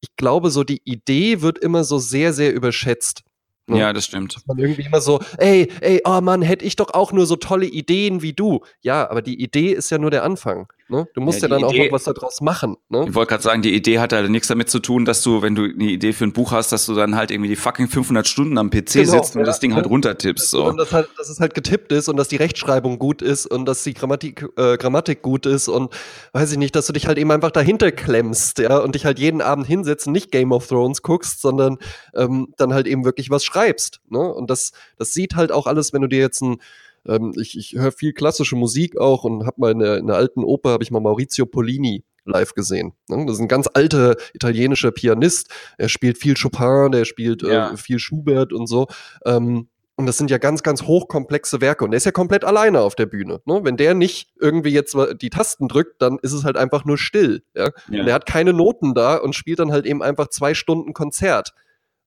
ich 0.00 0.16
glaube, 0.16 0.50
so 0.50 0.64
die 0.64 0.80
Idee 0.84 1.42
wird 1.42 1.58
immer 1.58 1.84
so 1.84 1.98
sehr, 1.98 2.32
sehr 2.32 2.54
überschätzt. 2.54 3.22
Ne? 3.66 3.78
Ja, 3.78 3.92
das 3.92 4.06
stimmt. 4.06 4.38
man 4.46 4.58
irgendwie 4.58 4.82
immer 4.82 5.00
so, 5.00 5.20
ey, 5.38 5.70
ey, 5.80 6.00
oh 6.04 6.20
Mann, 6.20 6.42
hätte 6.42 6.64
ich 6.64 6.76
doch 6.76 6.92
auch 6.92 7.12
nur 7.12 7.26
so 7.26 7.36
tolle 7.36 7.66
Ideen 7.66 8.20
wie 8.22 8.32
du. 8.32 8.60
Ja, 8.80 9.08
aber 9.08 9.22
die 9.22 9.40
Idee 9.40 9.72
ist 9.72 9.90
ja 9.90 9.98
nur 9.98 10.10
der 10.10 10.24
Anfang. 10.24 10.72
Ne? 10.90 11.08
Du 11.14 11.20
musst 11.20 11.40
ja, 11.40 11.48
ja 11.48 11.56
dann 11.56 11.70
Idee, 11.70 11.82
auch 11.82 11.84
noch 11.86 11.92
was 11.92 12.04
daraus 12.04 12.40
machen. 12.40 12.76
Ne? 12.88 13.06
Ich 13.08 13.14
wollte 13.14 13.30
gerade 13.30 13.42
sagen, 13.42 13.62
die 13.62 13.72
Idee 13.72 14.00
hat 14.00 14.12
halt 14.12 14.28
nichts 14.28 14.48
damit 14.48 14.68
zu 14.68 14.80
tun, 14.80 15.04
dass 15.04 15.22
du, 15.22 15.40
wenn 15.40 15.54
du 15.54 15.64
eine 15.64 15.84
Idee 15.84 16.12
für 16.12 16.24
ein 16.24 16.32
Buch 16.32 16.50
hast, 16.50 16.72
dass 16.72 16.86
du 16.86 16.94
dann 16.94 17.14
halt 17.14 17.30
irgendwie 17.30 17.48
die 17.48 17.56
fucking 17.56 17.88
500 17.88 18.26
Stunden 18.26 18.58
am 18.58 18.70
PC 18.70 18.92
genau, 18.92 19.12
sitzt 19.12 19.36
und 19.36 19.42
ja, 19.42 19.46
das 19.46 19.60
Ding 19.60 19.74
halt 19.74 19.86
runtertippst. 19.86 20.50
So. 20.50 20.64
Und 20.64 20.76
dass, 20.78 20.92
halt, 20.92 21.08
dass 21.16 21.28
es 21.28 21.38
halt 21.38 21.54
getippt 21.54 21.92
ist 21.92 22.08
und 22.08 22.16
dass 22.16 22.26
die 22.26 22.36
Rechtschreibung 22.36 22.98
gut 22.98 23.22
ist 23.22 23.46
und 23.46 23.66
dass 23.66 23.84
die 23.84 23.94
Grammatik, 23.94 24.46
äh, 24.56 24.76
Grammatik 24.76 25.22
gut 25.22 25.46
ist 25.46 25.68
und 25.68 25.92
weiß 26.32 26.50
ich 26.50 26.58
nicht, 26.58 26.74
dass 26.74 26.88
du 26.88 26.92
dich 26.92 27.06
halt 27.06 27.18
eben 27.18 27.30
einfach 27.30 27.52
dahinter 27.52 27.92
klemmst, 27.92 28.58
ja, 28.58 28.78
und 28.78 28.96
dich 28.96 29.04
halt 29.04 29.20
jeden 29.20 29.42
Abend 29.42 29.66
hinsetzt 29.66 30.08
und 30.08 30.12
nicht 30.12 30.32
Game 30.32 30.50
of 30.50 30.66
Thrones 30.66 31.02
guckst, 31.02 31.40
sondern 31.40 31.78
ähm, 32.14 32.52
dann 32.56 32.74
halt 32.74 32.88
eben 32.88 33.04
wirklich 33.04 33.30
was 33.30 33.44
schreibst. 33.44 34.00
Ne? 34.08 34.18
Und 34.18 34.50
das, 34.50 34.72
das 34.96 35.12
sieht 35.12 35.36
halt 35.36 35.52
auch 35.52 35.66
alles, 35.66 35.92
wenn 35.92 36.02
du 36.02 36.08
dir 36.08 36.18
jetzt 36.18 36.42
ein 36.42 36.58
ähm, 37.06 37.32
ich 37.40 37.56
ich 37.56 37.74
höre 37.74 37.92
viel 37.92 38.12
klassische 38.12 38.56
Musik 38.56 38.98
auch 38.98 39.24
und 39.24 39.46
habe 39.46 39.60
mal 39.60 39.72
in 39.72 39.78
der, 39.78 39.98
in 39.98 40.06
der 40.06 40.16
alten 40.16 40.44
Oper 40.44 40.70
habe 40.70 40.82
ich 40.82 40.90
mal 40.90 41.00
Maurizio 41.00 41.46
Polini 41.46 42.04
live 42.24 42.54
gesehen. 42.54 42.92
Ne? 43.08 43.24
Das 43.26 43.36
ist 43.36 43.40
ein 43.40 43.48
ganz 43.48 43.68
alter 43.72 44.16
italienischer 44.34 44.92
Pianist. 44.92 45.50
Er 45.78 45.88
spielt 45.88 46.18
viel 46.18 46.34
Chopin, 46.34 46.92
der 46.92 47.04
spielt 47.04 47.42
äh, 47.42 47.52
ja. 47.52 47.72
äh, 47.72 47.76
viel 47.76 47.98
Schubert 47.98 48.52
und 48.52 48.66
so. 48.66 48.86
Ähm, 49.24 49.68
und 49.96 50.06
das 50.06 50.16
sind 50.16 50.30
ja 50.30 50.38
ganz, 50.38 50.62
ganz 50.62 50.84
hochkomplexe 50.84 51.60
Werke. 51.60 51.84
Und 51.84 51.90
der 51.90 51.98
ist 51.98 52.06
ja 52.06 52.10
komplett 52.10 52.42
alleine 52.42 52.80
auf 52.80 52.94
der 52.94 53.04
Bühne. 53.04 53.42
Ne? 53.44 53.60
Wenn 53.64 53.76
der 53.76 53.92
nicht 53.92 54.30
irgendwie 54.40 54.70
jetzt 54.70 54.96
die 55.20 55.28
Tasten 55.28 55.68
drückt, 55.68 56.00
dann 56.00 56.18
ist 56.22 56.32
es 56.32 56.42
halt 56.42 56.56
einfach 56.56 56.86
nur 56.86 56.96
still. 56.96 57.42
Ja? 57.54 57.68
ja. 57.90 58.00
Und 58.00 58.06
der 58.06 58.14
hat 58.14 58.24
keine 58.24 58.54
Noten 58.54 58.94
da 58.94 59.16
und 59.16 59.34
spielt 59.34 59.58
dann 59.58 59.72
halt 59.72 59.84
eben 59.84 60.02
einfach 60.02 60.28
zwei 60.28 60.54
Stunden 60.54 60.94
Konzert. 60.94 61.52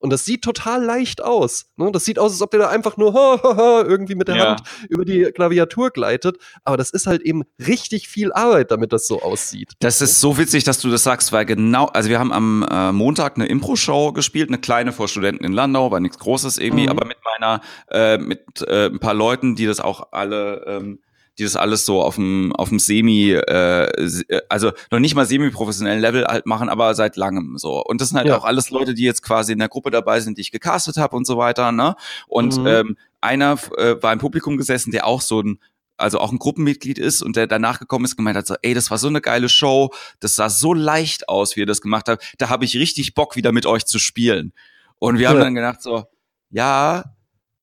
Und 0.04 0.10
das 0.10 0.26
sieht 0.26 0.41
total 0.41 0.84
leicht 0.84 1.24
aus. 1.24 1.68
Ne? 1.78 1.89
Das 1.93 2.04
sieht 2.04 2.20
aus, 2.20 2.34
als 2.34 2.41
ob 2.41 2.51
der 2.51 2.60
da 2.60 2.68
einfach 2.68 2.97
nur 2.97 3.14
irgendwie 3.88 4.16
mit 4.16 4.28
der 4.28 4.36
ja. 4.36 4.45
Hand 4.49 4.64
über 4.89 5.06
die 5.06 5.24
Klaviatur 5.34 5.91
gleitet. 5.91 6.39
Aber 6.66 6.76
das 6.76 6.89
ist 6.89 7.08
halt 7.08 7.22
eben 7.22 7.43
richtig 7.66 8.10
viel 8.10 8.34
Arbeit, 8.34 8.70
damit 8.72 8.91
das 8.91 9.08
so 9.08 9.22
aussieht. 9.22 9.72
Das 9.80 10.01
ist 10.01 10.20
so 10.20 10.38
witzig, 10.38 10.66
dass 10.66 10.80
du 10.80 10.89
das 10.89 11.04
sagst, 11.04 11.32
weil 11.32 11.45
genau, 11.45 11.86
also 11.86 12.10
wir 12.10 12.20
haben 12.20 12.34
am 12.34 12.68
äh, 12.70 12.91
Montag 12.91 13.38
eine 13.38 13.45
Impro-Show 13.45 14.12
gespielt, 14.12 14.49
eine 14.49 14.58
kleine 14.58 14.91
vor 14.91 15.08
Studenten 15.08 15.45
in 15.45 15.54
Landau, 15.54 15.89
war 15.89 16.01
nichts 16.01 16.20
Großes 16.20 16.58
irgendwie, 16.58 16.84
mhm. 16.84 16.89
aber 16.89 17.06
mit 17.06 17.20
meiner, 17.24 17.62
äh, 17.89 18.18
mit 18.18 18.62
äh, 18.68 18.88
ein 18.88 18.99
paar 18.99 19.14
Leuten, 19.14 19.56
die 19.56 19.66
das 19.66 19.80
auch 19.80 20.12
alle 20.12 20.66
ähm, 20.68 20.99
die 21.38 21.44
das 21.44 21.56
alles 21.56 21.86
so 21.86 22.02
auf 22.02 22.16
dem 22.16 22.54
auf 22.56 22.70
dem 22.70 22.80
semi 22.80 23.32
äh, 23.32 24.44
also 24.50 24.72
noch 24.92 25.00
nicht 25.00 25.16
mal 25.16 25.26
semi 25.26 25.50
professionellen 25.50 26.00
Level 26.00 26.26
halt 26.26 26.46
machen, 26.46 26.70
aber 26.70 26.94
seit 26.96 27.16
langem 27.16 27.58
so 27.58 27.84
und 27.84 28.02
das 28.02 28.10
sind 28.10 28.18
halt 28.18 28.28
ja. 28.28 28.38
auch 28.38 28.46
alles 28.46 28.70
Leute, 28.70 28.94
die 28.94 29.04
jetzt 29.04 29.24
quasi 29.24 29.54
in 29.54 29.60
der 29.60 29.70
Gruppe 29.70 29.92
dabei 29.92 30.20
sind, 30.20 30.38
die 30.38 30.42
ich 30.42 30.52
gecastet 30.52 30.98
habe 30.98 31.16
und 31.16 31.26
so 31.26 31.38
weiter, 31.38 31.72
ne? 31.72 31.96
Und 32.28 32.58
mhm. 32.58 32.68
ähm, 32.68 32.98
einer 33.22 33.58
äh, 33.78 33.96
war 34.02 34.14
im 34.14 34.20
Publikum 34.20 34.58
gesessen, 34.58 34.92
der 34.92 35.08
auch 35.08 35.22
so 35.22 35.42
ein 35.42 35.60
also 35.98 36.20
auch 36.20 36.32
ein 36.32 36.40
Gruppenmitglied 36.40 36.98
ist 36.98 37.22
und 37.22 37.36
der 37.36 37.48
danach 37.48 37.80
gekommen 37.80 38.06
ist, 38.06 38.18
gemeint 38.18 38.36
hat 38.36 38.48
so, 38.48 38.56
ey, 38.62 38.74
das 38.74 38.92
war 38.92 38.98
so 38.98 39.08
eine 39.08 39.22
geile 39.22 39.48
Show, 39.48 39.94
das 40.20 40.36
sah 40.36 40.50
so 40.50 40.74
leicht 40.74 41.30
aus, 41.30 41.56
wie 41.56 41.62
ihr 41.62 41.66
das 41.66 41.82
gemacht 41.82 42.10
habt, 42.10 42.34
da 42.40 42.50
habe 42.50 42.66
ich 42.66 42.76
richtig 42.76 43.14
Bock, 43.14 43.36
wieder 43.36 43.52
mit 43.52 43.66
euch 43.66 43.86
zu 43.86 44.00
spielen. 44.00 44.54
Und 45.00 45.16
wir 45.16 45.24
ja. 45.24 45.30
haben 45.30 45.40
dann 45.40 45.56
gedacht 45.56 45.82
so, 45.82 46.06
ja, 46.50 47.16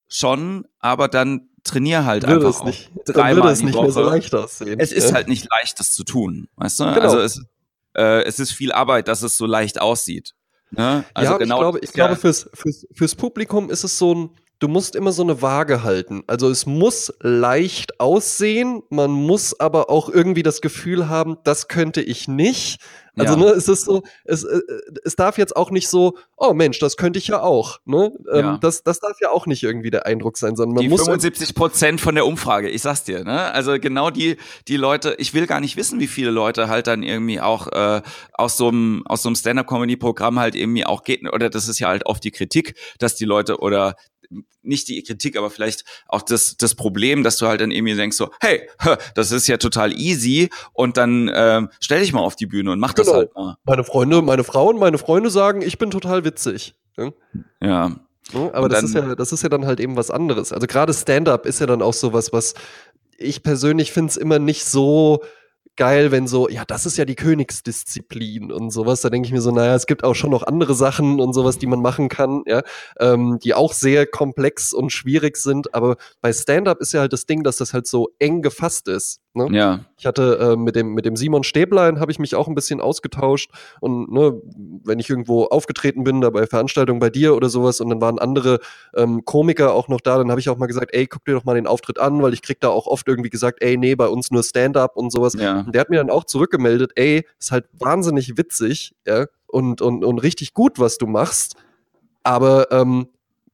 schon, 0.09 0.67
aber 0.79 1.09
dann 1.09 1.50
trainiere 1.65 2.05
halt 2.05 2.23
würde 2.27 2.47
einfach 2.47 2.61
es 2.61 2.65
nicht, 2.65 2.91
dreimal 3.07 3.53
es 3.53 3.63
nicht 3.63 3.75
Woche. 3.75 3.85
mehr 3.85 3.93
so 3.93 4.03
leicht 4.03 4.35
aussehen. 4.35 4.81
Es 4.81 4.93
ist 4.93 5.11
ja. 5.11 5.15
halt 5.15 5.29
nicht 5.29 5.49
leicht, 5.51 5.79
das 5.81 5.93
zu 5.93 6.05
tun, 6.05 6.49
weißt 6.57 6.81
du? 6.81 6.85
Genau. 6.85 7.01
Also 7.01 7.21
es, 7.21 7.43
äh, 7.97 8.23
es 8.25 8.39
ist 8.39 8.53
viel 8.53 8.73
Arbeit, 8.73 9.09
dass 9.09 9.23
es 9.23 9.37
so 9.37 9.47
leicht 9.47 9.81
aussieht. 9.81 10.35
Ne? 10.71 11.05
Also 11.15 11.33
ja, 11.33 11.39
genau, 11.39 11.57
ich 11.57 11.61
glaube, 11.61 11.79
ich 11.83 11.93
glaube 11.93 12.17
fürs, 12.17 12.49
fürs, 12.55 12.87
fürs 12.93 13.15
Publikum 13.15 13.71
ist 13.71 13.85
es 13.85 13.99
so 13.99 14.15
ein, 14.15 14.31
du 14.61 14.69
musst 14.69 14.95
immer 14.95 15.11
so 15.11 15.23
eine 15.23 15.43
Waage 15.43 15.83
halten. 15.83 16.23
Also 16.27 16.49
es 16.49 16.67
muss 16.67 17.13
leicht 17.21 17.99
aussehen, 17.99 18.83
man 18.91 19.11
muss 19.11 19.59
aber 19.59 19.91
auch 19.91 20.09
irgendwie 20.09 20.43
das 20.43 20.61
Gefühl 20.61 21.09
haben, 21.09 21.39
das 21.45 21.67
könnte 21.67 22.03
ich 22.03 22.29
nicht. 22.29 22.79
Also, 23.17 23.35
ja. 23.35 23.41
ne, 23.41 23.47
es 23.51 23.69
ist 23.69 23.85
so, 23.85 24.03
es, 24.25 24.45
äh, 24.45 24.61
es 25.05 25.17
darf 25.17 25.37
jetzt 25.37 25.57
auch 25.57 25.71
nicht 25.71 25.89
so, 25.89 26.17
oh 26.37 26.55
Mensch, 26.55 26.79
das 26.79 26.97
könnte 26.97 27.19
ich 27.19 27.27
ja 27.27 27.43
auch. 27.43 27.79
Ne? 27.85 28.13
Ähm, 28.33 28.39
ja. 28.39 28.59
das, 28.59 28.83
das 28.85 29.01
darf 29.01 29.21
ja 29.21 29.31
auch 29.31 29.47
nicht 29.47 29.63
irgendwie 29.63 29.91
der 29.91 30.07
Eindruck 30.07 30.39
sein, 30.39 30.55
sondern 30.55 30.77
man 30.77 30.83
die 30.83 30.89
muss. 30.89 31.03
75 31.03 31.55
Prozent 31.55 32.01
von 32.01 32.15
der 32.15 32.25
Umfrage, 32.25 32.69
ich 32.69 32.83
sag's 32.83 33.05
dir, 33.05 33.25
ne? 33.25 33.53
Also 33.53 33.79
genau 33.81 34.11
die, 34.11 34.37
die 34.69 34.77
Leute, 34.77 35.17
ich 35.19 35.35
will 35.35 35.47
gar 35.47 35.61
nicht 35.61 35.77
wissen, 35.77 35.99
wie 36.01 36.07
viele 36.07 36.31
Leute 36.31 36.69
halt 36.69 36.87
dann 36.87 37.03
irgendwie 37.03 37.41
auch 37.41 37.67
äh, 37.73 38.01
aus 38.33 38.57
so 38.57 38.69
einem 38.69 39.03
aus 39.07 39.23
so 39.23 39.29
einem 39.29 39.37
Stand-up-Comedy-Programm 39.37 40.39
halt 40.39 40.55
irgendwie 40.55 40.87
auch 40.87 41.03
geht, 41.03 41.21
oder 41.33 41.51
das 41.51 41.69
ist 41.69 41.81
ja 41.81 41.89
halt 41.89 42.07
oft 42.07 42.23
die 42.23 42.31
Kritik, 42.31 42.77
dass 42.99 43.17
die 43.17 43.25
Leute 43.25 43.59
oder 43.59 43.97
nicht 44.63 44.89
die 44.89 45.03
Kritik, 45.03 45.37
aber 45.37 45.51
vielleicht 45.51 45.85
auch 46.09 46.23
das, 46.23 46.57
das 46.57 46.75
Problem, 46.75 47.23
dass 47.23 47.39
du 47.39 47.47
halt 47.47 47.61
dann 47.61 47.71
irgendwie 47.71 47.95
denkst 47.95 48.17
so, 48.17 48.31
hey, 48.41 48.69
das 49.15 49.33
ist 49.33 49.47
ja 49.47 49.57
total 49.57 49.93
easy 49.93 50.51
und 50.73 50.97
dann 50.97 51.31
ähm, 51.35 51.71
stell 51.81 52.01
dich 52.01 52.13
mal 52.13 52.21
auf 52.21 52.37
die 52.37 52.47
Bühne 52.47 52.71
und 52.73 52.79
mach 52.79 52.95
genau. 52.95 53.07
das 53.07 53.17
halt 53.17 53.35
mal. 53.35 53.57
Meine 53.65 53.85
Freunde, 53.85 54.23
meine 54.23 54.45
Frauen, 54.45 54.79
meine 54.79 54.99
Freunde 54.99 55.31
sagen, 55.31 55.63
ich 55.63 55.79
bin 55.79 55.91
total 55.91 56.25
witzig. 56.25 56.75
Ja. 56.97 57.13
ja. 57.63 57.97
aber 58.53 58.69
das 58.69 58.83
ist 58.83 58.95
ja, 58.95 59.15
das 59.15 59.33
ist 59.33 59.43
ja 59.43 59.49
dann 59.49 59.67
halt 59.67 59.81
eben 59.81 59.97
was 59.97 60.11
anderes. 60.11 60.53
Also 60.53 60.67
gerade 60.67 60.93
Stand-up 60.93 61.47
ist 61.47 61.61
ja 61.61 61.67
dann 61.67 61.83
auch 61.83 61.95
sowas, 61.95 62.33
was 62.33 62.55
ich 63.17 63.43
persönlich 63.43 63.93
finde 63.93 64.11
es 64.11 64.17
immer 64.17 64.39
nicht 64.39 64.65
so 64.65 65.23
geil, 65.81 66.11
wenn 66.13 66.27
so, 66.27 66.51
ja, 66.51 66.67
das 66.67 66.85
ist 66.85 66.99
ja 66.99 67.07
die 67.07 67.15
Königsdisziplin 67.15 68.53
und 68.53 68.71
sowas. 68.71 69.01
Da 69.01 69.09
denke 69.09 69.25
ich 69.27 69.33
mir 69.33 69.41
so, 69.41 69.51
naja, 69.51 69.75
es 69.75 69.87
gibt 69.87 70.05
auch 70.05 70.15
schon 70.15 70.31
noch 70.31 70.43
andere 70.43 70.75
Sachen 70.75 71.21
und 71.21 71.33
sowas, 71.33 71.57
die 71.57 71.67
man 71.67 71.81
machen 71.81 72.11
kann, 72.11 72.43
ja, 72.45 72.61
ähm, 72.99 73.39
die 73.43 73.55
auch 73.55 73.73
sehr 73.73 74.07
komplex 74.07 74.75
und 74.75 74.91
schwierig 74.93 75.39
sind. 75.39 75.75
Aber 75.75 75.97
bei 76.21 76.35
Stand-up 76.35 76.83
ist 76.83 76.93
ja 76.93 77.01
halt 77.01 77.15
das 77.15 77.25
Ding, 77.25 77.45
dass 77.45 77.57
das 77.57 77.73
halt 77.73 77.87
so 77.87 78.11
eng 78.19 78.43
gefasst 78.43 78.89
ist. 78.89 79.21
Ne? 79.33 79.47
Ja. 79.53 79.81
Ich 79.97 80.07
hatte 80.07 80.39
äh, 80.41 80.57
mit 80.57 80.75
dem 80.75 80.93
mit 80.93 81.05
dem 81.05 81.15
Simon 81.15 81.45
Stäblein 81.45 82.01
habe 82.01 82.11
ich 82.11 82.19
mich 82.19 82.35
auch 82.35 82.49
ein 82.49 82.57
bisschen 82.57 82.81
ausgetauscht 82.81 83.53
und 83.81 84.11
ne, 84.11 84.41
wenn 84.85 84.99
ich 84.99 85.09
irgendwo 85.09 85.45
aufgetreten 85.45 86.03
bin, 86.03 86.21
da 86.21 86.31
bei 86.31 86.47
Veranstaltungen 86.49 86.99
bei 86.99 87.11
dir 87.11 87.37
oder 87.37 87.49
sowas 87.49 87.81
und 87.81 87.91
dann 87.91 88.01
waren 88.01 88.19
andere 88.19 88.59
ähm, 88.93 89.25
Komiker 89.25 89.73
auch 89.73 89.87
noch 89.87 90.01
da, 90.01 90.19
dann 90.19 90.31
habe 90.31 90.41
ich 90.41 90.49
auch 90.49 90.57
mal 90.57 90.67
gesagt, 90.67 90.93
ey, 90.93 91.07
guck 91.07 91.25
dir 91.25 91.35
doch 91.35 91.45
mal 91.45 91.55
den 91.55 91.69
Auftritt 91.69 92.01
an, 92.01 92.21
weil 92.23 92.33
ich 92.33 92.43
krieg 92.43 92.59
da 92.59 92.71
auch 92.71 92.89
oft 92.89 93.07
irgendwie 93.07 93.31
gesagt, 93.31 93.63
ey, 93.63 93.77
nee, 93.77 93.95
bei 93.95 94.09
uns 94.09 94.33
nur 94.33 94.43
Stand-up 94.43 94.97
und 94.97 95.13
sowas. 95.13 95.35
Ja. 95.35 95.61
Und 95.61 95.77
der 95.77 95.83
hat 95.83 95.91
mir 95.91 95.99
dann 95.99 96.11
auch 96.11 96.25
zurückgemeldet, 96.25 96.91
ey, 96.97 97.25
ist 97.39 97.53
halt 97.53 97.67
wahnsinnig 97.79 98.37
witzig, 98.37 98.97
ja, 99.07 99.27
und 99.47 99.81
und 99.81 100.05
und 100.05 100.19
richtig 100.19 100.55
gut, 100.55 100.81
was 100.81 100.99
du 100.99 101.07
machst, 101.07 101.55
aber 102.25 102.73
ähm, 102.73 103.07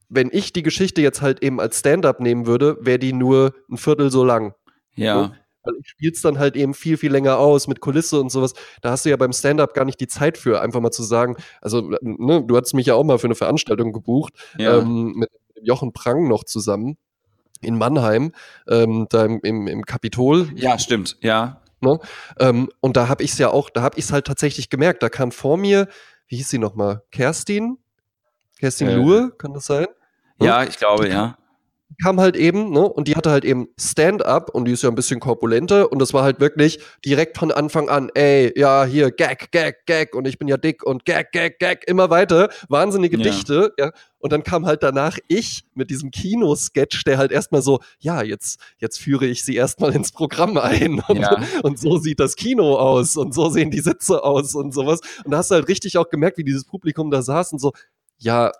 wenn 0.08 0.30
ich 0.32 0.54
die 0.54 0.62
Geschichte 0.62 1.02
jetzt 1.02 1.20
halt 1.20 1.42
eben 1.42 1.60
als 1.60 1.80
Stand-up 1.80 2.20
nehmen 2.20 2.46
würde, 2.46 2.78
wäre 2.80 2.98
die 2.98 3.12
nur 3.12 3.52
ein 3.70 3.76
Viertel 3.76 4.10
so 4.10 4.24
lang. 4.24 4.54
Ja. 4.94 5.24
So? 5.24 5.30
Weil 5.66 5.74
ich 5.80 5.88
spiel's 5.88 6.22
dann 6.22 6.38
halt 6.38 6.56
eben 6.56 6.74
viel, 6.74 6.96
viel 6.96 7.12
länger 7.12 7.38
aus 7.38 7.68
mit 7.68 7.80
Kulisse 7.80 8.20
und 8.20 8.30
sowas. 8.30 8.54
Da 8.80 8.90
hast 8.90 9.04
du 9.04 9.10
ja 9.10 9.16
beim 9.16 9.32
Stand-up 9.32 9.74
gar 9.74 9.84
nicht 9.84 10.00
die 10.00 10.06
Zeit 10.06 10.38
für, 10.38 10.60
einfach 10.60 10.80
mal 10.80 10.90
zu 10.90 11.02
sagen, 11.02 11.36
also 11.60 11.90
ne, 12.00 12.44
du 12.46 12.56
hattest 12.56 12.74
mich 12.74 12.86
ja 12.86 12.94
auch 12.94 13.04
mal 13.04 13.18
für 13.18 13.26
eine 13.26 13.34
Veranstaltung 13.34 13.92
gebucht, 13.92 14.34
ja. 14.58 14.78
ähm, 14.78 15.14
mit 15.16 15.30
Jochen 15.62 15.92
Prang 15.92 16.28
noch 16.28 16.44
zusammen 16.44 16.96
in 17.60 17.78
Mannheim, 17.78 18.32
ähm, 18.68 19.06
da 19.10 19.24
im, 19.24 19.40
im, 19.42 19.66
im 19.66 19.84
Kapitol. 19.84 20.50
Ja, 20.54 20.78
stimmt, 20.78 21.16
ja. 21.20 21.60
Ne? 21.80 21.98
Ähm, 22.38 22.70
und 22.80 22.96
da 22.96 23.08
habe 23.08 23.22
ich 23.22 23.32
es 23.32 23.38
ja 23.38 23.50
auch, 23.50 23.70
da 23.70 23.82
habe 23.82 23.98
ich 23.98 24.06
es 24.06 24.12
halt 24.12 24.26
tatsächlich 24.26 24.70
gemerkt. 24.70 25.02
Da 25.02 25.08
kam 25.08 25.32
vor 25.32 25.56
mir, 25.56 25.88
wie 26.28 26.36
hieß 26.36 26.48
sie 26.48 26.58
nochmal? 26.58 27.02
Kerstin? 27.10 27.78
Kerstin 28.58 28.88
äh. 28.88 28.94
Luhe, 28.94 29.32
kann 29.36 29.52
das 29.52 29.66
sein? 29.66 29.86
Ja, 30.40 30.64
ich 30.64 30.78
glaube, 30.78 31.08
ja 31.08 31.36
kam 32.02 32.20
halt 32.20 32.36
eben, 32.36 32.70
ne, 32.70 32.80
und 32.80 33.08
die 33.08 33.16
hatte 33.16 33.30
halt 33.30 33.44
eben 33.44 33.68
Stand-up 33.78 34.50
und 34.50 34.66
die 34.66 34.72
ist 34.72 34.82
ja 34.82 34.88
ein 34.88 34.94
bisschen 34.94 35.20
korpulenter 35.20 35.90
und 35.90 35.98
das 35.98 36.12
war 36.12 36.24
halt 36.24 36.40
wirklich 36.40 36.78
direkt 37.04 37.38
von 37.38 37.50
Anfang 37.52 37.88
an, 37.88 38.10
ey, 38.14 38.52
ja, 38.58 38.84
hier, 38.84 39.10
Gag, 39.10 39.50
Gag, 39.52 39.86
Gag 39.86 40.14
und 40.14 40.26
ich 40.26 40.38
bin 40.38 40.48
ja 40.48 40.56
dick 40.56 40.84
und 40.84 41.04
Gag, 41.04 41.32
Gag, 41.32 41.58
Gag, 41.58 41.84
immer 41.86 42.10
weiter, 42.10 42.50
wahnsinnige 42.68 43.16
ja. 43.16 43.22
Dichte, 43.22 43.72
ja, 43.78 43.92
und 44.18 44.32
dann 44.32 44.42
kam 44.42 44.66
halt 44.66 44.82
danach 44.82 45.18
ich 45.28 45.64
mit 45.74 45.90
diesem 45.90 46.10
Kinosketch, 46.10 47.04
der 47.04 47.18
halt 47.18 47.32
erstmal 47.32 47.62
so, 47.62 47.80
ja, 47.98 48.22
jetzt, 48.22 48.60
jetzt 48.78 48.98
führe 48.98 49.26
ich 49.26 49.44
sie 49.44 49.54
erstmal 49.54 49.94
ins 49.94 50.12
Programm 50.12 50.58
ein 50.58 51.00
und, 51.08 51.18
ja. 51.18 51.40
und 51.62 51.78
so 51.78 51.98
sieht 51.98 52.20
das 52.20 52.36
Kino 52.36 52.76
aus 52.76 53.16
und 53.16 53.32
so 53.32 53.48
sehen 53.48 53.70
die 53.70 53.80
Sitze 53.80 54.22
aus 54.22 54.54
und 54.54 54.74
sowas 54.74 55.00
und 55.24 55.30
da 55.30 55.38
hast 55.38 55.50
du 55.50 55.54
halt 55.54 55.68
richtig 55.68 55.96
auch 55.98 56.08
gemerkt, 56.08 56.36
wie 56.38 56.44
dieses 56.44 56.64
Publikum 56.64 57.10
da 57.10 57.22
saß 57.22 57.52
und 57.52 57.58
so, 57.60 57.72
ja, 58.18 58.52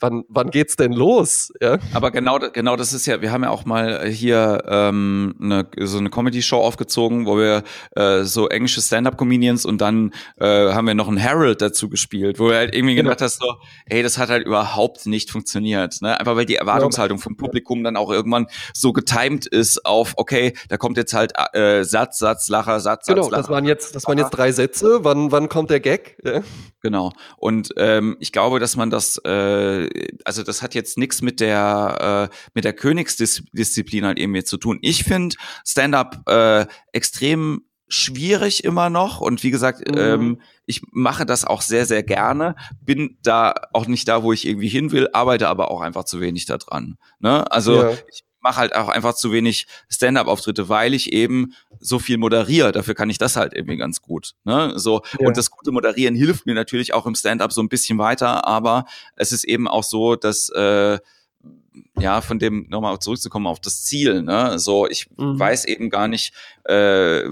wann, 0.00 0.24
wann 0.28 0.50
geht's 0.50 0.76
denn 0.76 0.92
los? 0.92 1.52
Ja? 1.60 1.78
Aber 1.92 2.10
genau, 2.10 2.38
genau 2.52 2.76
das 2.76 2.92
ist 2.92 3.06
ja, 3.06 3.20
wir 3.20 3.32
haben 3.32 3.42
ja 3.42 3.50
auch 3.50 3.64
mal 3.64 4.06
hier 4.06 4.62
ähm, 4.68 5.34
eine, 5.40 5.66
so 5.80 5.98
eine 5.98 6.10
Comedy-Show 6.10 6.58
aufgezogen, 6.58 7.26
wo 7.26 7.36
wir 7.36 7.62
äh, 7.94 8.24
so 8.24 8.48
englische 8.48 8.80
Stand-Up-Comedians 8.80 9.64
und 9.64 9.80
dann 9.80 10.12
äh, 10.38 10.72
haben 10.72 10.86
wir 10.86 10.94
noch 10.94 11.08
einen 11.08 11.22
Harold 11.22 11.62
dazu 11.62 11.88
gespielt, 11.88 12.38
wo 12.38 12.48
wir 12.48 12.56
halt 12.56 12.74
irgendwie 12.74 12.94
genau. 12.94 13.10
gedacht 13.10 13.22
hast, 13.22 13.40
so, 13.40 13.54
ey, 13.86 14.02
das 14.02 14.18
hat 14.18 14.28
halt 14.28 14.46
überhaupt 14.46 15.06
nicht 15.06 15.30
funktioniert. 15.30 16.00
Ne? 16.02 16.18
Einfach 16.18 16.36
weil 16.36 16.46
die 16.46 16.56
Erwartungshaltung 16.56 17.18
vom 17.18 17.36
Publikum 17.36 17.84
dann 17.84 17.96
auch 17.96 18.10
irgendwann 18.10 18.46
so 18.74 18.92
getimed 18.92 19.46
ist 19.46 19.84
auf, 19.84 20.14
okay, 20.16 20.54
da 20.68 20.76
kommt 20.76 20.96
jetzt 20.96 21.14
halt 21.14 21.32
äh, 21.52 21.84
Satz, 21.84 22.18
Satz, 22.18 22.48
Lacher, 22.48 22.80
Satz, 22.80 23.06
genau, 23.06 23.22
Satz, 23.22 23.30
Lacher. 23.30 23.42
Das 23.42 23.50
waren 23.50 23.64
jetzt, 23.64 23.94
das 23.94 24.06
waren 24.06 24.18
jetzt 24.18 24.30
drei 24.30 24.52
Sätze. 24.52 25.00
Wann, 25.02 25.32
wann 25.32 25.48
kommt 25.48 25.70
der 25.70 25.80
Gag? 25.80 26.18
Ja? 26.24 26.42
Genau. 26.82 27.12
Und 27.36 27.70
ähm, 27.76 28.16
ich 28.20 28.32
glaube, 28.32 28.60
dass 28.60 28.76
man 28.76 28.90
das 28.90 29.20
äh, 29.24 29.85
also 30.24 30.42
das 30.42 30.62
hat 30.62 30.74
jetzt 30.74 30.98
nichts 30.98 31.22
mit 31.22 31.40
der 31.40 32.30
äh, 32.30 32.36
mit 32.54 32.64
der 32.64 32.72
Königsdisziplin 32.72 34.04
halt 34.04 34.18
eben 34.18 34.34
jetzt 34.34 34.50
zu 34.50 34.58
tun. 34.58 34.78
Ich 34.82 35.04
finde 35.04 35.36
Stand-up 35.64 36.22
äh, 36.28 36.66
extrem 36.92 37.62
schwierig 37.88 38.64
immer 38.64 38.90
noch 38.90 39.20
und 39.20 39.42
wie 39.42 39.50
gesagt, 39.50 39.88
mhm. 39.88 39.98
ähm, 39.98 40.40
ich 40.66 40.82
mache 40.90 41.24
das 41.24 41.44
auch 41.44 41.62
sehr, 41.62 41.86
sehr 41.86 42.02
gerne, 42.02 42.56
bin 42.80 43.16
da 43.22 43.54
auch 43.72 43.86
nicht 43.86 44.08
da, 44.08 44.22
wo 44.22 44.32
ich 44.32 44.46
irgendwie 44.46 44.68
hin 44.68 44.90
will, 44.90 45.08
arbeite 45.12 45.48
aber 45.48 45.70
auch 45.70 45.80
einfach 45.80 46.04
zu 46.04 46.20
wenig 46.20 46.46
da 46.46 46.58
dran. 46.58 46.96
Ne? 47.20 47.50
Also 47.50 47.82
ja. 47.82 47.92
ich 48.10 48.25
mache 48.46 48.58
halt 48.58 48.76
auch 48.76 48.88
einfach 48.88 49.14
zu 49.14 49.32
wenig 49.32 49.66
Stand-up-Auftritte, 49.88 50.68
weil 50.68 50.94
ich 50.94 51.12
eben 51.12 51.52
so 51.80 51.98
viel 51.98 52.16
moderiere. 52.16 52.70
Dafür 52.70 52.94
kann 52.94 53.10
ich 53.10 53.18
das 53.18 53.34
halt 53.34 53.54
irgendwie 53.54 53.76
ganz 53.76 54.00
gut. 54.00 54.34
Ne? 54.44 54.72
So 54.76 55.02
ja. 55.18 55.26
und 55.26 55.36
das 55.36 55.50
gute 55.50 55.72
Moderieren 55.72 56.14
hilft 56.14 56.46
mir 56.46 56.54
natürlich 56.54 56.94
auch 56.94 57.06
im 57.06 57.16
Stand-up 57.16 57.52
so 57.52 57.60
ein 57.60 57.68
bisschen 57.68 57.98
weiter, 57.98 58.46
aber 58.46 58.84
es 59.16 59.32
ist 59.32 59.42
eben 59.42 59.66
auch 59.66 59.82
so, 59.82 60.14
dass 60.14 60.48
äh, 60.50 60.98
ja, 61.98 62.20
von 62.20 62.38
dem 62.38 62.66
nochmal 62.68 62.98
zurückzukommen 63.00 63.46
auf 63.46 63.60
das 63.60 63.82
Ziel, 63.82 64.22
ne? 64.22 64.58
So, 64.58 64.86
ich 64.86 65.08
mhm. 65.16 65.38
weiß 65.38 65.66
eben 65.66 65.90
gar 65.90 66.08
nicht, 66.08 66.32
äh, 66.64 67.28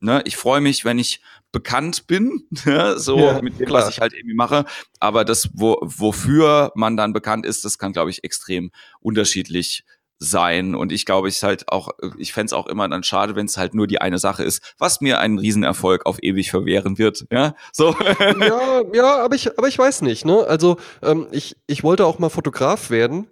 ne, 0.00 0.22
ich 0.24 0.36
freue 0.36 0.60
mich, 0.60 0.84
wenn 0.84 0.98
ich 0.98 1.20
bekannt 1.52 2.06
bin, 2.06 2.46
ne? 2.64 2.98
so 2.98 3.18
ja, 3.18 3.42
mit 3.42 3.60
dem, 3.60 3.66
klar. 3.66 3.82
was 3.82 3.90
ich 3.90 4.00
halt 4.00 4.12
irgendwie 4.14 4.34
mache. 4.34 4.64
Aber 5.00 5.24
das, 5.24 5.50
wo, 5.52 5.78
wofür 5.82 6.72
man 6.74 6.96
dann 6.96 7.12
bekannt 7.12 7.46
ist, 7.46 7.64
das 7.64 7.78
kann, 7.78 7.92
glaube 7.92 8.10
ich, 8.10 8.24
extrem 8.24 8.70
unterschiedlich 9.00 9.84
sein. 10.18 10.74
Und 10.74 10.92
ich 10.92 11.04
glaube, 11.04 11.28
ich 11.28 11.42
halt 11.42 11.70
auch, 11.70 11.90
ich 12.18 12.32
fände 12.32 12.46
es 12.46 12.52
auch 12.52 12.66
immer 12.66 12.88
dann 12.88 13.02
schade, 13.02 13.36
wenn 13.36 13.46
es 13.46 13.56
halt 13.56 13.74
nur 13.74 13.86
die 13.86 14.00
eine 14.00 14.18
Sache 14.18 14.44
ist, 14.44 14.74
was 14.78 15.00
mir 15.00 15.18
einen 15.18 15.38
Riesenerfolg 15.38 16.06
auf 16.06 16.22
ewig 16.22 16.50
verwehren 16.50 16.98
wird. 16.98 17.26
Ja, 17.30 17.54
so. 17.72 17.94
ja, 18.40 18.82
ja, 18.92 19.24
aber 19.24 19.34
ich, 19.34 19.58
aber 19.58 19.68
ich 19.68 19.78
weiß 19.78 20.02
nicht. 20.02 20.24
Ne? 20.24 20.44
Also 20.46 20.76
ähm, 21.02 21.26
ich, 21.32 21.56
ich 21.66 21.82
wollte 21.84 22.06
auch 22.06 22.18
mal 22.18 22.30
Fotograf 22.30 22.90
werden 22.90 23.28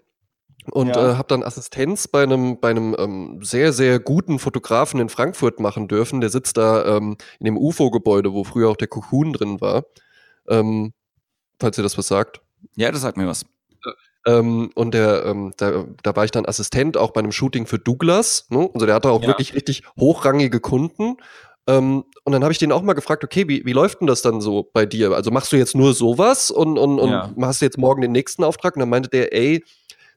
und 0.70 0.88
ja. 0.88 1.12
äh, 1.12 1.14
habe 1.16 1.28
dann 1.28 1.42
Assistenz 1.42 2.08
bei 2.08 2.22
einem 2.22 2.58
bei 2.58 2.70
einem 2.70 2.96
ähm, 2.98 3.38
sehr 3.42 3.72
sehr 3.72 3.98
guten 3.98 4.38
Fotografen 4.38 5.00
in 5.00 5.08
Frankfurt 5.08 5.60
machen 5.60 5.88
dürfen. 5.88 6.20
Der 6.20 6.30
sitzt 6.30 6.56
da 6.56 6.96
ähm, 6.96 7.16
in 7.38 7.44
dem 7.44 7.56
UFO-Gebäude, 7.56 8.32
wo 8.32 8.44
früher 8.44 8.70
auch 8.70 8.76
der 8.76 8.88
Cocoon 8.88 9.32
drin 9.32 9.60
war. 9.60 9.84
Ähm, 10.48 10.92
falls 11.58 11.78
ihr 11.78 11.82
das 11.82 11.98
was 11.98 12.08
sagt. 12.08 12.40
Ja, 12.76 12.90
das 12.90 13.02
sagt 13.02 13.16
mir 13.16 13.26
was. 13.26 13.44
Ähm, 14.26 14.70
und 14.74 14.94
der, 14.94 15.26
ähm, 15.26 15.52
da, 15.56 15.84
da 16.02 16.16
war 16.16 16.24
ich 16.24 16.30
dann 16.30 16.46
Assistent 16.46 16.96
auch 16.96 17.10
bei 17.10 17.20
einem 17.20 17.32
Shooting 17.32 17.66
für 17.66 17.78
Douglas. 17.78 18.46
Ne? 18.50 18.70
Also 18.72 18.86
der 18.86 18.94
hatte 18.94 19.10
auch 19.10 19.22
ja. 19.22 19.28
wirklich 19.28 19.54
richtig 19.54 19.82
hochrangige 19.98 20.60
Kunden. 20.60 21.16
Ähm, 21.66 22.04
und 22.24 22.32
dann 22.32 22.42
habe 22.42 22.52
ich 22.52 22.58
den 22.58 22.72
auch 22.72 22.82
mal 22.82 22.92
gefragt, 22.94 23.24
okay, 23.24 23.48
wie, 23.48 23.64
wie 23.64 23.72
läuft 23.72 24.00
denn 24.00 24.06
das 24.06 24.22
dann 24.22 24.40
so 24.40 24.68
bei 24.72 24.86
dir? 24.86 25.12
Also 25.12 25.30
machst 25.30 25.52
du 25.52 25.56
jetzt 25.56 25.74
nur 25.74 25.94
sowas 25.94 26.50
und, 26.50 26.78
und, 26.78 26.98
und 26.98 27.10
ja. 27.10 27.32
hast 27.42 27.60
du 27.60 27.66
jetzt 27.66 27.78
morgen 27.78 28.02
den 28.02 28.12
nächsten 28.12 28.44
Auftrag? 28.44 28.76
Und 28.76 28.80
dann 28.80 28.88
meinte 28.88 29.08
der, 29.08 29.34
ey, 29.34 29.62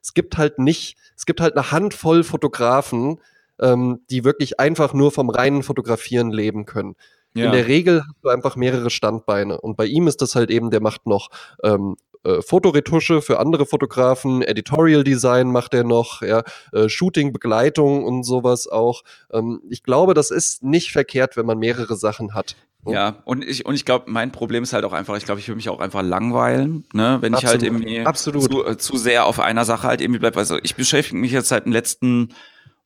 es 0.02 0.14
gibt 0.14 0.38
halt 0.38 0.58
nicht, 0.58 0.96
es 1.16 1.26
gibt 1.26 1.40
halt 1.40 1.56
eine 1.56 1.70
Handvoll 1.70 2.24
Fotografen, 2.24 3.20
ähm, 3.60 4.00
die 4.10 4.24
wirklich 4.24 4.60
einfach 4.60 4.94
nur 4.94 5.10
vom 5.10 5.30
reinen 5.30 5.62
Fotografieren 5.62 6.30
leben 6.30 6.64
können. 6.64 6.96
Ja. 7.38 7.46
In 7.46 7.52
der 7.52 7.68
Regel 7.68 8.02
hast 8.02 8.16
du 8.22 8.28
einfach 8.28 8.56
mehrere 8.56 8.90
Standbeine. 8.90 9.60
Und 9.60 9.76
bei 9.76 9.86
ihm 9.86 10.08
ist 10.08 10.20
das 10.22 10.34
halt 10.34 10.50
eben, 10.50 10.70
der 10.70 10.80
macht 10.80 11.06
noch 11.06 11.28
ähm, 11.62 11.96
äh, 12.24 12.42
Fotoretusche 12.42 13.22
für 13.22 13.38
andere 13.38 13.64
Fotografen, 13.64 14.42
Editorial 14.42 15.04
Design 15.04 15.50
macht 15.52 15.72
er 15.74 15.84
noch, 15.84 16.22
ja, 16.22 16.42
äh, 16.72 16.88
Shooting, 16.88 17.32
Begleitung 17.32 18.04
und 18.04 18.24
sowas 18.24 18.66
auch. 18.66 19.02
Ähm, 19.32 19.60
ich 19.70 19.82
glaube, 19.82 20.14
das 20.14 20.30
ist 20.30 20.62
nicht 20.62 20.90
verkehrt, 20.90 21.36
wenn 21.36 21.46
man 21.46 21.58
mehrere 21.58 21.96
Sachen 21.96 22.34
hat. 22.34 22.56
Ja, 22.86 23.22
und 23.24 23.44
ich, 23.44 23.66
und 23.66 23.74
ich 23.74 23.84
glaube, 23.84 24.04
mein 24.08 24.32
Problem 24.32 24.62
ist 24.62 24.72
halt 24.72 24.84
auch 24.84 24.92
einfach, 24.92 25.16
ich 25.16 25.24
glaube, 25.24 25.40
ich 25.40 25.48
würde 25.48 25.56
mich 25.56 25.68
auch 25.68 25.80
einfach 25.80 26.02
langweilen, 26.02 26.84
ne, 26.92 27.18
wenn 27.20 27.34
Absolut. 27.34 27.42
ich 27.42 27.44
halt 27.44 27.62
irgendwie 27.62 28.00
Absolut. 28.00 28.42
Zu, 28.44 28.64
äh, 28.64 28.78
zu 28.78 28.96
sehr 28.96 29.26
auf 29.26 29.40
einer 29.40 29.64
Sache 29.64 29.86
halt 29.86 30.00
irgendwie 30.00 30.20
bleibe. 30.20 30.38
Also 30.38 30.58
ich 30.62 30.74
beschäftige 30.74 31.16
mich 31.16 31.32
jetzt 31.32 31.48
seit 31.48 31.66
den 31.66 31.72
letzten 31.72 32.30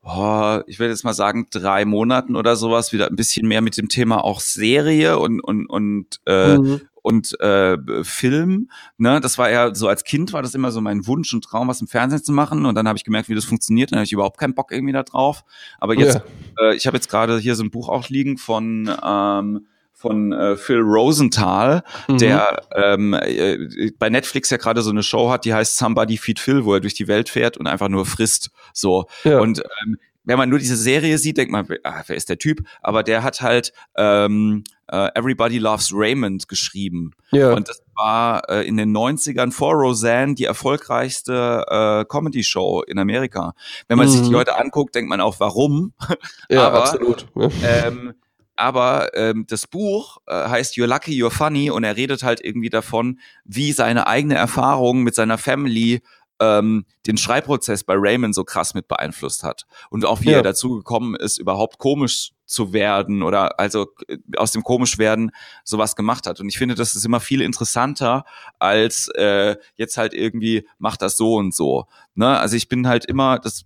oh, 0.02 0.60
ich 0.66 0.78
werde 0.78 0.92
jetzt 0.92 1.04
mal 1.04 1.14
sagen, 1.14 1.46
drei 1.50 1.84
Monaten 1.84 2.36
oder 2.36 2.56
sowas 2.56 2.92
wieder 2.92 3.08
ein 3.08 3.16
bisschen 3.16 3.46
mehr 3.46 3.60
mit 3.60 3.76
dem 3.76 3.88
Thema 3.88 4.24
auch 4.24 4.40
Serie 4.40 5.18
und, 5.18 5.40
und, 5.40 5.66
und, 5.66 6.20
äh, 6.26 6.58
mhm. 6.58 6.80
und 7.02 7.40
äh, 7.40 7.78
Film. 8.02 8.68
Ne? 8.98 9.20
Das 9.20 9.38
war 9.38 9.50
ja 9.50 9.74
so 9.74 9.86
als 9.86 10.04
Kind 10.04 10.32
war 10.32 10.42
das 10.42 10.54
immer 10.54 10.72
so 10.72 10.80
mein 10.80 11.06
Wunsch 11.06 11.32
und 11.32 11.44
Traum, 11.44 11.68
was 11.68 11.80
im 11.80 11.86
Fernsehen 11.86 12.24
zu 12.24 12.32
machen. 12.32 12.66
Und 12.66 12.74
dann 12.74 12.88
habe 12.88 12.96
ich 12.96 13.04
gemerkt, 13.04 13.28
wie 13.28 13.34
das 13.34 13.44
funktioniert. 13.44 13.92
Dann 13.92 13.98
habe 13.98 14.04
ich 14.04 14.12
überhaupt 14.12 14.38
keinen 14.38 14.54
Bock 14.54 14.72
irgendwie 14.72 14.92
da 14.92 15.04
drauf. 15.04 15.44
Aber 15.78 15.94
jetzt, 15.94 16.20
ja. 16.58 16.70
äh, 16.70 16.74
ich 16.74 16.86
habe 16.86 16.96
jetzt 16.96 17.08
gerade 17.08 17.38
hier 17.38 17.54
so 17.54 17.62
ein 17.62 17.70
Buch 17.70 17.88
auch 17.88 18.08
liegen 18.08 18.38
von 18.38 18.90
ähm, 19.04 19.66
von 20.02 20.32
äh, 20.32 20.56
Phil 20.56 20.80
Rosenthal, 20.80 21.82
mhm. 22.08 22.18
der 22.18 22.62
ähm, 22.74 23.14
äh, 23.14 23.90
bei 23.98 24.10
Netflix 24.10 24.50
ja 24.50 24.56
gerade 24.56 24.82
so 24.82 24.90
eine 24.90 25.02
Show 25.02 25.30
hat, 25.30 25.44
die 25.44 25.54
heißt 25.54 25.78
Somebody 25.78 26.18
Feed 26.18 26.40
Phil, 26.40 26.64
wo 26.64 26.74
er 26.74 26.80
durch 26.80 26.94
die 26.94 27.08
Welt 27.08 27.28
fährt 27.28 27.56
und 27.56 27.66
einfach 27.66 27.88
nur 27.88 28.04
frisst. 28.04 28.50
So. 28.72 29.06
Ja. 29.24 29.38
Und 29.38 29.60
ähm, 29.60 29.98
wenn 30.24 30.38
man 30.38 30.48
nur 30.48 30.58
diese 30.58 30.76
Serie 30.76 31.18
sieht, 31.18 31.36
denkt 31.36 31.52
man, 31.52 31.66
ah, 31.84 32.02
wer 32.06 32.16
ist 32.16 32.28
der 32.28 32.38
Typ? 32.38 32.60
Aber 32.80 33.02
der 33.02 33.22
hat 33.22 33.40
halt 33.40 33.72
ähm, 33.96 34.62
uh, 34.92 35.08
Everybody 35.14 35.58
Loves 35.58 35.90
Raymond 35.92 36.48
geschrieben. 36.48 37.12
Ja. 37.32 37.52
Und 37.52 37.68
das 37.68 37.82
war 37.96 38.48
äh, 38.48 38.66
in 38.66 38.76
den 38.76 38.96
90ern 38.96 39.52
vor 39.52 39.74
Roseanne 39.74 40.34
die 40.34 40.44
erfolgreichste 40.44 41.64
äh, 41.68 42.04
Comedy-Show 42.04 42.82
in 42.82 42.98
Amerika. 42.98 43.54
Wenn 43.88 43.98
man 43.98 44.06
mhm. 44.06 44.12
sich 44.12 44.28
die 44.28 44.34
heute 44.34 44.56
anguckt, 44.56 44.94
denkt 44.94 45.08
man 45.08 45.20
auch, 45.20 45.40
warum? 45.40 45.92
Ja, 46.48 46.66
Aber, 46.68 46.82
absolut. 46.82 47.26
Ähm, 47.64 48.14
aber 48.56 49.14
ähm, 49.14 49.46
das 49.48 49.66
Buch 49.66 50.18
äh, 50.26 50.34
heißt 50.34 50.74
You're 50.74 50.86
Lucky, 50.86 51.12
You're 51.12 51.30
Funny 51.30 51.70
und 51.70 51.84
er 51.84 51.96
redet 51.96 52.22
halt 52.22 52.44
irgendwie 52.44 52.70
davon, 52.70 53.20
wie 53.44 53.72
seine 53.72 54.06
eigene 54.06 54.34
Erfahrung 54.34 55.02
mit 55.02 55.14
seiner 55.14 55.38
Family 55.38 56.02
ähm, 56.40 56.84
den 57.06 57.16
Schreibprozess 57.16 57.84
bei 57.84 57.94
Raymond 57.96 58.34
so 58.34 58.44
krass 58.44 58.74
mit 58.74 58.88
beeinflusst 58.88 59.44
hat 59.44 59.66
und 59.90 60.04
auch 60.04 60.22
wie 60.22 60.30
ja. 60.30 60.38
er 60.38 60.42
dazu 60.42 60.76
gekommen 60.76 61.14
ist, 61.14 61.38
überhaupt 61.38 61.78
komisch 61.78 62.32
zu 62.46 62.72
werden 62.72 63.22
oder 63.22 63.58
also 63.58 63.86
äh, 64.08 64.18
aus 64.36 64.52
dem 64.52 64.62
komisch 64.62 64.98
werden 64.98 65.30
sowas 65.64 65.96
gemacht 65.96 66.26
hat. 66.26 66.40
Und 66.40 66.48
ich 66.48 66.58
finde, 66.58 66.74
das 66.74 66.94
ist 66.94 67.04
immer 67.04 67.20
viel 67.20 67.42
interessanter 67.42 68.24
als 68.58 69.08
äh, 69.14 69.56
jetzt 69.76 69.96
halt 69.96 70.14
irgendwie 70.14 70.66
macht 70.78 71.02
das 71.02 71.16
so 71.16 71.36
und 71.36 71.54
so. 71.54 71.86
Ne? 72.14 72.38
Also 72.38 72.56
ich 72.56 72.68
bin 72.68 72.88
halt 72.88 73.04
immer, 73.06 73.38
das 73.38 73.64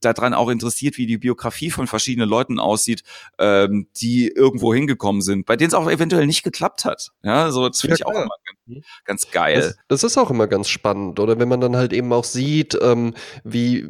daran 0.00 0.34
auch 0.34 0.48
interessiert, 0.48 0.96
wie 0.98 1.06
die 1.06 1.18
Biografie 1.18 1.70
von 1.70 1.86
verschiedenen 1.86 2.28
Leuten 2.28 2.58
aussieht, 2.58 3.02
ähm, 3.38 3.88
die 3.96 4.28
irgendwo 4.28 4.74
hingekommen 4.74 5.22
sind, 5.22 5.46
bei 5.46 5.56
denen 5.56 5.68
es 5.68 5.74
auch 5.74 5.90
eventuell 5.90 6.26
nicht 6.26 6.42
geklappt 6.42 6.84
hat. 6.84 7.10
Ja, 7.22 7.50
so 7.50 7.68
das 7.68 7.80
finde 7.80 7.96
ja, 7.96 7.96
ich 7.96 8.06
auch 8.06 8.10
immer 8.12 8.36
ganz. 8.44 8.58
Ganz 9.04 9.30
geil. 9.30 9.56
Das, 9.56 9.76
das, 9.88 10.04
ist 10.04 10.18
auch 10.18 10.30
immer 10.30 10.46
ganz 10.46 10.68
spannend, 10.68 11.20
oder 11.20 11.38
wenn 11.38 11.48
man 11.48 11.60
dann 11.60 11.76
halt 11.76 11.92
eben 11.92 12.12
auch 12.12 12.24
sieht, 12.24 12.78
ähm, 12.80 13.14
wie 13.44 13.88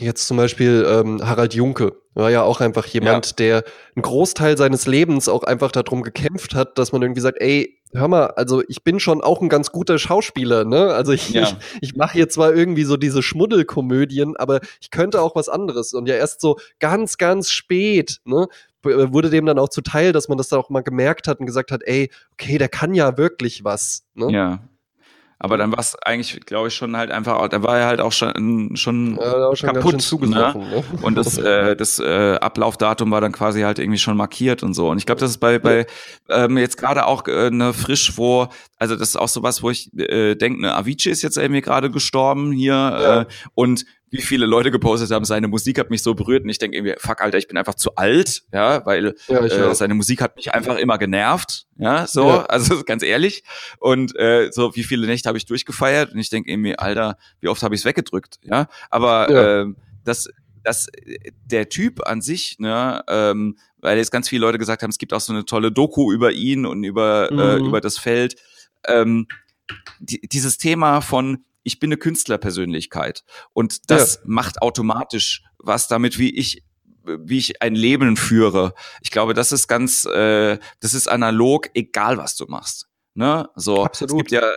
jetzt 0.00 0.26
zum 0.26 0.36
Beispiel 0.36 0.86
ähm, 0.88 1.26
Harald 1.26 1.54
Junke, 1.54 1.92
war 2.14 2.30
ja 2.30 2.42
auch 2.42 2.60
einfach 2.60 2.86
jemand, 2.86 3.26
ja. 3.26 3.32
der 3.38 3.64
einen 3.94 4.02
Großteil 4.02 4.56
seines 4.58 4.86
Lebens 4.86 5.28
auch 5.28 5.44
einfach 5.44 5.70
darum 5.70 6.02
gekämpft 6.02 6.54
hat, 6.54 6.76
dass 6.78 6.92
man 6.92 7.02
irgendwie 7.02 7.20
sagt, 7.20 7.40
ey, 7.40 7.80
hör 7.92 8.08
mal, 8.08 8.26
also 8.28 8.62
ich 8.68 8.84
bin 8.84 9.00
schon 9.00 9.20
auch 9.20 9.40
ein 9.40 9.48
ganz 9.48 9.70
guter 9.70 9.98
Schauspieler, 9.98 10.64
ne? 10.64 10.92
Also 10.92 11.12
ich, 11.12 11.30
ja. 11.30 11.42
ich, 11.42 11.56
ich 11.80 11.96
mache 11.96 12.14
hier 12.14 12.28
zwar 12.28 12.54
irgendwie 12.54 12.84
so 12.84 12.96
diese 12.96 13.22
Schmuddelkomödien, 13.22 14.36
aber 14.36 14.60
ich 14.80 14.90
könnte 14.90 15.20
auch 15.20 15.36
was 15.36 15.48
anderes. 15.48 15.92
Und 15.92 16.06
ja 16.06 16.16
erst 16.16 16.40
so 16.40 16.58
ganz, 16.78 17.16
ganz 17.16 17.50
spät, 17.50 18.18
ne? 18.24 18.46
Wurde 18.82 19.30
dem 19.30 19.46
dann 19.46 19.58
auch 19.58 19.68
zuteil, 19.68 20.12
dass 20.12 20.28
man 20.28 20.38
das 20.38 20.48
da 20.48 20.56
auch 20.56 20.70
mal 20.70 20.82
gemerkt 20.82 21.28
hat 21.28 21.40
und 21.40 21.46
gesagt 21.46 21.70
hat, 21.70 21.82
ey, 21.84 22.10
okay, 22.32 22.58
der 22.58 22.68
kann 22.68 22.94
ja 22.94 23.16
wirklich 23.16 23.64
was. 23.64 24.04
Ne? 24.14 24.32
Ja, 24.32 24.60
aber 25.42 25.56
dann 25.56 25.72
war 25.72 25.78
es 25.78 25.96
eigentlich, 26.02 26.38
glaube 26.44 26.68
ich, 26.68 26.74
schon 26.74 26.94
halt 26.98 27.10
einfach, 27.10 27.48
da 27.48 27.62
war 27.62 27.78
er 27.78 27.86
halt 27.86 28.02
auch 28.02 28.12
schon, 28.12 28.76
schon, 28.76 29.16
ja, 29.16 29.56
schon 29.56 29.72
kaputt. 29.72 30.12
Ne? 30.28 30.28
ne? 30.28 30.84
Und 31.00 31.14
das, 31.14 31.38
äh, 31.38 31.74
das 31.74 31.98
äh, 31.98 32.34
Ablaufdatum 32.34 33.10
war 33.10 33.22
dann 33.22 33.32
quasi 33.32 33.62
halt 33.62 33.78
irgendwie 33.78 33.98
schon 33.98 34.18
markiert 34.18 34.62
und 34.62 34.74
so. 34.74 34.90
Und 34.90 34.98
ich 34.98 35.06
glaube, 35.06 35.18
das 35.18 35.30
ist 35.30 35.38
bei, 35.38 35.58
bei 35.58 35.86
ähm, 36.28 36.58
jetzt 36.58 36.76
gerade 36.76 37.06
auch 37.06 37.26
äh, 37.26 37.50
ne 37.50 37.72
frisch, 37.72 38.18
wo, 38.18 38.48
also 38.76 38.96
das 38.96 39.08
ist 39.08 39.16
auch 39.16 39.28
sowas, 39.28 39.62
wo 39.62 39.70
ich 39.70 39.90
äh, 39.98 40.34
denke, 40.34 40.60
ne, 40.60 40.74
Avicii 40.74 41.10
ist 41.10 41.22
jetzt 41.22 41.38
irgendwie 41.38 41.62
gerade 41.62 41.90
gestorben 41.90 42.52
hier 42.52 42.74
ja. 42.74 43.20
äh, 43.22 43.26
und 43.54 43.86
wie 44.10 44.20
viele 44.20 44.46
Leute 44.46 44.70
gepostet 44.70 45.10
haben, 45.10 45.24
seine 45.24 45.48
Musik 45.48 45.78
hat 45.78 45.90
mich 45.90 46.02
so 46.02 46.14
berührt 46.14 46.42
und 46.42 46.50
ich 46.50 46.58
denke 46.58 46.76
irgendwie, 46.76 46.94
fuck, 46.98 47.20
Alter, 47.20 47.38
ich 47.38 47.46
bin 47.46 47.56
einfach 47.56 47.74
zu 47.74 47.94
alt, 47.94 48.42
ja, 48.52 48.84
weil 48.84 49.14
ja, 49.28 49.40
äh, 49.40 49.74
seine 49.74 49.94
Musik 49.94 50.20
hat 50.20 50.36
mich 50.36 50.52
einfach 50.52 50.76
immer 50.76 50.98
genervt, 50.98 51.66
ja, 51.76 52.06
so, 52.06 52.26
ja. 52.26 52.44
also 52.46 52.82
ganz 52.86 53.02
ehrlich. 53.04 53.44
Und 53.78 54.16
äh, 54.16 54.50
so, 54.52 54.74
wie 54.74 54.82
viele 54.82 55.06
Nächte 55.06 55.28
habe 55.28 55.38
ich 55.38 55.46
durchgefeiert 55.46 56.12
und 56.12 56.18
ich 56.18 56.28
denke 56.28 56.50
irgendwie, 56.50 56.76
Alter, 56.76 57.16
wie 57.40 57.48
oft 57.48 57.62
habe 57.62 57.74
ich 57.74 57.82
es 57.82 57.84
weggedrückt, 57.84 58.40
ja. 58.42 58.68
Aber 58.90 59.30
ja. 59.30 59.62
Äh, 59.62 59.66
das, 60.04 60.28
das, 60.64 60.88
der 61.44 61.68
Typ 61.68 62.06
an 62.06 62.20
sich, 62.20 62.58
ne, 62.58 63.04
ähm, 63.08 63.56
weil 63.78 63.96
jetzt 63.96 64.10
ganz 64.10 64.28
viele 64.28 64.40
Leute 64.42 64.58
gesagt 64.58 64.82
haben, 64.82 64.90
es 64.90 64.98
gibt 64.98 65.12
auch 65.12 65.20
so 65.20 65.32
eine 65.32 65.44
tolle 65.44 65.72
Doku 65.72 66.12
über 66.12 66.32
ihn 66.32 66.66
und 66.66 66.84
über, 66.84 67.30
äh, 67.30 67.34
mhm. 67.34 67.40
äh, 67.40 67.56
über 67.68 67.80
das 67.80 67.98
Feld. 67.98 68.36
Ähm, 68.86 69.26
die, 70.00 70.20
dieses 70.20 70.58
Thema 70.58 71.00
von 71.00 71.44
ich 71.62 71.78
bin 71.78 71.88
eine 71.88 71.96
Künstlerpersönlichkeit 71.96 73.24
und 73.52 73.90
das 73.90 74.16
ja. 74.16 74.20
macht 74.24 74.62
automatisch 74.62 75.42
was 75.58 75.88
damit, 75.88 76.18
wie 76.18 76.34
ich 76.34 76.64
wie 77.04 77.38
ich 77.38 77.62
ein 77.62 77.74
Leben 77.74 78.16
führe. 78.16 78.74
Ich 79.00 79.10
glaube, 79.10 79.32
das 79.32 79.52
ist 79.52 79.68
ganz, 79.68 80.04
äh, 80.04 80.58
das 80.80 80.94
ist 80.94 81.08
analog, 81.08 81.70
egal 81.74 82.18
was 82.18 82.36
du 82.36 82.44
machst. 82.46 82.88
Ne? 83.14 83.48
So, 83.56 83.84
Absolut. 83.84 84.10
es 84.10 84.16
gibt 84.18 84.30
ja 84.30 84.52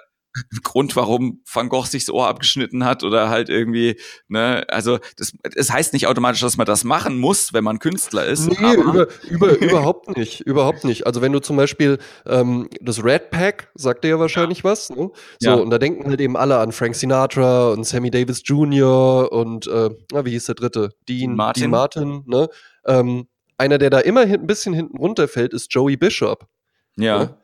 Grund, 0.63 0.95
warum 0.95 1.41
Van 1.51 1.69
Gogh 1.69 1.85
sich 1.85 2.05
das 2.05 2.13
Ohr 2.13 2.27
abgeschnitten 2.27 2.85
hat 2.85 3.03
oder 3.03 3.29
halt 3.29 3.49
irgendwie, 3.49 3.99
ne, 4.27 4.65
also 4.67 4.99
das, 5.17 5.33
das 5.55 5.71
heißt 5.71 5.93
nicht 5.93 6.07
automatisch, 6.07 6.41
dass 6.41 6.57
man 6.57 6.65
das 6.65 6.83
machen 6.83 7.19
muss, 7.19 7.53
wenn 7.53 7.63
man 7.63 7.79
Künstler 7.79 8.25
ist. 8.25 8.49
Nee, 8.49 8.73
über, 8.73 9.07
über, 9.29 9.57
überhaupt 9.59 10.17
nicht, 10.17 10.41
überhaupt 10.41 10.83
nicht. 10.83 11.05
Also 11.05 11.21
wenn 11.21 11.31
du 11.31 11.39
zum 11.39 11.57
Beispiel 11.57 11.99
ähm, 12.25 12.69
das 12.81 13.03
Red 13.03 13.29
Pack, 13.29 13.71
sagt 13.75 14.03
dir 14.03 14.09
ja 14.09 14.19
wahrscheinlich 14.19 14.59
ja. 14.59 14.63
was, 14.65 14.89
ne? 14.89 15.11
So, 15.39 15.49
ja. 15.49 15.53
und 15.55 15.69
da 15.69 15.77
denken 15.77 16.09
halt 16.09 16.21
eben 16.21 16.35
alle 16.35 16.57
an 16.57 16.71
Frank 16.71 16.95
Sinatra 16.95 17.71
und 17.71 17.85
Sammy 17.85 18.09
Davis 18.09 18.41
Jr. 18.43 19.31
und 19.31 19.67
äh, 19.67 19.89
wie 20.23 20.31
hieß 20.31 20.45
der 20.45 20.55
dritte? 20.55 20.89
Dean 21.07 21.35
Martin, 21.35 21.61
Dean 21.61 21.71
Martin 21.71 22.23
ne? 22.25 22.49
Ähm, 22.85 23.27
einer, 23.57 23.77
der 23.77 23.89
da 23.89 23.99
immer 23.99 24.21
ein 24.21 24.47
bisschen 24.47 24.73
hinten 24.73 24.97
runterfällt, 24.97 25.53
ist 25.53 25.73
Joey 25.73 25.95
Bishop. 25.95 26.47
Ja. 26.97 27.19
Ne? 27.19 27.37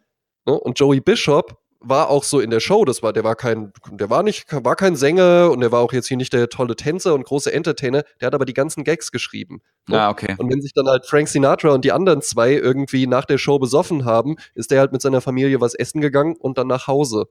ne? 0.45 0.59
Und 0.59 0.79
Joey 0.79 1.01
Bishop 1.01 1.57
war 1.79 2.09
auch 2.09 2.23
so 2.23 2.39
in 2.39 2.49
der 2.49 2.59
Show, 2.59 2.85
das 2.85 3.01
war, 3.01 3.13
der 3.13 3.23
war 3.23 3.35
kein, 3.35 3.71
der 3.91 4.09
war 4.09 4.23
nicht, 4.23 4.45
war 4.51 4.75
kein 4.75 4.95
Sänger 4.95 5.49
und 5.51 5.61
der 5.61 5.71
war 5.71 5.79
auch 5.79 5.93
jetzt 5.93 6.07
hier 6.07 6.17
nicht 6.17 6.33
der 6.33 6.49
tolle 6.49 6.75
Tänzer 6.75 7.13
und 7.13 7.25
große 7.25 7.51
Entertainer, 7.51 8.03
der 8.19 8.27
hat 8.27 8.33
aber 8.33 8.45
die 8.45 8.53
ganzen 8.53 8.83
Gags 8.83 9.11
geschrieben. 9.11 9.61
Ne? 9.87 10.01
Ah, 10.01 10.09
okay. 10.09 10.35
Und 10.37 10.51
wenn 10.51 10.61
sich 10.61 10.73
dann 10.73 10.87
halt 10.87 11.05
Frank 11.05 11.29
Sinatra 11.29 11.69
und 11.69 11.85
die 11.85 11.91
anderen 11.91 12.21
zwei 12.21 12.53
irgendwie 12.53 13.07
nach 13.07 13.25
der 13.25 13.37
Show 13.37 13.59
besoffen 13.59 14.05
haben, 14.05 14.35
ist 14.55 14.71
der 14.71 14.79
halt 14.79 14.91
mit 14.91 15.01
seiner 15.01 15.21
Familie 15.21 15.61
was 15.61 15.73
essen 15.73 16.01
gegangen 16.01 16.35
und 16.35 16.57
dann 16.57 16.67
nach 16.67 16.87
Hause. 16.87 17.27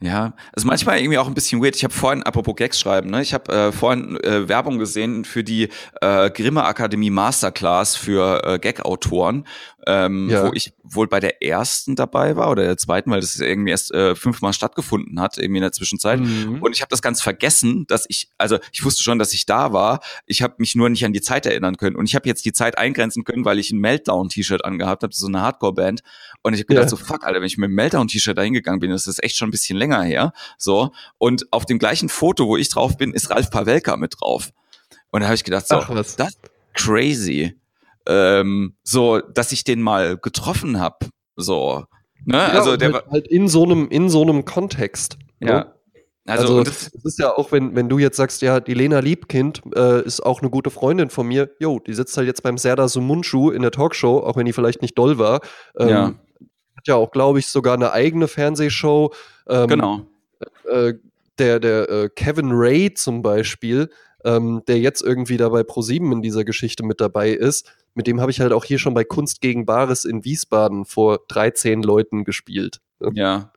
Ja, 0.00 0.34
also 0.52 0.68
manchmal 0.68 1.00
irgendwie 1.00 1.18
auch 1.18 1.26
ein 1.26 1.34
bisschen 1.34 1.60
weird. 1.60 1.74
Ich 1.74 1.82
habe 1.82 1.92
vorhin, 1.92 2.22
apropos 2.22 2.54
Gags 2.54 2.78
schreiben, 2.78 3.10
ne, 3.10 3.20
ich 3.20 3.34
habe 3.34 3.52
äh, 3.52 3.72
vorhin 3.72 4.16
äh, 4.22 4.48
Werbung 4.48 4.78
gesehen 4.78 5.24
für 5.24 5.42
die 5.42 5.70
äh, 6.00 6.30
Grimme 6.30 6.64
Akademie 6.64 7.10
Masterclass 7.10 7.96
für 7.96 8.44
äh, 8.44 8.58
Gag-Autoren 8.60 9.44
ähm, 9.88 10.28
ja. 10.28 10.46
wo 10.46 10.52
ich 10.52 10.74
wohl 10.82 11.08
bei 11.08 11.18
der 11.18 11.42
ersten 11.42 11.96
dabei 11.96 12.36
war 12.36 12.50
oder 12.50 12.62
der 12.62 12.76
zweiten, 12.76 13.10
weil 13.10 13.22
das 13.22 13.40
irgendwie 13.40 13.70
erst 13.70 13.90
äh, 13.90 14.14
fünfmal 14.14 14.52
stattgefunden 14.52 15.18
hat, 15.18 15.38
irgendwie 15.38 15.58
in 15.58 15.62
der 15.62 15.72
Zwischenzeit. 15.72 16.20
Mhm. 16.20 16.62
Und 16.62 16.76
ich 16.76 16.82
habe 16.82 16.90
das 16.90 17.00
ganz 17.00 17.22
vergessen, 17.22 17.86
dass 17.88 18.04
ich, 18.08 18.28
also 18.36 18.58
ich 18.70 18.84
wusste 18.84 19.02
schon, 19.02 19.18
dass 19.18 19.32
ich 19.32 19.46
da 19.46 19.72
war. 19.72 20.00
Ich 20.26 20.42
habe 20.42 20.56
mich 20.58 20.74
nur 20.74 20.90
nicht 20.90 21.06
an 21.06 21.14
die 21.14 21.22
Zeit 21.22 21.46
erinnern 21.46 21.78
können. 21.78 21.96
Und 21.96 22.04
ich 22.04 22.14
habe 22.14 22.28
jetzt 22.28 22.44
die 22.44 22.52
Zeit 22.52 22.76
eingrenzen 22.76 23.24
können, 23.24 23.46
weil 23.46 23.58
ich 23.58 23.70
ein 23.70 23.78
Meltdown-T-Shirt 23.78 24.62
angehabt 24.62 25.02
habe, 25.04 25.14
so 25.14 25.26
eine 25.26 25.40
Hardcore-Band. 25.40 26.02
Und 26.42 26.52
ich 26.52 26.60
habe 26.60 26.66
gedacht, 26.66 26.84
ja. 26.84 26.90
so 26.90 26.96
fuck, 26.96 27.24
Alter, 27.24 27.40
wenn 27.40 27.46
ich 27.46 27.56
mit 27.56 27.68
einem 27.68 27.76
Meltdown-T-Shirt 27.76 28.36
da 28.36 28.42
hingegangen 28.42 28.80
bin, 28.80 28.90
das 28.90 29.06
ist 29.06 29.24
echt 29.24 29.36
schon 29.36 29.48
ein 29.48 29.52
bisschen 29.52 29.78
länger 29.78 30.02
her. 30.02 30.34
So. 30.58 30.92
Und 31.16 31.50
auf 31.50 31.64
dem 31.64 31.78
gleichen 31.78 32.10
Foto, 32.10 32.46
wo 32.46 32.58
ich 32.58 32.68
drauf 32.68 32.98
bin, 32.98 33.14
ist 33.14 33.30
Ralf 33.30 33.50
Pavelka 33.50 33.96
mit 33.96 34.16
drauf. 34.20 34.50
Und 35.12 35.22
da 35.22 35.28
habe 35.28 35.34
ich 35.34 35.44
gedacht, 35.44 35.66
so, 35.66 35.76
Ach, 35.76 35.88
was? 35.88 36.16
das 36.16 36.36
crazy 36.74 37.54
ähm, 38.08 38.76
so, 38.82 39.20
dass 39.20 39.52
ich 39.52 39.64
den 39.64 39.82
mal 39.82 40.16
getroffen 40.16 40.80
habe. 40.80 41.06
So, 41.36 41.84
ne? 42.24 42.38
Ja, 42.38 42.48
also 42.48 42.76
der 42.76 42.92
halt, 42.94 43.06
halt 43.10 43.28
in 43.28 43.48
so 43.48 43.62
einem 43.62 43.88
in 43.88 44.08
so 44.08 44.22
einem 44.22 44.44
Kontext. 44.44 45.18
Ne? 45.40 45.50
Ja. 45.50 45.74
Also, 46.26 46.58
also 46.58 46.70
es 46.70 47.04
ist 47.04 47.18
ja 47.18 47.34
auch, 47.34 47.52
wenn, 47.52 47.74
wenn 47.74 47.88
du 47.88 47.98
jetzt 47.98 48.18
sagst, 48.18 48.42
ja, 48.42 48.60
die 48.60 48.74
Lena 48.74 48.98
Liebkind 48.98 49.62
äh, 49.74 50.02
ist 50.02 50.20
auch 50.20 50.42
eine 50.42 50.50
gute 50.50 50.68
Freundin 50.68 51.08
von 51.08 51.26
mir, 51.26 51.50
jo, 51.58 51.78
die 51.78 51.94
sitzt 51.94 52.16
halt 52.18 52.26
jetzt 52.26 52.42
beim 52.42 52.58
Serdar 52.58 52.88
Sumunchu 52.88 53.50
in 53.50 53.62
der 53.62 53.70
Talkshow, 53.70 54.18
auch 54.18 54.36
wenn 54.36 54.44
die 54.44 54.52
vielleicht 54.52 54.82
nicht 54.82 54.98
doll 54.98 55.18
war. 55.18 55.40
Ähm, 55.78 55.88
ja. 55.88 56.04
Hat 56.76 56.86
ja 56.86 56.96
auch, 56.96 57.12
glaube 57.12 57.38
ich, 57.38 57.46
sogar 57.46 57.74
eine 57.74 57.92
eigene 57.92 58.28
Fernsehshow. 58.28 59.12
Ähm, 59.48 59.68
genau. 59.68 60.00
Äh, 60.70 60.94
der 61.38 61.60
der 61.60 61.88
äh, 61.88 62.08
Kevin 62.14 62.50
Ray 62.52 62.92
zum 62.92 63.22
Beispiel, 63.22 63.88
ähm, 64.28 64.62
der 64.68 64.78
jetzt 64.78 65.02
irgendwie 65.02 65.38
da 65.38 65.48
bei 65.48 65.62
ProSieben 65.62 66.12
in 66.12 66.22
dieser 66.22 66.44
Geschichte 66.44 66.84
mit 66.84 67.00
dabei 67.00 67.30
ist, 67.30 67.72
mit 67.94 68.06
dem 68.06 68.20
habe 68.20 68.30
ich 68.30 68.40
halt 68.40 68.52
auch 68.52 68.64
hier 68.64 68.78
schon 68.78 68.92
bei 68.94 69.04
Kunst 69.04 69.40
gegen 69.40 69.64
Bares 69.64 70.04
in 70.04 70.24
Wiesbaden 70.24 70.84
vor 70.84 71.20
13 71.28 71.82
Leuten 71.82 72.24
gespielt. 72.24 72.80
Ne? 73.00 73.10
Ja. 73.14 73.52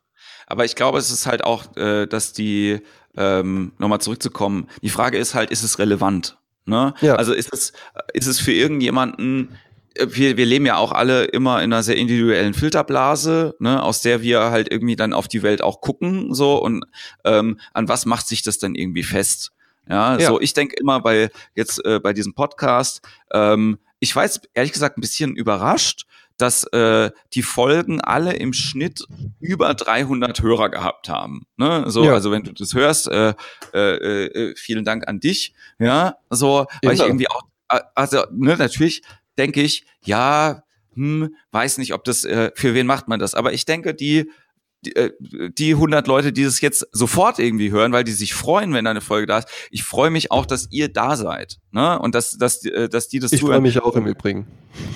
Aber 0.46 0.64
ich 0.64 0.74
glaube, 0.74 0.98
es 0.98 1.10
ist 1.10 1.26
halt 1.26 1.44
auch, 1.44 1.76
äh, 1.76 2.06
dass 2.06 2.32
die, 2.32 2.80
ähm, 3.16 3.72
nochmal 3.78 4.00
zurückzukommen, 4.00 4.66
die 4.82 4.88
Frage 4.88 5.18
ist 5.18 5.34
halt, 5.34 5.50
ist 5.50 5.62
es 5.62 5.78
relevant? 5.78 6.38
Ne? 6.64 6.94
Ja. 7.02 7.16
Also 7.16 7.34
ist 7.34 7.52
es, 7.52 7.72
ist 8.14 8.26
es 8.26 8.40
für 8.40 8.52
irgendjemanden, 8.52 9.50
äh, 9.94 10.06
wir, 10.08 10.38
wir 10.38 10.46
leben 10.46 10.64
ja 10.64 10.78
auch 10.78 10.92
alle 10.92 11.24
immer 11.24 11.58
in 11.62 11.72
einer 11.72 11.82
sehr 11.82 11.96
individuellen 11.96 12.54
Filterblase, 12.54 13.56
ne, 13.58 13.82
aus 13.82 14.00
der 14.00 14.22
wir 14.22 14.50
halt 14.50 14.72
irgendwie 14.72 14.96
dann 14.96 15.12
auf 15.12 15.28
die 15.28 15.42
Welt 15.42 15.60
auch 15.60 15.82
gucken, 15.82 16.34
so 16.34 16.56
und 16.62 16.84
ähm, 17.24 17.60
an 17.74 17.88
was 17.88 18.06
macht 18.06 18.26
sich 18.26 18.42
das 18.42 18.58
dann 18.58 18.74
irgendwie 18.74 19.02
fest? 19.02 19.52
Ja, 19.88 20.18
ja. 20.18 20.28
so 20.28 20.40
ich 20.40 20.54
denke 20.54 20.76
immer 20.78 21.00
bei 21.00 21.30
jetzt 21.54 21.84
äh, 21.84 22.00
bei 22.00 22.12
diesem 22.12 22.34
Podcast, 22.34 23.02
ähm, 23.32 23.78
ich 23.98 24.14
weiß 24.14 24.40
ehrlich 24.54 24.72
gesagt 24.72 24.98
ein 24.98 25.00
bisschen 25.00 25.36
überrascht, 25.36 26.06
dass 26.38 26.64
äh, 26.72 27.10
die 27.34 27.42
Folgen 27.42 28.00
alle 28.00 28.32
im 28.34 28.52
Schnitt 28.52 29.04
über 29.40 29.74
300 29.74 30.42
Hörer 30.42 30.70
gehabt 30.70 31.08
haben. 31.08 31.46
Ne? 31.56 31.84
So, 31.86 32.04
ja. 32.04 32.14
also 32.14 32.32
wenn 32.32 32.42
du 32.42 32.52
das 32.52 32.74
hörst, 32.74 33.08
äh, 33.08 33.34
äh, 33.72 34.26
äh, 34.26 34.54
vielen 34.56 34.84
Dank 34.84 35.06
an 35.06 35.20
dich. 35.20 35.54
Ja, 35.78 36.16
so, 36.30 36.66
weil 36.82 36.96
ja. 36.96 37.04
ich 37.04 37.08
irgendwie 37.08 37.28
auch, 37.28 37.42
also 37.94 38.24
ne, 38.32 38.56
natürlich 38.56 39.02
denke 39.38 39.62
ich, 39.62 39.86
ja, 40.02 40.64
hm, 40.94 41.34
weiß 41.52 41.78
nicht, 41.78 41.94
ob 41.94 42.04
das, 42.04 42.24
äh, 42.24 42.50
für 42.54 42.74
wen 42.74 42.86
macht 42.86 43.08
man 43.08 43.20
das. 43.20 43.34
Aber 43.34 43.52
ich 43.52 43.64
denke, 43.64 43.94
die 43.94 44.30
die, 44.84 44.96
äh, 44.96 45.12
die 45.20 45.74
100 45.74 46.06
Leute, 46.06 46.32
die 46.32 46.44
das 46.44 46.60
jetzt 46.60 46.86
sofort 46.92 47.38
irgendwie 47.38 47.70
hören, 47.70 47.92
weil 47.92 48.04
die 48.04 48.12
sich 48.12 48.34
freuen, 48.34 48.74
wenn 48.74 48.86
eine 48.86 49.00
Folge 49.00 49.26
da 49.26 49.38
ist. 49.38 49.48
Ich 49.70 49.84
freue 49.84 50.10
mich 50.10 50.30
auch, 50.30 50.46
dass 50.46 50.68
ihr 50.70 50.88
da 50.88 51.16
seid, 51.16 51.58
ne? 51.70 51.98
Und 51.98 52.14
dass 52.14 52.36
dass 52.36 52.64
äh, 52.64 52.88
dass 52.88 53.08
die 53.08 53.18
das 53.18 53.32
Ich 53.32 53.40
freue 53.40 53.60
mich 53.60 53.80
auch 53.80 53.96
im 53.96 54.06
Übrigen. 54.06 54.46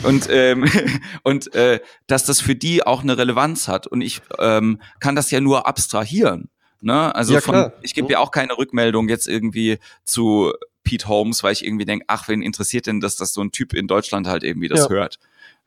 Und 0.02 0.28
ähm, 0.30 0.64
und 1.22 1.54
äh, 1.54 1.80
dass 2.06 2.24
das 2.24 2.40
für 2.40 2.54
die 2.54 2.86
auch 2.86 3.02
eine 3.02 3.16
Relevanz 3.16 3.68
hat. 3.68 3.86
Und 3.86 4.00
ich 4.00 4.20
ähm, 4.38 4.80
kann 5.00 5.16
das 5.16 5.30
ja 5.30 5.40
nur 5.40 5.66
abstrahieren. 5.66 6.50
Ne? 6.80 7.14
Also 7.14 7.34
ja, 7.34 7.40
von, 7.40 7.72
ich 7.82 7.94
gebe 7.94 8.12
ja 8.12 8.18
auch 8.18 8.30
keine 8.30 8.56
Rückmeldung 8.58 9.08
jetzt 9.08 9.28
irgendwie 9.28 9.78
zu 10.04 10.52
Pete 10.84 11.08
Holmes, 11.08 11.42
weil 11.42 11.52
ich 11.52 11.64
irgendwie 11.64 11.84
denke, 11.84 12.04
ach, 12.08 12.28
wen 12.28 12.42
interessiert 12.42 12.86
denn 12.86 13.00
das, 13.00 13.16
dass 13.16 13.32
so 13.32 13.42
ein 13.42 13.50
Typ 13.50 13.74
in 13.74 13.88
Deutschland 13.88 14.28
halt 14.28 14.44
irgendwie 14.44 14.68
das 14.68 14.84
ja. 14.84 14.90
hört. 14.90 15.18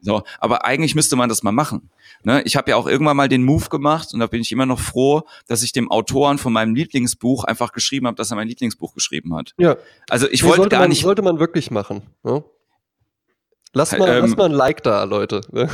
So, 0.01 0.23
aber 0.39 0.65
eigentlich 0.65 0.95
müsste 0.95 1.15
man 1.15 1.27
das 1.27 1.43
mal 1.43 1.51
machen. 1.51 1.89
Ne? 2.23 2.41
Ich 2.43 2.55
habe 2.55 2.71
ja 2.71 2.77
auch 2.77 2.87
irgendwann 2.87 3.17
mal 3.17 3.27
den 3.27 3.43
Move 3.43 3.69
gemacht 3.69 4.13
und 4.13 4.19
da 4.19 4.27
bin 4.27 4.41
ich 4.41 4.51
immer 4.51 4.65
noch 4.65 4.79
froh, 4.79 5.23
dass 5.47 5.61
ich 5.61 5.73
dem 5.73 5.91
Autoren 5.91 6.37
von 6.37 6.53
meinem 6.53 6.73
Lieblingsbuch 6.73 7.43
einfach 7.43 7.73
geschrieben 7.73 8.07
habe, 8.07 8.15
dass 8.15 8.31
er 8.31 8.35
mein 8.35 8.47
Lieblingsbuch 8.47 8.93
geschrieben 8.93 9.35
hat. 9.35 9.53
Ja. 9.57 9.75
Also 10.09 10.29
ich 10.29 10.43
nee, 10.43 10.49
wollte 10.49 10.69
gar 10.69 10.81
man, 10.81 10.89
nicht. 10.89 11.01
Sollte 11.01 11.21
man 11.21 11.39
wirklich 11.39 11.69
machen. 11.69 12.03
Ne? 12.23 12.43
Lass 13.73 13.95
mal, 13.95 14.09
ähm, 14.09 14.21
lass 14.21 14.35
mal 14.35 14.45
ein 14.45 14.51
Like 14.51 14.83
da, 14.83 15.03
Leute. 15.03 15.41
Ne? 15.51 15.69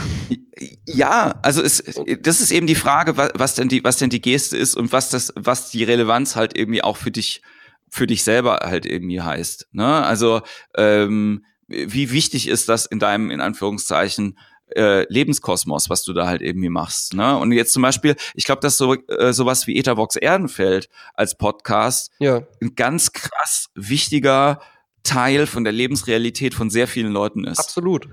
Ja, 0.85 1.39
also 1.41 1.61
es, 1.61 1.83
das 2.21 2.41
ist 2.41 2.51
eben 2.51 2.67
die 2.67 2.75
Frage, 2.75 3.15
was, 3.15 3.31
was 3.35 3.55
denn 3.55 3.69
die, 3.69 3.83
was 3.83 3.97
denn 3.97 4.09
die 4.09 4.21
Geste 4.21 4.57
ist 4.57 4.75
und 4.75 4.91
was 4.91 5.09
das, 5.09 5.33
was 5.35 5.69
die 5.69 5.83
Relevanz 5.83 6.35
halt 6.35 6.57
irgendwie 6.57 6.83
auch 6.83 6.97
für 6.97 7.11
dich, 7.11 7.41
für 7.89 8.05
dich 8.05 8.23
selber 8.23 8.59
halt 8.63 8.85
irgendwie 8.85 9.21
heißt. 9.21 9.69
Ne? 9.71 9.85
Also 9.85 10.41
ähm, 10.75 11.45
wie 11.67 12.11
wichtig 12.11 12.47
ist 12.47 12.69
das 12.69 12.85
in 12.85 12.99
deinem, 12.99 13.31
in 13.31 13.41
Anführungszeichen, 13.41 14.37
äh, 14.75 15.05
Lebenskosmos, 15.11 15.89
was 15.89 16.03
du 16.03 16.13
da 16.13 16.27
halt 16.27 16.41
irgendwie 16.41 16.69
machst. 16.69 17.13
Ne? 17.13 17.37
Und 17.37 17.51
jetzt 17.51 17.73
zum 17.73 17.83
Beispiel, 17.83 18.15
ich 18.33 18.45
glaube, 18.45 18.61
dass 18.61 18.77
so 18.77 18.95
äh, 18.95 19.31
sowas 19.31 19.67
wie 19.67 19.77
Etavox 19.77 20.15
Erdenfeld 20.15 20.89
als 21.13 21.37
Podcast 21.37 22.11
ja. 22.19 22.41
ein 22.61 22.75
ganz 22.75 23.11
krass 23.11 23.69
wichtiger 23.75 24.59
Teil 25.03 25.45
von 25.45 25.63
der 25.63 25.73
Lebensrealität 25.73 26.55
von 26.55 26.69
sehr 26.69 26.87
vielen 26.87 27.11
Leuten 27.11 27.45
ist. 27.45 27.59
Absolut. 27.59 28.07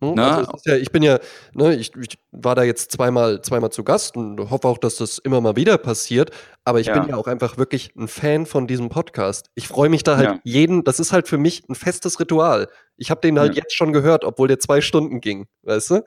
Hm? 0.00 0.18
Also 0.18 0.52
ja, 0.64 0.76
ich 0.76 0.90
bin 0.90 1.02
ja, 1.02 1.18
ne, 1.52 1.74
ich, 1.74 1.94
ich, 1.96 2.18
war 2.32 2.54
da 2.54 2.62
jetzt 2.62 2.90
zweimal, 2.92 3.42
zweimal 3.42 3.70
zu 3.70 3.84
Gast 3.84 4.16
und 4.16 4.50
hoffe 4.50 4.66
auch, 4.66 4.78
dass 4.78 4.96
das 4.96 5.18
immer 5.18 5.40
mal 5.40 5.56
wieder 5.56 5.76
passiert. 5.78 6.30
Aber 6.64 6.80
ich 6.80 6.86
ja. 6.86 6.98
bin 6.98 7.10
ja 7.10 7.16
auch 7.16 7.26
einfach 7.26 7.58
wirklich 7.58 7.94
ein 7.96 8.08
Fan 8.08 8.46
von 8.46 8.66
diesem 8.66 8.88
Podcast. 8.88 9.50
Ich 9.54 9.68
freue 9.68 9.88
mich 9.88 10.02
da 10.02 10.16
halt 10.16 10.28
ja. 10.28 10.40
jeden, 10.44 10.84
das 10.84 11.00
ist 11.00 11.12
halt 11.12 11.28
für 11.28 11.38
mich 11.38 11.68
ein 11.68 11.74
festes 11.74 12.18
Ritual. 12.18 12.68
Ich 12.96 13.10
habe 13.10 13.20
den 13.20 13.38
halt 13.38 13.54
jetzt 13.56 13.74
schon 13.74 13.92
gehört, 13.92 14.24
obwohl 14.24 14.48
der 14.48 14.58
zwei 14.58 14.80
Stunden 14.80 15.20
ging, 15.20 15.46
weißt 15.62 15.90
du? 15.90 16.04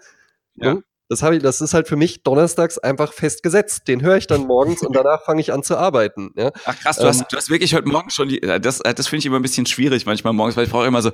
Ja. 0.56 0.78
Das, 1.10 1.22
ich, 1.22 1.41
das 1.41 1.62
ist 1.62 1.74
halt 1.74 1.88
für 1.88 1.95
mich 1.95 2.24
donnerstags 2.24 2.78
einfach 2.78 3.14
festgesetzt. 3.14 3.88
Den 3.88 4.01
höre 4.01 4.18
ich 4.18 4.28
dann 4.28 4.41
morgens 4.47 4.82
und 4.82 4.95
danach 4.95 5.24
fange 5.24 5.41
ich 5.41 5.51
an 5.51 5.64
zu 5.64 5.78
arbeiten. 5.78 6.32
Ja? 6.36 6.51
Ach 6.66 6.80
krass, 6.80 6.97
du, 6.97 7.04
ähm, 7.04 7.10
hast, 7.10 7.32
du 7.32 7.38
hast 7.38 7.49
wirklich 7.49 7.76
heute 7.76 7.88
Morgen 7.88 8.10
schon 8.10 8.30
die, 8.30 8.41
äh, 8.41 8.60
das, 8.60 8.80
äh, 8.82 8.93
das 8.93 9.08
finde 9.08 9.20
ich 9.20 9.26
immer 9.26 9.38
ein 9.38 9.41
bisschen 9.41 9.66
schwierig 9.66 10.06
manchmal 10.06 10.34
morgens, 10.34 10.58
weil 10.58 10.66
ich 10.66 10.72
brauche 10.72 10.88
immer 10.88 11.01
so, 11.01 11.12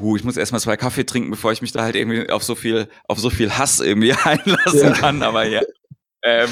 huh, 0.00 0.16
ich 0.16 0.24
muss 0.24 0.36
erstmal 0.36 0.60
zwei 0.60 0.76
Kaffee 0.76 1.04
trinken, 1.04 1.30
bevor 1.30 1.52
ich 1.52 1.62
mich 1.62 1.72
da 1.72 1.82
halt 1.82 1.96
irgendwie 1.96 2.30
auf 2.30 2.42
so 2.42 2.54
viel, 2.54 2.88
auf 3.06 3.18
so 3.18 3.30
viel 3.30 3.56
Hass 3.56 3.80
irgendwie 3.80 4.12
einlassen 4.24 4.80
ja. 4.80 4.92
kann. 4.92 5.22
Aber 5.22 5.46
ja. 5.46 5.62
Ähm, 6.24 6.48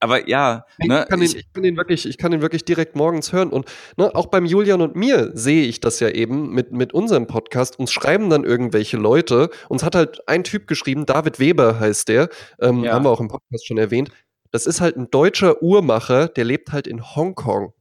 aber 0.00 0.28
ja, 0.28 0.66
ne, 0.78 1.02
ich, 1.02 1.08
kann 1.08 1.20
den, 1.20 1.36
ich, 1.36 1.52
kann 1.52 1.62
den 1.62 1.76
wirklich, 1.76 2.06
ich 2.06 2.18
kann 2.18 2.30
den 2.30 2.42
wirklich 2.42 2.64
direkt 2.64 2.96
morgens 2.96 3.32
hören. 3.32 3.50
Und 3.50 3.66
ne, 3.96 4.14
auch 4.14 4.26
beim 4.26 4.44
Julian 4.44 4.82
und 4.82 4.94
mir 4.94 5.30
sehe 5.34 5.64
ich 5.64 5.80
das 5.80 6.00
ja 6.00 6.08
eben 6.10 6.50
mit, 6.50 6.72
mit 6.72 6.92
unserem 6.92 7.26
Podcast. 7.26 7.78
Uns 7.78 7.92
schreiben 7.92 8.28
dann 8.28 8.44
irgendwelche 8.44 8.98
Leute. 8.98 9.50
Uns 9.68 9.82
hat 9.82 9.94
halt 9.94 10.28
ein 10.28 10.44
Typ 10.44 10.66
geschrieben, 10.66 11.06
David 11.06 11.40
Weber 11.40 11.80
heißt 11.80 12.08
der, 12.08 12.28
ähm, 12.60 12.84
ja. 12.84 12.92
haben 12.92 13.04
wir 13.04 13.10
auch 13.10 13.20
im 13.20 13.28
Podcast 13.28 13.66
schon 13.66 13.78
erwähnt. 13.78 14.10
Das 14.50 14.66
ist 14.66 14.80
halt 14.80 14.96
ein 14.96 15.10
deutscher 15.10 15.62
Uhrmacher, 15.62 16.28
der 16.28 16.44
lebt 16.44 16.72
halt 16.72 16.86
in 16.86 17.02
Hongkong. 17.02 17.72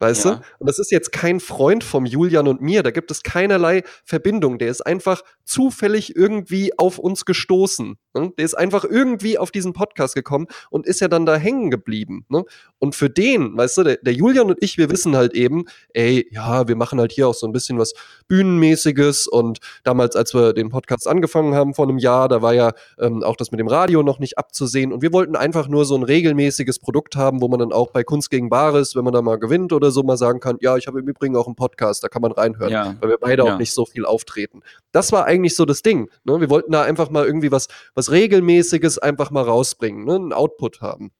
Weißt 0.00 0.24
ja. 0.24 0.30
du? 0.36 0.40
Und 0.58 0.66
das 0.66 0.78
ist 0.78 0.90
jetzt 0.90 1.12
kein 1.12 1.40
Freund 1.40 1.84
vom 1.84 2.06
Julian 2.06 2.48
und 2.48 2.62
mir. 2.62 2.82
Da 2.82 2.90
gibt 2.90 3.10
es 3.10 3.22
keinerlei 3.22 3.82
Verbindung. 4.04 4.58
Der 4.58 4.68
ist 4.68 4.80
einfach 4.80 5.22
zufällig 5.50 6.14
irgendwie 6.14 6.78
auf 6.78 6.98
uns 6.98 7.24
gestoßen. 7.24 7.96
Ne? 8.14 8.32
Der 8.38 8.44
ist 8.44 8.54
einfach 8.54 8.84
irgendwie 8.84 9.36
auf 9.36 9.50
diesen 9.50 9.72
Podcast 9.72 10.14
gekommen 10.14 10.46
und 10.70 10.86
ist 10.86 11.00
ja 11.00 11.08
dann 11.08 11.26
da 11.26 11.36
hängen 11.36 11.70
geblieben. 11.70 12.24
Ne? 12.28 12.44
Und 12.78 12.94
für 12.94 13.10
den, 13.10 13.56
weißt 13.56 13.78
du, 13.78 13.82
der, 13.82 13.96
der, 13.96 14.12
Julian 14.12 14.48
und 14.48 14.58
ich, 14.60 14.78
wir 14.78 14.90
wissen 14.90 15.16
halt 15.16 15.34
eben, 15.34 15.64
ey, 15.92 16.28
ja, 16.30 16.68
wir 16.68 16.76
machen 16.76 17.00
halt 17.00 17.10
hier 17.10 17.26
auch 17.26 17.34
so 17.34 17.48
ein 17.48 17.52
bisschen 17.52 17.78
was 17.78 17.94
Bühnenmäßiges. 18.28 19.26
Und 19.26 19.58
damals, 19.82 20.14
als 20.14 20.34
wir 20.34 20.52
den 20.52 20.68
Podcast 20.68 21.08
angefangen 21.08 21.54
haben 21.54 21.74
vor 21.74 21.88
einem 21.88 21.98
Jahr, 21.98 22.28
da 22.28 22.42
war 22.42 22.54
ja 22.54 22.72
ähm, 23.00 23.24
auch 23.24 23.36
das 23.36 23.50
mit 23.50 23.58
dem 23.58 23.68
Radio 23.68 24.04
noch 24.04 24.20
nicht 24.20 24.38
abzusehen. 24.38 24.92
Und 24.92 25.02
wir 25.02 25.12
wollten 25.12 25.34
einfach 25.34 25.66
nur 25.66 25.84
so 25.84 25.96
ein 25.96 26.04
regelmäßiges 26.04 26.78
Produkt 26.78 27.16
haben, 27.16 27.40
wo 27.40 27.48
man 27.48 27.58
dann 27.58 27.72
auch 27.72 27.90
bei 27.90 28.04
Kunst 28.04 28.30
gegen 28.30 28.50
Bares, 28.50 28.94
wenn 28.94 29.02
man 29.02 29.12
da 29.12 29.20
mal 29.20 29.38
gewinnt 29.38 29.72
oder 29.72 29.90
so, 29.90 30.04
mal 30.04 30.16
sagen 30.16 30.38
kann, 30.38 30.58
ja, 30.60 30.76
ich 30.76 30.86
habe 30.86 31.00
im 31.00 31.08
Übrigen 31.08 31.34
auch 31.36 31.46
einen 31.46 31.56
Podcast, 31.56 32.04
da 32.04 32.08
kann 32.08 32.22
man 32.22 32.30
reinhören, 32.30 32.72
ja. 32.72 32.94
weil 33.00 33.10
wir 33.10 33.18
beide 33.18 33.44
ja. 33.44 33.52
auch 33.52 33.58
nicht 33.58 33.72
so 33.72 33.84
viel 33.84 34.06
auftreten. 34.06 34.62
Das 34.92 35.10
war 35.10 35.24
eigentlich 35.24 35.39
so 35.48 35.64
das 35.64 35.82
Ding. 35.82 36.10
Ne? 36.24 36.40
Wir 36.40 36.50
wollten 36.50 36.72
da 36.72 36.82
einfach 36.82 37.10
mal 37.10 37.24
irgendwie 37.24 37.50
was, 37.50 37.68
was 37.94 38.10
Regelmäßiges 38.10 38.98
einfach 38.98 39.30
mal 39.30 39.44
rausbringen, 39.44 40.04
ne? 40.04 40.14
einen 40.16 40.32
Output 40.32 40.80
haben. 40.80 41.12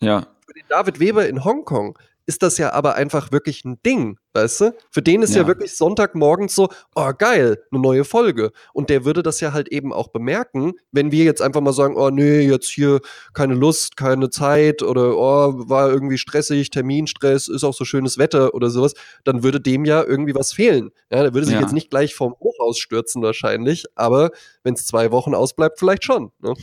Ja. 0.00 0.26
Für 0.46 0.52
den 0.54 0.64
David 0.68 1.00
Weber 1.00 1.28
in 1.28 1.44
Hongkong 1.44 1.98
ist 2.26 2.42
das 2.42 2.58
ja 2.58 2.72
aber 2.72 2.96
einfach 2.96 3.30
wirklich 3.32 3.64
ein 3.64 3.80
Ding, 3.84 4.18
weißt 4.34 4.60
du? 4.60 4.76
Für 4.90 5.00
den 5.00 5.22
ist 5.22 5.34
ja, 5.34 5.42
ja 5.42 5.46
wirklich 5.46 5.76
Sonntagmorgens 5.76 6.54
so, 6.54 6.68
oh 6.94 7.12
geil, 7.16 7.62
eine 7.70 7.80
neue 7.80 8.04
Folge. 8.04 8.50
Und 8.72 8.90
der 8.90 9.04
würde 9.04 9.22
das 9.22 9.40
ja 9.40 9.52
halt 9.52 9.68
eben 9.68 9.92
auch 9.92 10.08
bemerken, 10.08 10.74
wenn 10.90 11.12
wir 11.12 11.24
jetzt 11.24 11.40
einfach 11.40 11.60
mal 11.60 11.72
sagen, 11.72 11.96
oh 11.96 12.10
nee, 12.10 12.40
jetzt 12.40 12.68
hier 12.68 13.00
keine 13.32 13.54
Lust, 13.54 13.96
keine 13.96 14.28
Zeit 14.30 14.82
oder 14.82 15.16
oh, 15.16 15.68
war 15.68 15.88
irgendwie 15.88 16.18
stressig, 16.18 16.70
Terminstress, 16.70 17.48
ist 17.48 17.64
auch 17.64 17.74
so 17.74 17.84
schönes 17.84 18.18
Wetter 18.18 18.54
oder 18.54 18.70
sowas, 18.70 18.94
dann 19.24 19.42
würde 19.42 19.60
dem 19.60 19.84
ja 19.84 20.02
irgendwie 20.02 20.34
was 20.34 20.52
fehlen. 20.52 20.90
Ja, 21.10 21.22
der 21.22 21.32
würde 21.32 21.46
sich 21.46 21.54
ja. 21.54 21.60
jetzt 21.60 21.72
nicht 21.72 21.90
gleich 21.90 22.14
vom 22.14 22.34
Hochhaus 22.40 22.78
stürzen 22.78 23.22
wahrscheinlich, 23.22 23.84
aber 23.94 24.30
wenn 24.64 24.74
es 24.74 24.84
zwei 24.84 25.12
Wochen 25.12 25.34
ausbleibt, 25.34 25.78
vielleicht 25.78 26.04
schon. 26.04 26.32
Ne? 26.40 26.54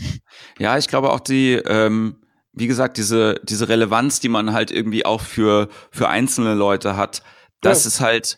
Ja, 0.59 0.77
ich 0.77 0.87
glaube 0.87 1.11
auch 1.11 1.21
die, 1.21 1.53
ähm 1.65 2.17
wie 2.53 2.67
gesagt, 2.67 2.97
diese, 2.97 3.39
diese 3.43 3.67
Relevanz, 3.67 4.19
die 4.19 4.29
man 4.29 4.53
halt 4.53 4.71
irgendwie 4.71 5.05
auch 5.05 5.21
für, 5.21 5.69
für 5.91 6.07
einzelne 6.07 6.53
Leute 6.53 6.95
hat, 6.95 7.23
das 7.61 7.83
ja. 7.83 7.87
ist 7.87 7.99
halt, 7.99 8.37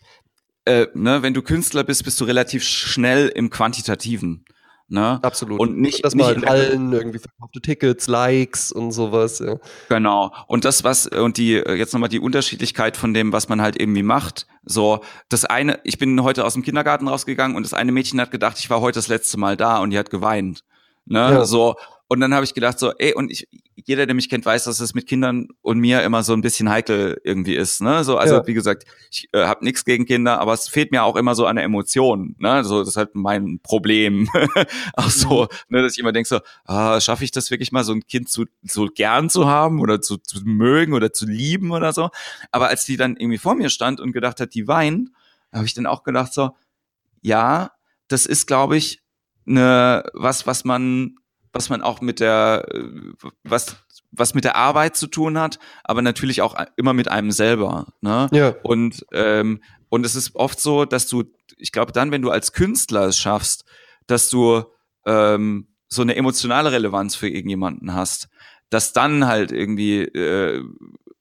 äh, 0.66 0.88
ne, 0.94 1.22
wenn 1.22 1.34
du 1.34 1.42
Künstler 1.42 1.84
bist, 1.84 2.04
bist 2.06 2.20
du 2.20 2.26
relativ 2.26 2.64
schnell 2.64 3.28
im 3.28 3.50
Quantitativen. 3.50 4.46
Ne? 4.88 5.20
Absolut. 5.24 5.60
Und 5.60 5.80
nicht, 5.80 6.06
das 6.06 6.14
nicht 6.14 6.24
mal 6.24 6.46
allen 6.46 6.94
irgendwie 6.94 7.18
verkaufte 7.18 7.60
Tickets, 7.60 8.08
Likes 8.08 8.72
und 8.72 8.92
sowas, 8.92 9.40
ja. 9.40 9.58
Genau. 9.90 10.32
Und 10.48 10.64
das, 10.64 10.84
was, 10.84 11.08
und 11.08 11.38
die, 11.38 11.54
jetzt 11.54 11.94
nochmal 11.94 12.10
die 12.10 12.20
Unterschiedlichkeit 12.20 12.96
von 12.96 13.14
dem, 13.14 13.34
was 13.34 13.50
man 13.50 13.62
halt 13.62 13.80
irgendwie 13.80 14.04
macht. 14.04 14.46
So, 14.64 15.02
das 15.28 15.44
eine, 15.44 15.80
ich 15.84 15.98
bin 15.98 16.22
heute 16.22 16.46
aus 16.46 16.54
dem 16.54 16.62
Kindergarten 16.62 17.08
rausgegangen 17.08 17.58
und 17.58 17.64
das 17.64 17.74
eine 17.74 17.92
Mädchen 17.92 18.22
hat 18.22 18.30
gedacht, 18.30 18.60
ich 18.60 18.70
war 18.70 18.80
heute 18.80 19.00
das 19.00 19.08
letzte 19.08 19.40
Mal 19.40 19.58
da 19.58 19.80
und 19.80 19.90
die 19.90 19.98
hat 19.98 20.12
geweint. 20.12 20.64
Ne? 21.06 21.20
Ja. 21.20 21.46
So, 21.46 21.76
und 22.08 22.20
dann 22.20 22.34
habe 22.34 22.44
ich 22.46 22.54
gedacht 22.54 22.80
so, 22.80 22.92
ey, 22.98 23.14
und 23.14 23.32
ich 23.32 23.48
jeder, 23.88 24.06
der 24.06 24.16
mich 24.16 24.30
kennt, 24.30 24.46
weiß, 24.46 24.64
dass 24.64 24.80
es 24.80 24.96
mit 24.96 25.06
Kindern 25.06 25.48
und 25.62 25.80
mir 25.80 26.02
immer 26.02 26.24
so 26.24 26.34
ein 26.34 26.42
bisschen 26.42 26.70
heikel 26.70 27.22
irgendwie 27.24 27.56
ist. 27.56 27.82
Ne? 27.82 28.04
So, 28.04 28.18
also 28.18 28.36
ja. 28.36 28.48
wie 28.48 28.54
gesagt, 28.54 28.86
ich 29.12 29.30
äh, 29.32 29.46
habe 29.46 29.64
nichts 29.64 29.86
gegen 29.86 30.06
Kinder, 30.06 30.40
aber 30.40 30.54
es 30.54 30.68
fehlt 30.68 30.92
mir 30.92 31.04
auch 31.04 31.16
immer 31.16 31.36
so 31.36 31.46
an 31.46 31.58
der 31.58 31.66
Emotion. 31.66 32.36
Ne? 32.40 32.64
So, 32.64 32.80
das 32.80 32.90
ist 32.90 32.98
halt 32.98 33.14
mein 33.14 33.60
Problem. 33.62 34.30
auch 34.94 35.10
so, 35.10 35.44
mhm. 35.44 35.48
ne, 35.70 35.82
dass 35.84 35.94
ich 35.94 36.00
immer 36.00 36.14
denke 36.14 36.28
so, 36.28 36.40
ah, 36.66 37.00
schaffe 37.00 37.24
ich 37.24 37.32
das 37.32 37.52
wirklich 37.52 37.72
mal, 37.72 37.84
so 37.84 37.94
ein 37.94 38.08
Kind 38.08 38.30
zu, 38.30 38.46
so 38.64 38.88
gern 38.88 39.30
zu 39.30 39.46
haben 39.46 39.80
oder 39.80 40.02
zu, 40.02 40.18
zu 40.18 40.40
mögen 40.46 40.94
oder 40.94 41.14
zu 41.14 41.28
lieben 41.28 41.72
oder 41.72 41.94
so. 41.94 42.10
Aber 42.52 42.70
als 42.70 42.86
die 42.86 42.98
dann 42.98 43.18
irgendwie 43.18 43.38
vor 43.38 43.54
mir 43.54 43.70
stand 43.70 44.00
und 44.00 44.14
gedacht 44.14 44.40
hat, 44.40 44.56
die 44.56 44.68
weint, 44.68 45.12
habe 45.52 45.66
ich 45.66 45.76
dann 45.76 45.86
auch 45.86 46.04
gedacht 46.04 46.34
so, 46.34 46.52
ja, 47.22 47.72
das 48.08 48.26
ist, 48.26 48.48
glaube 48.48 48.78
ich, 48.78 49.04
ne, 49.46 50.04
was, 50.14 50.48
was 50.48 50.66
man 50.66 51.18
was 51.56 51.70
man 51.70 51.82
auch 51.82 52.02
mit 52.02 52.20
der, 52.20 52.68
was, 53.44 53.78
was 54.12 54.34
mit 54.34 54.44
der 54.44 54.58
Arbeit 54.58 54.98
zu 54.98 55.08
tun 55.08 55.40
hat, 55.40 55.58
aber 55.84 56.02
natürlich 56.02 56.42
auch 56.42 56.56
immer 56.76 56.94
mit 56.94 57.08
einem 57.08 57.32
selber. 57.32 57.88
Ne? 58.02 58.28
Ja. 58.34 58.56
Und, 58.62 59.06
ähm, 59.14 59.62
und 59.90 60.06
es 60.06 60.16
ist 60.16 60.36
oft 60.36 60.60
so, 60.60 60.84
dass 60.84 61.08
du, 61.08 61.24
ich 61.58 61.72
glaube, 61.72 61.94
dann, 61.94 62.12
wenn 62.12 62.22
du 62.22 62.30
als 62.30 62.52
Künstler 62.52 63.08
es 63.08 63.18
schaffst, 63.18 63.64
dass 64.06 64.30
du 64.30 64.66
ähm, 65.06 65.68
so 65.88 66.02
eine 66.02 66.16
emotionale 66.18 66.74
Relevanz 66.74 67.16
für 67.16 67.30
irgendjemanden 67.30 67.94
hast, 67.94 68.28
dass 68.70 68.92
dann 68.92 69.26
halt 69.26 69.54
irgendwie 69.54 70.02
äh, 70.02 70.62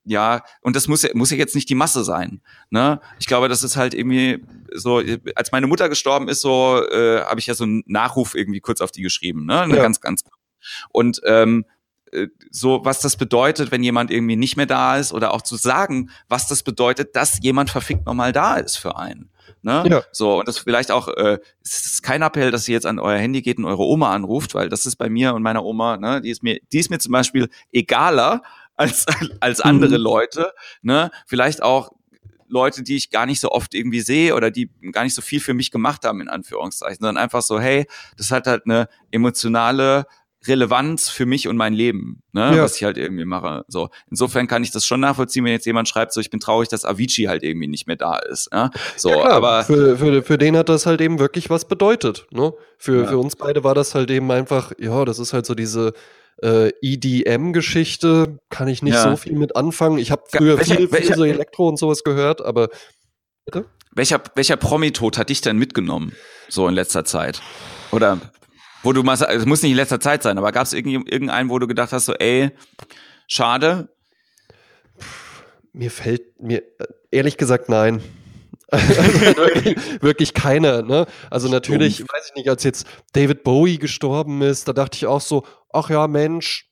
ja, 0.04 0.42
und 0.60 0.76
das 0.76 0.86
muss 0.88 1.02
ja, 1.02 1.10
muss 1.14 1.30
ja 1.30 1.36
jetzt 1.36 1.54
nicht 1.54 1.68
die 1.68 1.74
Masse 1.74 2.04
sein. 2.04 2.42
Ne? 2.70 3.00
Ich 3.18 3.26
glaube, 3.26 3.48
das 3.48 3.62
ist 3.62 3.76
halt 3.76 3.94
irgendwie 3.94 4.44
so, 4.72 5.02
als 5.34 5.52
meine 5.52 5.66
Mutter 5.66 5.88
gestorben 5.88 6.28
ist, 6.28 6.40
so 6.40 6.82
äh, 6.90 7.22
habe 7.22 7.40
ich 7.40 7.46
ja 7.46 7.54
so 7.54 7.64
einen 7.64 7.82
Nachruf 7.86 8.34
irgendwie 8.34 8.60
kurz 8.60 8.80
auf 8.80 8.90
die 8.90 9.02
geschrieben. 9.02 9.46
Ne? 9.46 9.66
Ja. 9.68 9.76
Ganz, 9.76 10.00
ganz. 10.00 10.22
Und 10.90 11.20
ähm, 11.24 11.64
äh, 12.12 12.28
so, 12.50 12.84
was 12.84 13.00
das 13.00 13.16
bedeutet, 13.16 13.70
wenn 13.70 13.82
jemand 13.82 14.10
irgendwie 14.10 14.36
nicht 14.36 14.56
mehr 14.56 14.66
da 14.66 14.96
ist, 14.96 15.12
oder 15.12 15.32
auch 15.32 15.42
zu 15.42 15.56
sagen, 15.56 16.10
was 16.28 16.46
das 16.46 16.62
bedeutet, 16.62 17.16
dass 17.16 17.38
jemand 17.42 17.70
verfickt 17.70 18.06
nochmal 18.06 18.32
da 18.32 18.56
ist 18.56 18.76
für 18.76 18.96
einen. 18.96 19.30
Ne? 19.62 19.84
Ja. 19.88 20.02
So, 20.12 20.38
und 20.38 20.48
das 20.48 20.58
vielleicht 20.58 20.90
auch, 20.90 21.08
äh, 21.08 21.38
es 21.62 21.86
ist 21.86 22.02
kein 22.02 22.22
Appell, 22.22 22.50
dass 22.50 22.68
ihr 22.68 22.74
jetzt 22.74 22.86
an 22.86 22.98
euer 22.98 23.18
Handy 23.18 23.42
geht 23.42 23.58
und 23.58 23.64
eure 23.64 23.82
Oma 23.82 24.12
anruft, 24.12 24.54
weil 24.54 24.68
das 24.68 24.84
ist 24.84 24.96
bei 24.96 25.08
mir 25.08 25.34
und 25.34 25.42
meiner 25.42 25.64
Oma, 25.64 25.96
ne, 25.96 26.20
die 26.20 26.30
ist 26.30 26.42
mir, 26.42 26.60
die 26.70 26.78
ist 26.78 26.90
mir 26.90 26.98
zum 26.98 27.12
Beispiel 27.12 27.48
egaler, 27.72 28.42
als, 28.76 29.06
als 29.40 29.60
andere 29.60 29.98
mhm. 29.98 30.04
Leute. 30.04 30.52
Ne? 30.82 31.10
Vielleicht 31.26 31.62
auch 31.62 31.92
Leute, 32.48 32.82
die 32.82 32.96
ich 32.96 33.10
gar 33.10 33.26
nicht 33.26 33.40
so 33.40 33.50
oft 33.50 33.74
irgendwie 33.74 34.00
sehe 34.00 34.34
oder 34.34 34.50
die 34.50 34.70
gar 34.92 35.04
nicht 35.04 35.14
so 35.14 35.22
viel 35.22 35.40
für 35.40 35.54
mich 35.54 35.70
gemacht 35.70 36.04
haben, 36.04 36.20
in 36.20 36.28
Anführungszeichen, 36.28 36.98
sondern 37.00 37.16
einfach 37.16 37.42
so, 37.42 37.58
hey, 37.58 37.86
das 38.16 38.30
hat 38.30 38.46
halt 38.46 38.62
eine 38.66 38.88
emotionale 39.10 40.06
Relevanz 40.46 41.08
für 41.08 41.26
mich 41.26 41.48
und 41.48 41.56
mein 41.56 41.72
Leben, 41.72 42.22
ne, 42.32 42.56
ja. 42.56 42.62
was 42.62 42.76
ich 42.76 42.84
halt 42.84 42.98
irgendwie 42.98 43.24
mache. 43.24 43.64
So, 43.68 43.88
insofern 44.10 44.46
kann 44.46 44.62
ich 44.62 44.70
das 44.70 44.84
schon 44.84 45.00
nachvollziehen, 45.00 45.44
wenn 45.44 45.52
jetzt 45.52 45.64
jemand 45.64 45.88
schreibt, 45.88 46.12
so 46.12 46.20
ich 46.20 46.30
bin 46.30 46.40
traurig, 46.40 46.68
dass 46.68 46.84
Avicii 46.84 47.24
halt 47.24 47.42
irgendwie 47.42 47.66
nicht 47.66 47.86
mehr 47.86 47.96
da 47.96 48.18
ist. 48.18 48.52
Ne? 48.52 48.70
So, 48.96 49.08
ja, 49.10 49.20
klar. 49.20 49.32
aber 49.32 49.64
für, 49.64 49.96
für, 49.96 50.22
für 50.22 50.38
den 50.38 50.56
hat 50.56 50.68
das 50.68 50.86
halt 50.86 51.00
eben 51.00 51.18
wirklich 51.18 51.48
was 51.50 51.66
bedeutet. 51.66 52.26
Ne? 52.30 52.52
Für, 52.76 53.02
ja. 53.02 53.06
für 53.08 53.18
uns 53.18 53.36
beide 53.36 53.64
war 53.64 53.74
das 53.74 53.94
halt 53.94 54.10
eben 54.10 54.30
einfach, 54.30 54.72
ja, 54.78 55.04
das 55.04 55.18
ist 55.18 55.32
halt 55.32 55.46
so 55.46 55.54
diese 55.54 55.94
äh, 56.42 56.70
EDM-Geschichte 56.82 58.38
kann 58.50 58.68
ich 58.68 58.82
nicht 58.82 58.94
ja. 58.94 59.10
so 59.10 59.16
viel 59.16 59.34
mit 59.34 59.56
anfangen. 59.56 59.98
Ich 59.98 60.10
habe 60.10 60.22
früher 60.28 60.58
welcher, 60.58 60.76
viel, 60.76 60.88
viel 60.88 60.92
welcher, 60.92 61.14
so 61.14 61.24
Elektro 61.24 61.68
und 61.68 61.78
sowas 61.78 62.04
gehört, 62.04 62.40
aber 62.40 62.68
bitte? 63.44 63.66
Welcher, 63.92 64.20
welcher 64.34 64.56
Promi-Tod 64.56 65.18
hat 65.18 65.28
dich 65.28 65.40
denn 65.40 65.56
mitgenommen, 65.56 66.12
so 66.48 66.66
in 66.66 66.74
letzter 66.74 67.04
Zeit? 67.04 67.40
Oder 67.92 68.20
wo 68.82 68.92
du 68.92 69.02
mal, 69.02 69.14
es 69.14 69.46
muss 69.46 69.62
nicht 69.62 69.70
in 69.70 69.76
letzter 69.76 70.00
Zeit 70.00 70.22
sein, 70.22 70.36
aber 70.36 70.52
gab 70.52 70.66
es 70.66 70.72
irgendeinen, 70.72 71.48
wo 71.48 71.58
du 71.58 71.66
gedacht 71.66 71.92
hast, 71.92 72.06
so, 72.06 72.14
ey, 72.14 72.50
schade? 73.28 73.88
Mir 75.72 75.90
fällt, 75.90 76.40
mir, 76.40 76.62
ehrlich 77.10 77.36
gesagt, 77.36 77.68
nein. 77.68 78.02
wirklich, 79.36 80.02
wirklich 80.02 80.34
keiner, 80.34 80.82
ne? 80.82 81.06
Also 81.30 81.48
natürlich, 81.48 81.96
Stumpf. 81.96 82.12
weiß 82.12 82.28
ich 82.28 82.34
nicht, 82.34 82.48
als 82.48 82.64
jetzt 82.64 82.86
David 83.12 83.44
Bowie 83.44 83.78
gestorben 83.78 84.42
ist, 84.42 84.68
da 84.68 84.72
dachte 84.72 84.96
ich 84.96 85.06
auch 85.06 85.20
so, 85.20 85.44
ach 85.72 85.90
ja, 85.90 86.06
Mensch, 86.06 86.70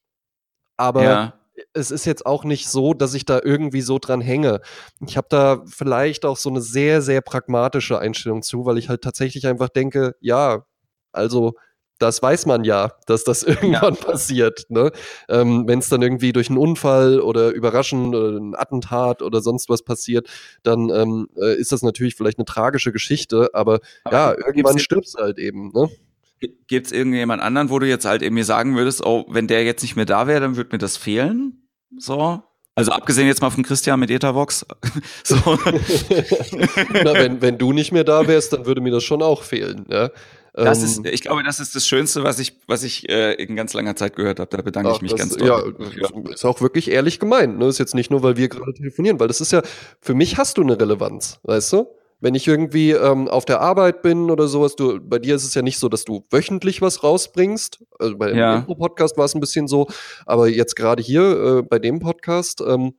aber 0.76 1.02
ja. 1.02 1.34
es 1.72 1.90
ist 1.90 2.04
jetzt 2.04 2.26
auch 2.26 2.44
nicht 2.44 2.68
so, 2.68 2.94
dass 2.94 3.14
ich 3.14 3.24
da 3.24 3.40
irgendwie 3.42 3.82
so 3.82 3.98
dran 3.98 4.20
hänge. 4.20 4.60
Ich 5.06 5.16
habe 5.16 5.26
da 5.30 5.62
vielleicht 5.66 6.24
auch 6.24 6.36
so 6.36 6.50
eine 6.50 6.60
sehr, 6.60 7.02
sehr 7.02 7.20
pragmatische 7.20 7.98
Einstellung 7.98 8.42
zu, 8.42 8.64
weil 8.64 8.78
ich 8.78 8.88
halt 8.88 9.02
tatsächlich 9.02 9.46
einfach 9.46 9.68
denke, 9.68 10.14
ja, 10.20 10.64
also 11.12 11.54
das 12.02 12.20
weiß 12.20 12.46
man 12.46 12.64
ja, 12.64 12.92
dass 13.06 13.24
das 13.24 13.42
irgendwann 13.42 13.94
ja. 13.94 14.00
passiert. 14.00 14.66
Ne? 14.68 14.90
Ähm, 15.28 15.64
Wenn 15.66 15.78
es 15.78 15.88
dann 15.88 16.02
irgendwie 16.02 16.32
durch 16.32 16.48
einen 16.48 16.58
Unfall 16.58 17.20
oder 17.20 17.50
überraschend 17.50 18.14
oder 18.14 18.38
ein 18.38 18.54
Attentat 18.54 19.22
oder 19.22 19.40
sonst 19.40 19.68
was 19.68 19.82
passiert, 19.82 20.28
dann 20.62 20.90
ähm, 20.90 21.28
äh, 21.36 21.54
ist 21.56 21.72
das 21.72 21.82
natürlich 21.82 22.16
vielleicht 22.16 22.38
eine 22.38 22.44
tragische 22.44 22.92
Geschichte, 22.92 23.50
aber, 23.54 23.80
aber 24.04 24.16
ja, 24.16 24.34
irgendwann 24.46 24.78
stirbst 24.78 25.14
du 25.14 25.22
halt 25.22 25.38
eben. 25.38 25.70
Ne? 25.72 25.88
Gibt 26.66 26.86
es 26.86 26.92
irgendjemand 26.92 27.40
anderen, 27.40 27.70
wo 27.70 27.78
du 27.78 27.86
jetzt 27.86 28.04
halt 28.04 28.22
eben 28.22 28.34
mir 28.34 28.44
sagen 28.44 28.76
würdest, 28.76 29.04
oh, 29.06 29.24
wenn 29.28 29.46
der 29.46 29.64
jetzt 29.64 29.82
nicht 29.82 29.94
mehr 29.94 30.04
da 30.04 30.26
wäre, 30.26 30.40
dann 30.40 30.56
würde 30.56 30.70
mir 30.72 30.78
das 30.78 30.96
fehlen? 30.96 31.68
So? 31.96 32.42
Also 32.74 32.90
abgesehen 32.90 33.28
jetzt 33.28 33.42
mal 33.42 33.50
von 33.50 33.62
Christian 33.62 34.00
mit 34.00 34.10
Ethervox. 34.10 34.66
so. 35.24 35.36
Na, 37.04 37.14
wenn, 37.14 37.42
wenn 37.42 37.58
du 37.58 37.72
nicht 37.72 37.92
mehr 37.92 38.04
da 38.04 38.26
wärst, 38.26 38.52
dann 38.54 38.66
würde 38.66 38.80
mir 38.80 38.90
das 38.90 39.04
schon 39.04 39.22
auch 39.22 39.42
fehlen. 39.42 39.86
Ja? 39.88 40.10
Das 40.54 40.80
ähm, 40.80 40.84
ist, 40.84 41.06
ich 41.06 41.22
glaube, 41.22 41.42
das 41.42 41.60
ist 41.60 41.74
das 41.74 41.86
Schönste, 41.86 42.24
was 42.24 42.38
ich, 42.38 42.58
was 42.66 42.82
ich 42.82 43.08
äh, 43.08 43.32
in 43.34 43.56
ganz 43.56 43.72
langer 43.72 43.96
Zeit 43.96 44.16
gehört 44.16 44.38
habe. 44.38 44.54
Da 44.54 44.62
bedanke 44.62 44.90
ach, 44.90 44.96
ich 44.96 45.02
mich 45.02 45.12
das, 45.12 45.20
ganz 45.20 45.36
doll. 45.36 45.48
Ja, 45.48 46.30
ist 46.30 46.44
auch 46.44 46.60
wirklich 46.60 46.90
ehrlich 46.90 47.18
gemeint. 47.18 47.58
Ne? 47.58 47.66
Ist 47.66 47.78
jetzt 47.78 47.94
nicht 47.94 48.10
nur, 48.10 48.22
weil 48.22 48.36
wir 48.36 48.48
gerade 48.48 48.74
telefonieren, 48.74 49.18
weil 49.18 49.28
das 49.28 49.40
ist 49.40 49.52
ja, 49.52 49.62
für 50.00 50.14
mich 50.14 50.36
hast 50.36 50.58
du 50.58 50.62
eine 50.62 50.78
Relevanz, 50.78 51.40
weißt 51.44 51.72
du? 51.72 51.86
Wenn 52.20 52.36
ich 52.36 52.46
irgendwie 52.46 52.92
ähm, 52.92 53.26
auf 53.26 53.46
der 53.46 53.60
Arbeit 53.62 54.02
bin 54.02 54.30
oder 54.30 54.46
sowas, 54.46 54.76
du, 54.76 55.00
bei 55.00 55.18
dir 55.18 55.34
ist 55.34 55.44
es 55.44 55.54
ja 55.54 55.62
nicht 55.62 55.78
so, 55.78 55.88
dass 55.88 56.04
du 56.04 56.24
wöchentlich 56.30 56.80
was 56.80 57.02
rausbringst. 57.02 57.82
Also 57.98 58.16
bei 58.16 58.32
ja. 58.32 58.60
dem 58.60 58.76
Podcast 58.76 59.16
war 59.16 59.24
es 59.24 59.34
ein 59.34 59.40
bisschen 59.40 59.66
so, 59.66 59.88
aber 60.24 60.48
jetzt 60.48 60.76
gerade 60.76 61.02
hier 61.02 61.22
äh, 61.22 61.62
bei 61.62 61.80
dem 61.80 61.98
Podcast, 61.98 62.60
ähm, 62.64 62.94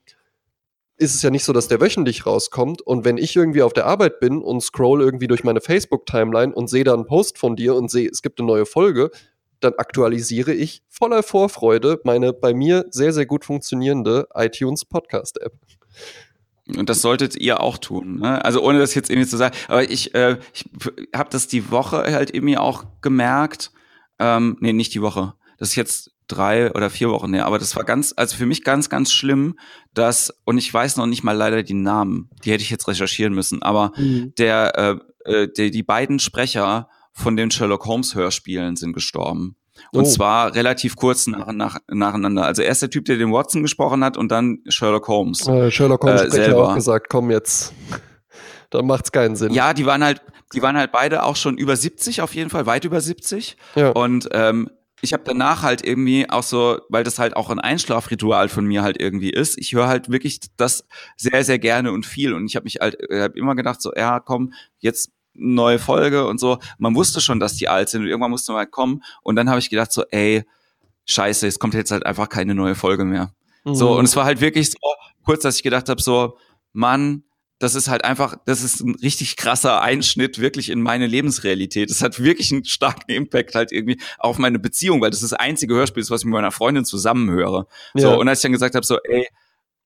ist 1.04 1.16
es 1.16 1.22
ja 1.22 1.30
nicht 1.30 1.44
so, 1.44 1.54
dass 1.54 1.68
der 1.68 1.82
wöchentlich 1.82 2.26
rauskommt. 2.26 2.82
Und 2.82 3.06
wenn 3.06 3.18
ich 3.18 3.36
irgendwie 3.36 3.62
auf 3.62 3.74
der 3.74 3.86
Arbeit 3.86 4.20
bin 4.20 4.42
und 4.42 4.62
scroll 4.62 5.02
irgendwie 5.02 5.28
durch 5.28 5.44
meine 5.44 5.62
Facebook-Timeline 5.62 6.54
und 6.54 6.70
sehe 6.70 6.84
da 6.84 6.94
einen 6.94 7.06
Post 7.06 7.38
von 7.38 7.56
dir 7.56 7.76
und 7.76 7.92
sehe, 7.92 8.10
es 8.10 8.22
gibt 8.22 8.40
eine 8.40 8.48
neue 8.48 8.66
Folge, 8.66 9.12
dann 9.60 9.74
aktualisiere 9.78 10.54
ich 10.54 10.84
voller 10.90 11.24
Vorfreude 11.24 12.02
meine 12.04 12.34
bei 12.34 12.54
mir 12.54 12.86
sehr, 12.90 13.14
sehr 13.14 13.26
gut 13.26 13.46
funktionierende 13.46 14.28
iTunes 14.34 14.86
Podcast-App. 14.86 15.54
Und 16.68 16.90
das 16.90 17.02
solltet 17.02 17.36
ihr 17.36 17.62
auch 17.62 17.78
tun. 17.78 18.20
Ne? 18.20 18.44
Also 18.44 18.64
ohne 18.64 18.80
das 18.80 18.96
jetzt 18.96 19.10
irgendwie 19.10 19.28
zu 19.28 19.38
sagen. 19.38 19.56
Aber 19.68 19.90
ich, 19.90 20.16
äh, 20.16 20.38
ich 20.54 20.66
habe 21.14 21.30
das 21.30 21.48
die 21.48 21.72
Woche 21.72 22.04
halt 22.14 22.34
irgendwie 22.34 22.58
auch 22.58 22.86
gemerkt. 23.02 23.72
Ähm, 24.20 24.58
nee, 24.62 24.72
nicht 24.72 24.94
die 24.94 25.02
Woche. 25.02 25.34
Das 25.58 25.70
ist 25.70 25.76
jetzt 25.76 26.13
drei 26.28 26.72
oder 26.74 26.90
vier 26.90 27.10
Wochen 27.10 27.34
her. 27.34 27.46
Aber 27.46 27.60
das 27.60 27.76
war 27.76 27.84
ganz, 27.84 28.14
also 28.16 28.36
für 28.36 28.46
mich 28.46 28.64
ganz, 28.64 28.90
ganz 28.90 29.12
schlimm, 29.12 29.58
dass, 29.94 30.34
und 30.46 30.58
ich 30.58 30.74
weiß 30.74 30.98
noch 30.98 31.06
nicht 31.06 31.24
mal 31.24 31.36
leider 31.36 31.64
die 31.64 31.74
Namen, 31.74 32.30
die 32.44 32.52
hätte 32.52 32.64
ich 32.64 32.70
jetzt 32.70 32.88
recherchieren 32.88 33.34
müssen, 33.34 33.62
aber 33.62 33.92
mhm. 33.98 34.34
der, 34.38 35.00
äh, 35.26 35.32
äh, 35.32 35.48
der, 35.52 35.70
die 35.70 35.84
beiden 35.84 36.20
Sprecher 36.20 36.90
von 37.12 37.36
den 37.36 37.52
Sherlock 37.52 37.86
Holmes 37.86 38.16
Hörspielen 38.16 38.76
sind 38.76 38.94
gestorben. 38.94 39.56
Und 39.92 40.06
oh. 40.06 40.08
zwar 40.08 40.54
relativ 40.56 40.96
kurz 40.96 41.28
nach, 41.28 41.52
nach, 41.52 41.78
nacheinander. 41.88 42.46
Also 42.46 42.62
erst 42.62 42.84
der 42.84 42.90
Typ, 42.90 43.06
der 43.06 43.18
den 43.18 43.32
Watson 43.32 43.62
gesprochen 43.64 44.04
hat 44.04 44.18
und 44.18 44.32
dann 44.32 44.60
Sherlock 44.68 45.08
Holmes. 45.08 45.48
Äh, 45.48 45.72
Sherlock 45.72 46.04
Holmes 46.04 46.22
äh, 46.22 46.32
selber. 46.32 46.70
auch 46.70 46.76
gesagt, 46.76 47.08
komm 47.10 47.32
jetzt. 47.32 47.74
Dann 48.70 48.86
macht's 48.86 49.12
keinen 49.12 49.36
Sinn. 49.36 49.54
Ja, 49.54 49.74
die 49.74 49.86
waren 49.86 50.04
halt, 50.04 50.22
die 50.54 50.62
waren 50.62 50.78
halt 50.78 50.92
beide 50.92 51.24
auch 51.24 51.36
schon 51.36 51.58
über 51.58 51.76
70 51.76 52.22
auf 52.22 52.34
jeden 52.34 52.50
Fall, 52.50 52.66
weit 52.66 52.86
über 52.86 53.02
70. 53.02 53.58
Ja. 53.76 53.90
Und 53.90 54.30
ähm, 54.32 54.70
ich 55.04 55.12
habe 55.12 55.24
danach 55.26 55.64
halt 55.64 55.86
irgendwie 55.86 56.30
auch 56.30 56.44
so, 56.44 56.80
weil 56.88 57.04
das 57.04 57.20
halt 57.20 57.36
auch 57.36 57.50
ein 57.50 57.60
Einschlafritual 57.60 58.48
von 58.48 58.66
mir 58.66 58.84
halt 58.84 59.02
irgendwie 59.02 59.32
ist. 59.32 59.58
Ich 59.58 59.74
höre 59.74 59.90
halt 59.90 60.10
wirklich 60.10 60.40
das 60.56 60.88
sehr, 61.18 61.44
sehr 61.44 61.60
gerne 61.60 61.92
und 61.92 62.06
viel. 62.06 62.34
Und 62.34 62.46
ich 62.46 62.56
habe 62.56 62.64
mich 62.64 62.78
halt 62.80 62.96
äh, 63.10 63.22
hab 63.22 63.36
immer 63.36 63.54
gedacht, 63.54 63.82
so, 63.82 63.92
ja, 63.94 64.22
komm, 64.22 64.54
jetzt 64.80 65.12
neue 65.34 65.78
Folge 65.78 66.26
und 66.26 66.40
so. 66.40 66.58
Man 66.78 66.96
wusste 66.96 67.20
schon, 67.20 67.42
dass 67.42 67.58
die 67.58 67.68
alt 67.68 67.90
sind 67.90 68.04
und 68.04 68.08
irgendwann 68.08 68.32
musste 68.32 68.54
man 68.54 68.60
halt 68.60 68.72
kommen. 68.72 69.04
Und 69.24 69.36
dann 69.36 69.50
habe 69.50 69.60
ich 69.60 69.70
gedacht, 69.70 69.92
so, 69.92 70.04
ey, 70.10 70.46
scheiße, 71.06 71.48
es 71.48 71.60
kommt 71.60 71.74
jetzt 71.74 71.92
halt 71.92 72.06
einfach 72.06 72.30
keine 72.30 72.56
neue 72.56 72.76
Folge 72.76 73.04
mehr. 73.04 73.34
Mhm. 73.66 73.76
So, 73.76 73.98
und 73.98 74.06
es 74.06 74.16
war 74.16 74.24
halt 74.24 74.40
wirklich 74.40 74.72
so 74.72 74.78
kurz, 75.26 75.44
dass 75.44 75.58
ich 75.58 75.64
gedacht 75.64 75.90
habe, 75.90 76.02
so, 76.02 76.38
Mann, 76.72 77.24
das 77.64 77.76
ist 77.76 77.88
halt 77.88 78.04
einfach, 78.04 78.36
das 78.46 78.62
ist 78.62 78.82
ein 78.82 78.96
richtig 78.96 79.38
krasser 79.38 79.82
Einschnitt 79.82 80.40
wirklich 80.40 80.70
in 80.70 80.82
meine 80.82 81.08
Lebensrealität. 81.08 81.90
Das 81.90 82.02
hat 82.02 82.22
wirklich 82.22 82.52
einen 82.52 82.66
starken 82.66 83.10
Impact 83.10 83.56
halt 83.56 83.72
irgendwie 83.72 84.02
auf 84.20 84.38
meine 84.38 84.60
Beziehung, 84.60 85.02
weil 85.02 85.12
das 85.12 85.22
das 85.22 85.32
einzige 85.32 85.74
Hörspiel 85.74 86.02
ist, 86.02 86.12
was 86.12 86.22
ich 86.22 86.26
mit 86.26 86.34
meiner 86.34 86.52
Freundin 86.52 86.84
zusammenhöre. 86.84 87.68
Ja. 87.94 88.02
So, 88.02 88.20
und 88.20 88.28
als 88.28 88.40
ich 88.40 88.44
dann 88.44 88.52
gesagt 88.52 88.76
habe, 88.76 88.86
so, 88.86 88.98
ey, 89.04 89.28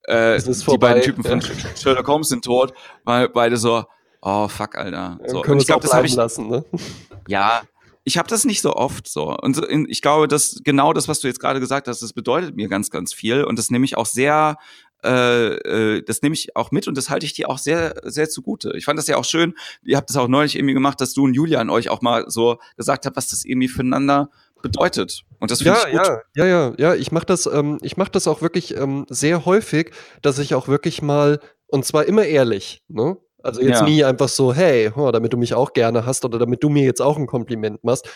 äh, 0.06 0.42
die 0.42 0.78
beiden 0.78 1.04
Typen 1.04 1.24
von. 1.24 1.42
Sherlock 1.76 2.08
Holmes 2.08 2.30
sind 2.30 2.44
tot, 2.44 2.74
weil 3.04 3.30
beide 3.30 3.58
so, 3.58 3.86
oh 4.22 4.48
fuck, 4.48 4.76
Alter. 4.76 5.20
So, 5.28 5.42
können 5.42 5.54
und 5.54 5.62
ich 5.62 5.68
glaube, 5.68 5.82
das 5.84 5.94
habe 5.94 6.08
ich 6.08 6.16
lassen, 6.16 6.50
ne? 6.50 6.66
Ja, 7.28 7.62
ich 8.06 8.18
habe 8.18 8.30
das 8.30 8.46
nicht 8.46 8.62
so 8.62 8.74
oft 8.74 9.08
so. 9.08 9.36
Und 9.36 9.62
ich 9.90 10.02
glaube, 10.02 10.30
dass 10.30 10.62
genau 10.64 10.94
das, 10.94 11.10
was 11.10 11.20
du 11.20 11.28
jetzt 11.28 11.42
gerade 11.42 11.60
gesagt 11.60 11.90
hast, 11.90 12.02
das 12.02 12.14
bedeutet 12.14 12.56
mir 12.56 12.70
ganz, 12.70 12.90
ganz 12.90 13.14
viel. 13.14 13.44
Und 13.44 13.60
das 13.60 13.70
nehme 13.70 13.84
ich 13.84 13.98
auch 13.98 14.06
sehr 14.06 14.56
äh, 15.04 15.98
äh, 15.98 16.04
das 16.04 16.22
nehme 16.22 16.34
ich 16.34 16.56
auch 16.56 16.72
mit 16.72 16.88
und 16.88 16.98
das 16.98 17.10
halte 17.10 17.26
ich 17.26 17.34
dir 17.34 17.50
auch 17.50 17.58
sehr, 17.58 17.96
sehr 18.04 18.30
zugute. 18.30 18.74
Ich 18.76 18.86
fand 18.86 18.98
das 18.98 19.08
ja 19.08 19.18
auch 19.18 19.26
schön, 19.26 19.54
ihr 19.84 19.98
habt 19.98 20.10
das 20.10 20.18
auch 20.18 20.28
neulich 20.28 20.56
irgendwie 20.56 20.74
gemacht, 20.74 21.00
dass 21.02 21.14
du 21.14 21.26
und 21.26 21.34
Julian 21.34 21.70
euch 21.70 21.90
auch 21.90 22.02
mal 22.02 22.26
so 22.28 22.58
gesagt 22.76 23.06
habt, 23.06 23.16
was 23.16 23.28
das 23.28 23.46
irgendwie 23.46 23.68
füreinander 23.68 24.30
bedeutet. 24.62 25.24
Und 25.40 25.52
das 25.52 25.62
finde 25.62 25.80
ja, 25.80 25.88
ich 25.88 25.98
gut. 25.98 26.08
Ja, 26.36 26.46
ja, 26.46 26.46
ja, 26.46 26.74
ja. 26.78 26.96
Ich 26.96 27.12
mache 27.12 27.26
das, 27.26 27.46
ähm, 27.46 27.78
ich 27.82 27.98
mach 27.98 28.10
das 28.10 28.28
auch 28.28 28.42
wirklich 28.42 28.76
ähm, 28.76 29.06
sehr 29.10 29.46
häufig, 29.46 29.92
dass 30.22 30.40
ich 30.40 30.56
auch 30.56 30.68
wirklich 30.68 31.02
mal, 31.02 31.40
und 31.68 31.86
zwar 31.86 32.06
immer 32.06 32.26
ehrlich, 32.26 32.84
ne? 32.88 33.18
Also 33.44 33.62
jetzt 33.62 33.82
ja. 33.82 33.86
nie 33.86 34.04
einfach 34.04 34.28
so, 34.28 34.54
hey, 34.54 34.92
oh, 34.96 35.12
damit 35.12 35.32
du 35.32 35.38
mich 35.38 35.54
auch 35.54 35.74
gerne 35.74 36.06
hast 36.06 36.26
oder 36.26 36.40
damit 36.40 36.64
du 36.64 36.70
mir 36.70 36.84
jetzt 36.84 37.02
auch 37.02 37.18
ein 37.18 37.28
Kompliment 37.28 37.84
machst. 37.84 38.10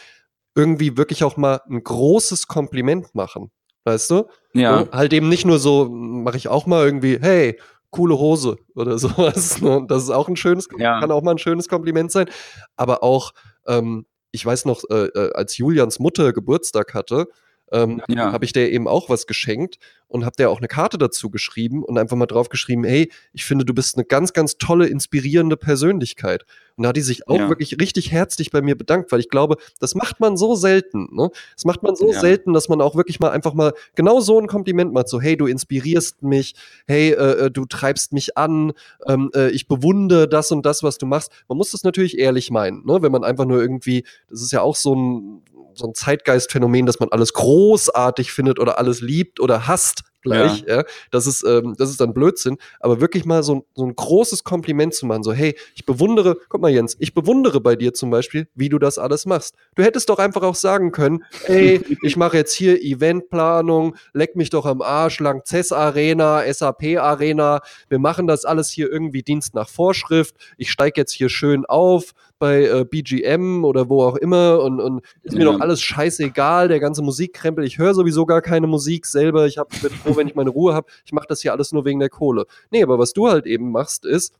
Irgendwie 0.55 0.97
wirklich 0.97 1.23
auch 1.23 1.37
mal 1.37 1.61
ein 1.69 1.83
großes 1.83 2.47
Kompliment 2.47 3.13
machen. 3.15 3.51
Weißt 3.83 4.11
du? 4.11 4.27
Ja. 4.53 4.79
Und 4.79 4.91
halt 4.91 5.13
eben 5.13 5.29
nicht 5.29 5.45
nur 5.45 5.59
so, 5.59 5.89
mache 5.89 6.37
ich 6.37 6.47
auch 6.47 6.65
mal 6.65 6.85
irgendwie, 6.85 7.17
hey, 7.19 7.59
coole 7.89 8.17
Hose 8.17 8.57
oder 8.75 8.97
sowas. 8.99 9.61
Ne? 9.61 9.85
Das 9.87 10.03
ist 10.03 10.09
auch 10.09 10.27
ein 10.27 10.35
schönes, 10.35 10.67
ja. 10.77 10.99
kann 10.99 11.11
auch 11.11 11.21
mal 11.21 11.31
ein 11.31 11.37
schönes 11.37 11.67
Kompliment 11.67 12.11
sein. 12.11 12.29
Aber 12.75 13.03
auch, 13.03 13.31
ähm, 13.67 14.05
ich 14.31 14.45
weiß 14.45 14.65
noch, 14.65 14.83
äh, 14.89 15.07
äh 15.07 15.33
als 15.33 15.57
Julians 15.57 15.99
Mutter 15.99 16.33
Geburtstag 16.33 16.93
hatte, 16.93 17.27
ähm, 17.71 18.01
ja. 18.07 18.31
habe 18.31 18.45
ich 18.45 18.53
der 18.53 18.71
eben 18.71 18.87
auch 18.87 19.09
was 19.09 19.27
geschenkt 19.27 19.77
und 20.11 20.25
habe 20.25 20.35
der 20.37 20.49
auch 20.49 20.57
eine 20.57 20.67
Karte 20.67 20.97
dazu 20.97 21.29
geschrieben 21.29 21.83
und 21.83 21.97
einfach 21.97 22.17
mal 22.17 22.25
drauf 22.25 22.49
geschrieben, 22.49 22.83
hey, 22.83 23.09
ich 23.31 23.45
finde, 23.45 23.63
du 23.63 23.73
bist 23.73 23.95
eine 23.95 24.03
ganz, 24.05 24.33
ganz 24.33 24.57
tolle, 24.57 24.87
inspirierende 24.87 25.55
Persönlichkeit. 25.55 26.45
Und 26.75 26.83
da 26.83 26.89
hat 26.89 26.97
die 26.97 27.01
sich 27.01 27.27
auch 27.29 27.37
ja. 27.37 27.49
wirklich 27.49 27.79
richtig 27.79 28.11
herzlich 28.11 28.51
bei 28.51 28.61
mir 28.61 28.77
bedankt, 28.77 29.11
weil 29.11 29.21
ich 29.21 29.29
glaube, 29.29 29.55
das 29.79 29.95
macht 29.95 30.19
man 30.19 30.35
so 30.35 30.55
selten. 30.55 31.07
Ne? 31.15 31.29
Das 31.55 31.63
macht 31.63 31.81
man 31.81 31.95
so 31.95 32.11
ja. 32.11 32.19
selten, 32.19 32.53
dass 32.53 32.67
man 32.67 32.81
auch 32.81 32.95
wirklich 32.95 33.19
mal 33.19 33.29
einfach 33.29 33.53
mal 33.53 33.73
genau 33.95 34.19
so 34.19 34.37
ein 34.37 34.47
Kompliment 34.47 34.91
macht, 34.91 35.07
so 35.07 35.21
hey, 35.21 35.37
du 35.37 35.47
inspirierst 35.47 36.23
mich, 36.23 36.55
hey, 36.87 37.11
äh, 37.11 37.45
äh, 37.45 37.51
du 37.51 37.65
treibst 37.65 38.11
mich 38.11 38.37
an, 38.37 38.73
ähm, 39.07 39.31
äh, 39.33 39.49
ich 39.51 39.67
bewundere 39.67 40.27
das 40.27 40.51
und 40.51 40.65
das, 40.65 40.83
was 40.83 40.97
du 40.97 41.05
machst. 41.05 41.31
Man 41.47 41.57
muss 41.57 41.71
das 41.71 41.83
natürlich 41.83 42.17
ehrlich 42.17 42.51
meinen, 42.51 42.85
ne? 42.85 43.01
wenn 43.01 43.11
man 43.11 43.23
einfach 43.23 43.45
nur 43.45 43.61
irgendwie, 43.61 44.03
das 44.29 44.41
ist 44.41 44.51
ja 44.51 44.61
auch 44.61 44.75
so 44.75 44.93
ein 44.93 45.41
so 45.73 45.87
ein 45.87 45.93
Zeitgeistphänomen, 45.93 46.85
dass 46.85 46.99
man 46.99 47.09
alles 47.09 47.33
großartig 47.33 48.31
findet 48.31 48.59
oder 48.59 48.77
alles 48.77 49.01
liebt 49.01 49.39
oder 49.39 49.67
hasst 49.67 50.03
gleich. 50.21 50.63
Ja. 50.67 50.77
ja. 50.77 50.83
Das, 51.11 51.27
ist, 51.27 51.43
ähm, 51.43 51.75
das 51.77 51.89
ist 51.89 51.99
dann 51.99 52.13
Blödsinn. 52.13 52.57
Aber 52.79 53.01
wirklich 53.01 53.25
mal 53.25 53.43
so, 53.43 53.65
so 53.75 53.85
ein 53.85 53.95
großes 53.95 54.43
Kompliment 54.43 54.93
zu 54.93 55.05
machen, 55.05 55.23
so, 55.23 55.33
hey, 55.33 55.57
ich 55.75 55.85
bewundere, 55.85 56.37
guck 56.49 56.61
mal, 56.61 56.71
Jens, 56.71 56.95
ich 56.99 57.13
bewundere 57.13 57.59
bei 57.59 57.75
dir 57.75 57.93
zum 57.93 58.09
Beispiel, 58.09 58.47
wie 58.55 58.69
du 58.69 58.79
das 58.79 58.97
alles 58.97 59.25
machst. 59.25 59.55
Du 59.75 59.83
hättest 59.83 60.09
doch 60.09 60.19
einfach 60.19 60.43
auch 60.43 60.55
sagen 60.55 60.91
können, 60.91 61.23
hey, 61.45 61.81
ich 62.03 62.17
mache 62.17 62.37
jetzt 62.37 62.53
hier 62.53 62.81
Eventplanung, 62.81 63.95
leck 64.13 64.35
mich 64.35 64.49
doch 64.49 64.65
am 64.65 64.81
Arsch, 64.81 65.19
Langzess 65.19 65.71
Arena, 65.71 66.43
SAP 66.51 66.97
Arena, 66.97 67.61
wir 67.89 67.99
machen 67.99 68.27
das 68.27 68.45
alles 68.45 68.69
hier 68.69 68.91
irgendwie 68.91 69.23
Dienst 69.23 69.53
nach 69.53 69.69
Vorschrift, 69.69 70.35
ich 70.57 70.71
steige 70.71 71.01
jetzt 71.01 71.13
hier 71.13 71.29
schön 71.29 71.65
auf, 71.65 72.11
bei 72.41 72.63
äh, 72.63 72.85
BGM 72.85 73.63
oder 73.63 73.87
wo 73.87 74.03
auch 74.03 74.15
immer 74.15 74.61
und, 74.63 74.81
und 74.81 75.01
ist 75.21 75.37
mir 75.37 75.45
ja. 75.45 75.51
doch 75.51 75.59
alles 75.61 75.79
scheißegal, 75.79 76.67
der 76.67 76.79
ganze 76.79 77.03
Musikkrempel. 77.03 77.63
Ich 77.63 77.77
höre 77.77 77.93
sowieso 77.93 78.25
gar 78.25 78.41
keine 78.41 78.65
Musik 78.65 79.05
selber. 79.05 79.45
Ich 79.45 79.59
hab, 79.59 79.69
bin 79.69 79.91
froh, 79.91 80.17
wenn 80.17 80.27
ich 80.27 80.33
meine 80.33 80.49
Ruhe 80.49 80.73
habe. 80.73 80.87
Ich 81.05 81.13
mache 81.13 81.27
das 81.29 81.41
hier 81.41 81.53
alles 81.53 81.71
nur 81.71 81.85
wegen 81.85 81.99
der 81.99 82.09
Kohle. 82.09 82.47
Nee, 82.71 82.81
aber 82.81 82.97
was 82.97 83.13
du 83.13 83.27
halt 83.27 83.45
eben 83.45 83.71
machst, 83.71 84.05
ist, 84.05 84.33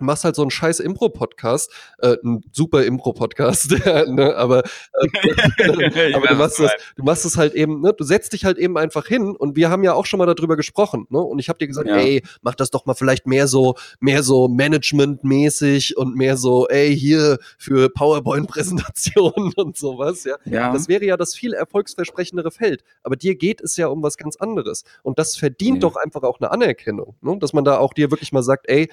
machst 0.00 0.24
halt 0.24 0.36
so 0.36 0.42
einen 0.42 0.50
scheiß 0.50 0.80
Impro-Podcast, 0.80 1.72
äh, 1.98 2.16
ein 2.24 2.42
super 2.52 2.84
Impro-Podcast, 2.84 3.70
ne? 4.06 4.34
aber, 4.36 4.64
äh, 5.58 6.14
aber 6.14 6.26
du 6.28 6.34
machst 6.34 6.60
das, 6.60 6.72
du 6.96 7.04
machst 7.04 7.24
es 7.24 7.36
halt 7.36 7.54
eben, 7.54 7.80
ne? 7.80 7.92
du 7.96 8.04
setzt 8.04 8.32
dich 8.32 8.44
halt 8.44 8.58
eben 8.58 8.76
einfach 8.76 9.06
hin 9.06 9.34
und 9.36 9.56
wir 9.56 9.70
haben 9.70 9.84
ja 9.84 9.94
auch 9.94 10.06
schon 10.06 10.18
mal 10.18 10.26
darüber 10.26 10.56
gesprochen, 10.56 11.06
ne? 11.10 11.18
Und 11.18 11.38
ich 11.38 11.48
habe 11.48 11.58
dir 11.58 11.66
gesagt, 11.66 11.88
ja. 11.88 11.96
ey, 11.96 12.22
mach 12.42 12.54
das 12.54 12.70
doch 12.70 12.86
mal 12.86 12.94
vielleicht 12.94 13.26
mehr 13.26 13.46
so, 13.48 13.74
mehr 14.00 14.22
so 14.22 14.48
Management-mäßig 14.48 15.96
und 15.96 16.16
mehr 16.16 16.36
so, 16.36 16.68
ey, 16.68 16.96
hier 16.96 17.38
für 17.58 17.88
PowerPoint-Präsentationen 17.90 19.52
und 19.56 19.76
sowas, 19.76 20.24
ja? 20.24 20.36
ja. 20.44 20.72
Das 20.72 20.88
wäre 20.88 21.04
ja 21.04 21.16
das 21.16 21.34
viel 21.34 21.52
erfolgsversprechendere 21.52 22.50
Feld. 22.50 22.84
Aber 23.02 23.16
dir 23.16 23.34
geht 23.36 23.60
es 23.60 23.76
ja 23.76 23.88
um 23.88 24.02
was 24.02 24.16
ganz 24.16 24.36
anderes. 24.36 24.84
Und 25.02 25.18
das 25.18 25.36
verdient 25.36 25.74
nee. 25.74 25.80
doch 25.80 25.96
einfach 25.96 26.22
auch 26.22 26.40
eine 26.40 26.50
Anerkennung, 26.50 27.16
ne? 27.20 27.38
Dass 27.38 27.52
man 27.52 27.64
da 27.64 27.78
auch 27.78 27.92
dir 27.92 28.10
wirklich 28.10 28.32
mal 28.32 28.42
sagt, 28.42 28.68
ey, 28.68 28.88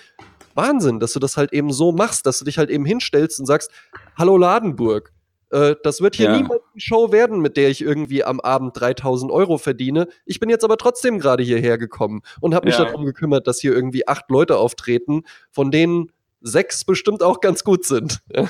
Wahnsinn, 0.56 1.00
dass 1.00 1.14
du 1.14 1.20
das 1.20 1.38
halt 1.38 1.54
eben 1.54 1.72
so 1.72 1.92
machst, 1.92 2.26
dass 2.26 2.40
du 2.40 2.46
dich 2.46 2.58
halt 2.58 2.70
eben 2.70 2.86
hinstellst 2.86 3.40
und 3.40 3.46
sagst, 3.46 3.72
hallo 4.18 4.38
Ladenburg, 4.38 5.12
äh, 5.54 5.76
das 5.84 6.02
wird 6.02 6.16
hier 6.16 6.32
ja. 6.32 6.38
niemals 6.38 6.62
eine 6.74 6.82
Show 6.82 7.12
werden, 7.12 7.40
mit 7.40 7.58
der 7.58 7.70
ich 7.70 7.82
irgendwie 7.82 8.24
am 8.24 8.40
Abend 8.40 8.80
3000 8.80 9.32
Euro 9.32 9.58
verdiene. 9.58 10.08
Ich 10.26 10.40
bin 10.40 10.50
jetzt 10.50 10.64
aber 10.64 10.78
trotzdem 10.78 11.20
gerade 11.20 11.44
hierher 11.44 11.78
gekommen 11.78 12.22
und 12.42 12.56
habe 12.56 12.66
mich 12.66 12.78
ja. 12.78 12.86
darum 12.86 13.06
gekümmert, 13.06 13.48
dass 13.48 13.60
hier 13.60 13.74
irgendwie 13.74 14.08
acht 14.08 14.30
Leute 14.30 14.58
auftreten, 14.58 15.24
von 15.52 15.70
denen 15.70 16.12
sechs 16.42 16.84
bestimmt 16.84 17.24
auch 17.24 17.40
ganz 17.40 17.64
gut 17.64 17.86
sind. 17.86 18.20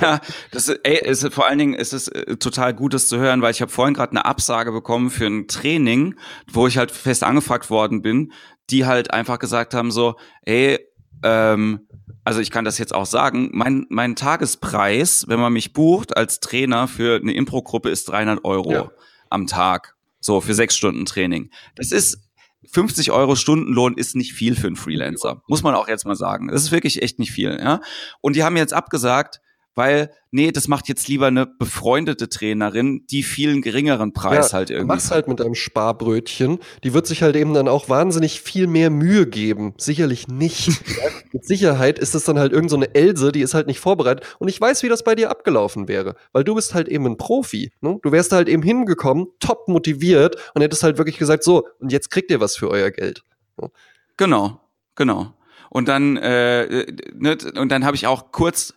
ja, 0.00 0.20
das 0.50 0.68
ist, 0.68 0.80
ey, 0.82 1.08
ist, 1.08 1.32
vor 1.32 1.46
allen 1.46 1.58
Dingen 1.58 1.74
ist 1.74 1.92
es 1.92 2.08
äh, 2.08 2.36
total 2.36 2.72
gut, 2.72 2.94
das 2.94 3.08
zu 3.08 3.18
hören, 3.18 3.42
weil 3.42 3.50
ich 3.50 3.60
habe 3.60 3.70
vorhin 3.70 3.94
gerade 3.94 4.12
eine 4.12 4.24
Absage 4.24 4.72
bekommen 4.72 5.10
für 5.10 5.26
ein 5.26 5.46
Training, 5.46 6.14
wo 6.50 6.66
ich 6.66 6.78
halt 6.78 6.90
fest 6.90 7.22
angefragt 7.22 7.68
worden 7.68 8.00
bin, 8.00 8.32
die 8.70 8.86
halt 8.86 9.12
einfach 9.12 9.38
gesagt 9.38 9.74
haben 9.74 9.90
so, 9.90 10.14
ey, 10.42 10.78
ähm, 11.22 11.86
also 12.24 12.40
ich 12.40 12.50
kann 12.50 12.64
das 12.64 12.78
jetzt 12.78 12.94
auch 12.94 13.06
sagen, 13.06 13.50
mein, 13.52 13.86
mein 13.88 14.14
Tagespreis, 14.14 15.26
wenn 15.28 15.40
man 15.40 15.52
mich 15.52 15.72
bucht 15.72 16.16
als 16.16 16.40
Trainer 16.40 16.86
für 16.86 17.16
eine 17.16 17.32
Impro-Gruppe, 17.32 17.90
ist 17.90 18.08
300 18.08 18.44
Euro 18.44 18.72
ja. 18.72 18.90
am 19.28 19.46
Tag. 19.46 19.96
So, 20.20 20.40
für 20.40 20.54
sechs 20.54 20.76
Stunden 20.76 21.04
Training. 21.04 21.50
Das 21.74 21.90
ist 21.90 22.30
50 22.70 23.10
Euro 23.10 23.34
Stundenlohn 23.34 23.94
ist 23.94 24.14
nicht 24.14 24.34
viel 24.34 24.54
für 24.54 24.68
einen 24.68 24.76
Freelancer. 24.76 25.42
Muss 25.48 25.64
man 25.64 25.74
auch 25.74 25.88
jetzt 25.88 26.06
mal 26.06 26.14
sagen. 26.14 26.48
Das 26.48 26.62
ist 26.62 26.70
wirklich 26.70 27.02
echt 27.02 27.18
nicht 27.18 27.32
viel, 27.32 27.58
ja. 27.60 27.80
Und 28.20 28.36
die 28.36 28.44
haben 28.44 28.56
jetzt 28.56 28.72
abgesagt, 28.72 29.40
weil, 29.74 30.10
nee, 30.30 30.52
das 30.52 30.68
macht 30.68 30.88
jetzt 30.88 31.08
lieber 31.08 31.28
eine 31.28 31.46
befreundete 31.46 32.28
Trainerin, 32.28 33.06
die 33.10 33.22
vielen 33.22 33.62
geringeren 33.62 34.12
Preis 34.12 34.52
ja, 34.52 34.58
halt 34.58 34.70
irgendwie. 34.70 34.88
Mach's 34.88 35.10
halt 35.10 35.28
mit 35.28 35.40
einem 35.40 35.54
Sparbrötchen. 35.54 36.58
Die 36.84 36.92
wird 36.92 37.06
sich 37.06 37.22
halt 37.22 37.36
eben 37.36 37.54
dann 37.54 37.68
auch 37.68 37.88
wahnsinnig 37.88 38.40
viel 38.40 38.66
mehr 38.66 38.90
Mühe 38.90 39.26
geben. 39.26 39.74
Sicherlich 39.78 40.28
nicht. 40.28 40.70
mit 41.32 41.46
Sicherheit 41.46 41.98
ist 41.98 42.14
es 42.14 42.24
dann 42.24 42.38
halt 42.38 42.52
irgend 42.52 42.70
so 42.70 42.76
eine 42.76 42.94
Else, 42.94 43.32
die 43.32 43.40
ist 43.40 43.54
halt 43.54 43.66
nicht 43.66 43.80
vorbereitet. 43.80 44.36
Und 44.38 44.48
ich 44.48 44.60
weiß, 44.60 44.82
wie 44.82 44.88
das 44.88 45.04
bei 45.04 45.14
dir 45.14 45.30
abgelaufen 45.30 45.88
wäre. 45.88 46.16
Weil 46.32 46.44
du 46.44 46.54
bist 46.54 46.74
halt 46.74 46.88
eben 46.88 47.06
ein 47.06 47.16
Profi. 47.16 47.72
Ne? 47.80 47.98
Du 48.02 48.12
wärst 48.12 48.32
halt 48.32 48.48
eben 48.48 48.62
hingekommen, 48.62 49.28
top 49.40 49.68
motiviert 49.68 50.36
und 50.54 50.62
hättest 50.62 50.82
halt 50.82 50.98
wirklich 50.98 51.18
gesagt, 51.18 51.44
so, 51.44 51.66
und 51.78 51.92
jetzt 51.92 52.10
kriegt 52.10 52.30
ihr 52.30 52.40
was 52.40 52.56
für 52.56 52.68
euer 52.68 52.90
Geld. 52.90 53.22
Ne? 53.60 53.70
Genau, 54.18 54.60
genau. 54.94 55.34
Und 55.70 55.88
dann, 55.88 56.18
äh, 56.18 56.86
ne, 57.14 57.38
und 57.56 57.70
dann 57.70 57.86
habe 57.86 57.96
ich 57.96 58.06
auch 58.06 58.30
kurz 58.30 58.74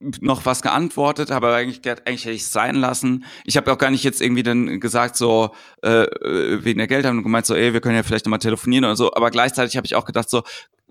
noch 0.00 0.46
was 0.46 0.62
geantwortet, 0.62 1.30
aber 1.30 1.54
eigentlich, 1.54 1.80
eigentlich 1.86 2.24
hätte 2.24 2.34
ich 2.34 2.42
es 2.42 2.52
sein 2.52 2.74
lassen. 2.74 3.24
Ich 3.44 3.56
habe 3.56 3.70
auch 3.70 3.78
gar 3.78 3.90
nicht 3.90 4.02
jetzt 4.02 4.22
irgendwie 4.22 4.42
dann 4.42 4.80
gesagt, 4.80 5.16
so 5.16 5.50
äh, 5.82 6.04
äh 6.04 6.64
wegen 6.64 6.78
der 6.78 6.86
Geld 6.86 7.04
haben 7.04 7.22
gemeint, 7.22 7.46
so, 7.46 7.54
ey, 7.54 7.72
wir 7.72 7.80
können 7.80 7.96
ja 7.96 8.02
vielleicht 8.02 8.24
nochmal 8.24 8.38
telefonieren 8.38 8.84
oder 8.84 8.96
so, 8.96 9.12
aber 9.12 9.30
gleichzeitig 9.30 9.76
habe 9.76 9.86
ich 9.86 9.94
auch 9.94 10.06
gedacht, 10.06 10.30
so, 10.30 10.42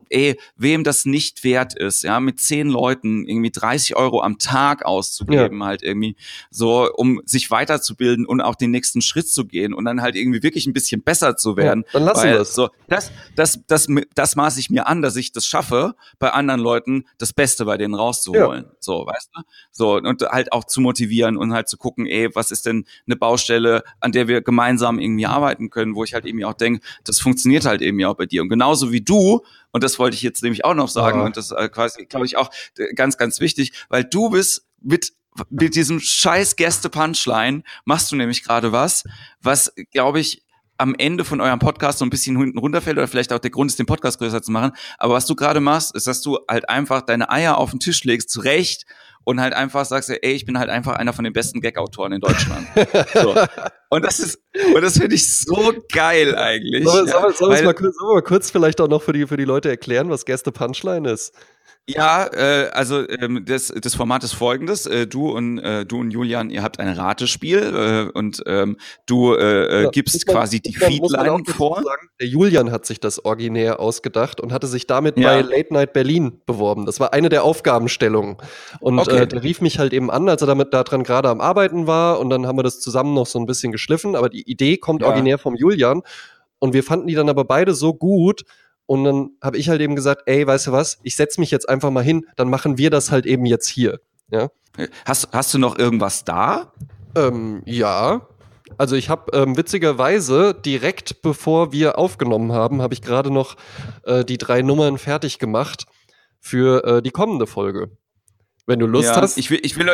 ey, 0.10 0.40
wem 0.56 0.84
das 0.84 1.06
nicht 1.06 1.44
wert 1.44 1.78
ist, 1.78 2.04
ja, 2.04 2.20
mit 2.20 2.40
zehn 2.40 2.68
Leuten 2.68 3.28
irgendwie 3.28 3.52
30 3.52 3.96
Euro 3.96 4.22
am 4.22 4.38
Tag 4.38 4.86
auszugeben, 4.86 5.60
ja. 5.60 5.66
halt 5.66 5.84
irgendwie 5.84 6.16
so, 6.50 6.90
um 6.94 7.22
sich 7.26 7.52
weiterzubilden 7.52 8.26
und 8.26 8.42
auch 8.42 8.56
den 8.56 8.72
nächsten 8.72 9.02
Schritt 9.02 9.30
zu 9.30 9.46
gehen 9.46 9.74
und 9.74 9.86
dann 9.86 10.02
halt 10.02 10.16
irgendwie 10.16 10.44
wirklich 10.44 10.68
ein 10.68 10.74
bisschen 10.74 11.04
besser 11.04 11.38
zu 11.38 11.58
werden. 11.58 11.84
Ja, 11.88 11.94
dann 11.94 12.04
lassen 12.04 12.28
wir 12.28 12.40
es. 12.42 12.54
So, 12.54 12.70
das, 12.88 13.12
das, 13.36 13.62
das, 13.68 13.88
das 14.16 14.36
maße 14.36 14.60
ich 14.60 14.70
mir 14.70 14.88
an, 14.88 15.02
dass 15.02 15.16
ich 15.16 15.32
das 15.32 15.46
schaffe, 15.46 15.96
bei 16.18 16.32
anderen 16.32 16.60
Leuten 16.60 17.06
das 17.18 17.34
Beste 17.34 17.66
bei 17.66 17.78
denen 17.78 17.94
rauszuholen. 17.94 18.66
Ja. 18.66 18.72
So, 18.80 19.06
weißt 19.06 19.30
du? 19.34 19.42
So, 19.72 19.96
und 19.96 20.22
halt 20.24 20.52
auch 20.52 20.64
zu 20.64 20.82
motivieren 20.82 21.38
und 21.38 21.54
halt 21.54 21.70
zu 21.70 21.78
gucken, 21.78 22.06
ey, 22.06 22.34
was 22.34 22.52
ist 22.52 22.66
denn 22.66 22.86
eine 23.06 23.16
Baustelle, 23.16 23.84
an 24.00 24.12
der 24.12 24.28
wir 24.28 24.42
gemeinsam 24.42 25.00
irgendwie 25.00 25.26
arbeiten 25.26 25.70
können, 25.70 25.96
wo 25.96 26.04
ich 26.04 26.14
halt 26.14 26.26
irgendwie 26.26 26.46
auch 26.46 26.54
denke, 26.54 26.86
das 27.04 27.20
funktioniert 27.20 27.66
halt 27.66 27.82
eben 27.82 28.00
ja 28.00 28.10
auch 28.10 28.16
bei 28.16 28.26
dir. 28.26 28.42
Und 28.42 28.50
genauso 28.50 28.92
wie 28.92 29.02
du 29.02 29.42
und 29.72 29.84
das 29.84 30.00
wollte 30.00 30.16
ich 30.16 30.22
jetzt 30.22 30.44
nämlich 30.44 30.66
auch 30.66 30.74
noch 30.74 30.88
sagen. 30.88 31.22
Ah. 31.22 31.26
Und 31.26 31.38
das 31.38 31.52
äh, 31.52 31.70
quasi, 31.70 32.06
glaube 32.06 32.26
ich, 32.26 32.38
auch 32.38 32.50
äh, 32.78 32.94
ganz, 32.94 33.18
ganz 33.18 33.40
wichtig, 33.40 33.74
weil 33.90 34.04
du 34.04 34.30
bist 34.30 34.68
mit 34.82 35.14
mit 35.50 35.76
diesem 35.76 36.00
scheiß 36.00 36.56
Gäste-Punchline 36.56 37.64
machst 37.86 38.12
du 38.12 38.16
nämlich 38.16 38.44
gerade 38.44 38.72
was, 38.72 39.04
was, 39.42 39.74
glaube 39.92 40.20
ich, 40.20 40.44
am 40.80 40.96
Ende 40.98 41.26
von 41.26 41.42
eurem 41.42 41.60
Podcast 41.60 42.00
so 42.00 42.06
ein 42.06 42.10
bisschen 42.10 42.38
hinten 42.38 42.58
runterfällt 42.58 42.98
oder 42.98 43.08
vielleicht 43.08 43.34
auch 43.34 43.40
der 43.40 43.52
Grund 43.52 43.70
ist, 43.70 43.78
den 43.78 43.86
Podcast 43.86 44.18
größer 44.18 44.42
zu 44.42 44.52
machen. 44.52 44.72
Aber 44.98 45.14
was 45.14 45.26
du 45.26 45.36
gerade 45.36 45.60
machst, 45.60 45.94
ist, 45.94 46.08
dass 46.08 46.22
du 46.22 46.40
halt 46.50 46.70
einfach 46.70 47.02
deine 47.02 47.30
Eier 47.30 47.58
auf 47.58 47.72
den 47.72 47.80
Tisch 47.80 48.04
legst, 48.06 48.30
zurecht 48.30 48.86
und 49.26 49.42
halt 49.42 49.54
einfach 49.54 49.86
sagst, 49.86 50.10
ey, 50.10 50.32
ich 50.32 50.46
bin 50.46 50.58
halt 50.58 50.70
einfach 50.70 50.96
einer 50.96 51.12
von 51.12 51.26
den 51.26 51.34
besten 51.34 51.60
Gag-Autoren 51.60 52.14
in 52.14 52.22
Deutschland. 52.22 52.66
so. 53.14 53.36
Und 53.90 54.06
das 54.06 54.20
ist, 54.20 54.40
und 54.74 54.82
das 54.82 54.98
finde 54.98 55.16
ich 55.16 55.38
so 55.38 55.74
geil 55.92 56.36
eigentlich. 56.36 56.86
Sollen 56.86 57.08
wir, 57.08 57.34
soll 57.34 57.64
mal 57.64 58.22
kurz 58.22 58.52
vielleicht 58.52 58.82
auch 58.82 58.88
noch 58.88 59.02
für 59.02 59.14
die, 59.14 59.28
für 59.28 59.38
die 59.38 59.46
Leute 59.46 59.70
erklären, 59.70 60.10
was 60.10 60.26
Gäste 60.26 60.52
Punchline 60.52 61.10
ist? 61.10 61.34
Ja, 61.90 62.28
äh, 62.28 62.70
also 62.72 63.08
ähm, 63.10 63.46
das, 63.46 63.74
das 63.76 63.96
Format 63.96 64.24
ist 64.24 64.34
folgendes. 64.34 64.86
Äh, 64.86 65.08
du 65.08 65.32
und 65.32 65.58
äh, 65.58 65.86
du 65.88 66.00
und 66.00 66.12
Julian, 66.12 66.52
ihr 66.52 66.62
habt 66.62 66.80
ein 66.80 66.88
Ratespiel 66.88 68.10
äh, 68.14 68.18
und 68.18 68.44
ähm, 68.46 68.78
du 69.08 69.34
äh, 69.34 69.40
äh 69.40 69.84
ja, 69.86 69.90
gibst 69.90 70.28
man, 70.28 70.36
quasi 70.36 70.60
die 70.60 70.76
Feedline 70.76 71.44
vor. 71.48 71.82
Sagen, 71.82 72.10
der 72.20 72.28
Julian 72.28 72.72
hat 72.72 72.86
sich 72.86 73.00
das 73.00 73.26
originär 73.26 73.80
ausgedacht 73.80 74.40
und 74.40 74.54
hatte 74.54 74.68
sich 74.68 74.86
damit 74.86 75.18
ja. 75.18 75.30
bei 75.30 75.42
Late 75.42 75.74
Night 75.74 75.94
Berlin 75.94 76.42
beworben. 76.46 76.86
Das 76.86 77.00
war 77.00 77.12
eine 77.14 77.30
der 77.30 77.44
Aufgabenstellungen. 77.44 78.38
Und 78.80 79.00
okay. 79.00 79.24
äh, 79.24 79.28
der 79.28 79.42
rief 79.42 79.60
mich 79.62 79.80
halt 79.80 79.92
eben 79.92 80.12
an, 80.12 80.30
als 80.30 80.42
er 80.42 80.48
damit 80.48 80.74
daran 80.76 81.02
gerade 81.02 81.30
am 81.30 81.42
Arbeiten 81.42 81.88
war 81.88 82.20
und 82.20 82.30
dann 82.30 82.46
haben 82.46 82.58
wir 82.58 82.64
das 82.64 82.80
zusammen 82.80 83.16
noch 83.16 83.26
so 83.26 83.40
ein 83.40 83.48
bisschen 83.48 83.72
geschliffen. 83.72 84.16
Aber 84.16 84.30
die 84.30 84.44
Idee 84.50 84.78
kommt 84.78 85.02
ja. 85.02 85.08
originär 85.08 85.40
vom 85.40 85.56
Julian. 85.56 86.04
Und 86.60 86.74
wir 86.74 86.84
fanden 86.84 87.08
die 87.08 87.16
dann 87.16 87.30
aber 87.30 87.46
beide 87.46 87.74
so 87.74 87.94
gut, 87.94 88.44
und 88.90 89.04
dann 89.04 89.30
habe 89.40 89.56
ich 89.58 89.70
halt 89.70 89.82
eben 89.82 89.96
gesagt, 89.96 90.24
ey, 90.26 90.48
weißt 90.48 90.66
du 90.66 90.72
was, 90.72 90.98
ich 91.04 91.16
setze 91.16 91.40
mich 91.40 91.52
jetzt 91.52 91.70
einfach 91.70 91.92
mal 91.92 92.04
hin, 92.04 92.26
dann 92.38 92.50
machen 92.50 92.80
wir 92.80 92.90
das 92.90 93.12
halt 93.12 93.28
eben 93.28 93.46
jetzt 93.46 93.68
hier. 93.68 94.00
Ja? 94.32 94.50
Hast, 95.06 95.30
hast 95.32 95.54
du 95.54 95.60
noch 95.60 95.78
irgendwas 95.78 96.26
da? 96.26 96.74
Ähm, 97.16 97.62
ja. 97.68 98.28
Also 98.80 98.96
ich 98.96 99.10
habe 99.10 99.32
ähm, 99.38 99.56
witzigerweise 99.56 100.56
direkt 100.56 101.22
bevor 101.22 101.72
wir 101.72 102.00
aufgenommen 102.00 102.52
haben, 102.52 102.82
habe 102.82 102.96
ich 102.96 103.04
gerade 103.04 103.30
noch 103.30 103.58
äh, 104.06 104.26
die 104.26 104.40
drei 104.40 104.64
Nummern 104.64 104.98
fertig 104.98 105.38
gemacht 105.38 105.86
für 106.40 106.84
äh, 106.84 107.02
die 107.04 107.12
kommende 107.12 107.46
Folge. 107.46 107.92
Wenn 108.66 108.80
du 108.80 108.88
Lust 108.88 109.10
ja, 109.10 109.22
hast. 109.22 109.38
Ich 109.38 109.52
will, 109.52 109.60
ich 109.62 109.78
will, 109.78 109.88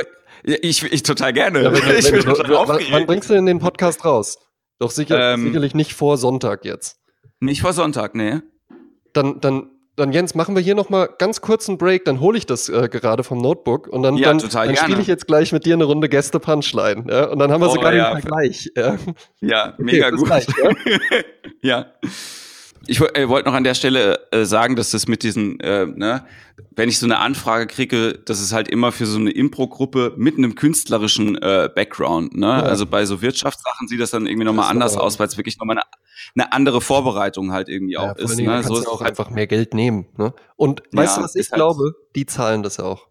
ich, 0.43 0.83
ich 0.83 1.03
total 1.03 1.33
gerne. 1.33 1.63
Ja, 1.63 1.73
wenn, 1.73 1.95
ich 1.97 2.13
wenn, 2.13 2.21
total 2.21 2.65
wann, 2.69 2.81
wann 2.91 3.05
bringst 3.07 3.29
du 3.29 3.33
denn 3.33 3.45
den 3.45 3.59
Podcast 3.59 4.05
raus? 4.05 4.37
Doch 4.79 4.91
sicher, 4.91 5.33
ähm, 5.33 5.47
sicherlich 5.47 5.75
nicht 5.75 5.95
vor 5.95 6.17
Sonntag 6.17 6.63
jetzt. 6.63 7.01
Nicht 7.41 7.61
vor 7.61 7.73
Sonntag, 7.73 8.15
nee 8.15 8.39
dann, 9.15 9.39
dann, 9.39 9.69
dann 9.95 10.11
Jens, 10.11 10.35
machen 10.35 10.55
wir 10.55 10.61
hier 10.61 10.75
nochmal 10.75 11.09
ganz 11.17 11.41
kurz 11.41 11.69
einen 11.69 11.77
Break, 11.77 12.05
dann 12.05 12.19
hole 12.19 12.37
ich 12.37 12.45
das 12.45 12.69
äh, 12.69 12.89
gerade 12.89 13.23
vom 13.23 13.39
Notebook 13.39 13.87
und 13.87 14.03
dann, 14.03 14.17
ja, 14.17 14.27
dann, 14.27 14.39
dann 14.39 14.75
spiele 14.75 15.01
ich 15.01 15.07
jetzt 15.07 15.27
gleich 15.27 15.51
mit 15.51 15.65
dir 15.65 15.75
eine 15.75 15.85
Runde 15.85 16.09
Gäste 16.09 16.39
Punchline. 16.39 17.05
Ja? 17.09 17.25
Und 17.25 17.39
dann 17.39 17.51
haben 17.51 17.61
wir 17.61 17.69
oh, 17.69 17.75
sogar 17.75 17.93
ja. 17.93 18.13
den 18.13 18.21
Vergleich. 18.21 18.71
Ja, 18.75 18.97
ja 19.41 19.67
okay, 19.73 19.83
mega 19.83 20.09
gut. 20.09 20.25
Gleich, 20.25 20.47
ja? 20.61 20.71
ja. 21.61 21.85
Ich 22.87 23.01
äh, 23.01 23.29
wollte 23.29 23.49
noch 23.49 23.55
an 23.55 23.63
der 23.63 23.73
Stelle 23.73 24.19
äh, 24.31 24.45
sagen, 24.45 24.75
dass 24.75 24.91
das 24.91 25.07
mit 25.07 25.23
diesen, 25.23 25.59
äh, 25.59 25.85
ne, 25.85 26.25
wenn 26.75 26.89
ich 26.89 26.99
so 26.99 27.05
eine 27.05 27.19
Anfrage 27.19 27.67
kriege, 27.67 28.19
das 28.25 28.41
ist 28.41 28.53
halt 28.53 28.67
immer 28.67 28.91
für 28.91 29.05
so 29.05 29.17
eine 29.19 29.31
Impro-Gruppe 29.31 30.13
mit 30.17 30.37
einem 30.37 30.55
künstlerischen 30.55 31.35
äh, 31.41 31.69
Background. 31.73 32.35
Ne? 32.35 32.47
Ja. 32.47 32.61
Also 32.61 32.85
bei 32.85 33.05
so 33.05 33.21
Wirtschaftssachen 33.21 33.87
sieht 33.87 33.99
das 33.99 34.11
dann 34.11 34.25
irgendwie 34.25 34.45
nochmal 34.45 34.69
anders 34.69 34.97
aus, 34.97 35.19
weil 35.19 35.27
es 35.27 35.37
wirklich 35.37 35.57
nochmal 35.57 35.77
eine 35.77 35.85
eine 36.33 36.51
andere 36.51 36.81
Vorbereitung 36.81 37.51
halt 37.51 37.69
irgendwie 37.69 37.93
ja, 37.93 38.11
auch 38.11 38.15
ist. 38.17 38.37
Ne? 38.37 38.63
So 38.63 38.77
ist 38.77 38.87
auch 38.87 39.01
halt 39.01 39.11
einfach 39.11 39.29
mehr 39.29 39.47
Geld 39.47 39.73
nehmen. 39.73 40.07
Ne? 40.17 40.33
Und 40.55 40.83
weißt 40.91 41.17
ja, 41.17 41.19
du, 41.19 41.23
was 41.23 41.35
ich 41.35 41.51
halt 41.51 41.55
glaube? 41.55 41.95
Die 42.15 42.25
zahlen 42.25 42.63
das 42.63 42.79
auch. 42.79 43.07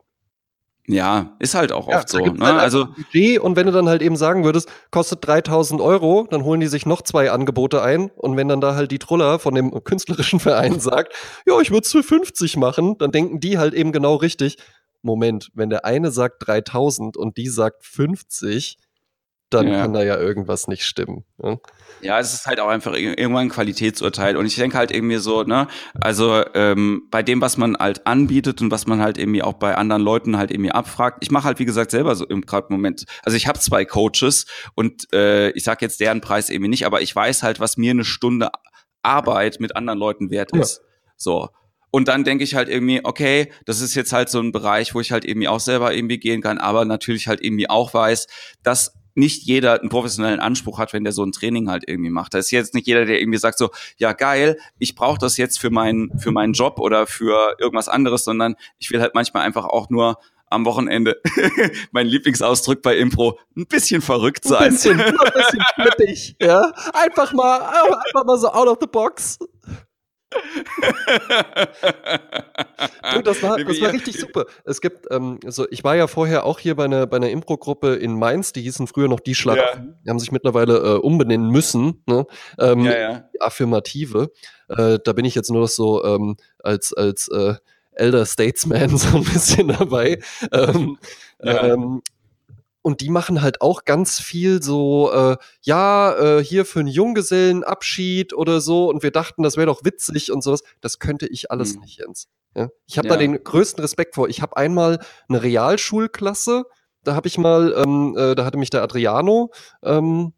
Ja, 0.86 1.34
ist 1.38 1.54
halt 1.54 1.72
auch 1.72 1.88
ja, 1.88 1.98
oft 1.98 2.10
so. 2.10 2.18
Ne? 2.18 2.44
Halt 2.44 2.60
also 2.60 2.86
Budget 2.86 3.38
und 3.40 3.56
wenn 3.56 3.66
du 3.66 3.72
dann 3.72 3.88
halt 3.88 4.02
eben 4.02 4.16
sagen 4.16 4.44
würdest, 4.44 4.68
kostet 4.90 5.26
3000 5.26 5.80
Euro, 5.80 6.26
dann 6.30 6.44
holen 6.44 6.60
die 6.60 6.66
sich 6.66 6.84
noch 6.84 7.00
zwei 7.00 7.30
Angebote 7.30 7.80
ein 7.82 8.10
und 8.16 8.36
wenn 8.36 8.48
dann 8.48 8.60
da 8.60 8.74
halt 8.74 8.90
die 8.90 8.98
Truller 8.98 9.38
von 9.38 9.54
dem 9.54 9.72
künstlerischen 9.84 10.40
Verein 10.40 10.80
sagt, 10.80 11.14
ja, 11.46 11.58
ich 11.60 11.70
würde 11.70 11.84
es 11.84 11.92
für 11.92 12.02
50 12.02 12.58
machen, 12.58 12.98
dann 12.98 13.12
denken 13.12 13.40
die 13.40 13.56
halt 13.56 13.72
eben 13.72 13.92
genau 13.92 14.16
richtig. 14.16 14.58
Moment, 15.00 15.50
wenn 15.54 15.70
der 15.70 15.84
eine 15.84 16.10
sagt 16.10 16.46
3000 16.46 17.16
und 17.16 17.36
die 17.38 17.48
sagt 17.48 17.84
50, 17.84 18.78
dann 19.50 19.68
ja. 19.68 19.80
kann 19.80 19.92
da 19.92 20.02
ja 20.02 20.18
irgendwas 20.18 20.68
nicht 20.68 20.84
stimmen. 20.84 21.24
Ne? 21.38 21.60
Ja, 22.04 22.18
es 22.18 22.34
ist 22.34 22.46
halt 22.46 22.60
auch 22.60 22.68
einfach 22.68 22.92
irgendwann 22.94 23.46
ein 23.46 23.48
Qualitätsurteil. 23.48 24.36
Und 24.36 24.44
ich 24.44 24.56
denke 24.56 24.76
halt 24.76 24.90
irgendwie 24.90 25.16
so, 25.16 25.42
ne, 25.42 25.68
also 26.00 26.44
ähm, 26.52 27.08
bei 27.10 27.22
dem, 27.22 27.40
was 27.40 27.56
man 27.56 27.76
halt 27.78 28.06
anbietet 28.06 28.60
und 28.60 28.70
was 28.70 28.86
man 28.86 29.00
halt 29.00 29.16
irgendwie 29.16 29.42
auch 29.42 29.54
bei 29.54 29.74
anderen 29.74 30.02
Leuten 30.02 30.36
halt 30.36 30.50
irgendwie 30.50 30.70
abfragt. 30.70 31.18
Ich 31.22 31.30
mache 31.30 31.44
halt, 31.44 31.58
wie 31.58 31.64
gesagt, 31.64 31.90
selber 31.90 32.14
so 32.14 32.26
im 32.26 32.42
gerade 32.42 32.66
Moment. 32.68 33.06
Also 33.22 33.36
ich 33.38 33.46
habe 33.46 33.58
zwei 33.58 33.86
Coaches 33.86 34.44
und 34.74 35.10
äh, 35.14 35.50
ich 35.52 35.64
sag 35.64 35.80
jetzt 35.80 35.98
deren 35.98 36.20
Preis 36.20 36.50
irgendwie 36.50 36.68
nicht, 36.68 36.84
aber 36.84 37.00
ich 37.00 37.16
weiß 37.16 37.42
halt, 37.42 37.58
was 37.58 37.78
mir 37.78 37.92
eine 37.92 38.04
Stunde 38.04 38.50
Arbeit 39.02 39.60
mit 39.60 39.74
anderen 39.74 39.98
Leuten 39.98 40.30
wert 40.30 40.54
ist. 40.54 40.78
Ja. 40.78 40.88
So. 41.16 41.48
Und 41.90 42.08
dann 42.08 42.24
denke 42.24 42.44
ich 42.44 42.54
halt 42.54 42.68
irgendwie, 42.68 43.00
okay, 43.04 43.50
das 43.64 43.80
ist 43.80 43.94
jetzt 43.94 44.12
halt 44.12 44.28
so 44.28 44.40
ein 44.40 44.52
Bereich, 44.52 44.94
wo 44.94 45.00
ich 45.00 45.10
halt 45.12 45.24
irgendwie 45.24 45.48
auch 45.48 45.60
selber 45.60 45.94
irgendwie 45.94 46.18
gehen 46.18 46.42
kann, 46.42 46.58
aber 46.58 46.84
natürlich 46.84 47.28
halt 47.28 47.42
irgendwie 47.42 47.70
auch 47.70 47.94
weiß, 47.94 48.26
dass 48.62 48.94
nicht 49.14 49.44
jeder 49.44 49.80
einen 49.80 49.88
professionellen 49.88 50.40
Anspruch 50.40 50.78
hat, 50.78 50.92
wenn 50.92 51.04
der 51.04 51.12
so 51.12 51.24
ein 51.24 51.32
Training 51.32 51.70
halt 51.70 51.84
irgendwie 51.86 52.10
macht. 52.10 52.34
Da 52.34 52.38
ist 52.38 52.50
jetzt 52.50 52.74
nicht 52.74 52.86
jeder, 52.86 53.04
der 53.04 53.20
irgendwie 53.20 53.38
sagt 53.38 53.58
so, 53.58 53.70
ja 53.96 54.12
geil, 54.12 54.58
ich 54.78 54.94
brauche 54.94 55.18
das 55.18 55.36
jetzt 55.36 55.58
für 55.58 55.70
meinen 55.70 56.18
für 56.18 56.32
meinen 56.32 56.52
Job 56.52 56.78
oder 56.78 57.06
für 57.06 57.56
irgendwas 57.58 57.88
anderes, 57.88 58.24
sondern 58.24 58.56
ich 58.78 58.90
will 58.90 59.00
halt 59.00 59.14
manchmal 59.14 59.44
einfach 59.44 59.64
auch 59.64 59.90
nur 59.90 60.18
am 60.50 60.64
Wochenende, 60.64 61.20
mein 61.92 62.06
Lieblingsausdruck 62.06 62.80
bei 62.82 62.96
Impro, 62.96 63.38
ein 63.56 63.66
bisschen 63.66 64.00
verrückt 64.00 64.44
sein. 64.44 64.62
Ein 64.62 64.70
bisschen, 64.70 65.00
ein 65.00 65.14
bisschen 65.14 65.62
flippig, 65.74 66.36
ja. 66.40 66.72
Einfach 66.92 67.32
mal, 67.32 67.60
einfach 67.60 68.24
mal 68.24 68.38
so 68.38 68.48
out 68.48 68.68
of 68.68 68.78
the 68.80 68.86
box 68.86 69.38
du, 73.14 73.22
das 73.22 73.42
war, 73.42 73.58
das 73.64 73.80
war 73.80 73.92
richtig 73.92 74.18
super. 74.18 74.46
Es 74.64 74.80
gibt, 74.80 75.06
ähm, 75.10 75.38
also 75.44 75.66
ich 75.70 75.84
war 75.84 75.96
ja 75.96 76.06
vorher 76.06 76.44
auch 76.44 76.58
hier 76.58 76.74
bei 76.74 76.84
einer, 76.84 77.06
bei 77.06 77.16
einer 77.16 77.30
Impro-Gruppe 77.30 77.94
in 77.94 78.18
Mainz, 78.18 78.52
die 78.52 78.62
hießen 78.62 78.86
früher 78.86 79.08
noch 79.08 79.20
die 79.20 79.34
Schlag. 79.34 79.56
Ja. 79.56 79.84
Die 80.04 80.10
haben 80.10 80.18
sich 80.18 80.32
mittlerweile 80.32 80.78
äh, 80.78 80.98
umbenennen 80.98 81.50
müssen, 81.50 82.02
ne? 82.06 82.26
Ähm, 82.58 82.84
ja, 82.84 82.98
ja. 82.98 83.28
Die 83.34 83.40
Affirmative. 83.40 84.30
Äh, 84.68 84.98
da 85.04 85.12
bin 85.12 85.24
ich 85.24 85.34
jetzt 85.34 85.50
nur 85.50 85.68
so 85.68 86.04
ähm, 86.04 86.36
als, 86.62 86.92
als 86.92 87.28
äh, 87.28 87.54
Elder 87.92 88.26
Statesman 88.26 88.96
so 88.96 89.16
ein 89.16 89.24
bisschen 89.24 89.68
dabei. 89.68 90.18
Ähm, 90.52 90.98
ja. 91.42 91.74
ähm, 91.74 92.02
und 92.84 93.00
die 93.00 93.08
machen 93.08 93.40
halt 93.40 93.62
auch 93.62 93.86
ganz 93.86 94.20
viel 94.20 94.62
so, 94.62 95.10
äh, 95.10 95.38
ja, 95.62 96.12
äh, 96.18 96.44
hier 96.44 96.66
für 96.66 96.80
einen 96.80 96.88
Junggesellenabschied 96.88 98.34
oder 98.34 98.60
so. 98.60 98.90
Und 98.90 99.02
wir 99.02 99.10
dachten, 99.10 99.42
das 99.42 99.56
wäre 99.56 99.68
doch 99.68 99.86
witzig 99.86 100.30
und 100.30 100.44
sowas. 100.44 100.62
Das 100.82 100.98
könnte 100.98 101.26
ich 101.26 101.50
alles 101.50 101.76
mhm. 101.76 101.80
nicht, 101.80 102.00
Jens. 102.00 102.28
Ja? 102.54 102.68
Ich 102.86 102.98
habe 102.98 103.08
ja. 103.08 103.14
da 103.14 103.18
den 103.18 103.42
größten 103.42 103.80
Respekt 103.80 104.16
vor. 104.16 104.28
Ich 104.28 104.42
habe 104.42 104.58
einmal 104.58 105.00
eine 105.30 105.42
Realschulklasse, 105.42 106.66
da 107.04 107.14
habe 107.14 107.26
ich 107.26 107.38
mal, 107.38 107.72
ähm, 107.74 108.14
äh, 108.18 108.34
da 108.34 108.44
hatte 108.44 108.58
mich 108.58 108.68
der 108.68 108.82
Adriano 108.82 109.50
ähm, 109.82 110.34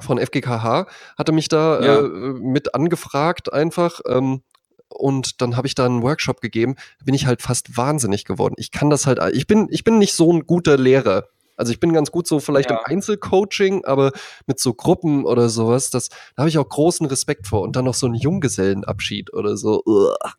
von 0.00 0.18
FGKH, 0.18 0.88
hatte 1.16 1.30
mich 1.30 1.46
da 1.46 1.80
ja. 1.80 2.00
äh, 2.00 2.08
mit 2.08 2.74
angefragt 2.74 3.52
einfach. 3.52 4.00
Ähm, 4.08 4.42
und 4.88 5.40
dann 5.40 5.56
habe 5.56 5.68
ich 5.68 5.76
da 5.76 5.86
einen 5.86 6.02
Workshop 6.02 6.40
gegeben, 6.40 6.74
bin 7.04 7.14
ich 7.14 7.26
halt 7.26 7.42
fast 7.42 7.76
wahnsinnig 7.76 8.24
geworden. 8.24 8.54
Ich 8.58 8.72
kann 8.72 8.90
das 8.90 9.06
halt, 9.06 9.20
ich 9.34 9.46
bin, 9.46 9.68
ich 9.70 9.84
bin 9.84 9.98
nicht 9.98 10.14
so 10.14 10.32
ein 10.32 10.46
guter 10.48 10.76
Lehrer. 10.76 11.28
Also 11.56 11.72
ich 11.72 11.80
bin 11.80 11.92
ganz 11.92 12.10
gut 12.10 12.26
so 12.26 12.40
vielleicht 12.40 12.70
ja. 12.70 12.76
im 12.76 12.84
Einzelcoaching, 12.84 13.84
aber 13.84 14.12
mit 14.46 14.60
so 14.60 14.74
Gruppen 14.74 15.24
oder 15.24 15.48
sowas, 15.48 15.90
das, 15.90 16.08
da 16.08 16.42
habe 16.42 16.48
ich 16.48 16.58
auch 16.58 16.68
großen 16.68 17.06
Respekt 17.06 17.46
vor. 17.46 17.62
Und 17.62 17.76
dann 17.76 17.84
noch 17.84 17.94
so 17.94 18.06
ein 18.06 18.14
Junggesellenabschied 18.14 19.32
oder 19.32 19.56
so. 19.56 19.82
Uah. 19.84 20.34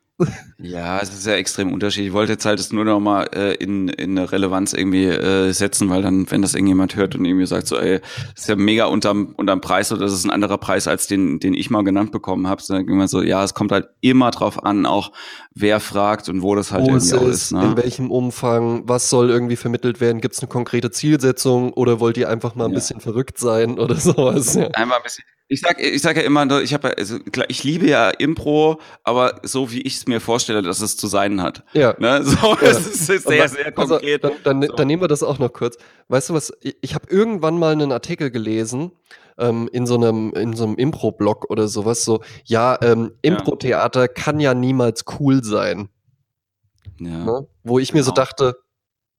Ja, 0.57 0.99
es 0.99 1.13
ist 1.13 1.27
ja 1.27 1.33
extrem 1.33 1.71
unterschiedlich. 1.71 2.07
Ich 2.07 2.13
wollte 2.13 2.33
jetzt 2.33 2.45
halt 2.45 2.57
das 2.57 2.71
nur 2.71 2.83
noch 2.83 2.99
mal 2.99 3.29
äh, 3.35 3.53
in, 3.53 3.87
in 3.87 4.17
eine 4.17 4.31
Relevanz 4.31 4.73
irgendwie 4.73 5.05
äh, 5.05 5.51
setzen, 5.51 5.89
weil 5.91 6.01
dann, 6.01 6.29
wenn 6.31 6.41
das 6.41 6.55
irgendjemand 6.55 6.95
hört 6.95 7.15
und 7.15 7.23
irgendwie 7.25 7.45
sagt 7.45 7.67
so, 7.67 7.77
ey, 7.77 7.99
das 8.33 8.43
ist 8.43 8.49
ja 8.49 8.55
mega 8.55 8.85
unterm, 8.85 9.35
unterm 9.37 9.61
Preis 9.61 9.91
oder 9.91 10.01
das 10.01 10.13
ist 10.13 10.25
ein 10.25 10.31
anderer 10.31 10.57
Preis 10.57 10.87
als 10.87 11.05
den, 11.05 11.39
den 11.39 11.53
ich 11.53 11.69
mal 11.69 11.83
genannt 11.83 12.11
bekommen 12.11 12.47
habe, 12.47 12.63
dann 12.67 12.87
immer 12.87 13.07
so, 13.07 13.21
ja, 13.21 13.43
es 13.43 13.53
kommt 13.53 13.71
halt 13.71 13.89
immer 14.01 14.31
drauf 14.31 14.63
an, 14.63 14.87
auch 14.87 15.11
wer 15.53 15.79
fragt 15.79 16.29
und 16.29 16.41
wo 16.41 16.55
das 16.55 16.71
halt 16.71 16.85
wo 16.85 16.87
irgendwie 16.87 17.29
ist, 17.29 17.43
ist. 17.43 17.51
Ne? 17.51 17.63
In 17.63 17.77
welchem 17.77 18.09
Umfang, 18.09 18.87
was 18.87 19.11
soll 19.11 19.29
irgendwie 19.29 19.55
vermittelt 19.55 20.01
werden? 20.01 20.19
Gibt 20.19 20.33
es 20.33 20.41
eine 20.41 20.49
konkrete 20.49 20.89
Zielsetzung 20.89 21.73
oder 21.73 21.99
wollt 21.99 22.17
ihr 22.17 22.29
einfach 22.29 22.55
mal 22.55 22.65
ein 22.65 22.71
ja. 22.71 22.75
bisschen 22.75 22.99
verrückt 23.01 23.37
sein 23.37 23.77
oder 23.77 23.95
sowas? 23.97 24.55
Ja. 24.55 24.69
Einmal 24.73 24.97
ein 24.97 25.03
bisschen 25.03 25.25
ich 25.49 25.61
sag, 25.61 25.81
ich 25.81 26.01
sag 26.01 26.17
ja 26.17 26.23
immer, 26.23 26.61
ich 26.61 26.73
habe, 26.73 26.97
also, 26.97 27.19
ich 27.47 27.63
liebe 27.63 27.87
ja 27.87 28.09
Impro, 28.09 28.81
aber 29.03 29.39
so 29.43 29.71
wie 29.71 29.81
ich 29.81 29.95
es 29.95 30.07
mir 30.07 30.19
vorstelle, 30.19 30.61
dass 30.61 30.81
es 30.81 30.97
zu 30.97 31.07
sein 31.07 31.41
hat. 31.41 31.63
Ja. 31.73 31.95
Ne? 31.99 32.23
So, 32.23 32.35
ja. 32.35 32.57
es 32.61 33.07
ist 33.07 33.27
sehr, 33.27 33.47
sehr 33.47 33.71
konkret. 33.71 34.23
Also, 34.25 34.35
dann, 34.43 34.59
dann, 34.59 34.69
so. 34.69 34.75
dann 34.75 34.87
nehmen 34.87 35.01
wir 35.01 35.07
das 35.07 35.23
auch 35.23 35.39
noch 35.39 35.53
kurz. 35.53 35.77
Weißt 36.09 36.29
du 36.29 36.33
was? 36.33 36.51
Ich, 36.61 36.75
ich 36.81 36.95
habe 36.95 37.07
irgendwann 37.09 37.57
mal 37.57 37.71
einen 37.71 37.93
Artikel 37.93 38.29
gelesen 38.29 38.91
ähm, 39.37 39.69
in 39.71 39.87
so 39.87 39.95
einem 39.95 40.33
in 40.33 40.53
so 40.53 40.65
einem 40.65 40.75
Impro-Blog 40.75 41.49
oder 41.49 41.69
sowas. 41.69 42.03
So, 42.03 42.21
ja, 42.43 42.77
ähm, 42.81 43.13
Impro-Theater 43.21 44.01
ja. 44.01 44.07
kann 44.07 44.41
ja 44.41 44.53
niemals 44.53 45.05
cool 45.19 45.43
sein. 45.43 45.87
Ja. 46.99 47.23
Ne? 47.23 47.47
Wo 47.63 47.79
ich 47.79 47.93
mir 47.93 47.99
genau. 47.99 48.07
so 48.07 48.11
dachte, 48.11 48.57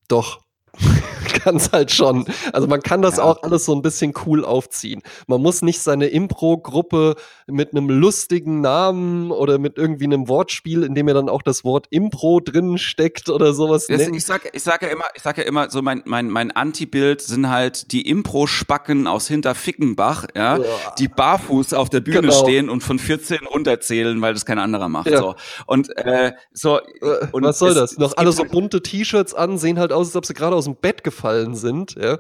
doch, 0.09 0.41
kann 1.49 1.57
es 1.57 1.73
halt 1.73 1.91
schon. 1.91 2.27
Also 2.53 2.67
man 2.67 2.83
kann 2.83 3.01
das 3.01 3.17
ja. 3.17 3.23
auch 3.25 3.43
alles 3.43 3.65
so 3.65 3.75
ein 3.75 3.81
bisschen 3.81 4.13
cool 4.27 4.45
aufziehen. 4.45 5.03
Man 5.27 5.41
muss 5.41 5.63
nicht 5.63 5.81
seine 5.81 6.07
Impro-Gruppe 6.09 7.17
mit 7.47 7.73
einem 7.73 7.89
lustigen 7.89 8.61
Namen 8.61 9.31
oder 9.31 9.59
mit 9.59 9.79
irgendwie 9.79 10.05
einem 10.05 10.29
Wortspiel, 10.29 10.83
in 10.83 10.95
dem 10.95 11.09
ja 11.09 11.15
dann 11.15 11.31
auch 11.31 11.41
das 11.41 11.65
Wort 11.65 11.87
Impro 11.89 12.41
drin 12.41 12.77
steckt 12.77 13.31
oder 13.31 13.55
sowas. 13.55 13.87
Das, 13.87 14.07
ich 14.09 14.25
sage 14.25 14.51
ich 14.53 14.63
sag 14.63 14.83
ja 14.83 14.89
immer, 14.89 15.05
ich 15.15 15.23
sage 15.23 15.41
ja 15.43 15.49
immer, 15.49 15.71
so 15.71 15.81
mein, 15.81 16.03
mein, 16.05 16.29
mein 16.29 16.51
Anti-Bild 16.51 17.23
sind 17.23 17.49
halt 17.49 17.93
die 17.93 18.03
Impro-Spacken 18.03 19.07
aus 19.07 19.27
Hinterfickenbach, 19.29 20.27
ja, 20.35 20.59
ja, 20.59 20.65
die 20.99 21.09
barfuß 21.09 21.73
auf 21.73 21.89
der 21.89 22.01
Bühne 22.01 22.21
genau. 22.21 22.43
stehen 22.43 22.69
und 22.69 22.83
von 22.83 22.99
14 22.99 23.47
runterzählen, 23.47 24.21
weil 24.21 24.35
das 24.35 24.45
kein 24.45 24.59
anderer 24.59 24.91
macht. 24.91 25.09
Ja. 25.09 25.19
So. 25.19 25.35
Und 25.67 25.97
äh, 25.97 26.33
so. 26.53 26.79
Äh, 26.79 27.29
und 27.33 27.45
Was 27.45 27.59
soll 27.59 27.75
das? 27.75 27.97
Noch 27.97 28.17
alle 28.19 28.33
so 28.33 28.45
bunte 28.45 28.83
T-Shirts 28.83 29.33
an, 29.33 29.57
sehen 29.57 29.79
halt 29.79 29.93
aus, 29.93 30.09
als 30.09 30.17
ob 30.17 30.27
sie 30.27 30.35
gerade 30.35 30.55
aus 30.55 30.65
dem 30.67 30.77
Bett 30.77 31.05
gefallen 31.05 31.38
sind. 31.55 31.95
Ja? 31.95 32.19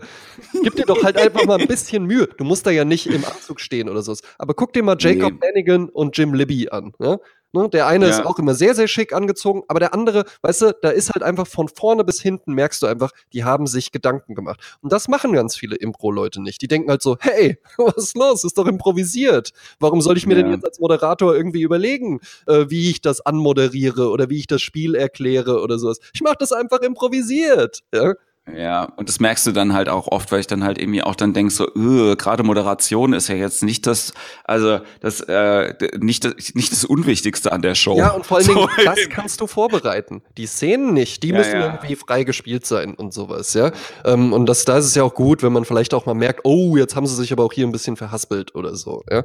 Gib 0.62 0.76
dir 0.76 0.86
doch 0.86 1.02
halt 1.02 1.16
einfach 1.16 1.44
mal 1.44 1.60
ein 1.60 1.68
bisschen 1.68 2.04
Mühe. 2.04 2.28
Du 2.36 2.44
musst 2.44 2.66
da 2.66 2.70
ja 2.70 2.84
nicht 2.84 3.06
im 3.06 3.24
Anzug 3.24 3.60
stehen 3.60 3.88
oder 3.88 4.02
so. 4.02 4.14
Aber 4.38 4.54
guck 4.54 4.72
dir 4.72 4.82
mal 4.82 4.96
Jacob 4.98 5.34
nee. 5.40 5.88
Und 5.92 6.16
Jim 6.16 6.34
Libby 6.34 6.68
an. 6.70 6.92
Ja? 6.98 7.18
Ne? 7.52 7.68
Der 7.70 7.86
eine 7.86 8.06
ja. 8.06 8.10
ist 8.10 8.26
auch 8.26 8.38
immer 8.38 8.54
sehr, 8.54 8.74
sehr 8.74 8.88
schick 8.88 9.14
angezogen, 9.14 9.62
aber 9.68 9.80
der 9.80 9.94
andere, 9.94 10.24
weißt 10.42 10.62
du, 10.62 10.76
da 10.82 10.90
ist 10.90 11.10
halt 11.10 11.22
einfach 11.22 11.46
von 11.46 11.68
vorne 11.68 12.04
bis 12.04 12.20
hinten, 12.20 12.52
merkst 12.52 12.82
du 12.82 12.86
einfach, 12.86 13.12
die 13.32 13.44
haben 13.44 13.66
sich 13.66 13.90
Gedanken 13.90 14.34
gemacht. 14.34 14.60
Und 14.82 14.92
das 14.92 15.08
machen 15.08 15.32
ganz 15.32 15.56
viele 15.56 15.76
Impro-Leute 15.76 16.42
nicht. 16.42 16.60
Die 16.60 16.68
denken 16.68 16.90
halt 16.90 17.00
so, 17.00 17.16
hey, 17.20 17.58
was 17.78 17.96
ist 17.96 18.16
los? 18.16 18.44
Ist 18.44 18.58
doch 18.58 18.66
improvisiert. 18.66 19.52
Warum 19.80 20.02
soll 20.02 20.18
ich 20.18 20.26
mir 20.26 20.36
ja. 20.36 20.42
denn 20.42 20.52
jetzt 20.52 20.64
als 20.64 20.78
Moderator 20.78 21.34
irgendwie 21.34 21.62
überlegen, 21.62 22.20
äh, 22.46 22.66
wie 22.68 22.90
ich 22.90 23.00
das 23.00 23.22
anmoderiere 23.22 24.10
oder 24.10 24.28
wie 24.28 24.38
ich 24.38 24.46
das 24.46 24.60
Spiel 24.60 24.94
erkläre 24.94 25.62
oder 25.62 25.78
sowas? 25.78 26.00
Ich 26.12 26.20
mache 26.20 26.36
das 26.38 26.52
einfach 26.52 26.80
improvisiert. 26.80 27.80
Ja? 27.94 28.14
Ja, 28.56 28.84
und 28.96 29.08
das 29.08 29.20
merkst 29.20 29.46
du 29.46 29.52
dann 29.52 29.72
halt 29.72 29.88
auch 29.88 30.06
oft, 30.08 30.30
weil 30.32 30.40
ich 30.40 30.46
dann 30.46 30.64
halt 30.64 30.78
irgendwie 30.78 31.02
auch 31.02 31.14
dann 31.14 31.32
denk 31.32 31.52
so, 31.52 31.66
äh, 31.74 32.16
gerade 32.16 32.42
Moderation 32.42 33.12
ist 33.12 33.28
ja 33.28 33.34
jetzt 33.34 33.62
nicht 33.62 33.86
das, 33.86 34.14
also 34.44 34.80
das, 35.00 35.20
äh, 35.20 35.74
nicht 35.98 36.24
das, 36.24 36.54
nicht 36.54 36.72
das 36.72 36.84
Unwichtigste 36.84 37.52
an 37.52 37.62
der 37.62 37.74
Show. 37.74 37.96
Ja, 37.96 38.10
und 38.10 38.24
vor 38.26 38.38
allen 38.38 38.46
Dingen, 38.48 38.58
so. 38.58 38.84
das 38.84 38.98
kannst 39.10 39.40
du 39.40 39.46
vorbereiten. 39.46 40.22
Die 40.36 40.46
Szenen 40.46 40.94
nicht, 40.94 41.22
die 41.22 41.28
ja, 41.28 41.38
müssen 41.38 41.60
ja. 41.60 41.66
irgendwie 41.66 41.96
frei 41.96 42.24
gespielt 42.24 42.66
sein 42.66 42.94
und 42.94 43.12
sowas, 43.12 43.54
ja. 43.54 43.72
Ähm, 44.04 44.32
und 44.32 44.46
das, 44.46 44.64
da 44.64 44.78
ist 44.78 44.86
es 44.86 44.94
ja 44.94 45.02
auch 45.02 45.14
gut, 45.14 45.42
wenn 45.42 45.52
man 45.52 45.64
vielleicht 45.64 45.94
auch 45.94 46.06
mal 46.06 46.14
merkt, 46.14 46.40
oh, 46.44 46.76
jetzt 46.76 46.96
haben 46.96 47.06
sie 47.06 47.16
sich 47.16 47.32
aber 47.32 47.44
auch 47.44 47.52
hier 47.52 47.66
ein 47.66 47.72
bisschen 47.72 47.96
verhaspelt 47.96 48.54
oder 48.54 48.74
so, 48.76 49.02
ja. 49.10 49.18
ja. 49.18 49.24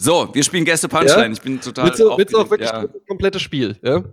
So, 0.00 0.28
wir 0.32 0.44
spielen 0.44 0.64
Gäste 0.64 0.88
Punchline. 0.88 1.26
Ja? 1.26 1.32
Ich 1.32 1.42
bin 1.42 1.60
total. 1.60 1.86
Willst 1.86 1.98
du, 1.98 2.16
willst 2.16 2.32
du 2.32 2.38
auch 2.38 2.50
wirklich 2.50 2.70
das 2.70 2.86
komplette 3.08 3.40
Spiel, 3.40 3.76
ja? 3.82 4.04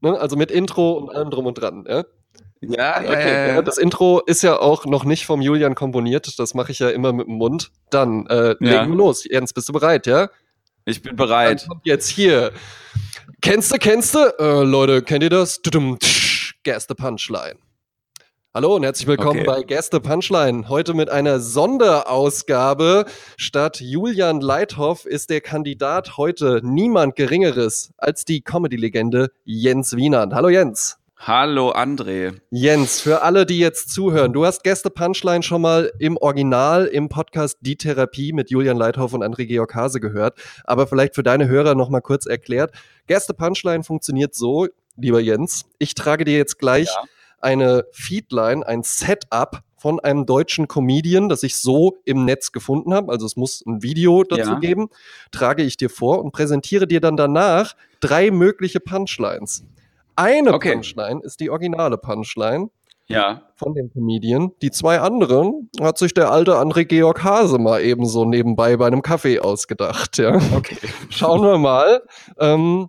Ne? 0.00 0.18
Also 0.18 0.36
mit 0.36 0.50
Intro 0.50 0.92
und 0.94 1.14
allem 1.14 1.30
drum 1.30 1.46
und 1.46 1.54
dran, 1.54 1.84
ja? 1.88 2.04
Ja, 2.60 3.00
okay. 3.00 3.48
ja, 3.48 3.62
Das 3.62 3.78
Intro 3.78 4.20
ist 4.20 4.42
ja 4.42 4.58
auch 4.58 4.84
noch 4.84 5.04
nicht 5.04 5.24
vom 5.24 5.40
Julian 5.40 5.74
komponiert. 5.74 6.38
Das 6.38 6.54
mache 6.54 6.72
ich 6.72 6.78
ja 6.78 6.90
immer 6.90 7.12
mit 7.12 7.26
dem 7.26 7.36
Mund. 7.36 7.70
Dann 7.90 8.26
äh, 8.26 8.56
ja. 8.60 8.82
legen 8.82 8.90
wir 8.92 8.96
los. 8.96 9.24
Jens, 9.24 9.52
bist 9.52 9.68
du 9.68 9.72
bereit, 9.72 10.06
ja? 10.06 10.28
Ich 10.84 11.02
bin 11.02 11.16
bereit. 11.16 11.62
Dann 11.62 11.68
kommt 11.68 11.86
jetzt 11.86 12.08
hier. 12.08 12.52
Kennst 13.40 13.72
du, 13.72 13.78
kennst 13.78 14.14
du? 14.14 14.18
Äh, 14.38 14.64
Leute, 14.64 15.02
kennt 15.02 15.22
ihr 15.22 15.30
das? 15.30 15.60
Guess 15.62 16.86
the 16.88 16.94
Punchline. 16.94 17.56
Hallo 18.52 18.74
und 18.74 18.82
herzlich 18.82 19.06
willkommen 19.06 19.40
okay. 19.40 19.46
bei 19.46 19.62
Guess 19.62 19.88
the 19.92 20.00
Punchline. 20.00 20.68
Heute 20.68 20.92
mit 20.92 21.08
einer 21.08 21.40
Sonderausgabe. 21.40 23.06
Statt 23.38 23.80
Julian 23.80 24.40
Leithoff 24.40 25.06
ist 25.06 25.30
der 25.30 25.40
Kandidat 25.40 26.18
heute 26.18 26.60
niemand 26.62 27.16
Geringeres 27.16 27.92
als 27.96 28.24
die 28.26 28.42
Comedy-Legende 28.42 29.30
Jens 29.44 29.96
Wienand. 29.96 30.34
Hallo 30.34 30.50
Jens. 30.50 30.99
Hallo 31.22 31.70
André. 31.72 32.32
Jens, 32.48 33.02
für 33.02 33.20
alle, 33.20 33.44
die 33.44 33.58
jetzt 33.58 33.90
zuhören, 33.90 34.32
du 34.32 34.46
hast 34.46 34.64
Gäste 34.64 34.88
Punchline 34.88 35.42
schon 35.42 35.60
mal 35.60 35.92
im 35.98 36.16
Original 36.16 36.86
im 36.86 37.10
Podcast 37.10 37.58
Die 37.60 37.76
Therapie 37.76 38.32
mit 38.32 38.50
Julian 38.50 38.78
Leithoff 38.78 39.12
und 39.12 39.22
André 39.22 39.44
Georg 39.44 39.74
Hase 39.74 40.00
gehört, 40.00 40.38
aber 40.64 40.86
vielleicht 40.86 41.14
für 41.14 41.22
deine 41.22 41.46
Hörer 41.46 41.74
noch 41.74 41.90
mal 41.90 42.00
kurz 42.00 42.24
erklärt. 42.24 42.72
Gäste 43.06 43.34
Punchline 43.34 43.84
funktioniert 43.84 44.34
so, 44.34 44.68
lieber 44.96 45.20
Jens, 45.20 45.66
ich 45.78 45.94
trage 45.94 46.24
dir 46.24 46.38
jetzt 46.38 46.58
gleich 46.58 46.88
ja. 46.88 47.04
eine 47.38 47.84
Feedline, 47.92 48.66
ein 48.66 48.82
Setup 48.82 49.60
von 49.76 50.00
einem 50.00 50.24
deutschen 50.24 50.68
Comedian, 50.68 51.28
das 51.28 51.42
ich 51.42 51.56
so 51.56 51.98
im 52.06 52.24
Netz 52.24 52.50
gefunden 52.50 52.94
habe, 52.94 53.12
also 53.12 53.26
es 53.26 53.36
muss 53.36 53.62
ein 53.66 53.82
Video 53.82 54.24
dazu 54.24 54.52
ja. 54.52 54.58
geben, 54.58 54.88
trage 55.32 55.64
ich 55.64 55.76
dir 55.76 55.90
vor 55.90 56.24
und 56.24 56.32
präsentiere 56.32 56.86
dir 56.86 57.02
dann 57.02 57.18
danach 57.18 57.76
drei 58.00 58.30
mögliche 58.30 58.80
Punchlines. 58.80 59.64
Eine 60.20 60.52
okay. 60.52 60.74
Punchline 60.74 61.20
ist 61.22 61.40
die 61.40 61.48
originale 61.48 61.96
Punchline. 61.96 62.68
Ja. 63.06 63.42
Von 63.56 63.74
dem 63.74 63.90
Comedian. 63.90 64.52
Die 64.62 64.70
zwei 64.70 65.00
anderen 65.00 65.68
hat 65.80 65.98
sich 65.98 66.14
der 66.14 66.30
alte 66.30 66.54
André 66.54 66.84
Georg 66.84 67.24
Hase 67.24 67.58
mal 67.58 67.82
ebenso 67.82 68.24
nebenbei 68.24 68.76
bei 68.76 68.86
einem 68.86 69.02
Kaffee 69.02 69.40
ausgedacht. 69.40 70.18
Ja. 70.18 70.36
Okay. 70.56 70.76
Schauen 71.08 71.42
wir 71.42 71.58
mal. 71.58 72.02
Ähm, 72.38 72.88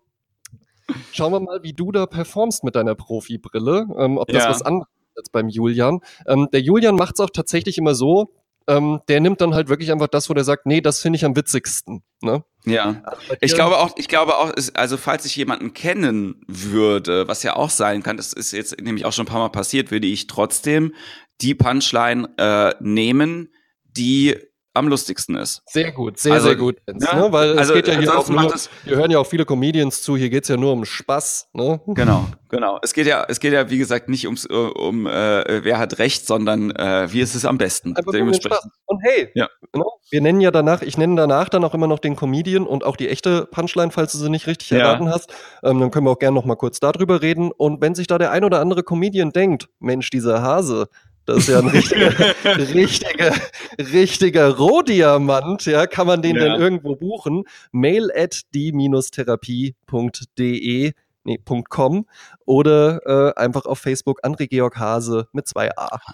schauen 1.12 1.32
wir 1.32 1.40
mal, 1.40 1.64
wie 1.64 1.74
du 1.74 1.92
da 1.92 2.06
performst 2.06 2.64
mit 2.64 2.76
deiner 2.76 2.96
Profibrille. 2.96 3.88
Ähm, 3.98 4.18
ob 4.18 4.28
das 4.28 4.44
ja. 4.44 4.50
was 4.50 4.62
anderes 4.62 4.90
ist 4.90 5.18
als 5.18 5.30
beim 5.30 5.50
Julian. 5.50 6.02
Ähm, 6.28 6.50
der 6.52 6.62
Julian 6.62 6.96
macht 6.96 7.16
es 7.16 7.20
auch 7.22 7.30
tatsächlich 7.32 7.78
immer 7.78 7.96
so, 7.96 8.32
ähm, 8.68 9.02
der 9.08 9.20
nimmt 9.20 9.42
dann 9.42 9.54
halt 9.54 9.70
wirklich 9.70 9.92
einfach 9.92 10.08
das, 10.08 10.30
wo 10.30 10.34
der 10.34 10.44
sagt, 10.44 10.66
nee, 10.66 10.82
das 10.82 11.02
finde 11.02 11.18
ich 11.18 11.26
am 11.26 11.36
witzigsten. 11.36 12.04
Ne? 12.22 12.44
Ja, 12.66 13.02
also 13.04 13.36
ich 13.42 13.54
glaube 13.56 13.78
auch, 13.80 13.92
ich 13.98 14.08
glaube 14.08 14.38
auch, 14.38 14.54
also 14.74 14.98
falls 14.98 15.26
ich 15.26 15.36
jemanden 15.36 15.74
kennen 15.74 16.44
würde, 16.48 17.28
was 17.28 17.44
ja 17.44 17.56
auch 17.56 17.70
sein 17.70 18.04
kann, 18.04 18.18
das 18.18 18.34
ist 18.34 18.52
jetzt 18.52 18.80
nämlich 18.80 19.06
auch 19.06 19.14
schon 19.14 19.26
ein 19.26 19.30
paar 19.30 19.40
Mal 19.40 19.50
passiert, 19.50 19.92
würde 19.92 20.08
ich 20.08 20.28
trotzdem 20.28 20.94
die 21.42 21.56
Punchline 21.56 22.30
äh, 22.38 22.76
nehmen, 22.80 23.50
die 23.84 24.38
am 24.74 24.88
lustigsten 24.88 25.36
ist. 25.36 25.62
Sehr 25.68 25.92
gut, 25.92 26.18
sehr, 26.18 26.34
also, 26.34 26.48
sehr 26.48 26.56
gut. 26.56 26.78
Ja, 26.88 27.16
ne? 27.16 27.32
Weil 27.32 27.58
also, 27.58 27.74
es 27.74 27.78
geht 27.84 27.94
ja 27.94 28.00
hier 28.00 28.18
auch 28.18 28.28
nur, 28.30 28.54
wir 28.84 28.96
hören 28.96 29.12
ja 29.12 29.20
auch 29.20 29.28
viele 29.28 29.46
Comedians 29.46 30.02
zu, 30.02 30.16
hier 30.16 30.30
geht's 30.30 30.48
ja 30.48 30.58
nur 30.58 30.72
um 30.72 30.86
Spaß. 30.86 31.50
Ne? 31.54 31.82
Genau, 31.88 32.28
genau. 32.50 32.80
Es 32.82 32.94
geht 32.94 33.08
ja, 33.08 33.26
es 33.28 33.40
geht 33.40 33.54
ja, 33.54 33.70
wie 33.70 33.78
gesagt, 33.78 34.08
nicht 34.08 34.26
ums, 34.26 34.46
äh, 34.46 34.54
um 34.54 35.08
äh, 35.08 35.64
wer 35.64 35.78
hat 35.78 36.00
recht, 36.00 36.26
sondern 36.26 36.72
äh, 36.72 37.12
wie 37.12 37.20
ist 37.20 37.36
es 37.36 37.46
am 37.46 37.58
besten. 37.58 37.96
Einfach 37.96 38.14
Dementsprechend. 38.14 38.72
Und 38.86 39.02
hey, 39.04 39.30
ja. 39.36 39.50
ne? 39.76 39.84
wir 40.10 40.22
nennen 40.22 40.42
ja 40.42 40.52
danach, 40.52 40.82
ich 40.82 40.98
nenne 40.98 41.16
danach 41.16 41.50
dann 41.50 41.64
auch 41.64 41.74
immer 41.74 41.88
noch 41.88 42.00
den 42.00 42.16
Comedian 42.16 42.66
und 42.66 42.86
auch 42.86 42.96
die 42.96 43.10
echte 43.10 43.48
Punchline, 43.48 43.92
falls 43.92 44.14
du 44.14 44.18
sie 44.18 44.30
nicht 44.30 44.48
richtig 44.48 44.70
ja. 44.70 44.80
erraten 44.80 45.10
hast. 45.10 45.34
Ähm, 45.64 45.80
dann 45.80 45.92
können 45.92 46.06
wir 46.06 46.12
auch 46.12 46.20
gerne 46.20 46.36
noch 46.36 46.46
mal 46.46 46.56
kurz 46.56 46.80
darüber 46.80 47.22
reden. 47.22 47.52
Und 47.52 47.82
wenn 47.82 47.96
sich 47.96 48.08
da 48.08 48.18
der 48.18 48.32
ein 48.32 48.44
oder 48.46 48.60
andere 48.60 48.84
Comedian 48.84 49.32
denkt, 49.32 49.68
Mensch, 49.80 50.10
dieser 50.10 50.42
Hase, 50.42 50.88
das 51.26 51.38
ist 51.38 51.48
ja 51.50 51.60
ein 51.60 51.68
richtiger, 51.68 52.36
richtiger, 52.74 53.36
richtiger 53.78 54.58
Rohdiamant. 54.58 55.66
Ja, 55.66 55.86
kann 55.88 56.08
man 56.08 56.22
den 56.22 56.36
ja. 56.36 56.44
denn 56.44 56.62
irgendwo 56.62 56.96
buchen? 56.96 57.46
Mail 57.72 58.12
at 58.16 58.42
die-therapie.de 58.54 60.94
nee, 61.24 61.40
.com 61.70 62.08
oder 62.46 63.02
äh, 63.06 63.34
einfach 63.40 63.66
auf 63.66 63.80
Facebook 63.80 64.26
André 64.26 64.48
Georg 64.48 64.78
Hase 64.78 65.28
mit 65.32 65.48
zwei 65.48 65.70
A. 65.78 66.00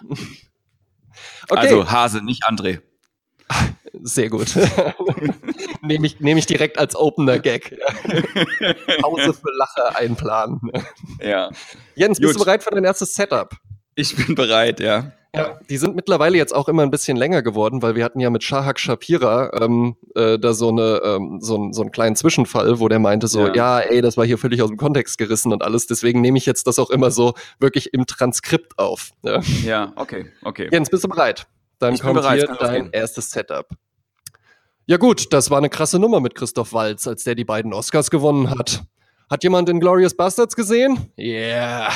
Okay. 1.49 1.59
Also 1.59 1.89
Hase, 1.89 2.23
nicht 2.23 2.45
André. 2.45 2.79
Sehr 4.03 4.29
gut. 4.29 4.55
nehme 5.81 6.05
ich, 6.05 6.19
nehm 6.19 6.37
ich 6.37 6.45
direkt 6.45 6.77
als 6.77 6.95
Opener-Gag. 6.95 7.75
Pause 9.01 9.33
für 9.33 9.51
Lache 9.57 9.95
einplanen. 9.95 10.61
Ja. 11.19 11.49
Jens, 11.95 12.19
bist 12.19 12.33
gut. 12.33 12.41
du 12.41 12.45
bereit 12.45 12.63
für 12.63 12.69
dein 12.69 12.83
erstes 12.83 13.15
Setup? 13.15 13.49
Ich 13.97 14.15
bin 14.15 14.35
bereit, 14.35 14.79
ja. 14.79 15.11
Ja, 15.35 15.59
die 15.69 15.77
sind 15.77 15.95
mittlerweile 15.95 16.37
jetzt 16.37 16.53
auch 16.55 16.67
immer 16.67 16.83
ein 16.83 16.91
bisschen 16.91 17.17
länger 17.17 17.41
geworden, 17.41 17.81
weil 17.81 17.95
wir 17.95 18.05
hatten 18.05 18.19
ja 18.19 18.29
mit 18.29 18.43
Shahak 18.43 18.79
Shapira 18.79 19.51
ähm, 19.59 19.95
äh, 20.15 20.37
da 20.37 20.53
so 20.53 20.69
eine 20.69 21.01
ähm, 21.03 21.39
so, 21.41 21.71
so 21.71 21.81
einen 21.81 21.91
kleinen 21.91 22.15
Zwischenfall, 22.15 22.79
wo 22.79 22.87
der 22.87 22.99
meinte 22.99 23.27
so, 23.27 23.47
ja. 23.47 23.53
ja, 23.53 23.79
ey, 23.79 24.01
das 24.01 24.15
war 24.15 24.25
hier 24.25 24.37
völlig 24.37 24.61
aus 24.61 24.69
dem 24.69 24.77
Kontext 24.77 25.17
gerissen 25.17 25.51
und 25.51 25.63
alles. 25.63 25.87
Deswegen 25.87 26.21
nehme 26.21 26.37
ich 26.37 26.45
jetzt 26.45 26.67
das 26.67 26.77
auch 26.77 26.91
immer 26.91 27.09
so 27.09 27.33
wirklich 27.59 27.93
im 27.93 28.05
Transkript 28.05 28.77
auf. 28.77 29.11
Ja, 29.23 29.41
ja 29.65 29.93
okay, 29.95 30.31
okay. 30.43 30.69
Jens, 30.71 30.91
bist 30.91 31.03
du 31.03 31.07
bereit? 31.07 31.47
Dann 31.79 31.95
ich 31.95 32.01
kommt 32.01 32.15
bereit, 32.15 32.45
hier 32.47 32.55
dein 32.59 32.91
erstes 32.91 33.31
Setup. 33.31 33.67
Ja 34.85 34.97
gut, 34.97 35.33
das 35.33 35.49
war 35.49 35.57
eine 35.57 35.69
krasse 35.69 35.97
Nummer 35.97 36.19
mit 36.19 36.35
Christoph 36.35 36.71
Waltz, 36.71 37.07
als 37.07 37.23
der 37.23 37.33
die 37.33 37.45
beiden 37.45 37.73
Oscars 37.73 38.11
gewonnen 38.11 38.51
hat. 38.51 38.83
Hat 39.29 39.43
jemand 39.43 39.67
den 39.67 39.79
Glorious 39.79 40.15
Bastards 40.15 40.55
gesehen? 40.55 41.11
Yeah 41.17 41.91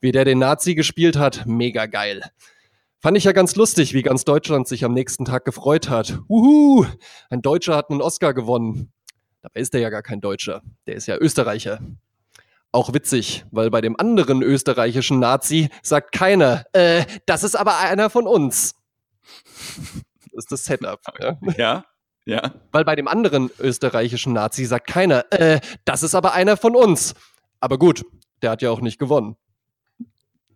wie 0.00 0.12
der 0.12 0.24
den 0.24 0.38
Nazi 0.38 0.74
gespielt 0.74 1.16
hat, 1.16 1.46
mega 1.46 1.86
geil. 1.86 2.22
Fand 3.00 3.16
ich 3.16 3.24
ja 3.24 3.32
ganz 3.32 3.54
lustig, 3.54 3.94
wie 3.94 4.02
ganz 4.02 4.24
Deutschland 4.24 4.66
sich 4.66 4.84
am 4.84 4.92
nächsten 4.92 5.24
Tag 5.24 5.44
gefreut 5.44 5.88
hat. 5.88 6.18
Uhu, 6.28 6.84
ein 7.30 7.42
Deutscher 7.42 7.76
hat 7.76 7.90
einen 7.90 8.02
Oscar 8.02 8.34
gewonnen. 8.34 8.92
Dabei 9.42 9.60
ist 9.60 9.72
er 9.74 9.80
ja 9.80 9.90
gar 9.90 10.02
kein 10.02 10.20
Deutscher, 10.20 10.62
der 10.86 10.96
ist 10.96 11.06
ja 11.06 11.16
Österreicher. 11.16 11.80
Auch 12.70 12.92
witzig, 12.92 13.44
weil 13.50 13.70
bei 13.70 13.80
dem 13.80 13.98
anderen 13.98 14.42
österreichischen 14.42 15.20
Nazi 15.20 15.70
sagt 15.82 16.12
keiner, 16.12 16.66
äh, 16.72 17.04
das 17.24 17.42
ist 17.42 17.54
aber 17.54 17.78
einer 17.78 18.10
von 18.10 18.26
uns. 18.26 18.74
Das 20.24 20.44
ist 20.44 20.52
das 20.52 20.64
Setup. 20.64 21.00
Ja, 21.18 21.38
ja. 21.56 21.84
ja. 22.26 22.54
Weil 22.72 22.84
bei 22.84 22.94
dem 22.94 23.08
anderen 23.08 23.50
österreichischen 23.58 24.34
Nazi 24.34 24.64
sagt 24.66 24.86
keiner, 24.86 25.24
äh, 25.32 25.60
das 25.84 26.02
ist 26.02 26.14
aber 26.14 26.34
einer 26.34 26.56
von 26.56 26.76
uns. 26.76 27.14
Aber 27.60 27.78
gut, 27.78 28.04
der 28.42 28.50
hat 28.50 28.60
ja 28.60 28.70
auch 28.70 28.80
nicht 28.80 28.98
gewonnen. 28.98 29.36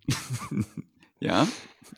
Ja. 1.20 1.46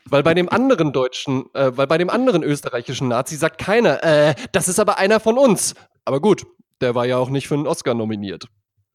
Weil 0.05 0.23
bei 0.23 0.35
dem 0.35 0.51
anderen 0.51 0.93
deutschen, 0.93 1.47
äh, 1.55 1.75
weil 1.75 1.87
bei 1.87 1.97
dem 1.97 2.11
anderen 2.11 2.43
österreichischen 2.43 3.09
Nazi 3.09 3.37
sagt 3.37 3.59
keiner, 3.59 4.05
äh, 4.05 4.35
das 4.53 4.69
ist 4.69 4.79
aber 4.79 4.99
einer 4.99 5.19
von 5.19 5.39
uns. 5.39 5.75
Aber 6.05 6.21
gut, 6.21 6.45
der 6.83 6.95
war 6.95 7.07
ja 7.07 7.17
auch 7.17 7.31
nicht 7.31 7.49
für 7.49 7.55
einen 7.55 7.67
Oscar 7.67 7.95
nominiert. 7.95 8.49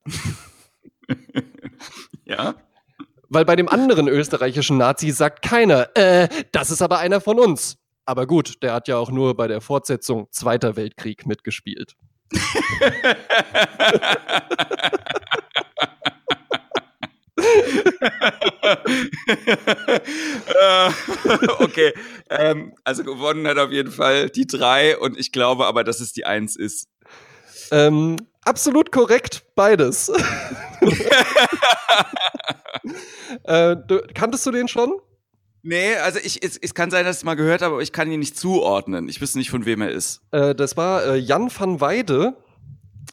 Ja. 2.30 2.54
Weil 3.28 3.44
bei 3.44 3.56
dem 3.56 3.68
anderen 3.68 4.06
österreichischen 4.06 4.76
Nazi 4.76 5.10
sagt 5.10 5.42
keiner, 5.42 5.88
äh, 5.96 6.28
das 6.52 6.70
ist 6.70 6.80
aber 6.80 6.98
einer 7.00 7.20
von 7.20 7.40
uns. 7.40 7.76
Aber 8.04 8.28
gut, 8.28 8.62
der 8.62 8.72
hat 8.72 8.86
ja 8.86 8.98
auch 8.98 9.10
nur 9.10 9.36
bei 9.36 9.48
der 9.48 9.60
Fortsetzung 9.60 10.28
Zweiter 10.30 10.76
Weltkrieg 10.76 11.26
mitgespielt. 11.26 11.96
Äh, 20.60 20.90
okay, 21.58 21.92
ähm, 22.28 22.74
also 22.84 23.04
gewonnen 23.04 23.46
hat 23.46 23.58
auf 23.58 23.70
jeden 23.70 23.90
Fall 23.90 24.30
die 24.30 24.46
drei 24.46 24.98
und 24.98 25.18
ich 25.18 25.32
glaube 25.32 25.66
aber, 25.66 25.84
dass 25.84 26.00
es 26.00 26.12
die 26.12 26.26
eins 26.26 26.56
ist. 26.56 26.88
Ähm, 27.70 28.16
absolut 28.44 28.92
korrekt, 28.92 29.44
beides. 29.54 30.08
äh, 33.44 33.76
du, 33.86 34.00
kanntest 34.14 34.46
du 34.46 34.50
den 34.50 34.68
schon? 34.68 34.94
Nee, 35.62 35.94
also 35.96 36.18
ich, 36.22 36.42
es, 36.42 36.56
es 36.56 36.74
kann 36.74 36.90
sein, 36.90 37.04
dass 37.04 37.18
ich 37.18 37.24
mal 37.24 37.34
gehört 37.34 37.62
habe, 37.62 37.74
aber 37.74 37.82
ich 37.82 37.92
kann 37.92 38.10
ihn 38.10 38.20
nicht 38.20 38.38
zuordnen. 38.38 39.08
Ich 39.08 39.20
wüsste 39.20 39.38
nicht, 39.38 39.50
von 39.50 39.66
wem 39.66 39.82
er 39.82 39.90
ist. 39.90 40.22
Äh, 40.30 40.54
das 40.54 40.76
war 40.76 41.04
äh, 41.04 41.16
Jan 41.16 41.50
van 41.56 41.80
Weide. 41.80 42.36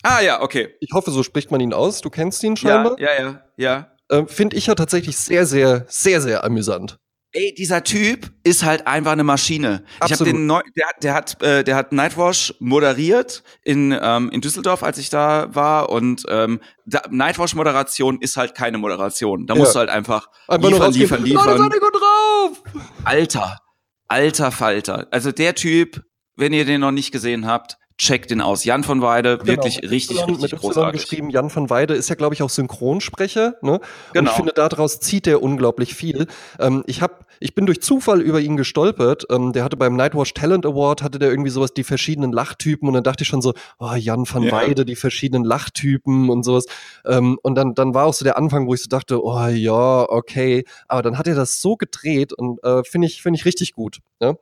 Ah 0.04 0.22
ja, 0.22 0.42
okay. 0.42 0.76
Ich 0.80 0.92
hoffe, 0.94 1.12
so 1.12 1.24
spricht 1.24 1.52
man 1.52 1.60
ihn 1.60 1.74
aus. 1.74 2.02
Du 2.02 2.10
kennst 2.10 2.44
ihn 2.44 2.56
scheinbar. 2.56 3.00
Ja, 3.00 3.14
ja, 3.14 3.22
ja. 3.22 3.42
ja. 3.58 3.92
Äh, 4.10 4.26
Finde 4.28 4.56
ich 4.56 4.68
ja 4.68 4.76
tatsächlich 4.76 5.18
sehr, 5.18 5.46
sehr, 5.46 5.86
sehr, 5.88 6.22
sehr 6.22 6.44
amüsant. 6.44 6.98
Ey, 7.34 7.54
dieser 7.54 7.84
Typ 7.84 8.32
ist 8.46 8.64
halt 8.64 8.88
einfach 8.88 9.12
eine 9.12 9.26
Maschine. 9.26 9.84
Ich 10.06 10.14
habe 10.14 10.24
den 10.24 10.46
neu, 10.48 10.62
der, 10.78 10.88
der 11.04 11.14
hat, 11.14 11.42
äh, 11.44 11.64
der 11.66 11.76
hat 11.76 11.92
Nightwash 11.92 12.54
moderiert 12.60 13.44
in 13.64 13.96
ähm, 14.02 14.30
in 14.32 14.40
Düsseldorf, 14.40 14.82
als 14.82 14.98
ich 14.98 15.10
da 15.10 15.54
war. 15.54 15.90
Und 15.90 16.24
ähm, 16.30 16.62
da, 16.86 17.02
Nightwash-Moderation 17.10 18.22
ist 18.22 18.38
halt 18.38 18.56
keine 18.56 18.78
Moderation. 18.78 19.46
Da 19.46 19.56
Ja. 19.56 19.60
musst 19.60 19.76
du 19.76 19.80
halt 19.80 19.90
einfach, 19.90 20.30
Einfach 20.48 20.70
liefern, 20.70 20.94
liefern, 20.94 21.24
liefern. 21.26 21.70
ihr 21.74 21.80
gut 21.82 21.94
drauf? 22.02 22.64
Alter, 23.04 23.58
alter 24.08 24.52
Falter. 24.52 25.08
Also 25.12 25.34
der 25.34 25.54
Typ, 25.54 26.02
wenn 26.38 26.54
ihr 26.54 26.64
den 26.64 26.80
noch 26.80 26.92
nicht 26.92 27.12
gesehen 27.12 27.46
habt, 27.46 27.78
checkt 27.98 28.30
den 28.32 28.42
aus. 28.42 28.64
Jan 28.64 28.84
von 28.84 29.02
Weide, 29.02 29.40
wirklich 29.48 29.76
Genau, 29.78 29.86
mit 29.86 29.92
richtig, 29.92 30.18
Y, 30.20 30.30
richtig 30.36 30.52
mit 30.54 30.62
großartig. 30.62 31.02
geschrieben. 31.02 31.30
Jan 31.32 31.54
van 31.54 31.70
Weide 31.70 31.96
ist 31.96 32.10
ja, 32.10 32.16
glaube 32.16 32.36
ich, 32.36 32.44
auch 32.44 32.50
Synchronsprecher. 32.50 33.56
Ne? 33.62 33.74
Und 33.74 33.82
Genau. 34.14 34.30
ich 34.32 34.36
finde, 34.36 34.54
daraus 34.54 35.00
zieht 35.00 35.26
er 35.28 35.42
unglaublich 35.42 35.96
viel. 35.96 36.28
Ähm, 36.60 36.84
ich 36.88 37.02
hab, 37.02 37.26
ich 37.40 37.56
bin 37.56 37.66
durch 37.66 37.82
Zufall 37.82 38.22
über 38.22 38.40
ihn 38.40 38.56
gestolpert. 38.56 39.26
Ähm, 39.32 39.52
der 39.54 39.64
hatte 39.64 39.78
beim 39.78 39.96
Nightwatch 39.96 40.34
Talent 40.34 40.66
Award, 40.66 41.02
hatte 41.02 41.18
der 41.20 41.30
irgendwie 41.30 41.50
sowas, 41.50 41.74
die 41.74 41.84
verschiedenen 41.84 42.32
Lachtypen. 42.32 42.88
Und 42.88 42.94
dann 42.94 43.04
dachte 43.04 43.24
ich 43.24 43.28
schon 43.28 43.42
so, 43.42 43.54
oh, 43.80 43.94
Jan 43.96 44.26
van 44.32 44.44
Ja. 44.44 44.52
Weide, 44.52 44.86
die 44.86 44.96
verschiedenen 44.96 45.44
Lachtypen 45.44 46.30
und 46.30 46.44
sowas. 46.44 46.66
Ähm, 47.06 47.40
und 47.42 47.56
dann, 47.56 47.74
dann 47.74 47.94
war 47.94 48.06
auch 48.06 48.14
so 48.14 48.24
der 48.24 48.38
Anfang, 48.38 48.68
wo 48.68 48.74
ich 48.74 48.82
so 48.84 48.88
dachte, 48.90 49.24
oh 49.24 49.48
ja, 49.48 50.06
okay. 50.10 50.66
Aber 50.88 51.02
dann 51.02 51.18
hat 51.18 51.28
er 51.28 51.36
das 51.36 51.62
so 51.62 51.76
gedreht 51.78 52.32
und 52.34 52.64
äh, 52.64 52.84
finde 52.84 53.08
ich, 53.08 53.22
finde 53.22 53.38
ich 53.40 53.46
richtig 53.46 53.74
gut. 53.74 54.00
Ne? 54.20 54.38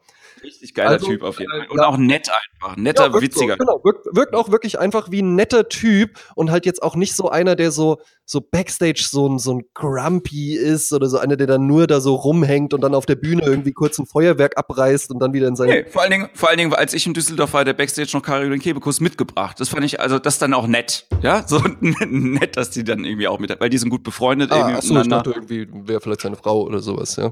Richtig 0.46 0.74
geiler 0.74 0.92
Also, 0.92 1.08
Typ 1.08 1.24
auf 1.24 1.40
jeden 1.40 1.52
äh, 1.52 1.60
Fall. 1.60 1.68
Und 1.70 1.78
ja. 1.78 1.88
auch 1.88 1.98
nett 1.98 2.30
einfach. 2.30 2.78
Netter, 2.78 3.06
Ja, 3.08 3.14
wirkt 3.14 3.24
witziger. 3.24 3.54
So, 3.54 3.66
genau, 3.66 3.82
wirkt, 3.84 4.06
wirkt 4.12 4.34
auch 4.34 4.52
wirklich 4.52 4.80
einfach 4.80 5.12
wie 5.12 5.22
ein 5.22 5.36
netter 5.36 5.68
Typ 5.70 6.12
und 6.36 6.52
halt 6.52 6.66
jetzt 6.66 6.82
auch 6.84 6.96
nicht 6.96 7.16
so 7.16 7.30
einer, 7.30 7.56
der 7.56 7.72
so, 7.72 8.00
so 8.26 8.42
Backstage 8.42 9.06
so 9.10 9.28
ein, 9.28 9.40
so 9.40 9.54
ein 9.56 9.64
Grumpy 9.74 10.56
ist 10.56 10.92
oder 10.94 11.08
so 11.08 11.18
einer, 11.18 11.36
der 11.36 11.48
dann 11.48 11.68
nur 11.68 11.88
da 11.88 12.00
so 12.02 12.16
rumhängt 12.16 12.74
und 12.74 12.82
dann 12.82 12.96
auf 12.96 13.06
der 13.06 13.16
Bühne 13.16 13.44
irgendwie 13.46 13.72
kurz 13.74 14.00
ein 14.00 14.06
Feuerwerk 14.06 14.58
abreißt 14.58 15.12
und 15.12 15.20
dann 15.20 15.34
wieder 15.34 15.48
in 15.48 15.56
sein. 15.56 15.70
Nee, 15.70 15.86
vor 15.86 16.02
allen 16.02 16.12
Dingen, 16.12 16.30
vor 16.34 16.50
allen 16.50 16.58
Dingen, 16.58 16.74
als 16.74 16.94
ich 16.94 17.06
in 17.06 17.14
Düsseldorf 17.14 17.54
war, 17.54 17.66
der 17.66 17.74
Backstage 17.74 18.10
noch 18.14 18.22
Caroline 18.22 18.60
Kebekus 18.60 19.00
mitgebracht. 19.00 19.60
Das 19.60 19.70
fand 19.70 19.84
ich, 19.86 20.00
also 20.00 20.20
das 20.20 20.40
dann 20.40 20.54
auch 20.54 20.68
nett. 20.68 21.08
Ja, 21.22 21.48
so 21.48 21.60
nett, 21.80 22.58
dass 22.58 22.70
die 22.72 22.84
dann 22.84 23.04
irgendwie 23.06 23.28
auch 23.28 23.40
mit, 23.40 23.60
weil 23.60 23.70
die 23.70 23.78
sind 23.78 23.90
gut 23.90 24.04
befreundet 24.04 24.52
Ah, 24.52 24.58
irgendwie 24.58 24.76
achso, 24.76 24.88
ich 24.88 24.94
miteinander. 25.04 25.32
dachte 25.32 25.54
irgendwie 25.54 25.88
wäre 25.88 26.02
vielleicht 26.02 26.22
seine 26.22 26.36
Frau 26.36 26.62
oder 26.64 26.80
sowas, 26.80 27.16
ja. 27.16 27.32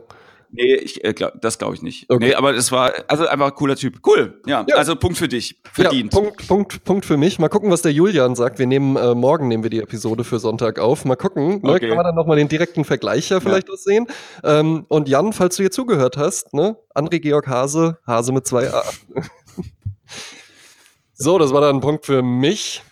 Nee, 0.55 0.75
ich, 0.75 1.03
äh, 1.03 1.13
glaub, 1.13 1.41
das 1.41 1.57
glaube 1.57 1.73
ich 1.73 1.81
nicht. 1.81 2.07
Okay. 2.11 2.27
Nee, 2.27 2.33
aber 2.35 2.53
es 2.53 2.71
war, 2.71 2.91
also 3.07 3.25
einfach 3.25 3.47
ein 3.47 3.55
cooler 3.55 3.75
Typ. 3.75 4.01
Cool. 4.05 4.39
Ja, 4.45 4.63
Ja. 4.69 4.75
also 4.75 4.95
Punkt 4.95 5.17
für 5.17 5.27
dich. 5.27 5.59
Verdient. 5.71 6.13
Ja, 6.13 6.19
Punkt, 6.19 6.47
Punkt, 6.47 6.83
Punkt 6.83 7.05
für 7.05 7.17
mich. 7.17 7.39
Mal 7.39 7.49
gucken, 7.49 7.71
was 7.71 7.81
der 7.81 7.91
Julian 7.91 8.35
sagt. 8.35 8.59
Wir 8.59 8.67
nehmen 8.67 8.95
äh, 8.95 9.15
morgen 9.15 9.47
nehmen 9.47 9.63
wir 9.63 9.71
die 9.71 9.79
Episode 9.81 10.23
für 10.23 10.37
Sonntag 10.37 10.77
auf. 10.77 11.05
Mal 11.05 11.15
gucken. 11.15 11.59
Ne, 11.63 11.71
Okay. 11.73 11.87
Kann 11.87 11.97
man 11.97 12.05
dann 12.05 12.13
nochmal 12.15 12.37
den 12.37 12.49
direkten 12.49 12.85
Vergleich 12.85 13.29
ja 13.29 13.39
vielleicht 13.39 13.67
was 13.67 13.83
sehen. 13.83 14.05
Ähm, 14.43 14.85
und 14.89 15.09
Jan, 15.09 15.33
falls 15.33 15.55
du 15.55 15.63
hier 15.63 15.71
zugehört 15.71 16.17
hast, 16.17 16.53
ne? 16.53 16.77
André 16.93 17.19
Georg 17.19 17.47
Hase, 17.47 17.97
Hase 18.05 18.31
mit 18.31 18.45
zwei 18.45 18.71
A. 18.71 18.83
so, 21.13 21.39
das 21.39 21.51
war 21.51 21.61
dann 21.61 21.77
ein 21.77 21.81
Punkt 21.81 22.05
für 22.05 22.21
mich. 22.21 22.83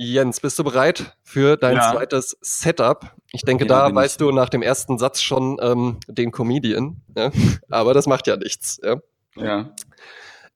Jens, 0.00 0.38
bist 0.38 0.56
du 0.60 0.64
bereit 0.64 1.16
für 1.24 1.56
dein 1.56 1.74
Ja. 1.76 1.92
zweites 1.92 2.36
Setup? 2.40 3.16
Ich 3.32 3.42
denke, 3.42 3.64
Ja, 3.66 3.88
da 3.88 3.94
weißt 3.94 4.14
ich. 4.14 4.18
du 4.18 4.30
nach 4.30 4.48
dem 4.48 4.62
ersten 4.62 4.96
Satz 4.96 5.20
schon 5.20 5.58
ähm, 5.60 5.98
den 6.06 6.30
Comedian. 6.30 7.02
Ja? 7.16 7.32
Aber 7.68 7.94
das 7.94 8.06
macht 8.06 8.28
ja 8.28 8.36
nichts. 8.36 8.80
Ja? 8.84 8.96
Ja. 9.34 9.74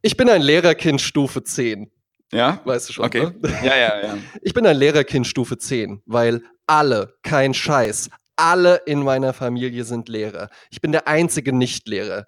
Ich 0.01 0.17
bin 0.17 0.31
ein 0.31 0.43
Lehrerkind 0.43 1.01
Stufe 1.01 1.43
10. 1.43 1.91
Ja? 2.33 2.61
Weißt 2.65 2.89
du 2.89 2.93
schon. 2.93 3.05
Okay. 3.05 3.33
Ne? 3.41 3.49
Ja, 3.65 3.77
ja, 3.77 4.03
ja. 4.07 4.19
Ich 4.43 4.55
bin 4.55 4.65
ein 4.65 4.77
Lehrerkind 4.77 5.27
Stufe 5.27 5.59
10, 5.59 6.03
weil 6.07 6.43
alle, 6.69 7.15
kein 7.25 7.53
Scheiß, 7.53 8.11
alle 8.37 8.77
in 8.87 9.03
meiner 9.03 9.33
Familie 9.33 9.83
sind 9.85 10.09
Lehrer. 10.09 10.51
Ich 10.71 10.81
bin 10.81 10.93
der 10.93 11.09
einzige 11.09 11.53
Nicht-Lehrer. 11.53 12.27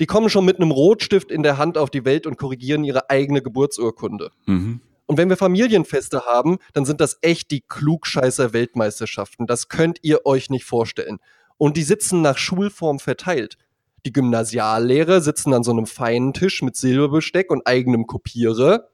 Die 0.00 0.06
kommen 0.06 0.30
schon 0.30 0.46
mit 0.46 0.56
einem 0.56 0.70
Rotstift 0.70 1.30
in 1.30 1.42
der 1.42 1.58
Hand 1.58 1.76
auf 1.76 1.90
die 1.90 2.06
Welt 2.06 2.26
und 2.26 2.38
korrigieren 2.38 2.84
ihre 2.84 3.10
eigene 3.10 3.42
Geburtsurkunde. 3.42 4.30
Mhm. 4.46 4.80
Und 5.06 5.18
wenn 5.18 5.28
wir 5.28 5.36
Familienfeste 5.36 6.24
haben, 6.24 6.58
dann 6.72 6.84
sind 6.84 7.00
das 7.00 7.18
echt 7.20 7.50
die 7.50 7.60
klugscheißer 7.60 8.52
Weltmeisterschaften. 8.52 9.46
Das 9.46 9.68
könnt 9.68 9.98
ihr 10.02 10.24
euch 10.24 10.48
nicht 10.50 10.64
vorstellen. 10.64 11.18
Und 11.58 11.76
die 11.76 11.82
sitzen 11.82 12.22
nach 12.22 12.38
Schulform 12.38 12.98
verteilt. 12.98 13.58
Die 14.06 14.12
Gymnasiallehrer 14.12 15.20
sitzen 15.20 15.52
an 15.54 15.62
so 15.62 15.70
einem 15.72 15.86
feinen 15.86 16.32
Tisch 16.32 16.62
mit 16.62 16.76
Silberbesteck 16.76 17.50
und 17.50 17.66
eigenem 17.66 18.06
Kopierer. 18.06 18.88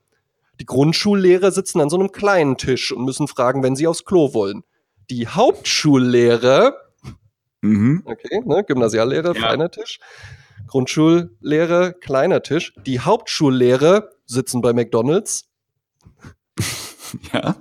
Die 0.60 0.66
Grundschullehrer 0.66 1.50
sitzen 1.52 1.80
an 1.80 1.90
so 1.90 1.98
einem 1.98 2.12
kleinen 2.12 2.56
Tisch 2.58 2.92
und 2.92 3.04
müssen 3.04 3.26
fragen, 3.28 3.62
wenn 3.62 3.76
sie 3.76 3.86
aufs 3.86 4.04
Klo 4.04 4.34
wollen. 4.34 4.62
Die 5.10 5.26
Hauptschullehrer, 5.26 6.74
Mhm. 7.62 8.02
okay, 8.04 8.40
ne, 8.44 8.62
Gymnasiallehrer, 8.64 9.34
Ja. 9.34 9.40
feiner 9.40 9.70
Tisch. 9.70 9.98
Grundschullehrer, 10.66 11.92
kleiner 11.92 12.42
Tisch. 12.42 12.72
Die 12.86 13.00
Hauptschullehrer 13.00 14.10
sitzen 14.26 14.60
bei 14.62 14.72
McDonalds. 14.72 15.49
Ja. 17.32 17.56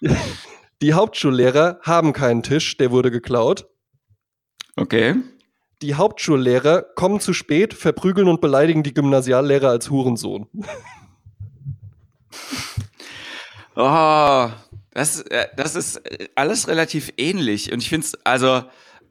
Die 0.82 0.94
Hauptschullehrer 0.94 1.78
haben 1.82 2.12
keinen 2.12 2.42
Tisch, 2.42 2.76
der 2.76 2.90
wurde 2.90 3.10
geklaut. 3.10 3.66
Okay. 4.76 5.16
Die 5.82 5.94
Hauptschullehrer 5.94 6.82
kommen 6.82 7.20
zu 7.20 7.32
spät, 7.32 7.74
verprügeln 7.74 8.28
und 8.28 8.40
beleidigen 8.40 8.82
die 8.82 8.94
Gymnasiallehrer 8.94 9.68
als 9.68 9.90
Hurensohn. 9.90 10.46
Oh, 13.76 14.50
das, 14.92 15.22
äh, 15.22 15.46
das 15.56 15.74
ist 15.74 15.96
äh, 15.98 16.28
alles 16.34 16.68
relativ 16.68 17.12
ähnlich. 17.16 17.72
Und 17.72 17.82
ich 17.82 17.88
finde 17.88 18.06
es, 18.06 18.14
also, 18.26 18.62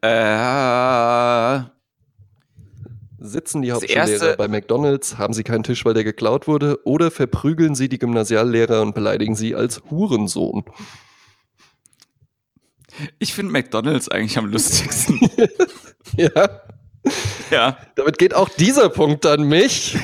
äh, 0.02 1.62
Sitzen 3.20 3.62
die 3.62 3.72
Hauptschullehrer 3.72 4.38
bei 4.38 4.48
McDonalds, 4.48 5.18
haben 5.18 5.34
sie 5.34 5.44
keinen 5.44 5.64
Tisch, 5.64 5.84
weil 5.86 5.94
der 5.94 6.04
geklaut 6.04 6.48
wurde, 6.48 6.80
oder 6.86 7.12
verprügeln 7.12 7.76
sie 7.76 7.90
die 7.90 8.00
Gymnasiallehrer 8.00 8.82
und 8.82 8.96
beleidigen 8.96 9.36
sie 9.36 9.56
als 9.56 9.82
Hurensohn. 9.90 10.64
ich 13.20 13.34
finde 13.34 13.52
McDonalds 13.52 14.10
eigentlich 14.10 14.38
am 14.38 14.46
lustigsten. 14.46 15.20
Ja, 16.18 16.64
ja. 17.52 17.78
damit 17.96 18.18
geht 18.18 18.34
auch 18.34 18.50
dieser 18.50 18.90
Punkt 18.90 19.26
an 19.28 19.44
mich. 19.44 19.96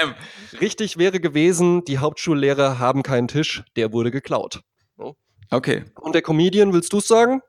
Damn. 0.00 0.14
Richtig 0.60 0.98
wäre 0.98 1.20
gewesen, 1.20 1.84
die 1.84 1.98
Hauptschullehrer 1.98 2.80
haben 2.80 3.02
keinen 3.02 3.28
Tisch, 3.28 3.62
der 3.76 3.92
wurde 3.92 4.10
geklaut. 4.10 4.62
Okay. 5.50 5.84
Und 6.00 6.14
der 6.14 6.22
Comedian, 6.22 6.72
willst 6.72 6.92
du 6.92 6.98
es 6.98 7.06
sagen? 7.06 7.42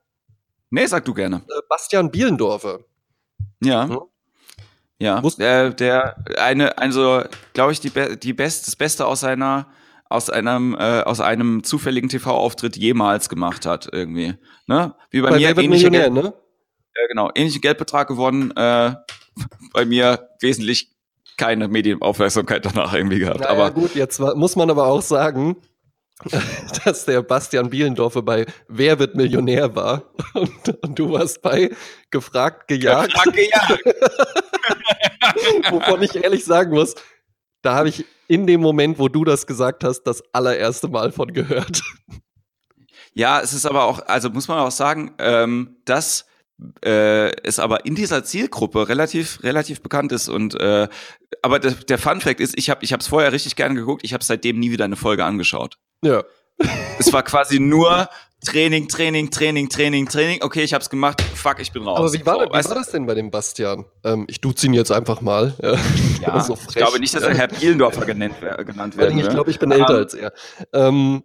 Nee, 0.69 0.85
sag 0.85 1.05
du 1.05 1.13
gerne. 1.13 1.37
Äh, 1.47 1.61
Bastian 1.69 2.11
Bielendorfer. 2.11 2.81
Ja. 3.63 3.87
Ja. 4.99 5.21
Wusst- 5.23 5.39
Der, 5.39 5.71
der 5.71 6.15
eine, 6.37 6.77
also, 6.77 7.23
glaube 7.53 7.71
ich, 7.73 7.79
die, 7.79 7.89
Be 7.89 8.15
die 8.17 8.33
Best, 8.33 8.67
das 8.67 8.75
Beste 8.75 9.05
aus 9.05 9.21
seiner, 9.21 9.67
aus 10.09 10.29
einem, 10.29 10.75
äh, 10.79 11.01
aus 11.01 11.19
einem 11.19 11.63
zufälligen 11.63 12.09
TV-Auftritt 12.09 12.77
jemals 12.77 13.29
gemacht 13.29 13.65
hat, 13.65 13.89
irgendwie. 13.91 14.35
Ne? 14.67 14.93
Wie 15.09 15.21
bei, 15.21 15.29
Bei 15.31 15.35
mir 15.37 15.47
Wer 15.49 15.55
wird 15.57 15.65
ähnliche 15.65 15.89
Millionär, 15.89 16.11
Geld, 16.11 16.23
ne? 16.25 16.33
äh, 16.93 17.07
genau, 17.09 17.31
ähnlichen 17.35 17.61
Geldbetrag 17.61 18.07
gewonnen, 18.07 18.51
äh, 18.55 18.93
bei 19.73 19.85
mir 19.85 20.29
wesentlich 20.39 20.91
keine 21.37 21.67
Medienaufmerksamkeit 21.67 22.63
danach 22.65 22.93
irgendwie 22.93 23.19
gehabt. 23.19 23.39
Naja, 23.39 23.49
aber 23.51 23.71
gut, 23.71 23.95
jetzt 23.95 24.19
muss 24.19 24.55
man 24.55 24.69
aber 24.69 24.85
auch 24.85 25.01
sagen, 25.01 25.57
dass 26.85 27.05
der 27.05 27.21
Bastian 27.21 27.69
Bielendorfer 27.69 28.21
bei 28.21 28.45
Wer 28.67 28.99
wird 28.99 29.15
Millionär 29.15 29.75
war 29.75 30.03
und, 30.33 30.69
und 30.81 30.99
du 30.99 31.11
warst 31.11 31.41
bei 31.41 31.71
Gefragt, 32.11 32.67
gejagt. 32.67 33.13
Gefragt, 33.13 33.35
gejagt. 33.35 33.83
Wovon 35.71 36.01
ich 36.03 36.15
ehrlich 36.15 36.45
sagen 36.45 36.73
muss, 36.73 36.95
da 37.61 37.75
habe 37.75 37.89
ich 37.89 38.05
in 38.27 38.47
dem 38.47 38.61
Moment, 38.61 38.99
wo 38.99 39.07
du 39.07 39.23
das 39.23 39.47
gesagt 39.47 39.83
hast, 39.83 40.03
das 40.03 40.23
allererste 40.33 40.87
Mal 40.87 41.11
von 41.11 41.33
gehört. 41.33 41.81
Ja, 43.13 43.41
es 43.41 43.53
ist 43.53 43.65
aber 43.65 43.83
auch, 43.83 43.99
also 44.07 44.29
muss 44.29 44.47
man 44.47 44.59
auch 44.59 44.71
sagen, 44.71 45.13
ähm, 45.19 45.77
dass 45.85 46.25
äh, 46.83 47.29
es 47.43 47.59
aber 47.59 47.85
in 47.85 47.95
dieser 47.95 48.23
Zielgruppe 48.23 48.87
relativ 48.89 49.43
relativ 49.43 49.81
bekannt 49.81 50.11
ist 50.11 50.29
und 50.29 50.59
äh, 50.59 50.87
aber 51.41 51.59
der, 51.59 51.71
der 51.71 51.97
Fun 51.97 52.21
Fact 52.21 52.39
ist, 52.39 52.57
ich 52.57 52.69
habe 52.69 52.83
ich 52.83 52.93
habe 52.93 53.01
es 53.01 53.07
vorher 53.07 53.31
richtig 53.31 53.55
gerne 53.55 53.75
geguckt, 53.75 54.03
ich 54.03 54.13
habe 54.13 54.23
seitdem 54.23 54.59
nie 54.59 54.71
wieder 54.71 54.85
eine 54.85 54.95
Folge 54.95 55.25
angeschaut. 55.25 55.77
Ja. 56.03 56.23
Es 56.99 57.11
war 57.11 57.23
quasi 57.23 57.59
nur 57.59 58.07
Training, 58.45 58.87
Training, 58.87 59.31
Training, 59.31 59.69
Training, 59.69 60.07
Training. 60.07 60.39
Okay, 60.43 60.63
ich 60.63 60.73
hab's 60.73 60.89
gemacht. 60.89 61.21
Fuck, 61.21 61.59
ich 61.59 61.71
bin 61.71 61.83
raus. 61.83 61.97
Aber 61.97 62.13
wie 62.13 62.25
war, 62.25 62.35
so, 62.35 62.41
wie 62.41 62.69
war 62.69 62.75
das 62.75 62.91
denn 62.91 63.05
bei 63.05 63.15
dem 63.15 63.31
Bastian? 63.31 63.85
Ähm, 64.03 64.25
ich 64.27 64.41
duze 64.41 64.65
ihn 64.65 64.73
jetzt 64.73 64.91
einfach 64.91 65.21
mal. 65.21 65.55
Ja, 65.61 65.75
ja 66.21 66.39
so 66.43 66.57
ich 66.67 66.75
glaube 66.75 66.99
nicht, 66.99 67.15
dass 67.15 67.23
er 67.23 67.33
Herr 67.33 67.47
Bielendorfer 67.47 68.05
genannt, 68.05 68.35
genannt 68.65 68.97
werden 68.97 69.17
Ich 69.17 69.29
glaube, 69.29 69.49
ich 69.49 69.59
bin 69.59 69.71
älter 69.71 69.93
um, 69.93 69.99
als 69.99 70.13
er. 70.13 70.33
Ähm, 70.73 71.23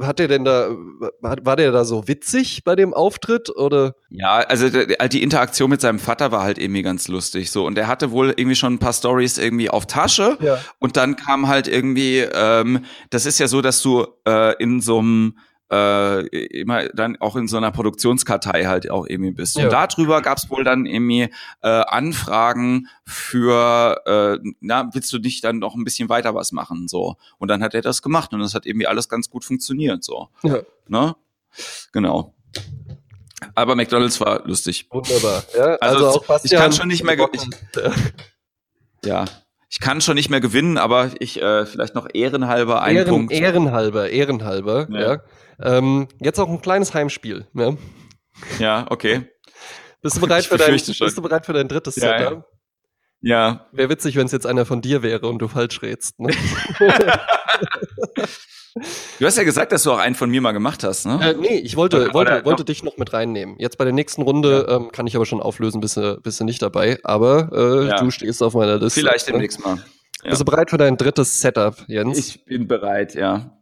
hat 0.00 0.18
der 0.18 0.28
denn 0.28 0.44
da, 0.44 0.70
war 1.20 1.56
der 1.56 1.72
da 1.72 1.84
so 1.84 2.06
witzig 2.08 2.64
bei 2.64 2.76
dem 2.76 2.94
Auftritt 2.94 3.50
oder? 3.50 3.94
Ja, 4.10 4.38
also 4.38 4.68
die 4.68 5.22
Interaktion 5.22 5.70
mit 5.70 5.80
seinem 5.80 5.98
Vater 5.98 6.32
war 6.32 6.42
halt 6.42 6.58
irgendwie 6.58 6.82
ganz 6.82 7.08
lustig 7.08 7.50
so 7.50 7.66
und 7.66 7.78
er 7.78 7.86
hatte 7.86 8.10
wohl 8.10 8.34
irgendwie 8.36 8.56
schon 8.56 8.74
ein 8.74 8.78
paar 8.78 8.92
Stories 8.92 9.38
irgendwie 9.38 9.70
auf 9.70 9.86
Tasche 9.86 10.36
ja. 10.40 10.58
und 10.78 10.96
dann 10.96 11.16
kam 11.16 11.48
halt 11.48 11.68
irgendwie, 11.68 12.18
ähm, 12.18 12.84
das 13.10 13.26
ist 13.26 13.38
ja 13.38 13.48
so, 13.48 13.60
dass 13.60 13.82
du 13.82 14.06
äh, 14.26 14.54
in 14.62 14.80
so 14.80 14.98
einem 14.98 15.34
äh, 15.70 16.26
immer 16.26 16.88
dann 16.90 17.16
auch 17.20 17.36
in 17.36 17.48
so 17.48 17.56
einer 17.56 17.70
Produktionskartei 17.70 18.64
halt 18.64 18.90
auch 18.90 19.06
irgendwie 19.06 19.32
bist. 19.32 19.56
Ja. 19.56 19.64
Und 19.64 19.72
darüber 19.72 20.22
gab 20.22 20.38
es 20.38 20.50
wohl 20.50 20.64
dann 20.64 20.86
irgendwie 20.86 21.30
äh, 21.62 21.68
Anfragen 21.68 22.88
für, 23.06 24.02
äh, 24.06 24.50
na, 24.60 24.90
willst 24.92 25.12
du 25.12 25.18
nicht 25.18 25.42
dann 25.44 25.58
noch 25.58 25.74
ein 25.74 25.84
bisschen 25.84 26.08
weiter 26.08 26.34
was 26.34 26.52
machen? 26.52 26.88
So. 26.88 27.16
Und 27.38 27.48
dann 27.48 27.62
hat 27.62 27.74
er 27.74 27.82
das 27.82 28.02
gemacht 28.02 28.32
und 28.32 28.40
das 28.40 28.54
hat 28.54 28.66
irgendwie 28.66 28.86
alles 28.86 29.08
ganz 29.08 29.30
gut 29.30 29.44
funktioniert. 29.44 30.04
So. 30.04 30.28
Ja. 30.42 30.58
Ne? 30.88 31.16
Genau. 31.92 32.34
Aber 33.54 33.74
McDonalds 33.76 34.20
war 34.20 34.46
lustig. 34.46 34.86
Wunderbar. 34.90 35.44
Ja, 35.56 35.76
also, 35.76 36.22
also 36.22 36.44
ich 36.44 36.52
kann 36.52 36.72
schon 36.72 36.88
nicht 36.88 37.04
mehr. 37.04 37.16
Ich, 37.32 37.42
ja. 39.04 39.24
Ich 39.68 39.80
kann 39.80 40.00
schon 40.00 40.14
nicht 40.14 40.30
mehr 40.30 40.40
gewinnen, 40.40 40.78
aber 40.78 41.10
ich 41.18 41.42
äh, 41.42 41.66
vielleicht 41.66 41.96
noch 41.96 42.06
ehrenhalber 42.12 42.82
einen 42.82 42.98
Ehren, 42.98 43.08
Punkt. 43.08 43.32
Ehrenhalber, 43.32 44.08
ehrenhalber, 44.08 44.86
ja. 44.88 45.00
ja. 45.00 45.22
Ähm, 45.60 46.08
jetzt 46.20 46.38
auch 46.38 46.48
ein 46.48 46.60
kleines 46.60 46.94
Heimspiel. 46.94 47.46
Ja, 47.54 47.76
ja 48.58 48.86
okay. 48.90 49.28
Bist 50.02 50.16
du 50.16 50.20
bereit, 50.26 50.44
für 50.44 50.56
dein, 50.56 50.72
bist 50.72 51.00
du 51.00 51.22
bereit 51.22 51.46
für 51.46 51.52
dein 51.52 51.68
drittes 51.68 51.96
ja, 51.96 52.18
Setup? 52.18 52.44
Ja. 53.20 53.66
Wäre 53.72 53.88
witzig, 53.88 54.16
wenn 54.16 54.26
es 54.26 54.32
jetzt 54.32 54.46
einer 54.46 54.66
von 54.66 54.82
dir 54.82 55.02
wäre 55.02 55.26
und 55.28 55.38
du 55.38 55.48
falsch 55.48 55.80
rätst. 55.82 56.20
Ne? 56.20 56.32
Du 59.20 59.26
hast 59.26 59.38
ja 59.38 59.44
gesagt, 59.44 59.70
dass 59.70 59.84
du 59.84 59.92
auch 59.92 59.98
einen 59.98 60.16
von 60.16 60.28
mir 60.28 60.40
mal 60.40 60.50
gemacht 60.50 60.82
hast, 60.82 61.06
ne? 61.06 61.20
Äh, 61.22 61.34
nee, 61.34 61.58
ich 61.58 61.76
wollte, 61.76 62.12
wollte, 62.12 62.32
oder, 62.32 62.44
wollte 62.44 62.64
dich 62.64 62.82
noch 62.82 62.96
mit 62.96 63.12
reinnehmen. 63.12 63.54
Jetzt 63.60 63.78
bei 63.78 63.84
der 63.84 63.92
nächsten 63.92 64.22
Runde 64.22 64.66
ja. 64.68 64.76
ähm, 64.76 64.90
kann 64.90 65.06
ich 65.06 65.14
aber 65.14 65.26
schon 65.26 65.40
auflösen, 65.40 65.80
bist 65.80 65.96
du, 65.96 66.20
bist 66.20 66.40
du 66.40 66.44
nicht 66.44 66.60
dabei. 66.60 66.98
Aber 67.04 67.50
äh, 67.52 67.88
ja. 67.88 68.00
du 68.00 68.10
stehst 68.10 68.42
auf 68.42 68.54
meiner 68.54 68.78
Liste. 68.78 68.98
Vielleicht 68.98 69.28
ne? 69.28 69.34
demnächst 69.34 69.64
mal. 69.64 69.76
Ja. 70.24 70.30
Bist 70.30 70.40
du 70.40 70.44
bereit 70.44 70.70
für 70.70 70.76
dein 70.76 70.96
drittes 70.96 71.40
Setup, 71.40 71.76
Jens? 71.86 72.18
Ich 72.18 72.44
bin 72.44 72.66
bereit, 72.66 73.14
ja. 73.14 73.56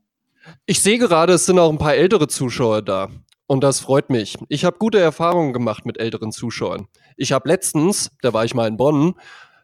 Ich 0.67 0.81
sehe 0.83 0.99
gerade, 0.99 1.35
es 1.35 1.47
sind 1.47 1.59
auch 1.59 1.71
ein 1.71 1.79
paar 1.79 1.95
ältere 1.95 2.29
Zuschauer 2.29 2.83
da. 2.83 3.09
Und 3.47 3.63
das 3.63 3.81
freut 3.81 4.09
mich. 4.09 4.39
Ich 4.49 4.65
habe 4.65 4.79
gute 4.79 4.99
Erfahrungen 4.99 5.53
gemacht 5.53 5.85
mit 5.85 5.99
älteren 5.99 6.33
Zuschauern. 6.33 6.89
Ich 7.17 7.33
habe 7.33 7.49
letztens, 7.49 8.11
da 8.23 8.33
war 8.33 8.45
ich 8.45 8.55
mal 8.55 8.67
in 8.67 8.77
Bonn, 8.77 9.15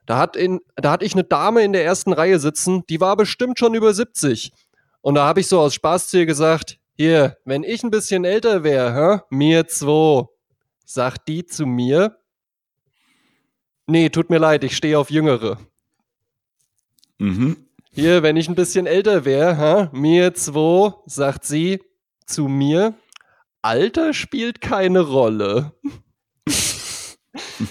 da, 0.05 0.18
hat 0.18 0.36
in, 0.36 0.60
da 0.76 0.90
hatte 0.90 1.05
ich 1.05 1.14
eine 1.14 1.24
Dame 1.24 1.62
in 1.62 1.72
der 1.72 1.84
ersten 1.84 2.12
Reihe 2.12 2.38
sitzen, 2.38 2.82
die 2.88 3.00
war 3.00 3.16
bestimmt 3.16 3.59
schon 3.59 3.74
über 3.74 3.94
70. 3.94 4.52
Und 5.00 5.14
da 5.14 5.24
habe 5.24 5.40
ich 5.40 5.48
so 5.48 5.60
aus 5.60 5.74
Spaß 5.74 6.09
zu 6.09 6.18
ihr 6.18 6.26
gesagt, 6.26 6.78
hier, 6.96 7.38
wenn 7.44 7.62
ich 7.62 7.82
ein 7.82 7.90
bisschen 7.90 8.24
älter 8.24 8.64
wäre, 8.64 9.24
mir 9.30 9.66
zwei, 9.68 10.26
sagt 10.84 11.28
die 11.28 11.46
zu 11.46 11.64
mir, 11.64 12.18
nee, 13.86 14.09
tut 14.09 14.30
mir 14.30 14.38
leid, 14.38 14.64
ich 14.64 14.76
stehe 14.76 14.98
auf 14.98 15.10
Jüngere. 15.10 15.59
Mhm. 17.18 17.68
Hier, 17.99 18.23
wenn 18.23 18.37
ich 18.37 18.49
ein 18.49 18.55
bisschen 18.55 18.87
älter 18.87 19.25
wäre, 19.25 19.91
mir 19.93 20.33
zwei, 20.33 20.95
sagt 21.07 21.45
sie 21.45 21.83
zu 22.27 22.47
mir, 22.47 22.95
Alter 23.61 24.15
spielt 24.15 24.61
keine 24.61 25.01
Rolle. 25.01 25.73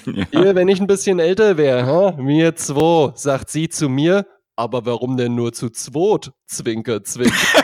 ja. 0.06 0.26
Hier, 0.32 0.54
wenn 0.54 0.68
ich 0.68 0.82
ein 0.82 0.88
bisschen 0.88 1.20
älter 1.20 1.56
wäre, 1.56 2.22
mir 2.22 2.58
zwei, 2.58 3.14
sagt 3.16 3.50
sie 3.50 3.70
zu 3.70 3.88
mir, 3.88 4.28
aber 4.58 4.86
warum 4.86 5.16
denn 5.16 5.34
nur 5.34 5.54
zu 5.54 5.70
zweit? 5.70 6.34
Zwinker, 6.46 7.06
zwinker. 7.06 7.64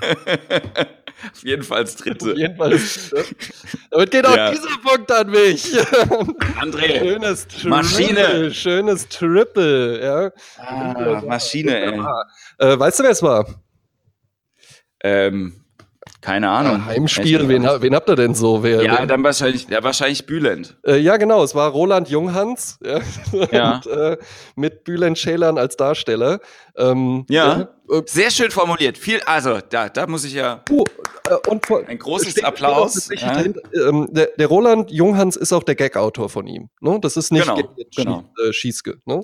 Auf 1.32 1.42
jeden 1.42 1.62
Fall 1.62 1.84
das 1.84 1.96
dritte. 1.96 2.32
Auf 2.32 2.38
jeden 2.38 2.56
Fall 2.56 2.70
das 2.70 3.10
dritte. 3.10 3.34
Damit 3.90 4.10
geht 4.10 4.26
auch 4.26 4.36
ja. 4.36 4.50
dieser 4.50 4.78
Punkt 4.82 5.10
an 5.10 5.30
mich. 5.30 5.64
André. 6.60 6.98
Schönes 6.98 7.46
Triple, 7.48 7.70
Maschine. 7.70 8.54
Schönes 8.54 9.08
Triple, 9.08 10.02
ja. 10.02 10.30
Ah, 10.58 11.22
Maschine, 11.26 11.76
ey. 11.76 12.00
Äh, 12.58 12.78
weißt 12.78 12.98
du, 12.98 13.02
wer 13.02 13.10
es 13.10 13.22
war? 13.22 13.46
Ähm, 15.02 15.63
keine 16.24 16.48
Ahnung. 16.48 16.78
Ja, 16.78 16.86
Heimspiel, 16.86 17.46
wen, 17.50 17.64
wen, 17.64 17.94
habt 17.94 18.08
ihr 18.08 18.16
denn 18.16 18.34
so? 18.34 18.62
Wer, 18.62 18.82
ja, 18.82 18.98
wer? 18.98 19.06
dann 19.06 19.22
wahrscheinlich, 19.22 19.68
ja, 19.68 19.82
wahrscheinlich 19.82 20.24
Bülent. 20.24 20.74
Äh, 20.82 20.96
ja, 20.96 21.18
genau, 21.18 21.44
es 21.44 21.54
war 21.54 21.70
Roland 21.70 22.08
Junghans 22.08 22.78
ja, 22.82 23.00
ja. 23.52 23.74
Und, 23.74 23.86
äh, 23.88 24.16
mit 24.56 24.84
Bülent 24.84 25.18
Schälern 25.18 25.58
als 25.58 25.76
Darsteller. 25.76 26.40
Ähm, 26.76 27.26
ja, 27.28 27.68
äh, 27.90 28.00
sehr 28.06 28.30
schön 28.30 28.50
formuliert. 28.50 28.96
Viel, 28.96 29.20
also 29.26 29.58
da, 29.68 29.90
da 29.90 30.06
muss 30.06 30.24
ich 30.24 30.32
ja 30.32 30.62
uh, 30.70 30.84
und 31.46 31.66
vor, 31.66 31.86
ein 31.86 31.98
großes 31.98 32.42
Applaus. 32.42 33.10
Ja. 33.12 33.42
Ähm, 33.42 34.08
der, 34.10 34.30
der, 34.38 34.46
Roland 34.46 34.90
Junghans 34.90 35.36
ist 35.36 35.52
auch 35.52 35.62
der 35.62 35.74
Gag-Autor 35.74 36.30
von 36.30 36.46
ihm. 36.46 36.70
Ne? 36.80 36.98
Das 37.02 37.18
ist 37.18 37.32
nicht 37.32 37.44
genau, 37.54 37.84
genau. 37.94 38.24
Schießke. 38.50 38.98
Ne? 39.04 39.20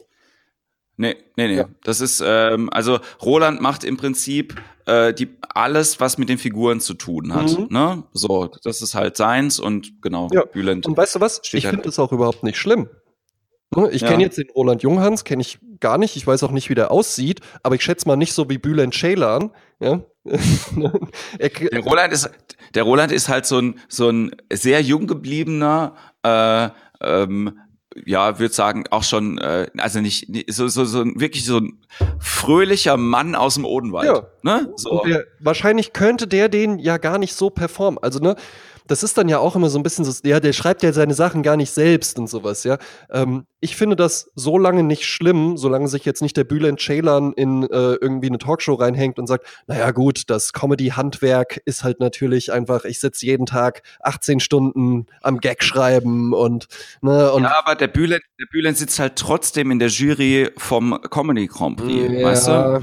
Nee, 1.01 1.17
nee, 1.35 1.49
nee. 1.49 1.57
Ja. 1.57 1.69
Das 1.83 2.03
ist, 2.03 2.23
ähm, 2.23 2.69
also 2.71 2.99
Roland 3.23 3.63
macht 3.63 3.85
im 3.85 3.97
Prinzip 3.97 4.61
äh, 4.85 5.15
die, 5.15 5.29
alles, 5.55 5.99
was 5.99 6.19
mit 6.19 6.29
den 6.29 6.37
Figuren 6.37 6.79
zu 6.81 6.93
tun 6.93 7.33
hat. 7.33 7.59
Mhm. 7.59 7.69
Ne? 7.71 8.05
So, 8.13 8.51
das 8.63 8.83
ist 8.83 8.95
halt 8.95 9.17
seins 9.17 9.59
und 9.59 10.03
genau, 10.03 10.29
ja. 10.31 10.45
Bülent. 10.45 10.85
Und 10.85 10.99
weißt 10.99 11.15
du 11.15 11.21
was? 11.21 11.41
Ich 11.43 11.65
halt 11.65 11.75
finde 11.75 11.87
das 11.87 11.99
auch 11.99 12.13
überhaupt 12.13 12.43
nicht 12.43 12.59
schlimm. 12.59 12.91
Ne? 13.75 13.89
Ich 13.93 14.03
ja. 14.03 14.09
kenne 14.09 14.25
jetzt 14.25 14.37
den 14.37 14.51
Roland 14.51 14.83
Junghans, 14.83 15.25
kenne 15.25 15.41
ich 15.41 15.59
gar 15.81 15.97
nicht. 15.97 16.17
Ich 16.17 16.27
weiß 16.27 16.43
auch 16.43 16.51
nicht, 16.51 16.69
wie 16.69 16.75
der 16.75 16.91
aussieht, 16.91 17.41
aber 17.63 17.77
ich 17.77 17.83
schätze 17.83 18.07
mal 18.07 18.17
nicht 18.17 18.35
so 18.35 18.51
wie 18.51 18.59
Bülent 18.59 18.93
Ceylan. 18.93 19.53
Ja? 19.81 20.03
der, 20.25 21.81
Roland 21.81 22.13
ist, 22.13 22.31
der 22.75 22.83
Roland 22.83 23.11
ist 23.11 23.31
halt 23.31 23.47
so 23.47 23.57
ein, 23.57 23.81
so 23.89 24.11
ein 24.11 24.37
sehr 24.53 24.83
jung 24.83 25.07
gebliebener, 25.07 25.95
äh, 26.23 26.69
ähm, 27.01 27.59
ja, 28.05 28.39
würde 28.39 28.55
sagen, 28.55 28.85
auch 28.91 29.03
schon, 29.03 29.39
äh, 29.39 29.67
also 29.79 30.01
nicht, 30.01 30.29
so, 30.49 30.69
so, 30.69 30.85
so 30.85 31.05
wirklich 31.05 31.45
so 31.45 31.59
ein 31.59 31.79
fröhlicher 32.19 32.97
Mann 32.97 33.35
aus 33.35 33.55
dem 33.55 33.65
Odenwald. 33.65 34.07
Ja. 34.07 34.27
Ne? 34.43 34.73
So. 34.77 35.03
Der, 35.05 35.25
wahrscheinlich 35.41 35.93
könnte 35.93 36.27
der 36.27 36.49
den 36.49 36.79
ja 36.79 36.99
gar 36.99 37.19
nicht 37.19 37.35
so 37.35 37.51
performen. 37.51 37.99
Also, 38.03 38.21
ne, 38.21 38.37
das 38.91 39.05
ist 39.05 39.17
dann 39.17 39.29
ja 39.29 39.39
auch 39.39 39.55
immer 39.55 39.71
so 39.71 39.79
ein 39.79 39.85
bisschen 39.85 40.05
so, 40.05 40.13
ja, 40.27 40.41
der 40.41 40.53
schreibt 40.53 40.83
ja 40.83 40.93
seine 40.93 41.15
Sachen 41.15 41.45
gar 41.45 41.57
nicht 41.57 41.71
selbst 41.71 42.19
und 42.19 42.29
sowas, 42.29 42.65
ja. 42.65 42.77
Ähm, 43.09 43.47
ich 43.61 43.77
finde 43.77 43.95
das 43.95 44.33
so 44.35 44.59
lange 44.59 44.83
nicht 44.83 45.05
schlimm, 45.05 45.57
solange 45.57 45.87
sich 45.87 46.05
jetzt 46.05 46.23
nicht 46.23 46.37
der 46.37 46.43
Bülent 46.43 46.81
Ceylan 46.81 47.33
in 47.35 47.63
äh, 47.63 47.95
irgendwie 47.95 48.27
eine 48.27 48.39
Talkshow 48.39 48.75
reinhängt 48.75 49.21
und 49.21 49.29
sagt, 49.29 49.47
naja 49.69 49.93
gut, 49.93 50.25
das 50.29 50.53
Comedy-Handwerk 50.53 51.61
ist 51.67 51.85
halt 51.85 52.01
natürlich 52.01 52.53
einfach, 52.53 52.85
ich 52.85 52.99
sitze 52.99 53.27
jeden 53.27 53.47
Tag 53.47 53.83
18 54.01 54.41
Stunden 54.41 55.07
am 55.23 55.39
Gag 55.39 55.63
schreiben 55.63 56.35
und, 56.35 56.67
ne, 57.01 57.31
und 57.31 57.45
Ja, 57.45 57.61
aber 57.65 57.77
der 57.77 57.89
Bülent, 57.89 58.25
der 58.41 58.47
Bülent 58.51 58.77
sitzt 58.77 58.99
halt 58.99 59.15
trotzdem 59.15 59.71
in 59.71 59.79
der 59.79 59.89
Jury 59.89 60.51
vom 60.57 61.01
Comedy 61.11 61.47
Grand 61.47 61.77
Prix, 61.77 62.13
ja. 62.13 62.27
weißt 62.27 62.49
du? 62.49 62.83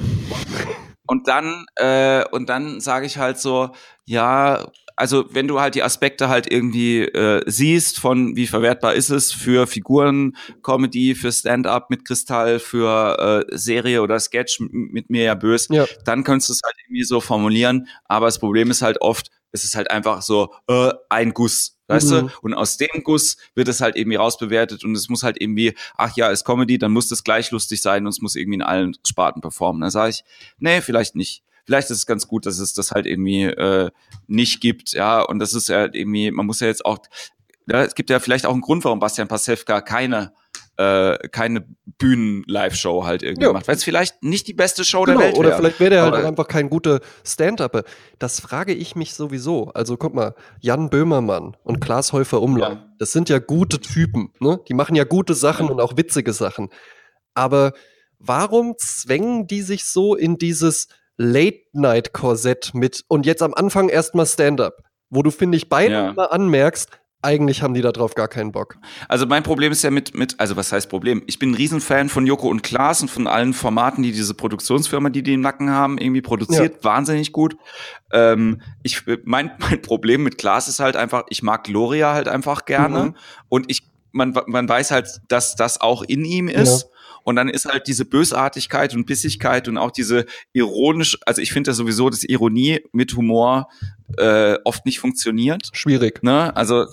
Und 1.06 1.28
dann, 1.28 1.66
äh, 1.76 2.24
und 2.32 2.48
dann 2.48 2.80
sage 2.80 3.06
ich 3.06 3.18
halt 3.18 3.40
so, 3.40 3.72
ja, 4.06 4.68
also 4.98 5.26
wenn 5.30 5.48
du 5.48 5.62
halt 5.62 5.76
die 5.76 5.84
Aspekte 5.84 6.28
halt 6.28 6.52
irgendwie 6.52 7.04
äh, 7.04 7.44
siehst 7.46 8.00
von 8.00 8.36
wie 8.36 8.48
verwertbar 8.48 8.96
ist 8.96 9.10
es 9.10 9.32
für 9.32 9.68
Figuren, 9.68 10.36
Comedy, 10.64 11.16
für 11.16 11.32
Stand-up 11.32 11.90
mit 11.90 12.04
Kristall, 12.04 12.60
für 12.60 13.46
äh, 13.48 13.58
Serie 13.58 14.02
oder 14.02 14.20
Sketch 14.20 14.60
mit 14.60 15.10
mir 15.10 15.24
ja 15.24 15.36
bös, 15.36 15.68
ja. 15.70 15.86
dann 16.04 16.24
könntest 16.24 16.50
du 16.50 16.54
es 16.54 16.62
halt 16.66 16.76
irgendwie 16.86 17.04
so 17.04 17.22
formulieren. 17.22 17.88
Aber 18.06 18.26
das 18.26 18.40
Problem 18.40 18.72
ist 18.72 18.82
halt 18.82 19.00
oft, 19.00 19.30
es 19.52 19.64
ist 19.64 19.76
halt 19.76 19.92
einfach 19.92 20.24
so 20.24 20.54
äh, 20.68 20.92
ein 21.10 21.34
Guss, 21.34 21.78
weißt 21.88 22.12
mhm. 22.12 22.28
du? 22.28 22.30
Und 22.42 22.54
aus 22.56 22.78
dem 22.78 23.04
Guss 23.04 23.38
wird 23.54 23.68
es 23.68 23.82
halt 23.82 23.96
irgendwie 23.96 24.18
rausbewertet 24.18 24.84
und 24.84 24.96
es 24.96 25.10
muss 25.10 25.22
halt 25.22 25.40
irgendwie, 25.40 25.76
ach 25.96 26.18
ja, 26.18 26.30
ist 26.30 26.44
Comedy, 26.44 26.80
dann 26.80 26.92
muss 26.92 27.08
das 27.08 27.24
gleich 27.24 27.52
lustig 27.52 27.84
sein 27.84 28.04
und 28.06 28.10
es 28.10 28.22
muss 28.22 28.36
irgendwie 28.36 28.56
in 28.56 28.64
allen 28.64 28.98
Sparten 29.06 29.42
performen. 29.42 29.82
Dann 29.82 29.92
sage 29.92 30.10
ich, 30.10 30.24
nee, 30.58 30.82
vielleicht 30.82 31.16
nicht 31.16 31.44
vielleicht 31.68 31.92
ist 31.92 31.98
es 31.98 32.06
ganz 32.08 32.28
gut, 32.28 32.46
dass 32.46 32.58
es 32.58 32.74
das 32.74 32.92
halt 32.92 33.06
irgendwie 33.06 33.44
äh, 33.44 33.92
nicht 34.26 34.62
gibt, 34.62 34.94
ja, 34.94 35.22
und 35.22 35.38
das 35.40 35.54
ist 35.54 35.70
ja 35.70 35.84
irgendwie, 35.84 36.32
man 36.32 36.46
muss 36.46 36.62
ja 36.62 36.68
jetzt 36.68 36.86
auch, 36.86 36.98
ja, 37.68 37.84
es 37.84 37.94
gibt 37.94 38.10
ja 38.10 38.20
vielleicht 38.20 38.46
auch 38.46 38.54
einen 38.54 38.62
Grund, 38.62 38.84
warum 38.86 39.00
Bastian 39.00 39.28
Pasewka 39.28 39.82
keine 39.82 40.32
äh, 40.78 41.18
keine 41.30 41.66
Bühnen-Live-Show 41.98 43.04
halt 43.04 43.24
irgendwie 43.24 43.48
ja. 43.48 43.54
macht. 43.54 43.68
Weil 43.68 43.76
es 43.76 43.84
vielleicht 43.84 44.24
nicht 44.24 44.48
die 44.48 44.54
beste 44.54 44.86
Show 44.86 45.04
genau, 45.04 45.18
der 45.18 45.28
Welt 45.28 45.38
Oder 45.38 45.58
vielleicht 45.58 45.80
wäre 45.80 45.90
der 45.90 46.04
halt 46.04 46.14
einfach 46.24 46.48
kein 46.48 46.70
guter 46.70 47.02
Stand-Upper. 47.26 47.84
Das 48.20 48.40
frage 48.40 48.74
ich 48.74 48.96
mich 48.96 49.16
sowieso. 49.16 49.72
Also 49.74 49.98
guck 49.98 50.14
mal, 50.14 50.36
Jan 50.60 50.90
Böhmermann 50.90 51.58
und 51.64 51.80
Klaas 51.80 52.14
Häufer 52.14 52.42
Umlauf, 52.42 52.74
ja. 52.74 52.86
das 53.00 53.12
sind 53.12 53.28
ja 53.30 53.40
gute 53.40 53.82
Typen. 53.82 54.32
Ne? 54.40 54.60
Die 54.68 54.76
machen 54.76 54.96
ja 54.96 55.04
gute 55.04 55.34
Sachen 55.34 55.66
ja. 55.66 55.72
und 55.72 55.82
auch 55.82 55.98
witzige 55.98 56.32
Sachen. 56.32 56.70
Aber 57.34 57.74
warum 58.20 58.76
zwängen 58.78 59.48
die 59.48 59.64
sich 59.64 59.84
so 59.84 60.16
in 60.16 60.38
dieses 60.38 60.88
Late-Night-Korsett 61.18 62.72
mit 62.74 63.04
und 63.08 63.26
jetzt 63.26 63.42
am 63.42 63.54
Anfang 63.54 63.90
erstmal 63.90 64.26
Stand-up? 64.26 64.84
Wo 65.10 65.24
du, 65.24 65.32
finde 65.32 65.58
ich, 65.58 65.70
beinahe 65.70 66.14
ja. 66.16 66.24
anmerkst, 66.26 66.90
eigentlich 67.22 67.64
haben 67.64 67.74
die 67.74 67.82
darauf 67.82 68.14
gar 68.14 68.28
keinen 68.28 68.52
Bock. 68.52 68.78
Also 69.08 69.26
mein 69.26 69.42
Problem 69.42 69.72
ist 69.72 69.84
ja 69.84 69.90
mit, 69.90 70.16
mit, 70.16 70.40
also 70.40 70.56
was 70.56 70.72
heißt 70.72 70.88
Problem? 70.88 71.24
Ich 71.26 71.40
bin 71.40 71.52
ein 71.52 71.56
Riesenfan 71.56 72.10
von 72.10 72.28
Joko 72.28 72.48
und 72.48 72.62
Klaas 72.62 73.02
und 73.02 73.10
von 73.10 73.26
allen 73.28 73.54
Formaten, 73.54 74.04
die 74.04 74.12
diese 74.12 74.36
Produktionsfirma, 74.36 75.10
die 75.10 75.24
die 75.24 75.34
im 75.34 75.42
Nacken 75.42 75.72
haben, 75.72 75.98
irgendwie 75.98 76.22
produziert, 76.22 76.76
ja. 76.76 76.84
wahnsinnig 76.84 77.32
gut. 77.32 77.58
Ähm, 78.12 78.62
ich, 78.84 79.04
mein, 79.26 79.52
mein 79.58 79.82
Problem 79.82 80.24
mit 80.24 80.38
Klaas 80.38 80.68
ist 80.68 80.80
halt 80.80 80.96
einfach, 80.96 81.24
ich 81.30 81.42
mag 81.42 81.64
Gloria 81.64 82.14
halt 82.14 82.28
einfach 82.28 82.66
gerne 82.66 83.06
mhm. 83.06 83.16
und 83.50 83.72
ich, 83.72 83.82
man, 84.12 84.38
man 84.46 84.70
weiß 84.70 84.92
halt, 84.92 85.22
dass 85.28 85.56
das 85.56 85.82
auch 85.82 86.04
in 86.04 86.24
ihm 86.24 86.48
ist. 86.48 86.84
Ja. 86.84 86.90
Und 87.28 87.36
dann 87.36 87.50
ist 87.50 87.66
halt 87.66 87.88
diese 87.88 88.06
Bösartigkeit 88.06 88.96
und 88.96 89.06
Bissigkeit 89.06 89.68
und 89.68 89.78
auch 89.78 89.92
diese 89.92 90.26
ironisch, 90.54 91.18
also 91.26 91.42
ich 91.42 91.52
finde 91.52 91.72
ja 91.72 91.74
sowieso, 91.74 92.10
dass 92.10 92.24
Ironie 92.24 92.80
mit 92.94 93.18
Humor 93.18 93.68
äh, 94.18 94.58
oft 94.64 94.86
nicht 94.86 95.02
funktioniert. 95.02 95.68
Schwierig. 95.74 96.24
Ne? 96.24 96.56
Also 96.56 96.86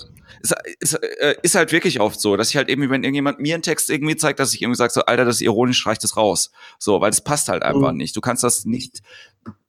ist, 0.43 0.57
ist, 0.81 0.95
äh, 0.95 1.37
ist 1.45 1.55
halt 1.55 1.71
wirklich 1.71 2.01
oft 2.01 2.21
so, 2.21 2.37
dass 2.37 2.51
ich 2.51 2.57
halt 2.57 2.69
irgendwie, 2.69 2.91
wenn 2.91 3.05
irgendjemand 3.05 3.39
mir 3.39 3.55
einen 3.55 3.63
Text 3.63 3.89
irgendwie 3.89 4.17
zeigt, 4.17 4.41
dass 4.41 4.53
ich 4.53 4.61
irgendwie 4.61 4.77
sage, 4.77 4.93
so, 4.93 5.03
Alter, 5.03 5.25
das 5.25 5.37
ist 5.37 5.43
ironisch, 5.43 5.87
reicht 5.87 6.03
das 6.03 6.17
raus. 6.17 6.51
So, 6.81 7.01
weil 7.01 7.13
das 7.13 7.23
passt 7.23 7.49
halt 7.49 7.63
einfach 7.63 7.93
mhm. 7.93 7.99
nicht. 7.99 8.17
Du 8.17 8.21
kannst 8.21 8.43
das 8.43 8.65
nicht 8.65 9.03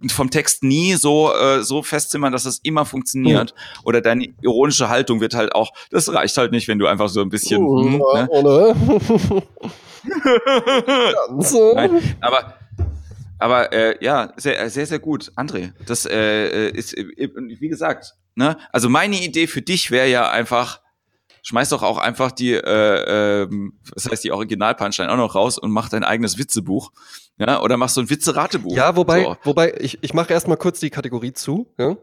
vom 0.09 0.29
Text 0.29 0.63
nie 0.63 0.93
so 0.93 1.33
äh, 1.33 1.63
so 1.63 1.83
festzimmern, 1.83 2.31
dass 2.31 2.43
das 2.43 2.59
immer 2.63 2.85
funktioniert. 2.85 3.53
Mhm. 3.53 3.85
Oder 3.85 4.01
deine 4.01 4.33
ironische 4.41 4.89
Haltung 4.89 5.21
wird 5.21 5.33
halt 5.33 5.55
auch, 5.55 5.71
das 5.89 6.11
reicht 6.13 6.37
halt 6.37 6.51
nicht, 6.51 6.67
wenn 6.67 6.79
du 6.79 6.87
einfach 6.87 7.09
so 7.09 7.21
ein 7.21 7.29
bisschen. 7.29 7.61
Mhm, 7.61 7.97
ne? 7.97 8.27
Oder? 8.29 8.75
Nein, 11.75 12.17
aber 12.21 12.53
aber 13.37 13.73
äh, 13.73 14.03
ja, 14.03 14.31
sehr, 14.37 14.69
sehr, 14.69 14.85
sehr 14.85 14.99
gut, 14.99 15.31
André. 15.35 15.73
Das 15.85 16.05
äh, 16.05 16.69
ist, 16.69 16.97
äh, 16.97 17.05
wie 17.25 17.67
gesagt, 17.67 18.15
ne? 18.35 18.57
Also 18.71 18.89
meine 18.89 19.21
Idee 19.21 19.47
für 19.47 19.61
dich 19.61 19.91
wäre 19.91 20.07
ja 20.07 20.29
einfach, 20.29 20.81
schmeiß 21.45 21.69
doch 21.69 21.83
auch 21.83 21.99
einfach 21.99 22.31
die, 22.31 22.53
äh, 22.53 23.43
äh, 23.43 23.47
was 23.93 24.09
heißt 24.09 24.23
die 24.23 24.31
Original-Punchline 24.31 25.11
auch 25.11 25.17
noch 25.17 25.35
raus 25.35 25.59
und 25.59 25.69
mach 25.71 25.89
dein 25.89 26.03
eigenes 26.03 26.39
Witzebuch. 26.39 26.91
Ja, 27.37 27.61
oder 27.61 27.75
machst 27.75 27.95
so 27.95 28.01
ein 28.01 28.09
Witzeratebuch. 28.09 28.75
Ja, 28.75 28.95
wobei, 28.95 29.23
so. 29.23 29.35
wobei, 29.43 29.75
ich, 29.79 29.99
ich 30.01 30.13
mache 30.13 30.31
erstmal 30.31 30.55
kurz 30.55 30.79
die 30.79 30.89
Kategorie 30.89 31.33
zu. 31.33 31.67
Ja? 31.77 31.97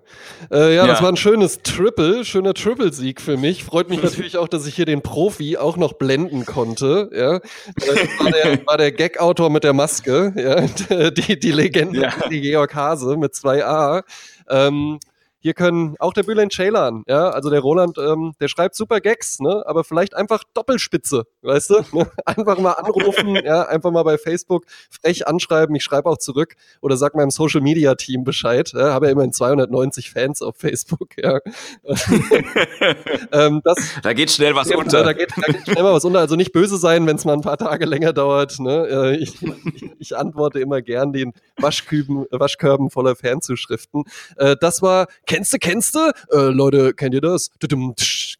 Äh, 0.50 0.74
ja, 0.74 0.84
ja, 0.84 0.86
das 0.86 1.00
war 1.00 1.08
ein 1.08 1.16
schönes 1.16 1.62
Triple, 1.62 2.24
schöner 2.24 2.52
Triple-Sieg 2.52 3.20
für 3.20 3.38
mich. 3.38 3.64
Freut 3.64 3.88
mich 3.88 4.02
natürlich 4.02 4.36
auch, 4.36 4.46
dass 4.46 4.66
ich 4.66 4.76
hier 4.76 4.84
den 4.84 5.00
Profi 5.00 5.56
auch 5.56 5.78
noch 5.78 5.94
blenden 5.94 6.44
konnte. 6.44 7.10
Ja? 7.14 7.40
Das 7.74 7.96
war 8.20 8.30
der, 8.30 8.66
war 8.66 8.76
der 8.76 8.92
Gag-Autor 8.92 9.48
mit 9.50 9.64
der 9.64 9.72
Maske, 9.72 10.34
ja? 10.36 11.10
die, 11.10 11.40
die 11.40 11.50
Legende, 11.50 12.02
ja. 12.02 12.12
die 12.30 12.42
Georg 12.42 12.74
Hase 12.74 13.16
mit 13.16 13.34
zwei 13.34 13.64
A. 13.64 14.02
Ähm, 14.50 15.00
hier 15.42 15.54
können 15.54 15.96
auch 15.98 16.12
der 16.12 16.22
Bülent 16.22 16.52
Ceylan, 16.52 17.02
ja, 17.08 17.30
also 17.30 17.50
der 17.50 17.60
Roland, 17.60 17.98
ähm, 17.98 18.32
der 18.40 18.46
schreibt 18.46 18.76
super 18.76 19.00
Gags, 19.00 19.40
ne, 19.40 19.64
aber 19.66 19.82
vielleicht 19.82 20.14
einfach 20.14 20.44
Doppelspitze, 20.54 21.24
weißt 21.42 21.70
du? 21.70 21.74
Ne? 21.92 22.10
Einfach 22.24 22.58
mal 22.58 22.72
anrufen, 22.72 23.34
ja, 23.44 23.62
einfach 23.62 23.90
mal 23.90 24.04
bei 24.04 24.16
Facebook 24.18 24.64
frech 24.90 25.26
anschreiben, 25.26 25.74
ich 25.74 25.82
schreibe 25.82 26.08
auch 26.08 26.18
zurück 26.18 26.54
oder 26.80 26.96
sag 26.96 27.14
meinem 27.14 27.30
Social 27.30 27.60
Media 27.60 27.96
Team 27.96 28.22
Bescheid, 28.22 28.72
ja, 28.72 28.92
habe 28.92 29.06
ja 29.06 29.12
immerhin 29.12 29.32
290 29.32 30.10
Fans 30.10 30.42
auf 30.42 30.56
Facebook, 30.56 31.10
ja. 31.16 31.40
ähm, 33.32 33.60
das, 33.64 33.78
da 34.02 34.12
geht 34.12 34.30
schnell 34.30 34.54
was 34.54 34.68
ja, 34.68 34.76
unter. 34.76 35.02
Da 35.02 35.12
geht, 35.12 35.32
da 35.36 35.52
geht 35.52 35.64
schnell 35.64 35.82
mal 35.82 35.92
was 35.92 36.04
unter, 36.04 36.20
also 36.20 36.36
nicht 36.36 36.52
böse 36.52 36.76
sein, 36.76 37.06
wenn 37.06 37.16
es 37.16 37.24
mal 37.24 37.32
ein 37.32 37.42
paar 37.42 37.58
Tage 37.58 37.84
länger 37.84 38.12
dauert, 38.12 38.60
ne? 38.60 38.86
Äh, 38.86 39.16
ich, 39.16 39.42
ich, 39.42 39.90
ich 39.98 40.16
antworte 40.16 40.60
immer 40.60 40.82
gern 40.82 41.12
den 41.12 41.32
Waschküben, 41.58 42.26
Waschkörben 42.30 42.90
voller 42.90 43.16
Fanzuschriften. 43.16 44.04
Äh, 44.36 44.56
das 44.60 44.82
war 44.82 45.08
Kennst 45.32 45.54
du, 45.54 45.58
kennst 45.58 45.94
du? 45.94 46.12
Äh, 46.30 46.50
Leute, 46.50 46.92
kennt 46.92 47.14
ihr 47.14 47.22
das? 47.22 47.48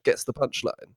Gäste 0.02 0.32
Punchline. 0.34 0.94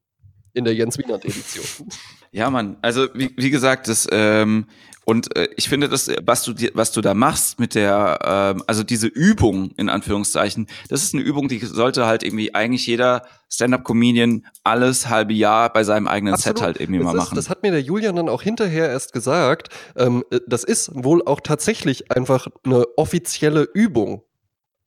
In 0.52 0.66
der 0.66 0.76
Jens 0.76 0.98
Wienand 0.98 1.24
Edition. 1.24 1.88
Ja, 2.34 2.50
Mann. 2.50 2.76
Also, 2.82 3.08
wie, 3.14 3.34
wie 3.38 3.50
gesagt, 3.50 3.88
das, 3.88 4.06
ähm, 4.12 4.66
und 5.06 5.34
äh, 5.38 5.48
ich 5.56 5.70
finde, 5.70 5.88
das, 5.88 6.12
was 6.26 6.44
du 6.44 6.54
was 6.74 6.92
du 6.92 7.00
da 7.00 7.14
machst 7.14 7.62
mit 7.62 7.76
der, 7.76 8.20
ähm, 8.26 8.64
also 8.68 8.84
diese 8.84 9.08
Übung 9.08 9.72
in 9.78 9.88
Anführungszeichen, 9.88 10.68
das 10.90 11.02
ist 11.02 11.14
eine 11.14 11.24
Übung, 11.24 11.48
die 11.48 11.60
sollte 11.60 12.06
halt 12.06 12.24
irgendwie 12.24 12.54
eigentlich 12.54 12.86
jeder 12.88 13.22
Stand-up-Comedian 13.48 14.46
alles 14.66 15.08
halbe 15.08 15.32
Jahr 15.32 15.72
bei 15.72 15.86
seinem 15.86 16.10
eigenen 16.10 16.34
Absolut. 16.34 16.58
Set 16.58 16.66
halt 16.66 16.82
irgendwie 16.82 17.00
das 17.00 17.06
mal 17.06 17.12
ist, 17.12 17.24
machen. 17.24 17.36
Das 17.36 17.50
hat 17.50 17.64
mir 17.64 17.72
der 17.72 17.82
Julian 17.82 18.18
dann 18.18 18.28
auch 18.28 18.42
hinterher 18.42 18.90
erst 18.90 19.14
gesagt. 19.14 19.70
Ähm, 19.96 20.26
äh, 20.30 20.42
das 20.46 20.66
ist 20.66 20.92
wohl 20.94 21.26
auch 21.26 21.40
tatsächlich 21.40 22.12
einfach 22.12 22.48
eine 22.66 22.86
offizielle 22.98 23.64
Übung. 23.74 24.24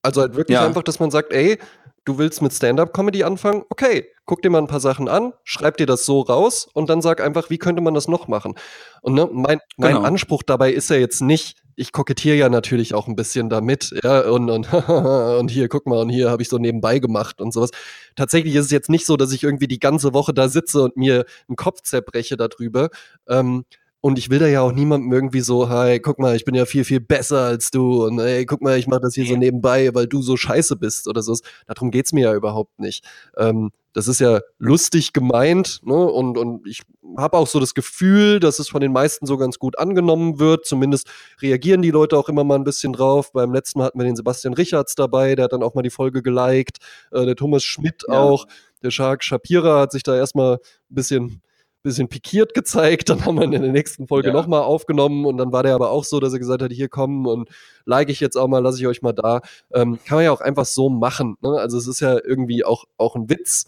Also 0.09 0.21
halt 0.21 0.35
wirklich 0.35 0.55
ja. 0.55 0.65
einfach, 0.65 0.83
dass 0.83 0.99
man 0.99 1.11
sagt, 1.11 1.33
ey, 1.33 1.57
du 2.05 2.17
willst 2.17 2.41
mit 2.41 2.53
Stand-up-Comedy 2.53 3.23
anfangen? 3.23 3.63
Okay, 3.69 4.07
guck 4.25 4.41
dir 4.41 4.49
mal 4.49 4.59
ein 4.59 4.67
paar 4.67 4.79
Sachen 4.79 5.07
an, 5.07 5.33
schreib 5.43 5.77
dir 5.77 5.85
das 5.85 6.05
so 6.05 6.21
raus 6.21 6.67
und 6.73 6.89
dann 6.89 7.01
sag 7.01 7.21
einfach, 7.21 7.49
wie 7.49 7.57
könnte 7.57 7.81
man 7.81 7.93
das 7.93 8.07
noch 8.07 8.27
machen? 8.27 8.55
Und 9.01 9.13
ne, 9.13 9.29
mein, 9.31 9.59
mein 9.77 9.93
genau. 9.93 10.01
Anspruch 10.01 10.43
dabei 10.43 10.71
ist 10.71 10.89
ja 10.89 10.95
jetzt 10.95 11.21
nicht, 11.21 11.57
ich 11.75 11.91
kokettiere 11.91 12.35
ja 12.35 12.49
natürlich 12.49 12.93
auch 12.93 13.07
ein 13.07 13.15
bisschen 13.15 13.49
damit, 13.49 13.93
ja, 14.03 14.21
und, 14.29 14.49
und, 14.49 14.73
und 14.89 15.51
hier, 15.51 15.69
guck 15.69 15.85
mal, 15.85 15.99
und 15.99 16.09
hier 16.09 16.29
habe 16.29 16.41
ich 16.41 16.49
so 16.49 16.57
nebenbei 16.57 16.99
gemacht 16.99 17.39
und 17.41 17.53
sowas. 17.53 17.69
Tatsächlich 18.15 18.55
ist 18.55 18.65
es 18.65 18.71
jetzt 18.71 18.89
nicht 18.89 19.05
so, 19.05 19.15
dass 19.15 19.31
ich 19.31 19.43
irgendwie 19.43 19.67
die 19.67 19.79
ganze 19.79 20.13
Woche 20.13 20.33
da 20.33 20.49
sitze 20.49 20.81
und 20.81 20.97
mir 20.97 21.25
einen 21.47 21.55
Kopf 21.55 21.81
zerbreche 21.83 22.37
darüber. 22.37 22.89
Ähm, 23.27 23.65
und 24.01 24.17
ich 24.17 24.29
will 24.29 24.39
da 24.39 24.47
ja 24.47 24.61
auch 24.61 24.71
niemandem 24.71 25.11
irgendwie 25.11 25.41
so, 25.41 25.69
hey, 25.69 25.99
guck 25.99 26.19
mal, 26.19 26.35
ich 26.35 26.45
bin 26.45 26.55
ja 26.55 26.65
viel, 26.65 26.85
viel 26.85 27.01
besser 27.01 27.39
als 27.39 27.69
du. 27.69 28.05
Und 28.05 28.19
hey, 28.19 28.45
guck 28.45 28.61
mal, 28.61 28.77
ich 28.77 28.87
mache 28.87 29.01
das 29.01 29.13
hier 29.13 29.25
so 29.25 29.35
nebenbei, 29.35 29.93
weil 29.93 30.07
du 30.07 30.21
so 30.21 30.37
scheiße 30.37 30.77
bist 30.77 31.07
oder 31.07 31.21
so. 31.21 31.35
Darum 31.67 31.91
geht's 31.91 32.13
mir 32.13 32.21
ja 32.21 32.33
überhaupt 32.33 32.79
nicht. 32.79 33.03
Ähm, 33.37 33.71
das 33.93 34.07
ist 34.07 34.19
ja 34.21 34.39
lustig 34.57 35.11
gemeint, 35.11 35.81
ne? 35.83 35.95
Und, 35.95 36.37
und 36.37 36.65
ich 36.65 36.81
habe 37.17 37.37
auch 37.37 37.47
so 37.47 37.59
das 37.59 37.73
Gefühl, 37.73 38.39
dass 38.39 38.59
es 38.59 38.69
von 38.69 38.81
den 38.81 38.93
meisten 38.93 39.25
so 39.25 39.35
ganz 39.35 39.59
gut 39.59 39.77
angenommen 39.77 40.39
wird. 40.39 40.65
Zumindest 40.65 41.09
reagieren 41.41 41.81
die 41.81 41.91
Leute 41.91 42.17
auch 42.17 42.29
immer 42.29 42.43
mal 42.43 42.55
ein 42.55 42.63
bisschen 42.63 42.93
drauf. 42.93 43.33
Beim 43.33 43.51
letzten 43.51 43.79
Mal 43.79 43.85
hatten 43.85 43.99
wir 43.99 44.05
den 44.05 44.15
Sebastian 44.15 44.53
Richards 44.53 44.95
dabei, 44.95 45.35
der 45.35 45.45
hat 45.45 45.53
dann 45.53 45.63
auch 45.63 45.73
mal 45.73 45.81
die 45.81 45.89
Folge 45.89 46.21
geliked. 46.21 46.77
Äh, 47.11 47.25
der 47.25 47.35
Thomas 47.35 47.63
Schmidt 47.63 48.03
ja. 48.07 48.17
auch. 48.17 48.45
Der 48.81 48.91
Shark 48.91 49.23
Shapira 49.23 49.81
hat 49.81 49.91
sich 49.91 50.03
da 50.03 50.15
erstmal 50.15 50.53
ein 50.53 50.95
bisschen 50.95 51.41
bisschen 51.83 52.09
pikiert 52.09 52.53
gezeigt. 52.53 53.09
Dann 53.09 53.25
haben 53.25 53.37
wir 53.37 53.43
in 53.43 53.51
der 53.51 53.61
nächsten 53.61 54.07
Folge 54.07 54.29
ja. 54.29 54.33
nochmal 54.33 54.61
aufgenommen 54.61 55.25
und 55.25 55.37
dann 55.37 55.51
war 55.51 55.63
der 55.63 55.75
aber 55.75 55.91
auch 55.91 56.03
so, 56.03 56.19
dass 56.19 56.33
er 56.33 56.39
gesagt 56.39 56.61
hat, 56.61 56.71
hier 56.71 56.89
kommen 56.89 57.25
und 57.25 57.49
like 57.85 58.09
ich 58.09 58.19
jetzt 58.19 58.37
auch 58.37 58.47
mal, 58.47 58.59
lasse 58.59 58.79
ich 58.79 58.87
euch 58.87 59.01
mal 59.01 59.13
da. 59.13 59.41
Ähm, 59.73 59.99
kann 60.05 60.17
man 60.17 60.25
ja 60.25 60.31
auch 60.31 60.41
einfach 60.41 60.65
so 60.65 60.89
machen. 60.89 61.37
Ne? 61.41 61.49
Also 61.51 61.77
es 61.77 61.87
ist 61.87 61.99
ja 61.99 62.17
irgendwie 62.23 62.63
auch, 62.63 62.85
auch 62.97 63.15
ein 63.15 63.29
Witz. 63.29 63.65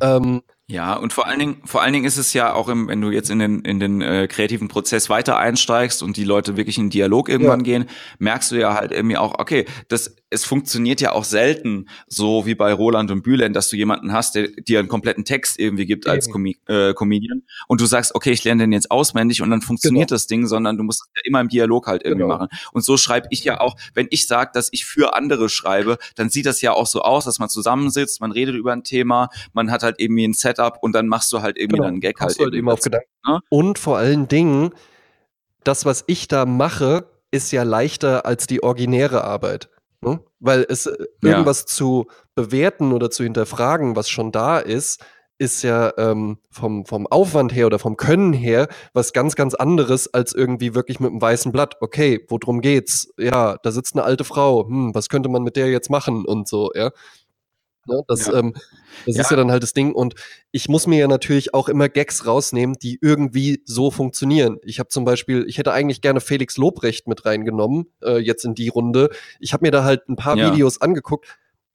Ähm, 0.00 0.42
ja, 0.70 0.94
und 0.94 1.12
vor 1.12 1.26
allen 1.26 1.40
Dingen, 1.40 1.62
vor 1.64 1.82
allen 1.82 1.92
Dingen 1.92 2.04
ist 2.04 2.16
es 2.16 2.32
ja 2.32 2.52
auch, 2.54 2.68
im, 2.68 2.86
wenn 2.86 3.00
du 3.00 3.10
jetzt 3.10 3.28
in 3.28 3.40
den, 3.40 3.60
in 3.62 3.80
den 3.80 4.00
äh, 4.02 4.28
kreativen 4.28 4.68
Prozess 4.68 5.10
weiter 5.10 5.36
einsteigst 5.36 6.00
und 6.00 6.16
die 6.16 6.22
Leute 6.22 6.56
wirklich 6.56 6.78
in 6.78 6.90
Dialog 6.90 7.28
irgendwann 7.28 7.60
ja. 7.60 7.64
gehen, 7.64 7.86
merkst 8.20 8.52
du 8.52 8.56
ja 8.56 8.74
halt 8.74 8.92
irgendwie 8.92 9.16
auch, 9.16 9.40
okay, 9.40 9.66
das, 9.88 10.14
es 10.30 10.44
funktioniert 10.44 11.00
ja 11.00 11.12
auch 11.12 11.24
selten 11.24 11.88
so 12.06 12.46
wie 12.46 12.54
bei 12.54 12.72
Roland 12.72 13.10
und 13.10 13.22
Bülent, 13.22 13.54
dass 13.56 13.68
du 13.68 13.76
jemanden 13.76 14.12
hast, 14.12 14.36
der 14.36 14.48
dir 14.48 14.78
einen 14.78 14.88
kompletten 14.88 15.24
Text 15.24 15.58
irgendwie 15.58 15.86
gibt 15.86 16.06
Eben. 16.06 16.12
als 16.12 16.30
Com 16.30 16.46
äh, 16.46 16.94
Comedian 16.94 17.42
und 17.66 17.80
du 17.80 17.86
sagst, 17.86 18.14
okay, 18.14 18.30
ich 18.30 18.44
lerne 18.44 18.62
den 18.62 18.72
jetzt 18.72 18.90
auswendig 18.90 19.42
und 19.42 19.50
dann 19.50 19.60
funktioniert 19.60 20.08
genau. 20.08 20.14
das 20.14 20.28
Ding, 20.28 20.46
sondern 20.46 20.76
du 20.76 20.84
musst 20.84 21.02
ja 21.16 21.22
immer 21.24 21.40
im 21.40 21.48
Dialog 21.48 21.88
halt 21.88 22.04
irgendwie 22.04 22.22
genau. 22.22 22.38
machen. 22.38 22.48
Und 22.72 22.84
so 22.84 22.96
schreibe 22.96 23.26
ich 23.30 23.42
ja 23.42 23.60
auch, 23.60 23.76
wenn 23.94 24.06
ich 24.10 24.28
sage, 24.28 24.52
dass 24.54 24.68
ich 24.70 24.86
für 24.86 25.14
andere 25.14 25.48
schreibe, 25.48 25.98
dann 26.14 26.30
sieht 26.30 26.46
das 26.46 26.62
ja 26.62 26.72
auch 26.72 26.86
so 26.86 27.02
aus, 27.02 27.24
dass 27.24 27.40
man 27.40 27.48
zusammensitzt, 27.48 28.20
man 28.20 28.30
redet 28.30 28.54
über 28.54 28.72
ein 28.72 28.84
Thema, 28.84 29.28
man 29.52 29.70
hat 29.70 29.82
halt 29.82 29.96
irgendwie 29.98 30.26
ein 30.26 30.34
Setup 30.34 30.78
und 30.80 30.92
dann 30.92 31.08
machst 31.08 31.32
du 31.32 31.42
halt 31.42 31.58
irgendwie 31.58 31.78
genau, 31.78 31.88
einen 31.88 32.00
Gag 32.00 32.20
halt, 32.20 32.38
halt 32.38 32.54
eben 32.54 32.68
auf 32.68 32.80
Gedanken. 32.80 33.08
Ne? 33.26 33.40
Und 33.48 33.78
vor 33.78 33.98
allen 33.98 34.28
Dingen, 34.28 34.70
das, 35.64 35.84
was 35.84 36.04
ich 36.06 36.28
da 36.28 36.46
mache, 36.46 37.06
ist 37.32 37.52
ja 37.52 37.64
leichter 37.64 38.26
als 38.26 38.46
die 38.46 38.62
originäre 38.62 39.24
Arbeit. 39.24 39.68
Ne? 40.02 40.20
Weil 40.38 40.66
es 40.68 40.86
äh, 40.86 41.06
irgendwas 41.22 41.60
ja. 41.60 41.66
zu 41.66 42.06
bewerten 42.34 42.92
oder 42.92 43.10
zu 43.10 43.22
hinterfragen, 43.22 43.96
was 43.96 44.08
schon 44.08 44.32
da 44.32 44.58
ist, 44.58 45.04
ist 45.40 45.62
ja 45.62 45.92
ähm, 45.96 46.36
vom, 46.50 46.84
vom 46.84 47.06
Aufwand 47.06 47.54
her 47.54 47.66
oder 47.66 47.78
vom 47.78 47.96
Können 47.96 48.34
her 48.34 48.68
was 48.92 49.14
ganz, 49.14 49.36
ganz 49.36 49.54
anderes 49.54 50.12
als 50.12 50.34
irgendwie 50.34 50.74
wirklich 50.74 51.00
mit 51.00 51.10
einem 51.10 51.22
weißen 51.22 51.50
Blatt. 51.50 51.76
Okay, 51.80 52.26
worum 52.28 52.60
geht's? 52.60 53.12
Ja, 53.18 53.56
da 53.62 53.72
sitzt 53.72 53.94
eine 53.94 54.04
alte 54.04 54.24
Frau. 54.24 54.66
Hm, 54.68 54.94
was 54.94 55.08
könnte 55.08 55.30
man 55.30 55.42
mit 55.42 55.56
der 55.56 55.70
jetzt 55.70 55.88
machen 55.88 56.26
und 56.26 56.46
so, 56.46 56.70
ja. 56.74 56.90
Ne, 57.86 58.02
das 58.08 58.26
ja. 58.26 58.34
Ähm, 58.34 58.54
das 59.06 59.16
ja. 59.16 59.22
ist 59.22 59.30
ja 59.30 59.36
dann 59.36 59.50
halt 59.50 59.62
das 59.62 59.72
Ding. 59.72 59.92
Und 59.92 60.14
ich 60.50 60.68
muss 60.68 60.86
mir 60.86 60.98
ja 60.98 61.08
natürlich 61.08 61.54
auch 61.54 61.68
immer 61.68 61.88
Gags 61.88 62.26
rausnehmen, 62.26 62.76
die 62.80 62.98
irgendwie 63.00 63.62
so 63.64 63.90
funktionieren. 63.90 64.58
Ich 64.62 64.78
habe 64.78 64.88
zum 64.88 65.04
Beispiel, 65.04 65.44
ich 65.48 65.58
hätte 65.58 65.72
eigentlich 65.72 66.00
gerne 66.00 66.20
Felix 66.20 66.56
Lobrecht 66.56 67.08
mit 67.08 67.24
reingenommen, 67.24 67.86
äh, 68.02 68.18
jetzt 68.18 68.44
in 68.44 68.54
die 68.54 68.68
Runde. 68.68 69.10
Ich 69.38 69.52
habe 69.52 69.64
mir 69.66 69.70
da 69.70 69.84
halt 69.84 70.08
ein 70.08 70.16
paar 70.16 70.36
ja. 70.36 70.52
Videos 70.52 70.80
angeguckt. 70.80 71.26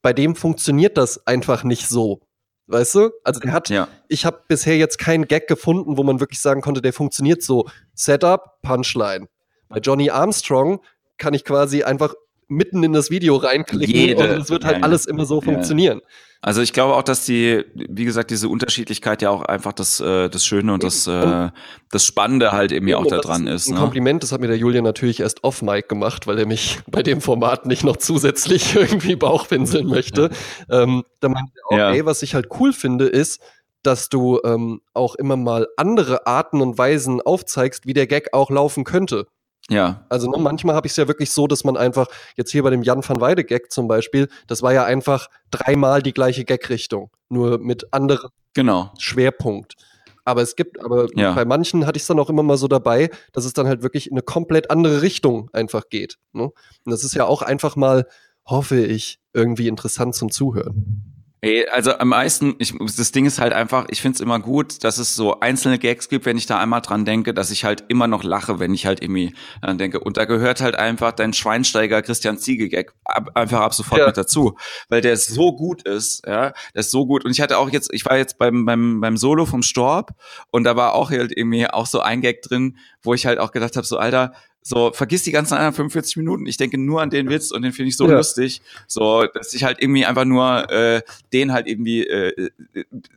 Bei 0.01 0.13
dem 0.13 0.35
funktioniert 0.35 0.97
das 0.97 1.25
einfach 1.25 1.63
nicht 1.63 1.87
so. 1.87 2.21
Weißt 2.67 2.95
du? 2.95 3.11
Also 3.23 3.39
der 3.39 3.53
hat, 3.53 3.69
ja. 3.69 3.87
ich 4.07 4.25
habe 4.25 4.41
bisher 4.47 4.77
jetzt 4.77 4.97
keinen 4.97 5.27
Gag 5.27 5.47
gefunden, 5.47 5.97
wo 5.97 6.03
man 6.03 6.19
wirklich 6.19 6.39
sagen 6.39 6.61
konnte, 6.61 6.81
der 6.81 6.93
funktioniert 6.93 7.43
so. 7.43 7.67
Setup, 7.93 8.61
Punchline. 8.61 9.27
Bei 9.69 9.79
Johnny 9.79 10.09
Armstrong 10.09 10.79
kann 11.17 11.33
ich 11.33 11.43
quasi 11.43 11.83
einfach 11.83 12.13
mitten 12.47 12.83
in 12.83 12.93
das 12.93 13.09
Video 13.09 13.35
reinklicken 13.35 13.95
Jede, 13.95 14.23
und 14.23 14.41
es 14.41 14.49
wird 14.49 14.65
halt 14.65 14.77
ja, 14.77 14.83
alles 14.83 15.05
immer 15.05 15.25
so 15.25 15.35
ja. 15.35 15.41
funktionieren. 15.41 16.01
Also 16.41 16.61
ich 16.61 16.73
glaube 16.73 16.95
auch, 16.95 17.01
dass 17.01 17.25
die, 17.25 17.65
wie 17.73 18.05
gesagt, 18.05 18.29
diese 18.29 18.49
Unterschiedlichkeit 18.49 19.23
ja 19.23 19.31
auch 19.31 19.41
einfach 19.41 19.73
das, 19.73 19.99
äh, 19.99 20.29
das 20.29 20.45
Schöne 20.45 20.73
und 20.73 20.83
das, 20.83 21.07
äh, 21.07 21.49
das 21.89 22.05
Spannende 22.05 22.51
halt 22.51 22.71
eben 22.71 22.87
ja 22.87 22.97
auch 22.97 23.07
da 23.07 23.17
dran 23.17 23.47
ist. 23.47 23.67
Ein 23.67 23.73
ne? 23.73 23.79
Kompliment, 23.79 24.21
das 24.21 24.31
hat 24.31 24.41
mir 24.41 24.47
der 24.47 24.57
Julian 24.57 24.83
natürlich 24.83 25.21
erst 25.21 25.43
off-Mic 25.43 25.87
gemacht, 25.87 26.27
weil 26.27 26.37
er 26.37 26.45
mich 26.45 26.79
bei 26.91 27.01
dem 27.01 27.19
Format 27.19 27.65
nicht 27.65 27.83
noch 27.83 27.97
zusätzlich 27.97 28.75
irgendwie 28.75 29.15
Bauchpinseln 29.15 29.87
möchte. 29.87 30.29
ähm, 30.69 31.03
da 31.19 31.29
meinte 31.29 31.51
er 31.71 31.89
auch, 31.89 31.93
ey, 31.93 32.05
was 32.05 32.21
ich 32.21 32.35
halt 32.35 32.49
cool 32.59 32.73
finde, 32.73 33.07
ist, 33.07 33.41
dass 33.81 34.09
du 34.09 34.39
ähm, 34.43 34.81
auch 34.93 35.15
immer 35.15 35.37
mal 35.37 35.67
andere 35.77 36.27
Arten 36.27 36.61
und 36.61 36.77
Weisen 36.77 37.21
aufzeigst, 37.21 37.87
wie 37.87 37.93
der 37.93 38.05
Gag 38.07 38.33
auch 38.33 38.51
laufen 38.51 38.83
könnte. 38.83 39.25
Ja. 39.69 40.05
Also 40.09 40.29
ne, 40.29 40.37
manchmal 40.37 40.75
habe 40.75 40.87
ich 40.87 40.91
es 40.91 40.97
ja 40.97 41.07
wirklich 41.07 41.31
so, 41.31 41.47
dass 41.47 41.63
man 41.63 41.75
einfach, 41.75 42.07
jetzt 42.35 42.51
hier 42.51 42.63
bei 42.63 42.69
dem 42.69 42.83
Jan 42.83 43.07
van 43.07 43.19
Weide 43.19 43.43
Gag 43.43 43.71
zum 43.71 43.87
Beispiel, 43.87 44.27
das 44.47 44.61
war 44.61 44.73
ja 44.73 44.83
einfach 44.83 45.29
dreimal 45.51 46.01
die 46.01 46.13
gleiche 46.13 46.45
Gag-Richtung, 46.45 47.09
nur 47.29 47.57
mit 47.57 47.91
anderem 47.93 48.29
genau. 48.53 48.91
Schwerpunkt. 48.99 49.75
Aber 50.23 50.41
es 50.41 50.55
gibt, 50.55 50.83
aber 50.83 51.07
ja. 51.15 51.33
bei 51.33 51.45
manchen 51.45 51.85
hatte 51.85 51.97
ich 51.97 52.03
es 52.03 52.07
dann 52.07 52.19
auch 52.19 52.29
immer 52.29 52.41
mal 52.41 52.57
so 52.57 52.67
dabei, 52.67 53.11
dass 53.31 53.45
es 53.45 53.53
dann 53.53 53.67
halt 53.67 53.83
wirklich 53.83 54.07
in 54.07 54.13
eine 54.13 54.23
komplett 54.23 54.71
andere 54.71 55.03
Richtung 55.03 55.49
einfach 55.53 55.89
geht. 55.89 56.17
Ne? 56.33 56.45
Und 56.45 56.91
das 56.91 57.03
ist 57.03 57.13
ja 57.13 57.25
auch 57.25 57.43
einfach 57.43 57.75
mal, 57.75 58.07
hoffe 58.45 58.83
ich, 58.83 59.19
irgendwie 59.33 59.67
interessant 59.67 60.15
zum 60.15 60.31
Zuhören. 60.31 61.14
Hey, 61.41 61.67
also 61.67 61.97
am 61.97 62.09
meisten, 62.09 62.55
ich, 62.57 62.73
das 62.97 63.11
Ding 63.11 63.25
ist 63.25 63.39
halt 63.39 63.53
einfach, 63.53 63.85
ich 63.89 64.01
finde 64.01 64.15
es 64.15 64.21
immer 64.21 64.39
gut, 64.39 64.83
dass 64.83 64.97
es 64.97 65.15
so 65.15 65.39
einzelne 65.41 65.77
Gags 65.77 66.09
gibt, 66.09 66.25
wenn 66.25 66.37
ich 66.37 66.47
da 66.47 66.59
einmal 66.59 66.81
dran 66.81 67.05
denke, 67.05 67.33
dass 67.33 67.51
ich 67.51 67.65
halt 67.65 67.83
immer 67.87 68.07
noch 68.07 68.23
lache, 68.23 68.59
wenn 68.59 68.73
ich 68.73 68.85
halt 68.85 69.03
irgendwie 69.03 69.35
dran 69.61 69.77
denke. 69.77 69.99
Und 69.99 70.17
da 70.17 70.25
gehört 70.25 70.61
halt 70.61 70.75
einfach 70.75 71.11
dein 71.11 71.33
Schweinsteiger 71.33 72.01
Christian 72.01 72.37
Ziege-Gag 72.37 72.93
ab, 73.03 73.29
einfach 73.35 73.61
ab 73.61 73.73
sofort 73.73 74.01
ja. 74.01 74.07
mit 74.07 74.17
dazu, 74.17 74.57
weil 74.89 75.01
der 75.01 75.17
so 75.17 75.55
gut 75.55 75.83
ist, 75.83 76.25
ja, 76.25 76.53
der 76.73 76.79
ist 76.79 76.91
so 76.91 77.05
gut. 77.05 77.25
Und 77.25 77.31
ich 77.31 77.41
hatte 77.41 77.57
auch 77.57 77.69
jetzt, 77.69 77.93
ich 77.93 78.05
war 78.05 78.17
jetzt 78.17 78.37
beim, 78.37 78.65
beim, 78.65 78.99
beim 79.01 79.17
Solo 79.17 79.45
vom 79.45 79.61
Storb 79.61 80.11
und 80.51 80.63
da 80.63 80.75
war 80.75 80.93
auch 80.93 81.11
halt 81.11 81.31
irgendwie 81.35 81.67
auch 81.67 81.85
so 81.85 81.99
ein 81.99 82.21
Gag 82.21 82.41
drin, 82.41 82.77
wo 83.03 83.13
ich 83.13 83.25
halt 83.25 83.39
auch 83.39 83.51
gedacht 83.51 83.75
habe, 83.75 83.85
so 83.85 83.97
Alter, 83.97 84.33
so, 84.67 84.91
vergiss 84.93 85.21
die 85.21 85.31
ganzen 85.31 85.53
anderen 85.53 85.75
45 85.75 86.17
Minuten. 86.17 86.47
Ich 86.47 86.57
denke 86.57 86.79
nur 86.79 86.99
an 86.99 87.11
den 87.11 87.29
Witz 87.29 87.51
und 87.51 87.61
den 87.61 87.71
finde 87.71 87.89
ich 87.89 87.97
so 87.97 88.09
ja. 88.09 88.15
lustig. 88.15 88.63
So, 88.87 89.23
dass 89.31 89.53
ich 89.53 89.63
halt 89.63 89.79
irgendwie 89.79 90.07
einfach 90.07 90.25
nur 90.25 90.71
äh, 90.71 91.03
den 91.31 91.53
halt 91.53 91.67
irgendwie 91.67 92.03
äh, 92.07 92.49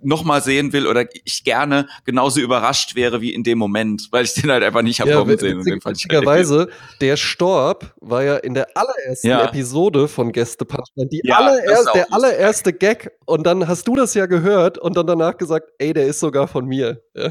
nochmal 0.02 0.42
sehen 0.42 0.74
will 0.74 0.86
oder 0.86 1.06
ich 1.24 1.44
gerne 1.44 1.88
genauso 2.04 2.40
überrascht 2.40 2.96
wäre 2.96 3.22
wie 3.22 3.32
in 3.32 3.44
dem 3.44 3.56
Moment, 3.56 4.08
weil 4.10 4.26
ich 4.26 4.34
den 4.34 4.50
halt 4.50 4.62
einfach 4.62 4.82
nicht 4.82 5.00
habe 5.00 5.08
ja, 5.08 5.16
kommen 5.16 5.38
sehen. 5.38 5.60
Witzig, 5.60 5.86
witzigerweise, 5.86 6.68
der 7.00 7.16
Storb 7.16 7.94
war 8.02 8.22
ja 8.22 8.36
in 8.36 8.52
der 8.52 8.68
allerersten 8.74 9.28
ja. 9.28 9.46
Episode 9.46 10.06
von 10.06 10.32
Gäste 10.32 10.66
Punchline 10.66 11.08
die 11.08 11.22
ja, 11.24 11.38
allererste, 11.38 11.92
der 11.94 12.12
allererste 12.12 12.72
Gag 12.74 13.10
und 13.24 13.46
dann 13.46 13.66
hast 13.66 13.88
du 13.88 13.96
das 13.96 14.12
ja 14.12 14.26
gehört 14.26 14.76
und 14.76 14.98
dann 14.98 15.06
danach 15.06 15.38
gesagt, 15.38 15.70
ey, 15.78 15.94
der 15.94 16.08
ist 16.08 16.20
sogar 16.20 16.46
von 16.46 16.66
mir. 16.66 17.00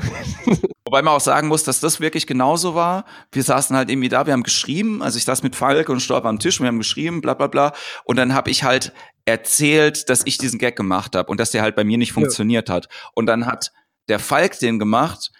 Wobei 0.88 1.02
man 1.02 1.16
auch 1.16 1.22
sagen 1.22 1.50
muss, 1.50 1.66
dass 1.66 1.82
das 1.82 2.00
wirklich 2.00 2.28
genauso 2.28 2.74
war. 2.74 3.04
Wir 3.34 3.44
saßen 3.44 3.76
halt 3.76 3.90
irgendwie 3.90 4.07
da, 4.10 4.26
wir 4.26 4.34
haben 4.34 4.44
geschrieben, 4.44 5.02
also 5.02 5.18
ich 5.18 5.26
saß 5.26 5.44
mit 5.44 5.56
Falk 5.56 5.90
und 5.90 6.00
Storb 6.00 6.26
am 6.26 6.40
Tisch, 6.40 6.60
wir 6.60 6.68
haben 6.68 6.80
geschrieben, 6.80 7.22
bla 7.22 7.34
bla 7.34 7.48
bla. 7.48 7.74
Und 8.06 8.18
dann 8.18 8.34
habe 8.34 8.50
ich 8.50 8.64
halt 8.64 8.94
erzählt, 9.26 10.10
dass 10.10 10.22
ich 10.26 10.38
diesen 10.38 10.60
Gag 10.60 10.76
gemacht 10.76 11.16
habe 11.16 11.30
und 11.30 11.40
dass 11.40 11.52
der 11.52 11.62
halt 11.62 11.76
bei 11.76 11.84
mir 11.84 11.98
nicht 11.98 12.14
funktioniert 12.14 12.70
ja. 12.70 12.76
hat. 12.76 12.90
Und 13.14 13.26
dann 13.26 13.46
hat 13.46 13.72
der 14.10 14.20
Falk 14.20 14.60
den 14.60 14.80
gemacht 14.80 15.32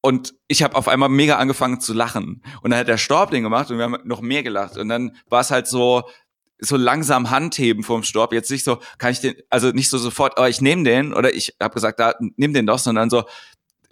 und 0.00 0.34
ich 0.48 0.62
habe 0.62 0.76
auf 0.76 0.88
einmal 0.88 1.08
mega 1.08 1.36
angefangen 1.36 1.80
zu 1.80 1.94
lachen. 1.94 2.42
Und 2.62 2.70
dann 2.70 2.80
hat 2.80 2.88
der 2.88 2.98
Storb 2.98 3.30
den 3.30 3.42
gemacht 3.42 3.70
und 3.70 3.78
wir 3.78 3.84
haben 3.84 3.96
noch 4.04 4.20
mehr 4.20 4.42
gelacht. 4.42 4.76
Und 4.76 4.88
dann 4.88 5.16
war 5.28 5.40
es 5.40 5.50
halt 5.50 5.66
so, 5.66 6.02
so 6.58 6.76
langsam 6.76 7.30
Handheben 7.30 7.82
vom 7.82 8.02
Storb. 8.02 8.32
Jetzt 8.32 8.50
nicht 8.50 8.64
so, 8.64 8.80
kann 8.98 9.12
ich 9.12 9.20
den, 9.20 9.34
also 9.50 9.70
nicht 9.70 9.90
so 9.90 9.98
sofort, 9.98 10.34
oh, 10.38 10.44
ich 10.44 10.60
nehme 10.60 10.84
den 10.84 11.12
oder 11.12 11.34
ich 11.34 11.56
habe 11.60 11.74
gesagt, 11.74 12.00
da 12.00 12.14
nimm 12.36 12.52
den 12.52 12.66
doch, 12.66 12.78
sondern 12.78 13.10
so, 13.10 13.24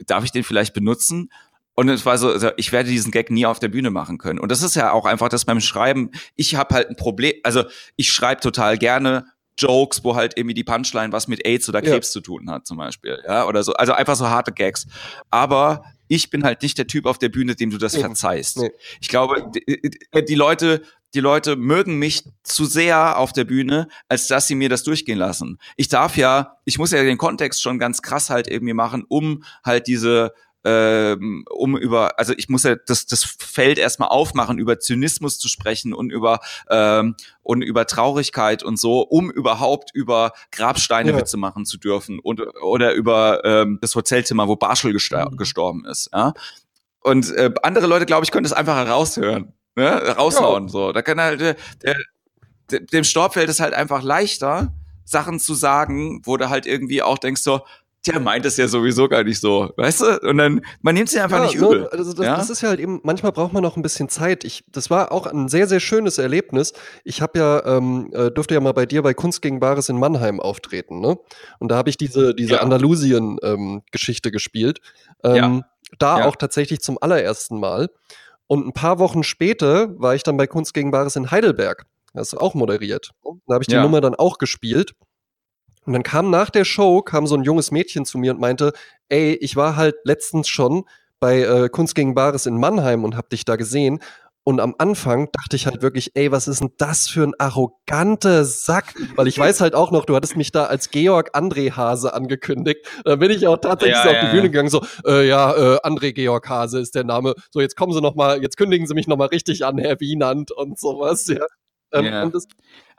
darf 0.07 0.25
ich 0.25 0.33
den 0.33 0.45
vielleicht 0.45 0.75
benutzen? 0.75 1.31
Und 1.75 1.89
es 1.89 2.05
war 2.05 2.19
so, 2.19 2.31
also 2.31 2.51
ich 2.57 2.73
werde 2.73 2.91
diesen 2.91 3.11
Gag 3.11 3.31
nie 3.31 3.47
auf 3.47 3.59
der 3.59 3.69
Bühne 3.69 3.91
machen 3.91 4.19
können. 4.19 4.39
Und 4.39 4.51
das 4.51 4.63
ist 4.63 4.77
ja 4.77 4.93
auch 4.93 5.07
einfach 5.07 5.29
das 5.29 5.45
beim 5.45 5.61
Schreiben. 5.61 6.11
Ich 6.37 6.55
habe 6.55 6.75
halt 6.75 6.91
ein 6.91 6.97
Problem, 6.97 7.35
also 7.43 7.65
ich 7.97 8.13
schreibe 8.13 8.41
total 8.41 8.77
gerne 8.77 9.27
Jokes, 9.59 10.05
wo 10.05 10.15
halt 10.15 10.37
irgendwie 10.37 10.55
die 10.55 10.65
Punchline 10.65 11.13
was 11.13 11.29
mit 11.29 11.47
AIDS 11.47 11.69
oder 11.69 11.83
Krebs 11.83 12.09
ja. 12.09 12.13
zu 12.13 12.21
tun 12.21 12.51
hat, 12.51 12.67
zum 12.67 12.77
Beispiel. 12.77 13.19
Ja, 13.27 13.47
oder 13.47 13.63
so. 13.63 13.73
Also 13.75 13.93
einfach 13.93 14.17
so 14.17 14.29
harte 14.29 14.53
Gags. 14.53 14.87
Aber 15.31 15.85
ich 16.09 16.31
bin 16.31 16.45
halt 16.45 16.63
nicht 16.63 16.79
der 16.79 16.87
Typ 16.87 17.07
auf 17.07 17.19
der 17.19 17.29
Bühne, 17.29 17.55
dem 17.55 17.71
du 17.71 17.79
das 17.79 17.95
nee. 17.95 18.01
verzeihst. 18.01 18.59
Nee. 18.59 18.71
Ich 19.01 19.09
glaube, 19.09 19.51
die, 19.55 19.91
die 20.25 20.35
Leute 20.35 20.83
die 21.15 21.21
Leute 21.21 21.57
mögen 21.57 21.99
mich 21.99 22.25
zu 22.43 22.65
sehr 22.65 23.19
auf 23.19 23.33
der 23.33 23.45
Bühne, 23.45 23.89
als 24.09 24.29
dass 24.29 24.47
sie 24.47 24.55
mir 24.55 24.69
das 24.69 24.83
durchgehen 24.83 25.19
lassen. 25.19 25.59
Ich 25.77 25.89
darf 25.89 26.17
ja, 26.17 26.57
ich 26.65 26.79
muss 26.79 26.91
ja 26.91 27.03
den 27.03 27.19
Kontext 27.19 27.61
schon 27.61 27.79
ganz 27.79 28.01
krass 28.01 28.31
halt 28.31 28.49
irgendwie 28.49 28.73
machen, 28.73 29.05
um 29.07 29.45
halt 29.63 29.87
diese 29.87 30.33
ähm, 30.65 31.45
um 31.51 31.77
über, 31.77 32.19
also 32.19 32.33
ich 32.37 32.49
muss 32.49 32.63
ja 32.63 32.77
das, 32.77 33.07
das 33.07 33.25
Feld 33.25 33.79
erstmal 33.79 34.09
aufmachen, 34.09 34.59
über 34.59 34.79
Zynismus 34.79 35.39
zu 35.39 35.49
sprechen 35.49 35.93
und 35.93 36.11
über 36.11 36.41
ähm, 36.71 37.17
und 37.43 37.63
über 37.63 37.87
Traurigkeit 37.87 38.63
und 38.63 38.79
so, 38.79 39.01
um 39.01 39.31
überhaupt 39.31 39.91
über 39.95 40.33
Grabsteine 40.51 41.13
ja. 41.13 41.17
Witze 41.17 41.37
machen 41.37 41.67
zu 41.67 41.79
dürfen 41.79 42.19
und 42.19 42.41
oder 42.63 42.95
über 42.95 43.45
ähm, 43.45 43.79
das 43.81 43.95
Hotelzimmer, 43.95 44.49
wo 44.49 44.57
Barschel 44.57 44.93
gestor 44.93 45.31
mhm. 45.31 45.37
gestorben 45.37 45.85
ist. 45.85 46.11
Ja? 46.13 46.33
Und 47.01 47.31
äh, 47.33 47.51
andere 47.63 47.87
Leute, 47.87 48.07
glaube 48.07 48.25
ich, 48.25 48.31
können 48.31 48.45
das 48.45 48.53
einfach 48.53 48.77
heraushören 48.77 49.53
ne, 49.77 50.17
raushauen. 50.17 50.65
Ja. 50.65 50.69
So, 50.69 50.93
da 50.93 51.03
kann 51.03 51.21
halt 51.21 51.41
der, 51.41 51.57
der, 51.83 51.97
dem 52.81 53.05
Storb 53.05 53.35
fällt 53.35 53.49
es 53.49 53.61
halt 53.61 53.75
einfach 53.75 54.03
leichter, 54.03 54.73
Sachen 55.05 55.41
zu 55.41 55.55
sagen, 55.55 56.23
wo 56.25 56.37
du 56.37 56.49
halt 56.49 56.67
irgendwie 56.67 57.03
auch 57.03 57.19
denkst 57.19 57.43
so, 57.43 57.63
der 58.07 58.21
meint 58.21 58.45
es 58.45 58.57
ja 58.57 58.67
sowieso 58.67 59.09
gar 59.09 59.23
nicht 59.23 59.41
so, 59.41 59.73
weißt 59.77 60.01
du? 60.01 60.29
Und 60.29 60.39
dann, 60.39 60.63
man 60.81 60.95
nimmt 60.95 61.09
es 61.09 61.15
ja 61.15 61.25
einfach 61.25 61.39
ja, 61.39 61.45
nicht 61.45 61.55
übel. 61.55 61.87
Also 61.89 62.13
das, 62.13 62.27
ja? 62.27 62.37
das, 62.37 62.51
ist 62.51 62.61
ja 62.63 62.71
halt 62.71 62.81
eben, 62.81 63.01
manchmal 63.05 63.33
braucht 63.33 63.53
man 63.53 63.63
noch 63.63 63.77
ein 63.77 63.83
bisschen 63.83 64.09
Zeit. 64.09 64.45
Ich, 64.45 64.65
das 64.69 64.91
war 64.91 65.13
auch 65.13 65.27
ein 65.27 65.49
sehr, 65.49 65.69
sehr 65.69 65.81
schönes 65.81 66.19
Erlebnis. 66.19 66.73
Ich 67.05 67.23
habe 67.23 67.39
ja, 67.39 67.65
ähm, 67.65 68.11
äh, 68.13 68.31
durfte 68.31 68.55
ja 68.55 68.61
mal 68.61 68.73
bei 68.73 68.87
dir 68.87 69.03
bei 69.03 69.15
Kunst 69.15 69.41
gegen 69.41 69.61
Bares 69.61 69.89
in 69.89 69.99
Mannheim 69.99 70.41
auftreten, 70.41 71.01
ne? 71.01 71.17
Und 71.59 71.71
da 71.71 71.77
habe 71.77 71.91
ich 71.91 71.97
diese, 71.97 72.35
diese 72.35 72.55
ja. 72.55 72.61
Andalusien-Geschichte 72.61 74.29
ähm, 74.29 74.33
gespielt. 74.33 74.81
Ähm, 75.23 75.35
ja. 75.35 75.61
Da 75.99 76.25
auch 76.25 76.37
tatsächlich 76.37 76.81
zum 76.81 76.99
allerersten 77.01 77.61
Mal. 77.61 77.91
Und 78.47 78.67
ein 78.67 78.73
paar 78.73 78.99
Wochen 78.99 79.23
später 79.23 79.99
war 80.01 80.15
ich 80.15 80.23
dann 80.23 80.37
bei 80.37 80.47
Kunst 80.47 80.75
gegen 80.75 80.91
Bares 80.91 81.17
in 81.17 81.31
Heidelberg. 81.31 81.87
Das 82.15 82.33
ist 82.33 82.39
auch 82.39 82.55
moderiert. 82.55 83.11
Da 83.47 83.55
habe 83.55 83.63
ich 83.63 83.69
die. 83.69 83.77
Nummer 83.77 84.01
dann 84.01 84.15
auch 84.15 84.39
gespielt. 84.39 84.95
Und 85.85 85.93
dann 85.93 86.03
kam 86.03 86.31
nach 86.31 86.51
der 86.51 86.65
Show, 86.65 87.03
kam 87.03 87.27
so 87.27 87.35
ein 87.35 87.43
junges 87.43 87.71
Mädchen 87.71 88.05
zu 88.05 88.19
mir 88.19 88.33
und 88.33 88.41
meinte, 88.41 88.73
ey, 89.09 89.35
ich 89.35 89.57
war 89.57 89.77
halt 89.77 89.97
letztens 90.05 90.49
schon 90.49 90.85
bei 91.19 91.41
äh, 91.41 91.69
Kunst 91.69 91.95
gegen 91.95 92.15
Bares 92.15 92.47
in 92.47 92.59
Mannheim 92.59 93.05
und 93.05 93.17
hab 93.17 93.31
dich 93.31 93.45
da 93.45 93.57
gesehen. 93.57 94.01
Und 94.45 94.59
am 94.59 94.75
Anfang 94.77 95.29
dachte 95.31 95.55
ich 95.55 95.67
halt 95.67 95.83
wirklich, 95.83 96.11
ey, 96.15 96.33
was 96.33 96.49
ist 96.49 96.61
denn 96.61 96.73
das 96.77 97.09
für 97.09 97.23
ein 97.23 97.35
arroganter 97.39 98.45
Sack? 98.45 98.95
Weil 99.15 99.29
ich 99.29 99.39
weiß 99.39 99.61
halt 99.61 99.77
auch 99.77 99.93
noch, 99.93 100.05
du 100.05 100.17
hattest 100.17 100.37
mich 100.37 100.51
da 100.51 100.65
als 100.65 100.91
Georg 100.91 101.37
André 101.37 101.77
Hase 101.77 102.13
angekündigt. 102.13 102.85
Da 103.05 103.15
bin 103.17 103.31
ich 103.31 103.47
auch 103.47 103.59
tatsächlich 103.59 103.99
ja, 103.99 104.03
so 104.03 104.09
auf 104.09 104.17
ja, 104.17 104.25
die 104.25 104.33
Bühne 104.33 104.51
gegangen, 104.51 104.69
so, 104.69 104.85
äh, 105.07 105.29
ja, 105.29 105.53
äh, 105.55 105.79
André 105.85 106.13
Georg 106.13 106.49
Hase 106.49 106.81
ist 106.81 106.97
der 106.97 107.05
Name. 107.05 107.35
So, 107.53 107.61
jetzt 107.61 107.77
kommen 107.77 107.93
Sie 107.93 108.01
noch 108.01 108.17
mal, 108.17 108.43
jetzt 108.43 108.57
kündigen 108.57 108.89
Sie 108.89 108.95
mich 108.95 109.07
noch 109.07 109.17
mal 109.17 109.29
richtig 109.29 109.65
an, 109.65 109.79
Herr 109.79 110.01
Wienand 110.01 110.51
und 110.51 110.77
sowas, 110.77 111.29
ja. 111.29 111.47
Ähm, 111.93 112.07
ja. 112.07 112.27
das 112.27 112.49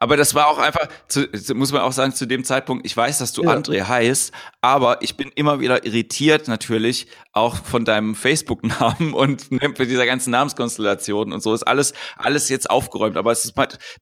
aber 0.03 0.17
das 0.17 0.35
war 0.35 0.47
auch 0.47 0.57
einfach, 0.57 0.89
zu, 1.07 1.29
muss 1.55 1.71
man 1.71 1.81
auch 1.81 1.93
sagen, 1.93 2.13
zu 2.13 2.25
dem 2.25 2.43
Zeitpunkt, 2.43 2.85
ich 2.85 2.95
weiß, 2.95 3.19
dass 3.19 3.31
du 3.31 3.43
ja. 3.43 3.51
André 3.51 3.87
heißt, 3.87 4.33
aber 4.59 5.01
ich 5.01 5.15
bin 5.15 5.31
immer 5.33 5.61
wieder 5.61 5.85
irritiert 5.85 6.49
natürlich 6.49 7.07
auch 7.31 7.55
von 7.55 7.85
deinem 7.85 8.13
Facebook-Namen 8.13 9.13
und 9.13 9.43
für 9.75 9.87
dieser 9.87 10.05
ganzen 10.05 10.31
Namenskonstellation 10.31 11.31
und 11.31 11.41
so 11.41 11.53
ist 11.53 11.63
alles, 11.63 11.93
alles 12.17 12.49
jetzt 12.49 12.69
aufgeräumt. 12.69 13.15
Aber 13.15 13.31
es 13.31 13.45
ist 13.45 13.53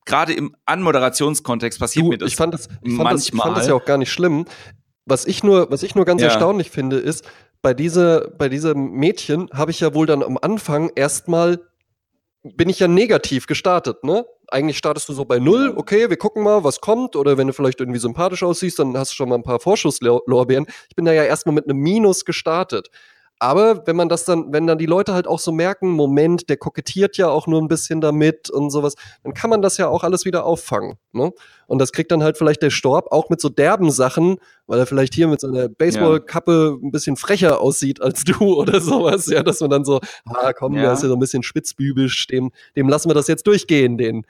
gerade 0.03 0.33
im 0.33 0.55
Anmoderationskontext 0.65 1.79
passiert 1.79 2.05
du, 2.05 2.09
mir 2.09 2.17
das 2.17 2.29
ich 2.29 2.35
fand 2.35 2.55
das, 2.55 2.67
ich 2.81 2.95
fand 2.95 3.03
manchmal. 3.03 3.13
Das, 3.13 3.27
ich 3.27 3.37
fand 3.39 3.57
das 3.57 3.67
ja 3.67 3.75
auch 3.75 3.85
gar 3.85 3.99
nicht 3.99 4.11
schlimm 4.11 4.45
Was 5.05 5.27
ich 5.27 5.43
nur, 5.43 5.69
was 5.69 5.83
ich 5.83 5.93
nur 5.93 6.05
ganz 6.05 6.23
Ja. 6.23 6.29
erstaunlich 6.29 6.71
finde, 6.71 6.97
ist, 6.97 7.29
bei 7.61 7.75
dieser, 7.75 8.31
bei 8.31 8.49
diesem 8.49 8.93
Mädchen 8.93 9.49
habe 9.53 9.69
ich 9.69 9.81
ja 9.81 9.93
wohl 9.93 10.07
dann 10.07 10.23
am 10.23 10.39
Anfang 10.41 10.89
erstmal, 10.95 11.59
bin 12.41 12.69
ich 12.69 12.79
ja 12.79 12.87
negativ 12.87 13.45
gestartet, 13.45 14.03
ne? 14.03 14.25
Eigentlich 14.51 14.77
startest 14.77 15.07
du 15.07 15.13
so 15.13 15.23
bei 15.23 15.39
null, 15.39 15.73
okay, 15.75 16.09
wir 16.09 16.17
gucken 16.17 16.43
mal, 16.43 16.63
was 16.65 16.81
kommt, 16.81 17.15
oder 17.15 17.37
wenn 17.37 17.47
du 17.47 17.53
vielleicht 17.53 17.79
irgendwie 17.79 17.99
sympathisch 17.99 18.43
aussiehst, 18.43 18.79
dann 18.79 18.97
hast 18.97 19.11
du 19.11 19.15
schon 19.15 19.29
mal 19.29 19.35
ein 19.35 19.43
paar 19.43 19.61
Vorschusslorbeeren. 19.61 20.65
Ich 20.89 20.95
bin 20.95 21.05
da 21.05 21.13
ja 21.13 21.23
erstmal 21.23 21.55
mit 21.55 21.69
einem 21.69 21.79
Minus 21.79 22.25
gestartet. 22.25 22.89
Aber 23.41 23.88
wenn 23.88 23.95
man 23.95 24.07
das 24.07 24.23
dann, 24.23 24.53
wenn 24.53 24.68
dann 24.68 24.77
die 24.77 24.85
Leute 24.85 25.15
halt 25.15 25.26
auch 25.26 25.39
so 25.39 25.51
merken, 25.51 25.89
Moment, 25.89 26.47
der 26.47 26.57
kokettiert 26.57 27.18
ja 27.18 27.27
auch 27.27 27.47
nur 27.47 27.59
ein 27.59 27.68
bisschen 27.68 27.99
damit 27.99 28.51
und 28.51 28.69
sowas, 28.69 28.93
dann 29.23 29.34
kann 29.34 29.49
man 29.49 29.63
das 29.63 29.77
ja 29.77 29.88
auch 29.88 30.03
alles 30.03 30.26
wieder 30.26 30.45
auffangen. 30.45 30.99
Ne? 31.11 31.31
Und 31.65 31.80
das 31.80 31.91
kriegt 31.91 32.11
dann 32.11 32.22
halt 32.22 32.38
vielleicht 32.38 32.61
der 32.61 32.69
Storb 32.69 33.11
auch 33.11 33.31
mit 33.31 33.41
so 33.41 33.49
derben 33.49 33.89
Sachen, 33.89 34.38
weil 34.68 34.77
er 34.77 34.85
vielleicht 34.85 35.15
hier 35.15 35.27
mit 35.27 35.41
seiner 35.41 35.69
Baseballkappe 35.69 36.77
ein 36.84 36.91
bisschen 36.91 37.18
frecher 37.18 37.61
aussieht 37.61 37.99
als 37.99 38.23
du 38.26 38.53
oder 38.53 38.80
sowas, 38.80 39.26
ja, 39.26 39.41
dass 39.41 39.59
man 39.59 39.72
dann 39.72 39.85
so, 39.85 39.99
ah 40.26 40.53
komm, 40.53 40.76
Ja. 40.76 40.84
der 40.84 40.93
ist 40.93 41.01
ja 41.01 41.09
so 41.09 41.15
ein 41.15 41.19
bisschen 41.19 41.41
spitzbübisch, 41.41 42.27
dem, 42.27 42.51
dem 42.76 42.89
lassen 42.89 43.09
wir 43.09 43.15
das 43.15 43.26
jetzt 43.27 43.47
durchgehen, 43.47 43.97
den 43.97 44.23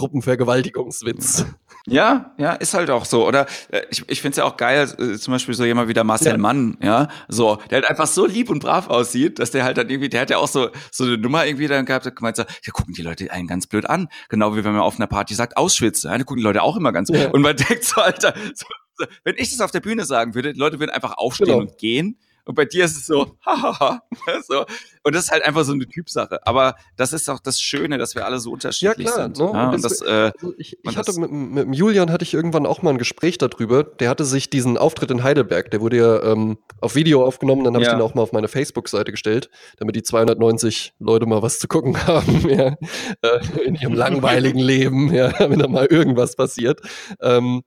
Gruppenvergewaltigungswitz. 0.00 1.46
Ja, 1.86 2.34
ja, 2.38 2.52
ist 2.52 2.74
halt 2.74 2.90
auch 2.90 3.04
so. 3.06 3.26
Oder 3.26 3.46
äh, 3.70 3.82
ich, 3.90 4.04
ich 4.08 4.20
finde 4.20 4.32
es 4.32 4.36
ja 4.36 4.44
auch 4.44 4.56
geil, 4.56 4.88
äh, 4.98 5.16
zum 5.16 5.32
Beispiel 5.32 5.54
so 5.54 5.64
jemand 5.64 5.88
wie 5.88 5.94
der 5.94 6.04
Marcel 6.04 6.32
Ja. 6.32 6.38
Mann, 6.38 6.76
ja, 6.82 7.08
so, 7.28 7.56
der 7.70 7.76
halt 7.76 7.84
einfach 7.90 8.06
so 8.06 8.26
lieb 8.26 8.50
und 8.50 8.60
brav 8.60 8.88
aussieht, 8.88 9.38
dass 9.38 9.50
der 9.50 9.64
halt 9.64 9.78
dann 9.78 9.88
irgendwie, 9.88 10.08
der 10.10 10.20
hat 10.20 10.30
ja 10.30 10.38
auch 10.38 10.48
so, 10.48 10.68
so 10.92 11.04
eine 11.04 11.16
Nummer 11.16 11.46
irgendwie 11.46 11.68
dann 11.68 11.86
gehabt, 11.86 12.04
der 12.04 12.12
gemeint 12.12 12.36
so, 12.36 12.42
ja, 12.42 12.72
gucken 12.72 12.92
die 12.94 13.02
Leute 13.02 13.30
einen 13.32 13.46
ganz 13.46 13.66
blöd 13.66 13.86
an. 13.86 14.08
Genau 14.28 14.54
wie 14.56 14.64
wenn 14.64 14.72
man 14.72 14.82
auf 14.82 14.96
einer 14.96 15.06
Party 15.06 15.34
sagt, 15.34 15.56
Auschwitz, 15.56 16.02
ja, 16.02 16.10
da 16.10 16.18
gucken 16.18 16.38
die 16.38 16.42
Leute 16.42 16.62
auch 16.62 16.76
immer 16.76 16.92
ganz 16.92 17.08
Ja. 17.08 17.30
Und 17.30 17.40
man 17.42 17.56
denkt 17.68 17.84
so, 17.84 18.00
Alter, 18.00 18.34
so, 18.54 18.66
so, 18.98 19.06
wenn 19.24 19.36
ich 19.38 19.50
das 19.50 19.60
auf 19.62 19.70
der 19.70 19.80
Bühne 19.80 20.04
sagen 20.04 20.34
würde, 20.34 20.52
die 20.52 20.58
Leute 20.60 20.78
würden 20.80 20.90
einfach 20.90 21.14
aufstehen 21.16 21.46
Genau. 21.46 21.58
und 21.60 21.78
gehen. 21.78 22.18
Und 22.50 22.56
bei 22.56 22.64
dir 22.64 22.84
ist 22.84 22.96
es 22.96 23.06
so, 23.06 23.36
hahaha, 23.46 24.02
so. 24.46 24.64
Und 25.04 25.14
das 25.14 25.26
ist 25.26 25.30
halt 25.30 25.44
einfach 25.44 25.62
so 25.64 25.72
eine 25.72 25.86
Typsache. 25.86 26.44
Aber 26.44 26.74
das 26.96 27.12
ist 27.12 27.30
auch 27.30 27.38
das 27.38 27.60
Schöne, 27.60 27.96
dass 27.96 28.16
wir 28.16 28.26
alle 28.26 28.40
so 28.40 28.50
unterschiedlich 28.50 29.06
klar, 29.06 29.22
sind. 29.22 29.38
ne? 29.38 29.50
Ja, 29.54 29.68
Und 29.68 29.74
und 29.76 29.84
das, 29.84 30.00
äh, 30.02 30.32
Also 30.34 30.52
ich, 30.58 30.76
ich 30.82 30.96
hatte 30.96 31.12
mit, 31.20 31.30
mit 31.30 31.64
dem 31.66 31.72
Julian 31.72 32.10
hatte 32.10 32.24
ich 32.24 32.34
irgendwann 32.34 32.66
auch 32.66 32.82
mal 32.82 32.90
ein 32.90 32.98
Gespräch 32.98 33.38
darüber. 33.38 33.84
Der 33.84 34.08
hatte 34.10 34.24
sich 34.24 34.50
diesen 34.50 34.76
Auftritt 34.76 35.12
in 35.12 35.22
Heidelberg, 35.22 35.70
der 35.70 35.80
wurde 35.80 35.96
ja 35.96 36.22
ähm, 36.24 36.58
auf 36.80 36.96
Video 36.96 37.24
aufgenommen, 37.24 37.62
dann 37.62 37.74
habe 37.74 37.84
Ja. 37.84 37.92
ich 37.92 37.96
den 37.96 38.02
auch 38.02 38.14
mal 38.14 38.22
auf 38.22 38.32
meine 38.32 38.48
Facebook-Seite 38.48 39.12
gestellt, 39.12 39.48
damit 39.78 39.94
die 39.94 40.02
290 40.02 40.94
Leute 40.98 41.26
mal 41.26 41.40
was 41.40 41.60
zu 41.60 41.68
gucken 41.68 41.96
haben, 42.06 42.48
ja, 42.50 42.74
äh, 43.22 43.62
in 43.64 43.76
ihrem 43.76 43.94
langweiligen 43.94 44.58
Leben, 44.58 45.14
ja, 45.14 45.32
wenn 45.38 45.60
da 45.60 45.68
mal 45.68 45.86
irgendwas 45.86 46.34
passiert. 46.34 46.80
Ähm, 47.22 47.62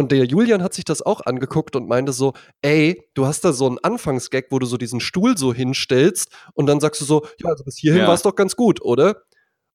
und 0.00 0.12
der 0.12 0.24
Julian 0.24 0.62
hat 0.62 0.72
sich 0.72 0.86
das 0.86 1.02
auch 1.02 1.20
angeguckt 1.26 1.76
und 1.76 1.86
meinte 1.86 2.14
so, 2.14 2.32
ey, 2.62 3.06
du 3.12 3.26
hast 3.26 3.44
da 3.44 3.52
so 3.52 3.66
einen 3.66 3.78
Anfangsgag, 3.78 4.46
wo 4.48 4.58
du 4.58 4.64
so 4.64 4.78
diesen 4.78 4.98
Stuhl 4.98 5.36
so 5.36 5.52
hinstellst 5.52 6.30
und 6.54 6.64
dann 6.66 6.80
sagst 6.80 7.02
du 7.02 7.04
so, 7.04 7.26
ja, 7.38 7.50
also 7.50 7.64
bis 7.64 7.76
hierhin 7.76 8.00
Ja. 8.00 8.06
war 8.08 8.14
es 8.14 8.22
doch 8.22 8.34
ganz 8.34 8.56
gut, 8.56 8.80
oder? 8.80 9.22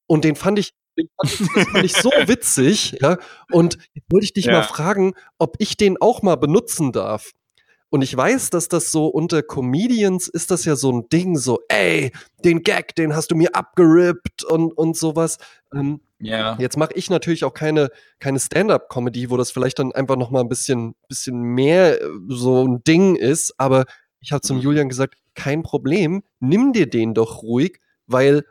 Und 0.08 0.24
den 0.26 0.36
fand 0.36 0.58
ich, 0.58 0.74
den 0.98 1.10
fand 1.16 1.32
ich, 1.40 1.48
das 1.54 1.68
fand 1.68 1.86
ich 1.86 1.94
so 1.94 2.10
witzig, 2.26 2.98
ja. 3.02 3.20
Und 3.52 3.78
jetzt 3.94 4.12
wollte 4.12 4.26
ich 4.26 4.34
dich 4.34 4.46
Ja. 4.46 4.54
mal 4.54 4.64
fragen, 4.64 5.14
ob 5.38 5.58
ich 5.60 5.78
den 5.78 6.02
auch 6.02 6.24
mal 6.24 6.38
benutzen 6.38 6.92
darf. 6.92 7.30
Und 7.90 8.02
ich 8.02 8.18
weiß, 8.18 8.50
dass 8.50 8.68
das 8.68 8.92
so 8.92 9.06
unter 9.06 9.44
Comedians 9.44 10.28
ist 10.28 10.50
das 10.50 10.66
ja 10.66 10.76
so 10.76 10.92
ein 10.92 11.08
Ding, 11.10 11.38
so, 11.38 11.60
ey, 11.70 12.12
den 12.44 12.64
Gag, 12.64 12.96
den 12.96 13.16
hast 13.16 13.30
du 13.30 13.36
mir 13.36 13.54
abgerippt 13.56 14.44
und, 14.44 14.76
und 14.76 14.98
sowas. 14.98 15.38
Ähm, 15.74 16.02
ja. 16.26 16.58
Jetzt 16.60 16.78
mache 16.78 16.94
ich 16.96 17.10
natürlich 17.10 17.44
auch 17.44 17.54
keine, 17.54 17.90
keine 18.20 18.40
Stand-up-Comedy, 18.40 19.30
wo 19.30 19.38
das 19.38 19.52
vielleicht 19.52 19.80
dann 19.80 19.92
einfach 19.92 20.16
noch 20.16 20.32
mal 20.32 20.42
ein 20.42 20.50
bisschen, 20.50 20.96
bisschen 21.08 21.40
mehr 21.42 22.02
äh, 22.02 22.06
so 22.28 22.66
ein 22.66 22.84
Ding 22.84 23.16
ist. 23.16 23.54
Aber 23.58 23.86
ich 24.20 24.32
habe 24.32 24.42
zum 24.42 24.58
Mhm. 24.58 24.64
Julian 24.64 24.90
gesagt, 24.90 25.16
kein 25.36 25.64
Problem, 25.64 26.24
nimm 26.40 26.74
dir 26.74 26.90
den 26.90 27.14
doch 27.14 27.44
ruhig, 27.44 27.80
weil 28.08 28.46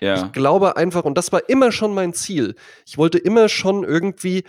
ja. 0.00 0.24
ich 0.24 0.32
glaube 0.32 0.76
einfach, 0.76 1.04
und 1.04 1.16
das 1.16 1.32
war 1.32 1.48
immer 1.48 1.72
schon 1.72 1.94
mein 1.94 2.12
Ziel, 2.12 2.54
ich 2.86 2.98
wollte 2.98 3.18
immer 3.18 3.48
schon 3.48 3.84
irgendwie 3.84 4.44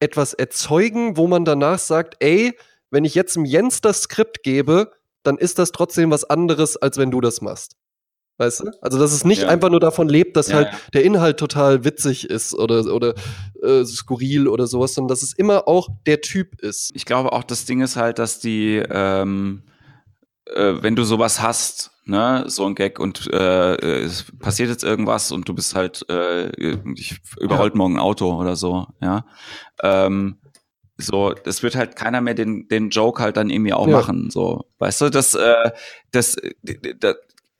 etwas 0.00 0.34
erzeugen, 0.34 1.16
wo 1.16 1.26
man 1.26 1.44
danach 1.44 1.78
sagt, 1.78 2.16
ey, 2.20 2.56
wenn 2.90 3.04
ich 3.04 3.14
jetzt 3.14 3.36
dem 3.36 3.44
Jens 3.44 3.80
das 3.80 4.02
Skript 4.02 4.42
gebe, 4.42 4.92
dann 5.22 5.36
ist 5.38 5.58
das 5.58 5.72
trotzdem 5.72 6.10
was 6.10 6.24
anderes, 6.24 6.76
als 6.76 6.96
wenn 6.96 7.10
du 7.10 7.20
das 7.20 7.40
machst. 7.40 7.76
Weißt 8.38 8.60
du? 8.60 8.70
Also, 8.80 8.98
dass 8.98 9.12
es 9.12 9.24
nicht 9.24 9.42
Ja. 9.42 9.48
einfach 9.48 9.68
nur 9.68 9.80
davon 9.80 10.08
lebt, 10.08 10.36
dass 10.36 10.48
Ja, 10.48 10.56
halt 10.56 10.68
ja. 10.72 10.78
der 10.94 11.04
Inhalt 11.04 11.38
total 11.38 11.84
witzig 11.84 12.30
ist 12.30 12.54
oder, 12.54 12.86
oder 12.94 13.14
äh, 13.62 13.84
skurril 13.84 14.46
oder 14.48 14.66
sowas, 14.68 14.94
sondern 14.94 15.08
dass 15.08 15.22
es 15.22 15.32
immer 15.32 15.66
auch 15.68 15.88
der 16.06 16.20
Typ 16.20 16.60
ist. 16.62 16.90
Ich 16.94 17.04
glaube 17.04 17.32
auch, 17.32 17.42
das 17.42 17.64
Ding 17.64 17.80
ist 17.80 17.96
halt, 17.96 18.18
dass 18.20 18.38
die, 18.38 18.76
ähm, 18.90 19.64
äh, 20.46 20.74
wenn 20.80 20.94
du 20.94 21.02
sowas 21.02 21.42
hast, 21.42 21.90
ne, 22.04 22.44
so 22.46 22.64
ein 22.64 22.74
Gag 22.76 23.00
und 23.00 23.28
äh, 23.32 23.74
es 24.02 24.24
passiert 24.38 24.70
jetzt 24.70 24.84
irgendwas 24.84 25.32
und 25.32 25.48
du 25.48 25.54
bist 25.54 25.74
halt, 25.74 26.06
äh, 26.08 26.48
ich 26.94 27.18
überrollt 27.40 27.74
morgen 27.74 27.96
ein 27.96 28.00
Auto 28.00 28.32
oder 28.40 28.54
so, 28.56 28.86
ja. 29.02 29.26
Ähm, 29.82 30.38
so, 30.96 31.32
das 31.32 31.62
wird 31.62 31.74
halt 31.76 31.94
keiner 31.96 32.20
mehr 32.20 32.34
den, 32.34 32.66
den 32.68 32.90
Joke 32.90 33.22
halt 33.22 33.36
dann 33.36 33.50
irgendwie 33.50 33.72
auch 33.72 33.86
Ja. 33.88 33.96
machen, 33.98 34.30
so. 34.30 34.64
Weißt 34.78 35.00
du, 35.00 35.10
das, 35.10 35.34
äh, 35.34 35.70
das, 36.12 36.34
d- 36.34 36.54
d- 36.78 36.94
d- 36.94 37.14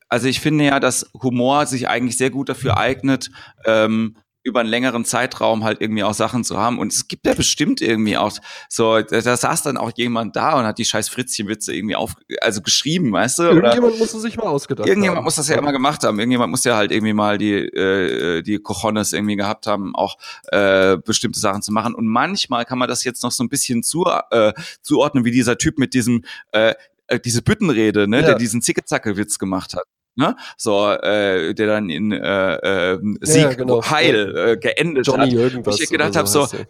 also 0.08 0.26
ich 0.28 0.40
finde 0.40 0.64
ja, 0.64 0.80
dass 0.80 1.10
Humor 1.22 1.66
sich 1.66 1.88
eigentlich 1.88 2.16
sehr 2.16 2.30
gut 2.30 2.48
dafür 2.48 2.76
eignet, 2.78 3.30
ähm, 3.64 4.16
über 4.44 4.60
einen 4.60 4.68
längeren 4.70 5.04
Zeitraum 5.04 5.62
halt 5.64 5.82
irgendwie 5.82 6.04
auch 6.04 6.14
Sachen 6.14 6.42
zu 6.42 6.56
haben. 6.56 6.78
Und 6.78 6.90
es 6.90 7.06
gibt 7.08 7.26
ja 7.26 7.34
bestimmt 7.34 7.82
irgendwie 7.82 8.16
auch 8.16 8.32
so, 8.70 8.98
da, 9.02 9.20
da 9.20 9.36
saß 9.36 9.62
dann 9.62 9.76
auch 9.76 9.90
jemand 9.96 10.36
da 10.36 10.58
und 10.58 10.64
hat 10.64 10.78
die 10.78 10.86
scheiß 10.86 11.10
Fritzchen-Witze 11.10 11.74
irgendwie 11.74 11.96
auf, 11.96 12.14
also 12.40 12.62
geschrieben, 12.62 13.12
weißt 13.12 13.40
du? 13.40 13.42
Oder 13.42 13.54
Irgendjemand 13.56 13.98
muss 13.98 14.14
es 14.14 14.22
sich 14.22 14.36
mal 14.38 14.44
ausgedacht 14.44 14.88
irgendjemand 14.88 15.18
haben. 15.18 15.24
muss 15.24 15.34
das 15.36 15.48
ja 15.48 15.56
immer 15.58 15.72
gemacht 15.72 16.02
haben. 16.02 16.18
Irgendjemand 16.18 16.50
muss 16.50 16.64
ja 16.64 16.76
halt 16.76 16.92
irgendwie 16.92 17.12
mal 17.12 17.36
die, 17.36 17.52
äh, 17.52 18.40
die 18.42 18.58
Cojones 18.58 19.12
irgendwie 19.12 19.36
gehabt 19.36 19.66
haben, 19.66 19.94
auch 19.94 20.16
äh, 20.50 20.96
bestimmte 20.96 21.38
Sachen 21.40 21.60
zu 21.60 21.70
machen. 21.72 21.94
Und 21.94 22.06
manchmal 22.06 22.64
kann 22.64 22.78
man 22.78 22.88
das 22.88 23.04
jetzt 23.04 23.22
noch 23.22 23.32
so 23.32 23.44
ein 23.44 23.50
bisschen 23.50 23.82
zu, 23.82 24.06
äh, 24.30 24.54
zuordnen, 24.80 25.26
wie 25.26 25.30
dieser 25.32 25.58
Typ 25.58 25.78
mit 25.78 25.92
diesem, 25.92 26.24
äh, 26.52 26.74
äh, 27.08 27.20
diese 27.20 27.42
Büttenrede, 27.42 28.08
ne, 28.08 28.20
Ja. 28.20 28.26
der 28.28 28.34
diesen 28.36 28.62
Zicke-Zacke-Witz 28.62 29.38
gemacht 29.38 29.74
hat. 29.74 29.84
Ne? 30.18 30.34
So, 30.56 30.90
äh, 30.90 31.54
der 31.54 31.66
dann 31.68 31.90
in 31.90 32.10
äh, 32.10 32.54
äh, 32.94 32.98
Sieg 33.20 33.42
Ja, 33.42 33.52
genau. 33.52 33.84
Heil 33.88 34.36
äh, 34.36 34.56
geendet 34.56 35.06
Johnny 35.06 35.26
hat. 35.30 35.32
irgendwas. 35.32 35.80
Ich 35.80 35.88
gedacht 35.90 36.10
oder 36.10 36.18
hab, 36.18 36.26
so, 36.26 36.44
der. 36.46 36.66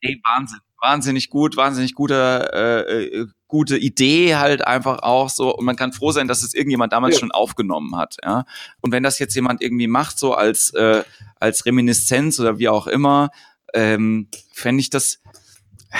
Ey, 0.00 0.20
Wahnsinn. 0.24 0.60
Wahnsinnig 0.80 1.28
gut, 1.28 1.56
wahnsinnig 1.56 1.94
guter, 1.94 2.52
äh, 2.88 3.04
äh, 3.04 3.26
gute 3.48 3.76
Idee 3.76 4.36
halt 4.36 4.64
einfach 4.64 5.00
auch 5.02 5.28
so. 5.28 5.52
Und 5.56 5.64
man 5.64 5.74
kann 5.74 5.92
froh 5.92 6.12
sein, 6.12 6.28
dass 6.28 6.42
es 6.44 6.54
irgendjemand 6.54 6.92
damals 6.92 7.16
Ja. 7.16 7.20
schon 7.20 7.32
aufgenommen 7.32 7.96
hat. 7.96 8.16
Ja. 8.24 8.44
Und 8.80 8.92
wenn 8.92 9.02
das 9.02 9.18
jetzt 9.18 9.34
jemand 9.34 9.60
irgendwie 9.60 9.88
macht, 9.88 10.18
so 10.18 10.34
als, 10.34 10.72
äh, 10.74 11.02
als 11.40 11.66
Reminiszenz 11.66 12.38
oder 12.38 12.58
wie 12.60 12.68
auch 12.68 12.86
immer, 12.86 13.30
ähm, 13.74 14.28
fände 14.52 14.80
ich 14.80 14.90
das, 14.90 15.20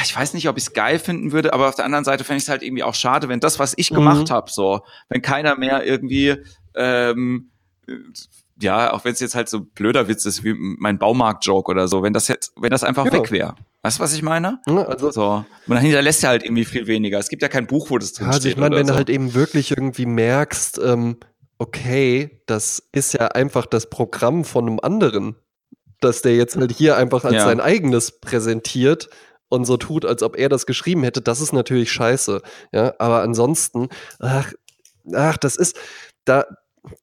ich 0.02 0.16
weiß 0.16 0.34
nicht, 0.34 0.48
ob 0.48 0.56
ich 0.56 0.64
es 0.64 0.72
geil 0.72 0.98
finden 0.98 1.32
würde, 1.32 1.52
aber 1.52 1.68
auf 1.68 1.74
der 1.74 1.84
anderen 1.84 2.04
Seite 2.04 2.24
fände 2.24 2.38
ich 2.38 2.44
es 2.44 2.48
halt 2.48 2.62
irgendwie 2.62 2.82
auch 2.82 2.94
schade, 2.94 3.28
wenn 3.28 3.40
das, 3.40 3.58
was 3.58 3.74
ich 3.76 3.90
Mhm. 3.90 3.96
gemacht 3.96 4.30
habe, 4.30 4.50
so, 4.50 4.80
wenn 5.08 5.20
keiner 5.22 5.56
mehr 5.56 5.84
irgendwie, 5.84 6.36
ähm, 6.74 7.50
äh, 7.86 7.92
ja, 8.60 8.92
auch 8.92 9.04
wenn 9.04 9.12
es 9.12 9.20
jetzt 9.20 9.34
halt 9.34 9.48
so 9.48 9.60
blöder 9.60 10.08
Witz 10.08 10.24
ist 10.24 10.44
wie 10.44 10.54
mein 10.54 10.98
Baumarkt-Joke 10.98 11.70
oder 11.70 11.88
so, 11.88 12.02
wenn 12.02 12.12
das 12.12 12.28
jetzt, 12.28 12.52
wenn 12.60 12.70
das 12.70 12.84
einfach 12.84 13.06
Ja. 13.06 13.12
weg 13.12 13.30
wäre. 13.30 13.54
Weißt 13.82 13.98
du, 13.98 14.02
was 14.04 14.14
ich 14.14 14.22
meine? 14.22 14.60
Ja, 14.68 14.82
also, 14.84 15.10
So. 15.10 15.44
Dann 15.66 15.78
hinterlässt 15.78 16.22
er 16.22 16.30
halt 16.30 16.44
irgendwie 16.44 16.64
viel 16.64 16.86
weniger. 16.86 17.18
Es 17.18 17.28
gibt 17.28 17.42
ja 17.42 17.48
kein 17.48 17.66
Buch, 17.66 17.90
wo 17.90 17.98
das 17.98 18.12
drin 18.12 18.28
also 18.28 18.40
steht. 18.40 18.52
ich 18.52 18.58
meine, 18.58 18.76
wenn 18.76 18.86
so. 18.86 18.92
du 18.92 18.96
halt 18.98 19.10
eben 19.10 19.34
wirklich 19.34 19.72
irgendwie 19.72 20.06
merkst, 20.06 20.78
ähm, 20.84 21.16
okay, 21.58 22.40
das 22.46 22.82
ist 22.92 23.14
ja 23.14 23.28
einfach 23.28 23.66
das 23.66 23.90
Programm 23.90 24.44
von 24.44 24.66
einem 24.68 24.80
anderen, 24.80 25.34
dass 26.00 26.22
der 26.22 26.36
jetzt 26.36 26.56
halt 26.56 26.70
hier 26.72 26.96
einfach 26.96 27.24
als 27.24 27.34
Ja. 27.34 27.44
sein 27.44 27.60
eigenes 27.60 28.20
präsentiert 28.20 29.08
und 29.52 29.64
so 29.66 29.76
tut, 29.76 30.04
als 30.04 30.22
ob 30.22 30.36
er 30.36 30.48
das 30.48 30.66
geschrieben 30.66 31.02
hätte, 31.04 31.20
das 31.20 31.40
ist 31.40 31.52
natürlich 31.52 31.92
scheiße. 31.92 32.40
Ja, 32.72 32.94
aber 32.98 33.22
ansonsten, 33.22 33.88
ach, 34.18 34.52
ach, 35.14 35.36
das 35.36 35.56
ist, 35.56 35.76
da, 36.24 36.44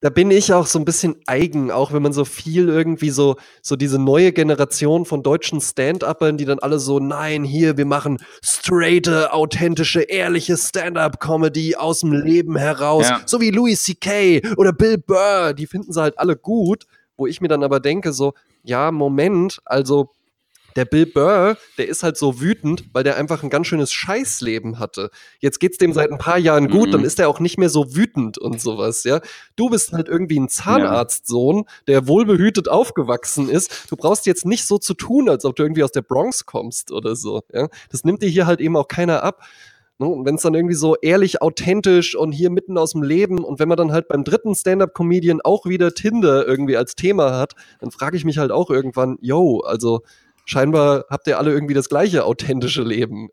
da 0.01 0.09
bin 0.09 0.29
ich 0.29 0.51
auch 0.51 0.65
so 0.65 0.77
ein 0.77 0.83
bisschen 0.83 1.15
eigen, 1.25 1.71
auch 1.71 1.93
wenn 1.93 2.01
man 2.01 2.11
so 2.11 2.25
viel 2.25 2.67
irgendwie 2.67 3.11
so, 3.11 3.37
so 3.61 3.75
diese 3.77 3.97
neue 3.97 4.33
Generation 4.33 5.05
von 5.05 5.23
deutschen 5.23 5.61
Stand-Uppern, 5.61 6.37
die 6.37 6.43
dann 6.45 6.59
alle 6.59 6.79
so, 6.79 6.99
nein, 6.99 7.43
hier, 7.45 7.77
wir 7.77 7.85
machen 7.85 8.17
straighte, 8.43 9.31
authentische, 9.31 10.01
ehrliche 10.01 10.57
Stand-Up-Comedy 10.57 11.75
aus 11.75 12.01
dem 12.01 12.11
Leben 12.11 12.57
heraus, 12.57 13.07
Ja. 13.07 13.21
so 13.25 13.39
wie 13.39 13.51
Louis 13.51 13.81
C.K. 13.83 14.41
oder 14.57 14.73
Bill 14.73 14.97
Burr, 14.97 15.53
die 15.53 15.67
finden 15.67 15.93
sie 15.93 16.01
halt 16.01 16.19
alle 16.19 16.35
gut, 16.35 16.85
wo 17.15 17.25
ich 17.27 17.39
mir 17.39 17.47
dann 17.47 17.63
aber 17.63 17.79
denke, 17.79 18.11
so, 18.11 18.33
ja, 18.63 18.91
Moment, 18.91 19.59
also 19.65 20.09
der 20.75 20.85
Bill 20.85 21.05
Burr, 21.05 21.57
der 21.77 21.87
ist 21.87 22.03
halt 22.03 22.17
so 22.17 22.41
wütend, 22.41 22.85
weil 22.93 23.03
der 23.03 23.17
einfach 23.17 23.43
ein 23.43 23.49
ganz 23.49 23.67
schönes 23.67 23.91
Scheißleben 23.91 24.79
hatte. 24.79 25.09
Jetzt 25.39 25.59
geht's 25.59 25.77
dem 25.77 25.93
seit 25.93 26.11
ein 26.11 26.17
paar 26.17 26.37
Jahren 26.37 26.69
gut, 26.69 26.87
mhm. 26.87 26.91
dann 26.91 27.03
ist 27.03 27.19
er 27.19 27.29
auch 27.29 27.39
nicht 27.39 27.57
mehr 27.57 27.69
so 27.69 27.95
wütend 27.95 28.37
und 28.37 28.61
sowas, 28.61 29.03
ja. 29.03 29.21
Du 29.55 29.69
bist 29.69 29.93
halt 29.93 30.07
irgendwie 30.07 30.39
ein 30.39 30.49
Zahnarztsohn, 30.49 31.65
der 31.87 32.07
wohlbehütet 32.07 32.69
aufgewachsen 32.69 33.49
ist. 33.49 33.89
Du 33.89 33.95
brauchst 33.95 34.25
jetzt 34.25 34.45
nicht 34.45 34.65
so 34.65 34.77
zu 34.77 34.93
tun, 34.93 35.29
als 35.29 35.45
ob 35.45 35.55
du 35.55 35.63
irgendwie 35.63 35.83
aus 35.83 35.91
der 35.91 36.01
Bronx 36.01 36.45
kommst 36.45 36.91
oder 36.91 37.15
so, 37.15 37.41
ja. 37.53 37.67
Das 37.91 38.03
nimmt 38.03 38.21
dir 38.21 38.29
hier 38.29 38.45
halt 38.47 38.61
eben 38.61 38.75
auch 38.75 38.87
keiner 38.87 39.23
ab. 39.23 39.43
Ne? 39.99 40.07
Und 40.07 40.25
wenn 40.25 40.35
es 40.35 40.41
dann 40.41 40.53
irgendwie 40.53 40.75
so 40.75 40.95
ehrlich, 40.95 41.41
authentisch 41.41 42.15
und 42.15 42.31
hier 42.31 42.49
mitten 42.49 42.77
aus 42.77 42.93
dem 42.93 43.03
Leben 43.03 43.43
und 43.43 43.59
wenn 43.59 43.67
man 43.67 43.77
dann 43.77 43.91
halt 43.91 44.07
beim 44.07 44.23
dritten 44.23 44.55
Stand-up-Comedian 44.55 45.41
auch 45.41 45.65
wieder 45.65 45.93
Tinder 45.93 46.47
irgendwie 46.47 46.77
als 46.77 46.95
Thema 46.95 47.37
hat, 47.37 47.53
dann 47.79 47.91
frage 47.91 48.17
ich 48.17 48.25
mich 48.25 48.37
halt 48.37 48.51
auch 48.51 48.69
irgendwann, 48.69 49.17
yo, 49.21 49.59
also 49.59 50.01
scheinbar 50.49 51.05
habt 51.09 51.27
ihr 51.27 51.37
alle 51.37 51.51
irgendwie 51.51 51.75
das 51.75 51.89
gleiche 51.89 52.25
authentische 52.25 52.81
Leben. 52.81 53.29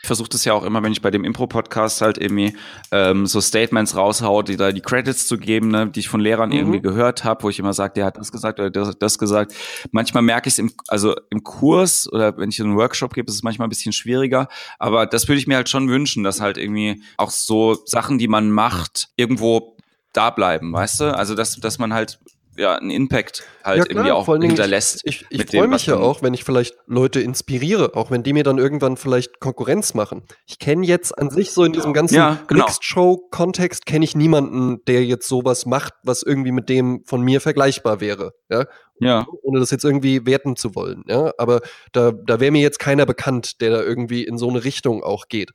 Ich 0.00 0.06
versuche 0.06 0.30
das 0.30 0.46
ja 0.46 0.54
auch 0.54 0.64
immer, 0.64 0.82
wenn 0.82 0.92
ich 0.92 1.02
bei 1.02 1.10
dem 1.10 1.22
Impro-Podcast 1.22 2.00
halt 2.00 2.16
irgendwie 2.16 2.56
ähm, 2.90 3.26
so 3.26 3.42
Statements 3.42 3.94
raushaue, 3.96 4.42
die 4.44 4.56
da 4.56 4.72
die 4.72 4.80
Credits 4.80 5.26
zu 5.26 5.36
geben, 5.36 5.68
ne, 5.68 5.88
die 5.88 6.00
ich 6.00 6.08
von 6.08 6.20
Lehrern 6.20 6.48
mhm. 6.48 6.56
irgendwie 6.56 6.80
gehört 6.80 7.22
habe, 7.22 7.42
wo 7.42 7.50
ich 7.50 7.58
immer 7.58 7.74
sage, 7.74 7.92
der 7.94 8.06
hat 8.06 8.16
das 8.16 8.32
gesagt 8.32 8.58
oder 8.60 8.70
das, 8.70 8.98
das 8.98 9.18
gesagt. 9.18 9.54
Manchmal 9.90 10.22
merke 10.22 10.48
ich 10.48 10.54
es 10.54 10.58
im, 10.58 10.72
also 10.88 11.14
im 11.28 11.44
Kurs 11.44 12.10
oder 12.10 12.38
wenn 12.38 12.48
ich 12.48 12.60
einen 12.62 12.76
Workshop 12.76 13.12
gebe, 13.12 13.28
ist 13.28 13.36
es 13.36 13.42
manchmal 13.42 13.66
ein 13.66 13.70
bisschen 13.70 13.92
schwieriger. 13.92 14.48
Aber 14.78 15.04
das 15.04 15.28
würde 15.28 15.38
ich 15.38 15.46
mir 15.46 15.56
halt 15.56 15.68
schon 15.68 15.90
wünschen, 15.90 16.24
dass 16.24 16.40
halt 16.40 16.56
irgendwie 16.56 17.02
auch 17.18 17.30
so 17.30 17.76
Sachen, 17.84 18.16
die 18.16 18.28
man 18.28 18.50
macht, 18.50 19.08
irgendwo 19.16 19.76
da 20.14 20.30
bleiben, 20.30 20.72
weißt 20.72 21.00
du? 21.00 21.14
Also 21.14 21.34
dass, 21.34 21.56
dass 21.56 21.78
man 21.78 21.92
halt 21.92 22.20
ja, 22.56 22.76
einen 22.76 22.90
Impact 22.90 23.44
halt 23.62 23.78
ja, 23.78 23.84
irgendwie 23.88 24.12
auch 24.12 24.26
hinterlässt. 24.26 25.00
Ich, 25.04 25.24
ich, 25.30 25.40
ich 25.40 25.50
freue 25.50 25.68
mich 25.68 25.86
ja 25.86 25.96
auch, 25.96 26.22
wenn 26.22 26.34
ich 26.34 26.44
vielleicht 26.44 26.76
Leute 26.86 27.20
inspiriere, 27.20 27.94
auch 27.94 28.10
wenn 28.10 28.22
die 28.22 28.32
mir 28.32 28.44
dann 28.44 28.58
irgendwann 28.58 28.96
vielleicht 28.96 29.40
Konkurrenz 29.40 29.94
machen. 29.94 30.22
Ich 30.46 30.58
kenne 30.58 30.86
jetzt 30.86 31.16
an 31.18 31.30
sich 31.30 31.52
so 31.52 31.64
in 31.64 31.72
diesem 31.72 31.92
ganzen 31.92 32.14
ja, 32.14 32.38
genau. 32.46 32.64
Mixed-Show-Kontext 32.64 33.86
kenne 33.86 34.04
ich 34.04 34.14
niemanden, 34.14 34.84
der 34.86 35.04
jetzt 35.04 35.28
sowas 35.28 35.66
macht, 35.66 35.94
was 36.02 36.22
irgendwie 36.22 36.52
mit 36.52 36.68
dem 36.68 37.02
von 37.04 37.22
mir 37.22 37.40
vergleichbar 37.40 38.00
wäre. 38.00 38.32
Ja. 38.48 38.66
Ja. 39.00 39.26
Ohne 39.42 39.58
das 39.58 39.70
jetzt 39.70 39.84
irgendwie 39.84 40.24
werten 40.24 40.54
zu 40.54 40.74
wollen. 40.74 41.02
Ja. 41.08 41.32
Aber 41.38 41.60
da, 41.92 42.12
da 42.12 42.38
wäre 42.38 42.52
mir 42.52 42.62
jetzt 42.62 42.78
keiner 42.78 43.06
bekannt, 43.06 43.60
der 43.60 43.70
da 43.70 43.82
irgendwie 43.82 44.24
in 44.24 44.38
so 44.38 44.48
eine 44.48 44.62
Richtung 44.64 45.02
auch 45.02 45.26
geht. 45.28 45.50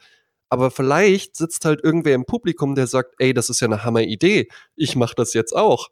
Aber 0.49 0.71
vielleicht 0.71 1.37
sitzt 1.37 1.63
halt 1.63 1.83
irgendwer 1.83 2.15
im 2.15 2.25
Publikum, 2.25 2.73
der 2.75 2.87
sagt, 2.87 3.13
ey, 3.19 3.33
das 3.33 3.49
ist 3.49 3.59
ja 3.59 3.67
eine 3.67 3.83
Hammer-Idee. 3.83 4.47
Ich 4.75 4.95
mache 4.95 5.13
das 5.15 5.33
jetzt 5.33 5.55
auch 5.55 5.89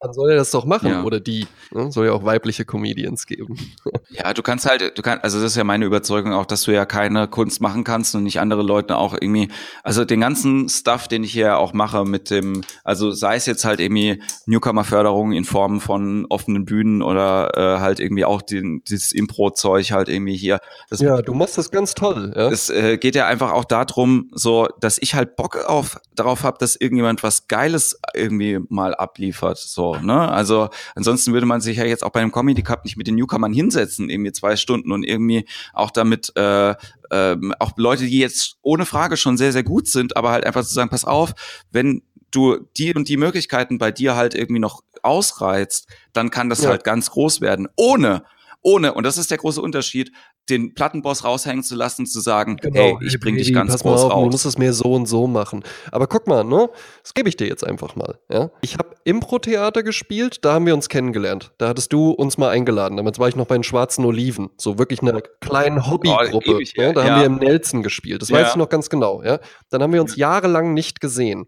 dann 0.00 0.12
soll 0.12 0.30
er 0.30 0.36
das 0.36 0.50
doch 0.52 0.64
machen 0.64 0.90
ja. 0.90 1.02
oder 1.02 1.18
die. 1.18 1.46
Ne? 1.72 1.90
Soll 1.90 2.06
ja 2.06 2.12
auch 2.12 2.24
weibliche 2.24 2.64
Comedians 2.64 3.26
geben. 3.26 3.56
Ja, 4.10 4.32
du 4.32 4.42
kannst 4.42 4.66
halt, 4.66 4.96
du 4.96 5.02
kannst, 5.02 5.22
also 5.22 5.38
das 5.38 5.52
ist 5.52 5.56
ja 5.56 5.64
meine 5.64 5.84
Überzeugung 5.84 6.32
auch, 6.32 6.46
dass 6.46 6.62
du 6.62 6.72
ja 6.72 6.86
keine 6.86 7.28
Kunst 7.28 7.60
machen 7.60 7.84
kannst 7.84 8.14
und 8.14 8.22
nicht 8.22 8.40
andere 8.40 8.62
Leute 8.62 8.96
auch 8.96 9.12
irgendwie, 9.12 9.48
also 9.82 10.04
den 10.04 10.20
ganzen 10.20 10.68
Stuff, 10.68 11.08
den 11.08 11.24
ich 11.24 11.32
hier 11.32 11.58
auch 11.58 11.72
mache 11.74 12.04
mit 12.04 12.30
dem, 12.30 12.62
also 12.84 13.10
sei 13.10 13.36
es 13.36 13.44
jetzt 13.46 13.64
halt 13.64 13.80
irgendwie 13.80 14.22
Newcomer-Förderung 14.46 15.32
in 15.32 15.44
Form 15.44 15.80
von 15.80 16.26
offenen 16.30 16.64
Bühnen 16.64 17.02
oder 17.02 17.50
äh, 17.54 17.80
halt 17.80 18.00
irgendwie 18.00 18.24
auch 18.24 18.40
den, 18.40 18.82
dieses 18.88 19.12
Impro-Zeug 19.12 19.92
halt 19.92 20.08
irgendwie 20.08 20.36
hier. 20.36 20.58
Das, 20.88 21.00
ja, 21.00 21.20
du 21.20 21.34
machst 21.34 21.58
das 21.58 21.70
ganz 21.70 21.94
toll. 21.94 22.32
Ja? 22.34 22.48
Es 22.48 22.70
äh, 22.70 22.96
geht 22.96 23.14
ja 23.14 23.26
einfach 23.26 23.52
auch 23.52 23.66
darum, 23.66 24.30
so, 24.32 24.68
dass 24.80 24.98
ich 24.98 25.14
halt 25.14 25.36
Bock 25.36 25.56
auf 25.66 26.00
darauf 26.16 26.44
habe, 26.44 26.56
dass 26.58 26.76
irgendjemand 26.76 27.22
was 27.22 27.46
Geiles 27.46 28.00
irgendwie 28.14 28.58
mal 28.68 28.94
abliefert. 28.94 29.58
So 29.58 29.87
ne? 29.96 30.30
Also 30.30 30.68
ansonsten 30.94 31.32
würde 31.32 31.46
man 31.46 31.60
sich 31.60 31.76
ja 31.78 31.84
jetzt 31.84 32.04
auch 32.04 32.10
bei 32.10 32.20
einem 32.20 32.32
Comedy 32.32 32.62
Cup 32.62 32.84
nicht 32.84 32.96
mit 32.96 33.06
den 33.06 33.16
Newcomern 33.16 33.52
hinsetzen, 33.52 34.10
irgendwie 34.10 34.32
zwei 34.32 34.56
Stunden 34.56 34.92
und 34.92 35.04
irgendwie 35.04 35.46
auch 35.72 35.90
damit 35.90 36.32
äh, 36.36 36.74
ähm, 37.10 37.54
auch 37.58 37.72
Leute, 37.76 38.06
die 38.06 38.18
jetzt 38.18 38.56
ohne 38.62 38.86
Frage 38.86 39.16
schon 39.16 39.36
sehr, 39.36 39.52
sehr 39.52 39.64
gut 39.64 39.88
sind, 39.88 40.16
aber 40.16 40.30
halt 40.30 40.44
einfach 40.44 40.64
zu 40.64 40.74
sagen, 40.74 40.90
pass 40.90 41.04
auf, 41.04 41.32
wenn 41.70 42.02
du 42.30 42.58
die 42.76 42.94
und 42.94 43.08
die 43.08 43.16
Möglichkeiten 43.16 43.78
bei 43.78 43.90
dir 43.90 44.16
halt 44.16 44.34
irgendwie 44.34 44.60
noch 44.60 44.82
ausreizt, 45.02 45.88
dann 46.12 46.30
kann 46.30 46.50
das 46.50 46.62
ja. 46.62 46.70
halt 46.70 46.84
ganz 46.84 47.10
groß 47.10 47.40
werden, 47.40 47.68
ohne 47.76 48.24
ohne, 48.62 48.92
und 48.94 49.04
das 49.04 49.18
ist 49.18 49.30
der 49.30 49.38
große 49.38 49.62
Unterschied, 49.62 50.12
den 50.50 50.74
Plattenboss 50.74 51.24
raushängen 51.24 51.62
zu 51.62 51.74
lassen, 51.74 52.06
zu 52.06 52.20
sagen, 52.20 52.56
genau, 52.56 52.80
hey, 52.80 52.96
ich 53.02 53.18
bring 53.20 53.36
dich 53.36 53.52
ganz 53.52 53.72
pass 53.72 53.82
groß 53.82 54.02
auf, 54.02 54.12
raus. 54.12 54.24
Du 54.24 54.30
musst 54.30 54.46
es 54.46 54.58
mehr 54.58 54.72
so 54.72 54.92
und 54.92 55.06
so 55.06 55.26
machen. 55.26 55.64
Aber 55.92 56.06
guck 56.06 56.26
mal, 56.26 56.44
ne? 56.44 56.70
Das 57.02 57.14
gebe 57.14 57.28
ich 57.28 57.36
dir 57.36 57.46
jetzt 57.46 57.66
einfach 57.66 57.96
mal. 57.96 58.18
Ja? 58.30 58.50
Ich 58.60 58.74
habe 58.74 58.96
Impro-Theater 59.04 59.82
gespielt, 59.82 60.44
da 60.44 60.54
haben 60.54 60.66
wir 60.66 60.74
uns 60.74 60.88
kennengelernt. 60.88 61.52
Da 61.58 61.68
hattest 61.68 61.92
du 61.92 62.10
uns 62.10 62.38
mal 62.38 62.50
eingeladen. 62.50 62.96
Damals 62.96 63.18
war 63.18 63.28
ich 63.28 63.36
noch 63.36 63.46
bei 63.46 63.56
den 63.56 63.64
Schwarzen 63.64 64.04
Oliven. 64.04 64.50
So 64.56 64.78
wirklich 64.78 65.00
eine 65.02 65.22
kleine 65.40 65.90
Hobbygruppe. 65.90 66.56
Oh, 66.56 66.60
ja? 66.60 66.92
Da 66.92 67.04
ja. 67.04 67.10
haben 67.10 67.20
wir 67.20 67.26
im 67.26 67.36
Nelson 67.36 67.82
gespielt. 67.82 68.22
Das 68.22 68.28
ja. 68.28 68.38
weiß 68.38 68.50
ich 68.50 68.56
noch 68.56 68.68
ganz 68.68 68.90
genau. 68.90 69.22
Ja? 69.22 69.40
Dann 69.70 69.82
haben 69.82 69.92
wir 69.92 70.00
uns 70.00 70.16
jahrelang 70.16 70.74
nicht 70.74 71.00
gesehen 71.00 71.46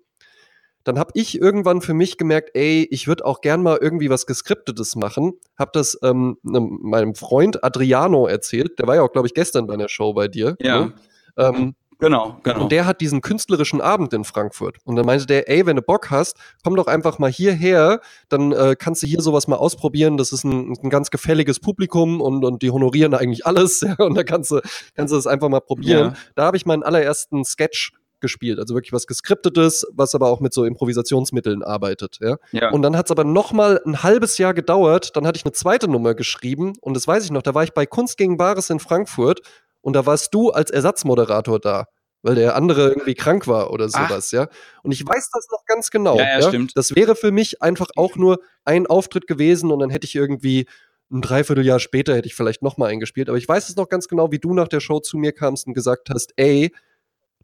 dann 0.84 0.98
habe 0.98 1.10
ich 1.14 1.40
irgendwann 1.40 1.80
für 1.80 1.94
mich 1.94 2.16
gemerkt, 2.16 2.50
ey, 2.54 2.86
ich 2.90 3.06
würde 3.06 3.24
auch 3.24 3.40
gern 3.40 3.62
mal 3.62 3.78
irgendwie 3.80 4.10
was 4.10 4.26
Geskriptetes 4.26 4.96
machen. 4.96 5.34
Hab 5.58 5.72
das 5.72 5.98
ähm, 6.02 6.38
ne, 6.42 6.60
meinem 6.60 7.14
Freund 7.14 7.62
Adriano 7.62 8.26
erzählt. 8.26 8.78
Der 8.78 8.86
war 8.86 8.96
ja 8.96 9.02
auch, 9.02 9.12
glaube 9.12 9.26
ich, 9.26 9.34
gestern 9.34 9.66
bei 9.66 9.74
einer 9.74 9.88
Show 9.88 10.12
bei 10.14 10.28
dir. 10.28 10.56
Ja. 10.60 10.86
Ne? 10.86 10.92
Ähm, 11.36 11.74
Genau, 12.00 12.38
genau. 12.42 12.62
Und 12.62 12.72
der 12.72 12.86
hat 12.86 13.02
diesen 13.02 13.20
künstlerischen 13.20 13.82
Abend 13.82 14.14
in 14.14 14.24
Frankfurt. 14.24 14.78
Und 14.84 14.96
dann 14.96 15.04
meinte 15.04 15.26
der, 15.26 15.50
ey, 15.50 15.66
wenn 15.66 15.76
du 15.76 15.82
Bock 15.82 16.10
hast, 16.10 16.36
komm 16.64 16.74
doch 16.74 16.86
einfach 16.86 17.18
mal 17.18 17.30
hierher, 17.30 18.00
dann 18.30 18.52
äh, 18.52 18.74
kannst 18.76 19.02
du 19.02 19.06
hier 19.06 19.20
sowas 19.20 19.48
mal 19.48 19.56
ausprobieren. 19.56 20.16
Das 20.16 20.32
ist 20.32 20.44
ein, 20.44 20.74
ein 20.82 20.88
ganz 20.88 21.10
gefälliges 21.10 21.60
Publikum 21.60 22.22
und, 22.22 22.42
und 22.42 22.62
die 22.62 22.70
honorieren 22.70 23.14
eigentlich 23.14 23.46
alles. 23.46 23.84
Ja, 23.90 23.96
und 24.04 24.14
da 24.14 24.22
kannst 24.22 24.52
du, 24.52 24.60
kannst 24.94 25.12
du 25.12 25.16
das 25.16 25.26
einfach 25.26 25.48
mal 25.48 25.60
probieren. 25.60 26.12
Ja. 26.12 26.14
Da 26.36 26.44
habe 26.44 26.56
ich 26.56 26.64
meinen 26.64 26.84
allerersten 26.84 27.44
Sketch 27.44 27.92
gespielt. 28.20 28.58
Also 28.58 28.74
wirklich 28.74 28.92
was 28.92 29.06
geskriptetes, 29.06 29.86
was 29.92 30.14
aber 30.14 30.28
auch 30.28 30.40
mit 30.40 30.52
so 30.52 30.64
Improvisationsmitteln 30.64 31.62
arbeitet. 31.62 32.18
Ja? 32.20 32.36
ja. 32.52 32.70
Und 32.70 32.82
dann 32.82 32.96
hat 32.96 33.06
es 33.06 33.10
aber 33.10 33.24
noch 33.24 33.52
mal 33.52 33.80
ein 33.84 34.02
halbes 34.02 34.38
Jahr 34.38 34.54
gedauert. 34.54 35.16
Dann 35.16 35.26
hatte 35.26 35.36
ich 35.36 35.44
eine 35.44 35.52
zweite 35.52 35.88
Nummer 35.88 36.14
geschrieben 36.14 36.74
und 36.80 36.94
das 36.94 37.06
weiß 37.06 37.24
ich 37.24 37.30
noch. 37.30 37.42
Da 37.42 37.54
war 37.54 37.64
ich 37.64 37.72
bei 37.72 37.86
Kunst 37.86 38.16
gegen 38.16 38.36
Bares 38.36 38.70
in 38.70 38.80
Frankfurt 38.80 39.40
und 39.80 39.94
da 39.94 40.06
warst 40.06 40.34
du 40.34 40.50
als 40.50 40.70
Ersatzmoderator 40.70 41.58
da. 41.58 41.86
Weil 42.22 42.34
der 42.34 42.54
andere 42.54 42.88
irgendwie 42.88 43.14
krank 43.14 43.46
war 43.46 43.70
oder 43.70 43.88
sowas, 43.88 44.28
Ach. 44.28 44.32
ja. 44.32 44.48
Und 44.82 44.92
ich 44.92 45.06
weiß 45.06 45.30
das 45.32 45.48
noch 45.50 45.64
ganz 45.64 45.90
genau. 45.90 46.18
Ja, 46.18 46.24
ja, 46.24 46.40
ja, 46.40 46.48
stimmt. 46.48 46.76
Das 46.76 46.94
wäre 46.94 47.16
für 47.16 47.32
mich 47.32 47.62
einfach 47.62 47.88
auch 47.96 48.16
nur 48.16 48.40
ein 48.66 48.86
Auftritt 48.86 49.26
gewesen 49.26 49.70
und 49.70 49.78
dann 49.78 49.88
hätte 49.88 50.06
ich 50.06 50.14
irgendwie 50.14 50.66
ein 51.10 51.22
Dreivierteljahr 51.22 51.80
später 51.80 52.14
hätte 52.14 52.28
ich 52.28 52.34
vielleicht 52.34 52.62
noch 52.62 52.76
mal 52.76 52.86
eingespielt. 52.86 53.28
Aber 53.28 53.38
ich 53.38 53.48
weiß 53.48 53.68
es 53.68 53.76
noch 53.76 53.88
ganz 53.88 54.06
genau, 54.06 54.30
wie 54.30 54.38
du 54.38 54.54
nach 54.54 54.68
der 54.68 54.80
Show 54.80 55.00
zu 55.00 55.18
mir 55.18 55.32
kamst 55.32 55.66
und 55.66 55.74
gesagt 55.74 56.10
hast, 56.10 56.32
ey, 56.36 56.72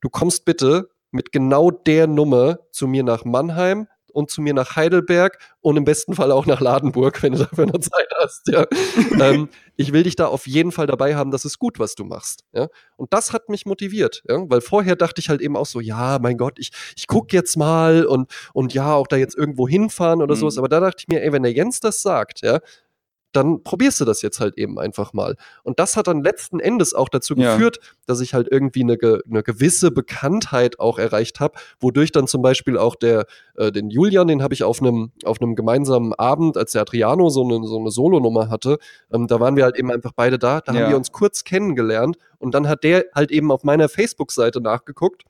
du 0.01 0.09
kommst 0.09 0.45
bitte 0.45 0.89
mit 1.11 1.33
genau 1.33 1.71
der 1.71 2.07
Nummer 2.07 2.59
zu 2.71 2.87
mir 2.87 3.03
nach 3.03 3.25
Mannheim 3.25 3.89
und 4.17 4.31
zu 4.31 4.41
mir 4.41 4.55
nach 4.55 4.77
Heidelberg 4.77 5.39
und 5.61 5.77
im 5.77 5.85
besten 5.85 6.15
Fall 6.15 6.33
auch 6.33 6.47
nach 6.47 6.61
Ladenburg, 6.61 7.23
wenn 7.23 7.35
du 7.35 7.39
dafür 7.41 7.67
noch 7.67 7.81
Zeit 7.81 8.09
hast. 8.19 8.49
Ja. 8.49 8.65
ähm, 9.21 9.51
ich 9.77 9.93
will 9.93 10.05
dich 10.05 10.17
da 10.17 10.27
auf 10.27 10.47
jeden 10.47 10.73
Fall 10.73 10.87
dabei 10.87 11.17
haben, 11.17 11.31
das 11.31 11.45
ist 11.45 11.59
gut, 11.59 11.79
was 11.79 11.95
du 11.95 12.05
machst. 12.05 12.45
Ja. 12.55 12.69
Und 12.97 13.13
das 13.13 13.35
hat 13.35 13.51
mich 13.51 13.67
motiviert, 13.67 14.23
ja? 14.27 14.39
weil 14.49 14.63
vorher 14.63 14.97
dachte 14.97 15.21
ich 15.21 15.29
halt 15.29 15.43
eben 15.43 15.55
auch 15.55 15.67
so, 15.67 15.81
ja, 15.81 16.19
mein 16.19 16.39
Gott, 16.39 16.59
ich, 16.59 16.71
ich 16.97 17.07
guck 17.07 17.33
jetzt 17.35 17.59
mal 17.59 18.07
und, 18.07 18.33
und 18.55 18.73
ja, 18.73 18.95
auch 18.95 19.07
da 19.07 19.17
jetzt 19.17 19.37
irgendwo 19.37 19.69
hinfahren 19.69 20.23
oder 20.23 20.35
mhm. 20.35 20.41
sowas. 20.41 20.57
Aber 20.57 20.69
da 20.69 20.81
dachte 20.81 20.97
ich 21.01 21.09
mir, 21.09 21.23
ey, 21.23 21.33
wenn 21.33 21.43
der 21.43 21.53
Jens 21.53 21.81
das 21.81 22.01
sagt, 22.01 22.41
ja, 22.41 22.61
dann 23.33 23.63
probierst 23.63 24.01
du 24.01 24.05
das 24.05 24.23
jetzt 24.23 24.41
halt 24.41 24.57
eben 24.57 24.79
einfach 24.79 25.13
mal. 25.13 25.37
Und 25.63 25.79
das 25.79 25.97
hat 25.97 26.07
dann 26.07 26.23
letzten 26.23 26.59
Endes 26.59 26.95
auch 26.95 27.09
dazu 27.09 27.35
ja. 27.37 27.53
geführt, 27.53 27.79
dass 28.07 28.21
ich 28.21 28.35
halt 28.35 28.49
irgendwie 28.51 28.83
eine, 28.83 28.97
eine 29.29 29.43
gewisse 29.43 29.91
Bekanntheit 29.91 30.79
auch 30.81 30.99
erreicht 30.99 31.41
habe, 31.41 31.59
wodurch 31.81 32.13
dann 32.13 32.27
zum 32.27 32.43
Beispiel 32.43 32.79
auch 32.79 32.95
der, 32.95 33.27
äh, 33.57 33.71
den 33.71 33.91
Julian, 33.91 34.29
den 34.29 34.43
habe 34.43 34.55
ich 34.55 34.65
auf 34.65 34.81
einem 34.81 35.13
auf 35.25 35.41
einem 35.41 35.55
gemeinsamen 35.55 36.15
Abend, 36.15 36.57
als 36.57 36.73
der 36.73 36.83
Adriano 36.83 37.29
so 37.29 37.45
eine, 37.45 37.67
so 37.67 37.79
eine 37.79 37.91
Solonummer 37.91 38.49
hatte, 38.49 38.79
ähm, 39.13 39.27
da 39.27 39.41
waren 39.41 39.57
wir 39.57 39.65
halt 39.65 39.77
eben 39.77 39.91
einfach 39.91 40.13
beide 40.15 40.39
da, 40.39 40.61
da 40.61 40.73
ja. 40.73 40.81
haben 40.81 40.91
wir 40.91 40.97
uns 40.97 41.13
kurz 41.13 41.45
kennengelernt 41.45 42.17
und 42.39 42.55
dann 42.55 42.69
hat 42.69 42.85
der 42.85 43.07
halt 43.15 43.31
eben 43.31 43.51
auf 43.51 43.65
meiner 43.65 43.89
Facebook-Seite 43.89 44.61
nachgeguckt 44.61 45.25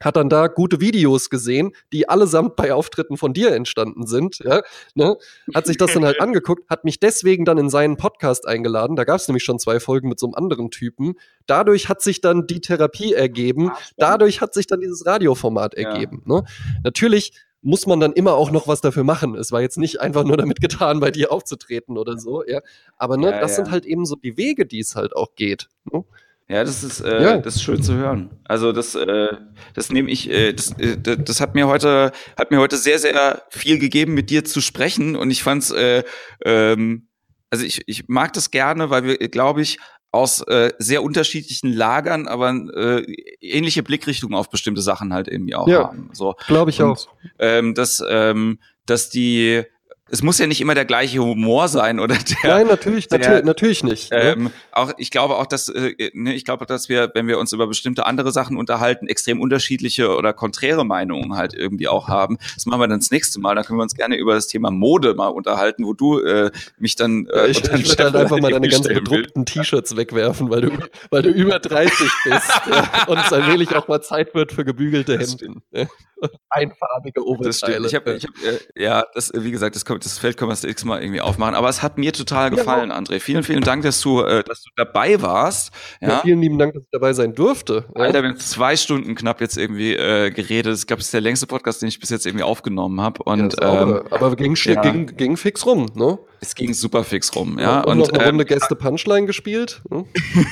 hat 0.00 0.16
dann 0.16 0.28
da 0.28 0.46
gute 0.48 0.80
Videos 0.80 1.30
gesehen, 1.30 1.72
die 1.92 2.08
allesamt 2.08 2.56
bei 2.56 2.72
Auftritten 2.72 3.16
von 3.16 3.32
dir 3.32 3.52
entstanden 3.52 4.06
sind, 4.06 4.38
ja, 4.44 4.62
ne? 4.94 5.16
hat 5.54 5.66
sich 5.66 5.76
das 5.76 5.92
dann 5.92 6.04
halt 6.04 6.20
angeguckt, 6.20 6.68
hat 6.70 6.84
mich 6.84 7.00
deswegen 7.00 7.44
dann 7.44 7.58
in 7.58 7.70
seinen 7.70 7.96
Podcast 7.96 8.46
eingeladen, 8.46 8.96
da 8.96 9.04
gab 9.04 9.16
es 9.16 9.28
nämlich 9.28 9.44
schon 9.44 9.58
zwei 9.58 9.80
Folgen 9.80 10.08
mit 10.08 10.18
so 10.18 10.26
einem 10.26 10.34
anderen 10.34 10.70
Typen, 10.70 11.14
dadurch 11.46 11.88
hat 11.88 12.02
sich 12.02 12.20
dann 12.20 12.46
die 12.46 12.60
Therapie 12.60 13.12
ergeben, 13.12 13.72
dadurch 13.96 14.40
hat 14.40 14.54
sich 14.54 14.66
dann 14.66 14.80
dieses 14.80 15.06
Radioformat 15.06 15.74
ergeben, 15.74 16.22
ja. 16.26 16.36
ne? 16.36 16.44
Natürlich 16.84 17.32
muss 17.60 17.86
man 17.86 18.00
dann 18.00 18.12
immer 18.12 18.34
auch 18.34 18.50
noch 18.50 18.68
was 18.68 18.80
dafür 18.80 19.04
machen. 19.04 19.34
Es 19.34 19.50
war 19.52 19.60
jetzt 19.60 19.78
nicht 19.78 20.00
einfach 20.00 20.24
nur 20.24 20.36
damit 20.36 20.60
getan, 20.60 21.00
bei 21.00 21.10
dir 21.10 21.32
aufzutreten 21.32 21.98
oder 21.98 22.18
so, 22.18 22.44
ja. 22.46 22.60
Aber 22.96 23.16
ne, 23.16 23.30
ja, 23.30 23.40
das 23.40 23.56
sind 23.56 23.70
halt 23.70 23.84
eben 23.84 24.06
so 24.06 24.16
die 24.16 24.36
Wege, 24.36 24.66
die 24.66 24.80
es 24.80 24.94
halt 24.94 25.14
auch 25.14 25.34
geht. 25.34 25.68
Ne? 25.84 26.04
Ja, 26.48 26.64
das 26.64 26.82
ist, 26.82 27.00
äh, 27.00 27.22
ja. 27.22 27.36
das 27.38 27.56
ist 27.56 27.62
schön 27.62 27.82
zu 27.82 27.94
hören. 27.94 28.30
Also 28.44 28.72
das, 28.72 28.94
äh, 28.94 29.28
das 29.74 29.90
nehme 29.90 30.10
ich, 30.10 30.30
äh, 30.30 30.54
das, 30.54 30.72
äh, 30.78 30.96
das 30.96 31.40
hat 31.42 31.54
mir 31.54 31.68
heute, 31.68 32.10
hat 32.38 32.50
mir 32.50 32.58
heute 32.58 32.78
sehr, 32.78 32.98
sehr 32.98 33.42
viel 33.50 33.78
gegeben, 33.78 34.14
mit 34.14 34.30
dir 34.30 34.44
zu 34.44 34.62
sprechen. 34.62 35.14
Und 35.14 35.30
ich 35.30 35.42
fand's 35.42 35.70
äh, 35.70 36.04
ähm, 36.44 37.08
also 37.50 37.64
ich, 37.64 37.82
ich 37.86 38.08
mag 38.08 38.32
das 38.32 38.50
gerne, 38.50 38.90
weil 38.90 39.04
wir, 39.04 39.16
glaube 39.28 39.62
ich, 39.62 39.78
aus 40.10 40.40
äh, 40.42 40.72
sehr 40.78 41.02
unterschiedlichen 41.02 41.72
Lagern, 41.72 42.28
aber 42.28 42.50
äh, 42.50 43.02
ähnliche 43.40 43.82
Blickrichtungen 43.82 44.34
auf 44.34 44.48
bestimmte 44.48 44.80
Sachen 44.80 45.12
halt 45.12 45.28
irgendwie 45.28 45.54
auch 45.54 45.68
ja, 45.68 45.84
haben. 45.84 46.10
So 46.12 46.34
glaube 46.46 46.70
ich 46.70 46.80
Und, 46.80 46.90
auch. 46.90 47.08
Ähm, 47.38 47.74
dass 47.74 48.02
ähm, 48.08 48.58
dass 48.86 49.10
die 49.10 49.64
es 50.10 50.22
muss 50.22 50.38
ja 50.38 50.46
nicht 50.46 50.60
immer 50.60 50.74
der 50.74 50.84
gleiche 50.84 51.18
Humor 51.18 51.68
sein 51.68 52.00
oder 52.00 52.16
der. 52.16 52.50
Nein, 52.50 52.66
natürlich, 52.66 53.08
der, 53.08 53.18
natürlich, 53.18 53.44
natürlich 53.44 53.84
nicht. 53.84 54.10
Ne? 54.10 54.18
Ähm, 54.18 54.50
auch 54.72 54.92
ich 54.96 55.10
glaube 55.10 55.36
auch, 55.36 55.46
dass 55.46 55.68
äh, 55.68 56.10
ne, 56.14 56.34
ich 56.34 56.44
glaube, 56.44 56.66
dass 56.66 56.88
wir, 56.88 57.10
wenn 57.14 57.26
wir 57.26 57.38
uns 57.38 57.52
über 57.52 57.66
bestimmte 57.66 58.06
andere 58.06 58.32
Sachen 58.32 58.56
unterhalten, 58.56 59.06
extrem 59.08 59.40
unterschiedliche 59.40 60.16
oder 60.16 60.32
konträre 60.32 60.84
Meinungen 60.84 61.36
halt 61.36 61.54
irgendwie 61.54 61.88
auch 61.88 62.08
haben. 62.08 62.38
Das 62.54 62.66
machen 62.66 62.80
wir 62.80 62.88
dann 62.88 63.00
das 63.00 63.10
nächste 63.10 63.40
Mal. 63.40 63.54
Da 63.54 63.62
können 63.62 63.78
wir 63.78 63.82
uns 63.82 63.94
gerne 63.94 64.16
über 64.16 64.34
das 64.34 64.46
Thema 64.46 64.70
Mode 64.70 65.14
mal 65.14 65.28
unterhalten, 65.28 65.84
wo 65.84 65.92
du 65.92 66.20
äh, 66.20 66.50
mich 66.78 66.96
dann. 66.96 67.26
Äh, 67.26 67.48
ich 67.48 67.58
ich 67.58 67.88
würde 67.88 68.04
halt 68.04 68.16
einfach 68.16 68.40
mal 68.40 68.50
deine 68.50 68.68
ganzen 68.68 68.94
bedruckten 68.94 69.44
T-Shirts 69.44 69.96
wegwerfen, 69.96 70.50
weil 70.50 70.62
du, 70.62 70.70
weil 71.10 71.22
du 71.22 71.30
über 71.30 71.58
30 71.58 72.10
bist 72.24 72.50
ja, 72.70 73.04
und 73.06 73.18
es 73.18 73.32
allmählich 73.32 73.74
auch 73.74 73.88
mal 73.88 74.00
Zeit 74.00 74.34
wird 74.34 74.52
für 74.52 74.64
gebügelte 74.64 75.18
Hemden. 75.18 75.62
Einfarbige 76.50 77.24
Oberteile. 77.24 77.86
Ich 77.86 77.94
habe, 77.94 78.14
ich 78.14 78.24
hab, 78.24 78.34
äh, 78.42 78.58
ja, 78.74 79.04
das, 79.14 79.30
wie 79.34 79.50
gesagt, 79.50 79.76
das, 79.76 79.84
kommt, 79.84 79.97
das 79.98 80.18
Feld 80.18 80.36
können 80.36 80.50
wir 80.50 80.54
das 80.54 80.62
nächste 80.62 80.86
Mal 80.86 81.02
irgendwie 81.02 81.20
aufmachen. 81.20 81.54
Aber 81.54 81.68
es 81.68 81.82
hat 81.82 81.98
mir 81.98 82.12
total 82.12 82.50
gefallen, 82.50 82.90
ja. 82.90 82.96
André. 82.96 83.20
Vielen, 83.20 83.42
vielen 83.42 83.62
Dank, 83.62 83.82
dass 83.82 84.00
du, 84.00 84.22
äh, 84.22 84.42
dass 84.44 84.62
du 84.62 84.70
dabei 84.76 85.20
warst. 85.22 85.72
Ja? 86.00 86.08
ja? 86.08 86.20
vielen 86.20 86.40
lieben 86.40 86.58
Dank, 86.58 86.74
dass 86.74 86.82
ich 86.82 86.90
dabei 86.90 87.12
sein 87.12 87.34
durfte. 87.34 87.84
Ja? 87.94 88.04
Alter, 88.04 88.22
wir 88.22 88.30
haben 88.30 88.38
zwei 88.38 88.76
Stunden 88.76 89.14
knapp 89.14 89.40
jetzt 89.40 89.56
irgendwie 89.56 89.94
äh, 89.94 90.30
geredet. 90.30 90.78
Ich 90.78 90.86
glaube, 90.86 91.00
es 91.00 91.06
ist 91.06 91.14
der 91.14 91.20
längste 91.20 91.46
Podcast, 91.46 91.82
den 91.82 91.88
ich 91.88 92.00
bis 92.00 92.10
jetzt 92.10 92.26
irgendwie 92.26 92.44
aufgenommen 92.44 93.00
habe. 93.00 93.22
Und 93.22 93.56
ähm, 93.60 94.02
aber 94.10 94.36
ging, 94.36 94.54
ja. 94.54 94.80
ging, 94.80 95.06
ging 95.16 95.36
fix 95.36 95.66
rum, 95.66 95.86
ne? 95.94 96.18
Es 96.40 96.54
ging 96.54 96.72
super 96.72 97.04
fix 97.04 97.34
rum, 97.34 97.58
ja. 97.58 97.80
Und, 97.80 97.92
und 97.92 97.98
noch 97.98 98.08
eine 98.10 98.22
ähm, 98.22 98.28
Runde 98.30 98.44
Gäste 98.44 98.76
Punchline 98.76 99.26
gespielt. 99.26 99.82
Hm? 99.90 100.04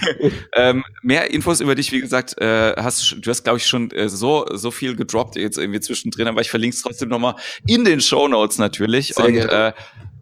ähm, 0.55 0.85
mehr 1.03 1.31
Infos 1.31 1.61
über 1.61 1.75
dich, 1.75 1.93
wie 1.93 2.01
gesagt, 2.01 2.41
äh, 2.41 2.75
hast 2.77 3.17
du 3.21 3.31
hast 3.31 3.45
glaube 3.45 3.59
ich 3.59 3.67
schon 3.67 3.91
äh, 3.93 4.09
so 4.09 4.47
so 4.53 4.71
viel 4.71 4.97
gedroppt 4.97 5.37
jetzt 5.37 5.59
irgendwie 5.59 5.81
zwischendrin, 5.81 6.29
aber 6.29 6.41
ich 6.41 6.51
verlinke 6.51 6.75
es 6.75 6.83
trotzdem 6.83 7.09
nochmal 7.09 7.37
in 7.67 7.85
den 7.85 8.01
Show 8.01 8.29
Notes 8.29 8.59
natürlich. 8.59 9.15
Sehr 9.15 9.27
und 9.27 9.35
gerne. 9.35 9.69
äh, 9.69 9.73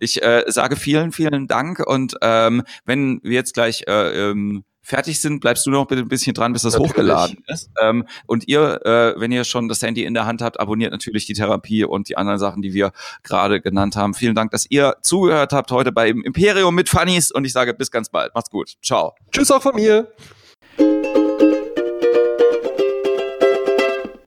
ich 0.01 0.23
äh, 0.23 0.45
sage 0.49 0.77
vielen, 0.77 1.13
vielen 1.13 1.47
Dank 1.47 1.79
und 1.79 2.17
ähm, 2.21 2.63
wenn 2.85 3.21
wir 3.23 3.35
jetzt 3.35 3.55
gleich 3.55 3.85
äh, 3.87 4.31
ähm, 4.31 4.65
fertig 4.85 5.21
sind, 5.21 5.41
bleibst 5.41 5.67
du 5.67 5.71
noch 5.71 5.87
bitte 5.87 6.03
ein 6.03 6.09
bisschen 6.09 6.35
dran, 6.35 6.53
bis 6.53 6.63
das 6.63 6.75
natürlich. 6.75 6.93
hochgeladen 6.93 7.39
ist. 7.49 7.71
Ähm, 7.81 8.07
und 8.27 8.47
ihr, 8.47 8.85
äh, 8.85 9.21
wenn 9.21 9.33
ihr 9.33 9.45
schon 9.45 9.69
das 9.69 9.83
Handy 9.83 10.05
in 10.05 10.15
der 10.15 10.27
Hand 10.27 10.43
habt, 10.43 10.61
abonniert 10.61 10.93
natürlich 10.93 11.27
die 11.27 11.33
Therapie 11.33 11.85
und 11.85 12.09
die 12.09 12.17
anderen 12.17 12.39
Sachen, 12.39 12.63
die 12.63 12.75
wir 12.75 12.93
gerade 13.23 13.61
genannt 13.61 13.97
haben. 13.97 14.15
Vielen 14.15 14.35
Dank, 14.35 14.53
dass 14.53 14.67
ihr 14.69 14.97
zugehört 15.03 15.53
habt 15.53 15.73
heute 15.73 15.91
bei 15.91 16.09
Imperium 16.09 16.75
mit 16.75 16.89
Funnies 16.89 17.33
und 17.33 17.45
ich 17.45 17.53
sage 17.53 17.75
bis 17.75 17.91
ganz 17.91 18.11
bald. 18.11 18.35
Macht's 18.35 18.51
gut. 18.51 18.75
Ciao. 18.83 19.15
Tschüss 19.33 19.51
auch 19.51 19.63
von 19.63 19.75
mir. 19.75 20.13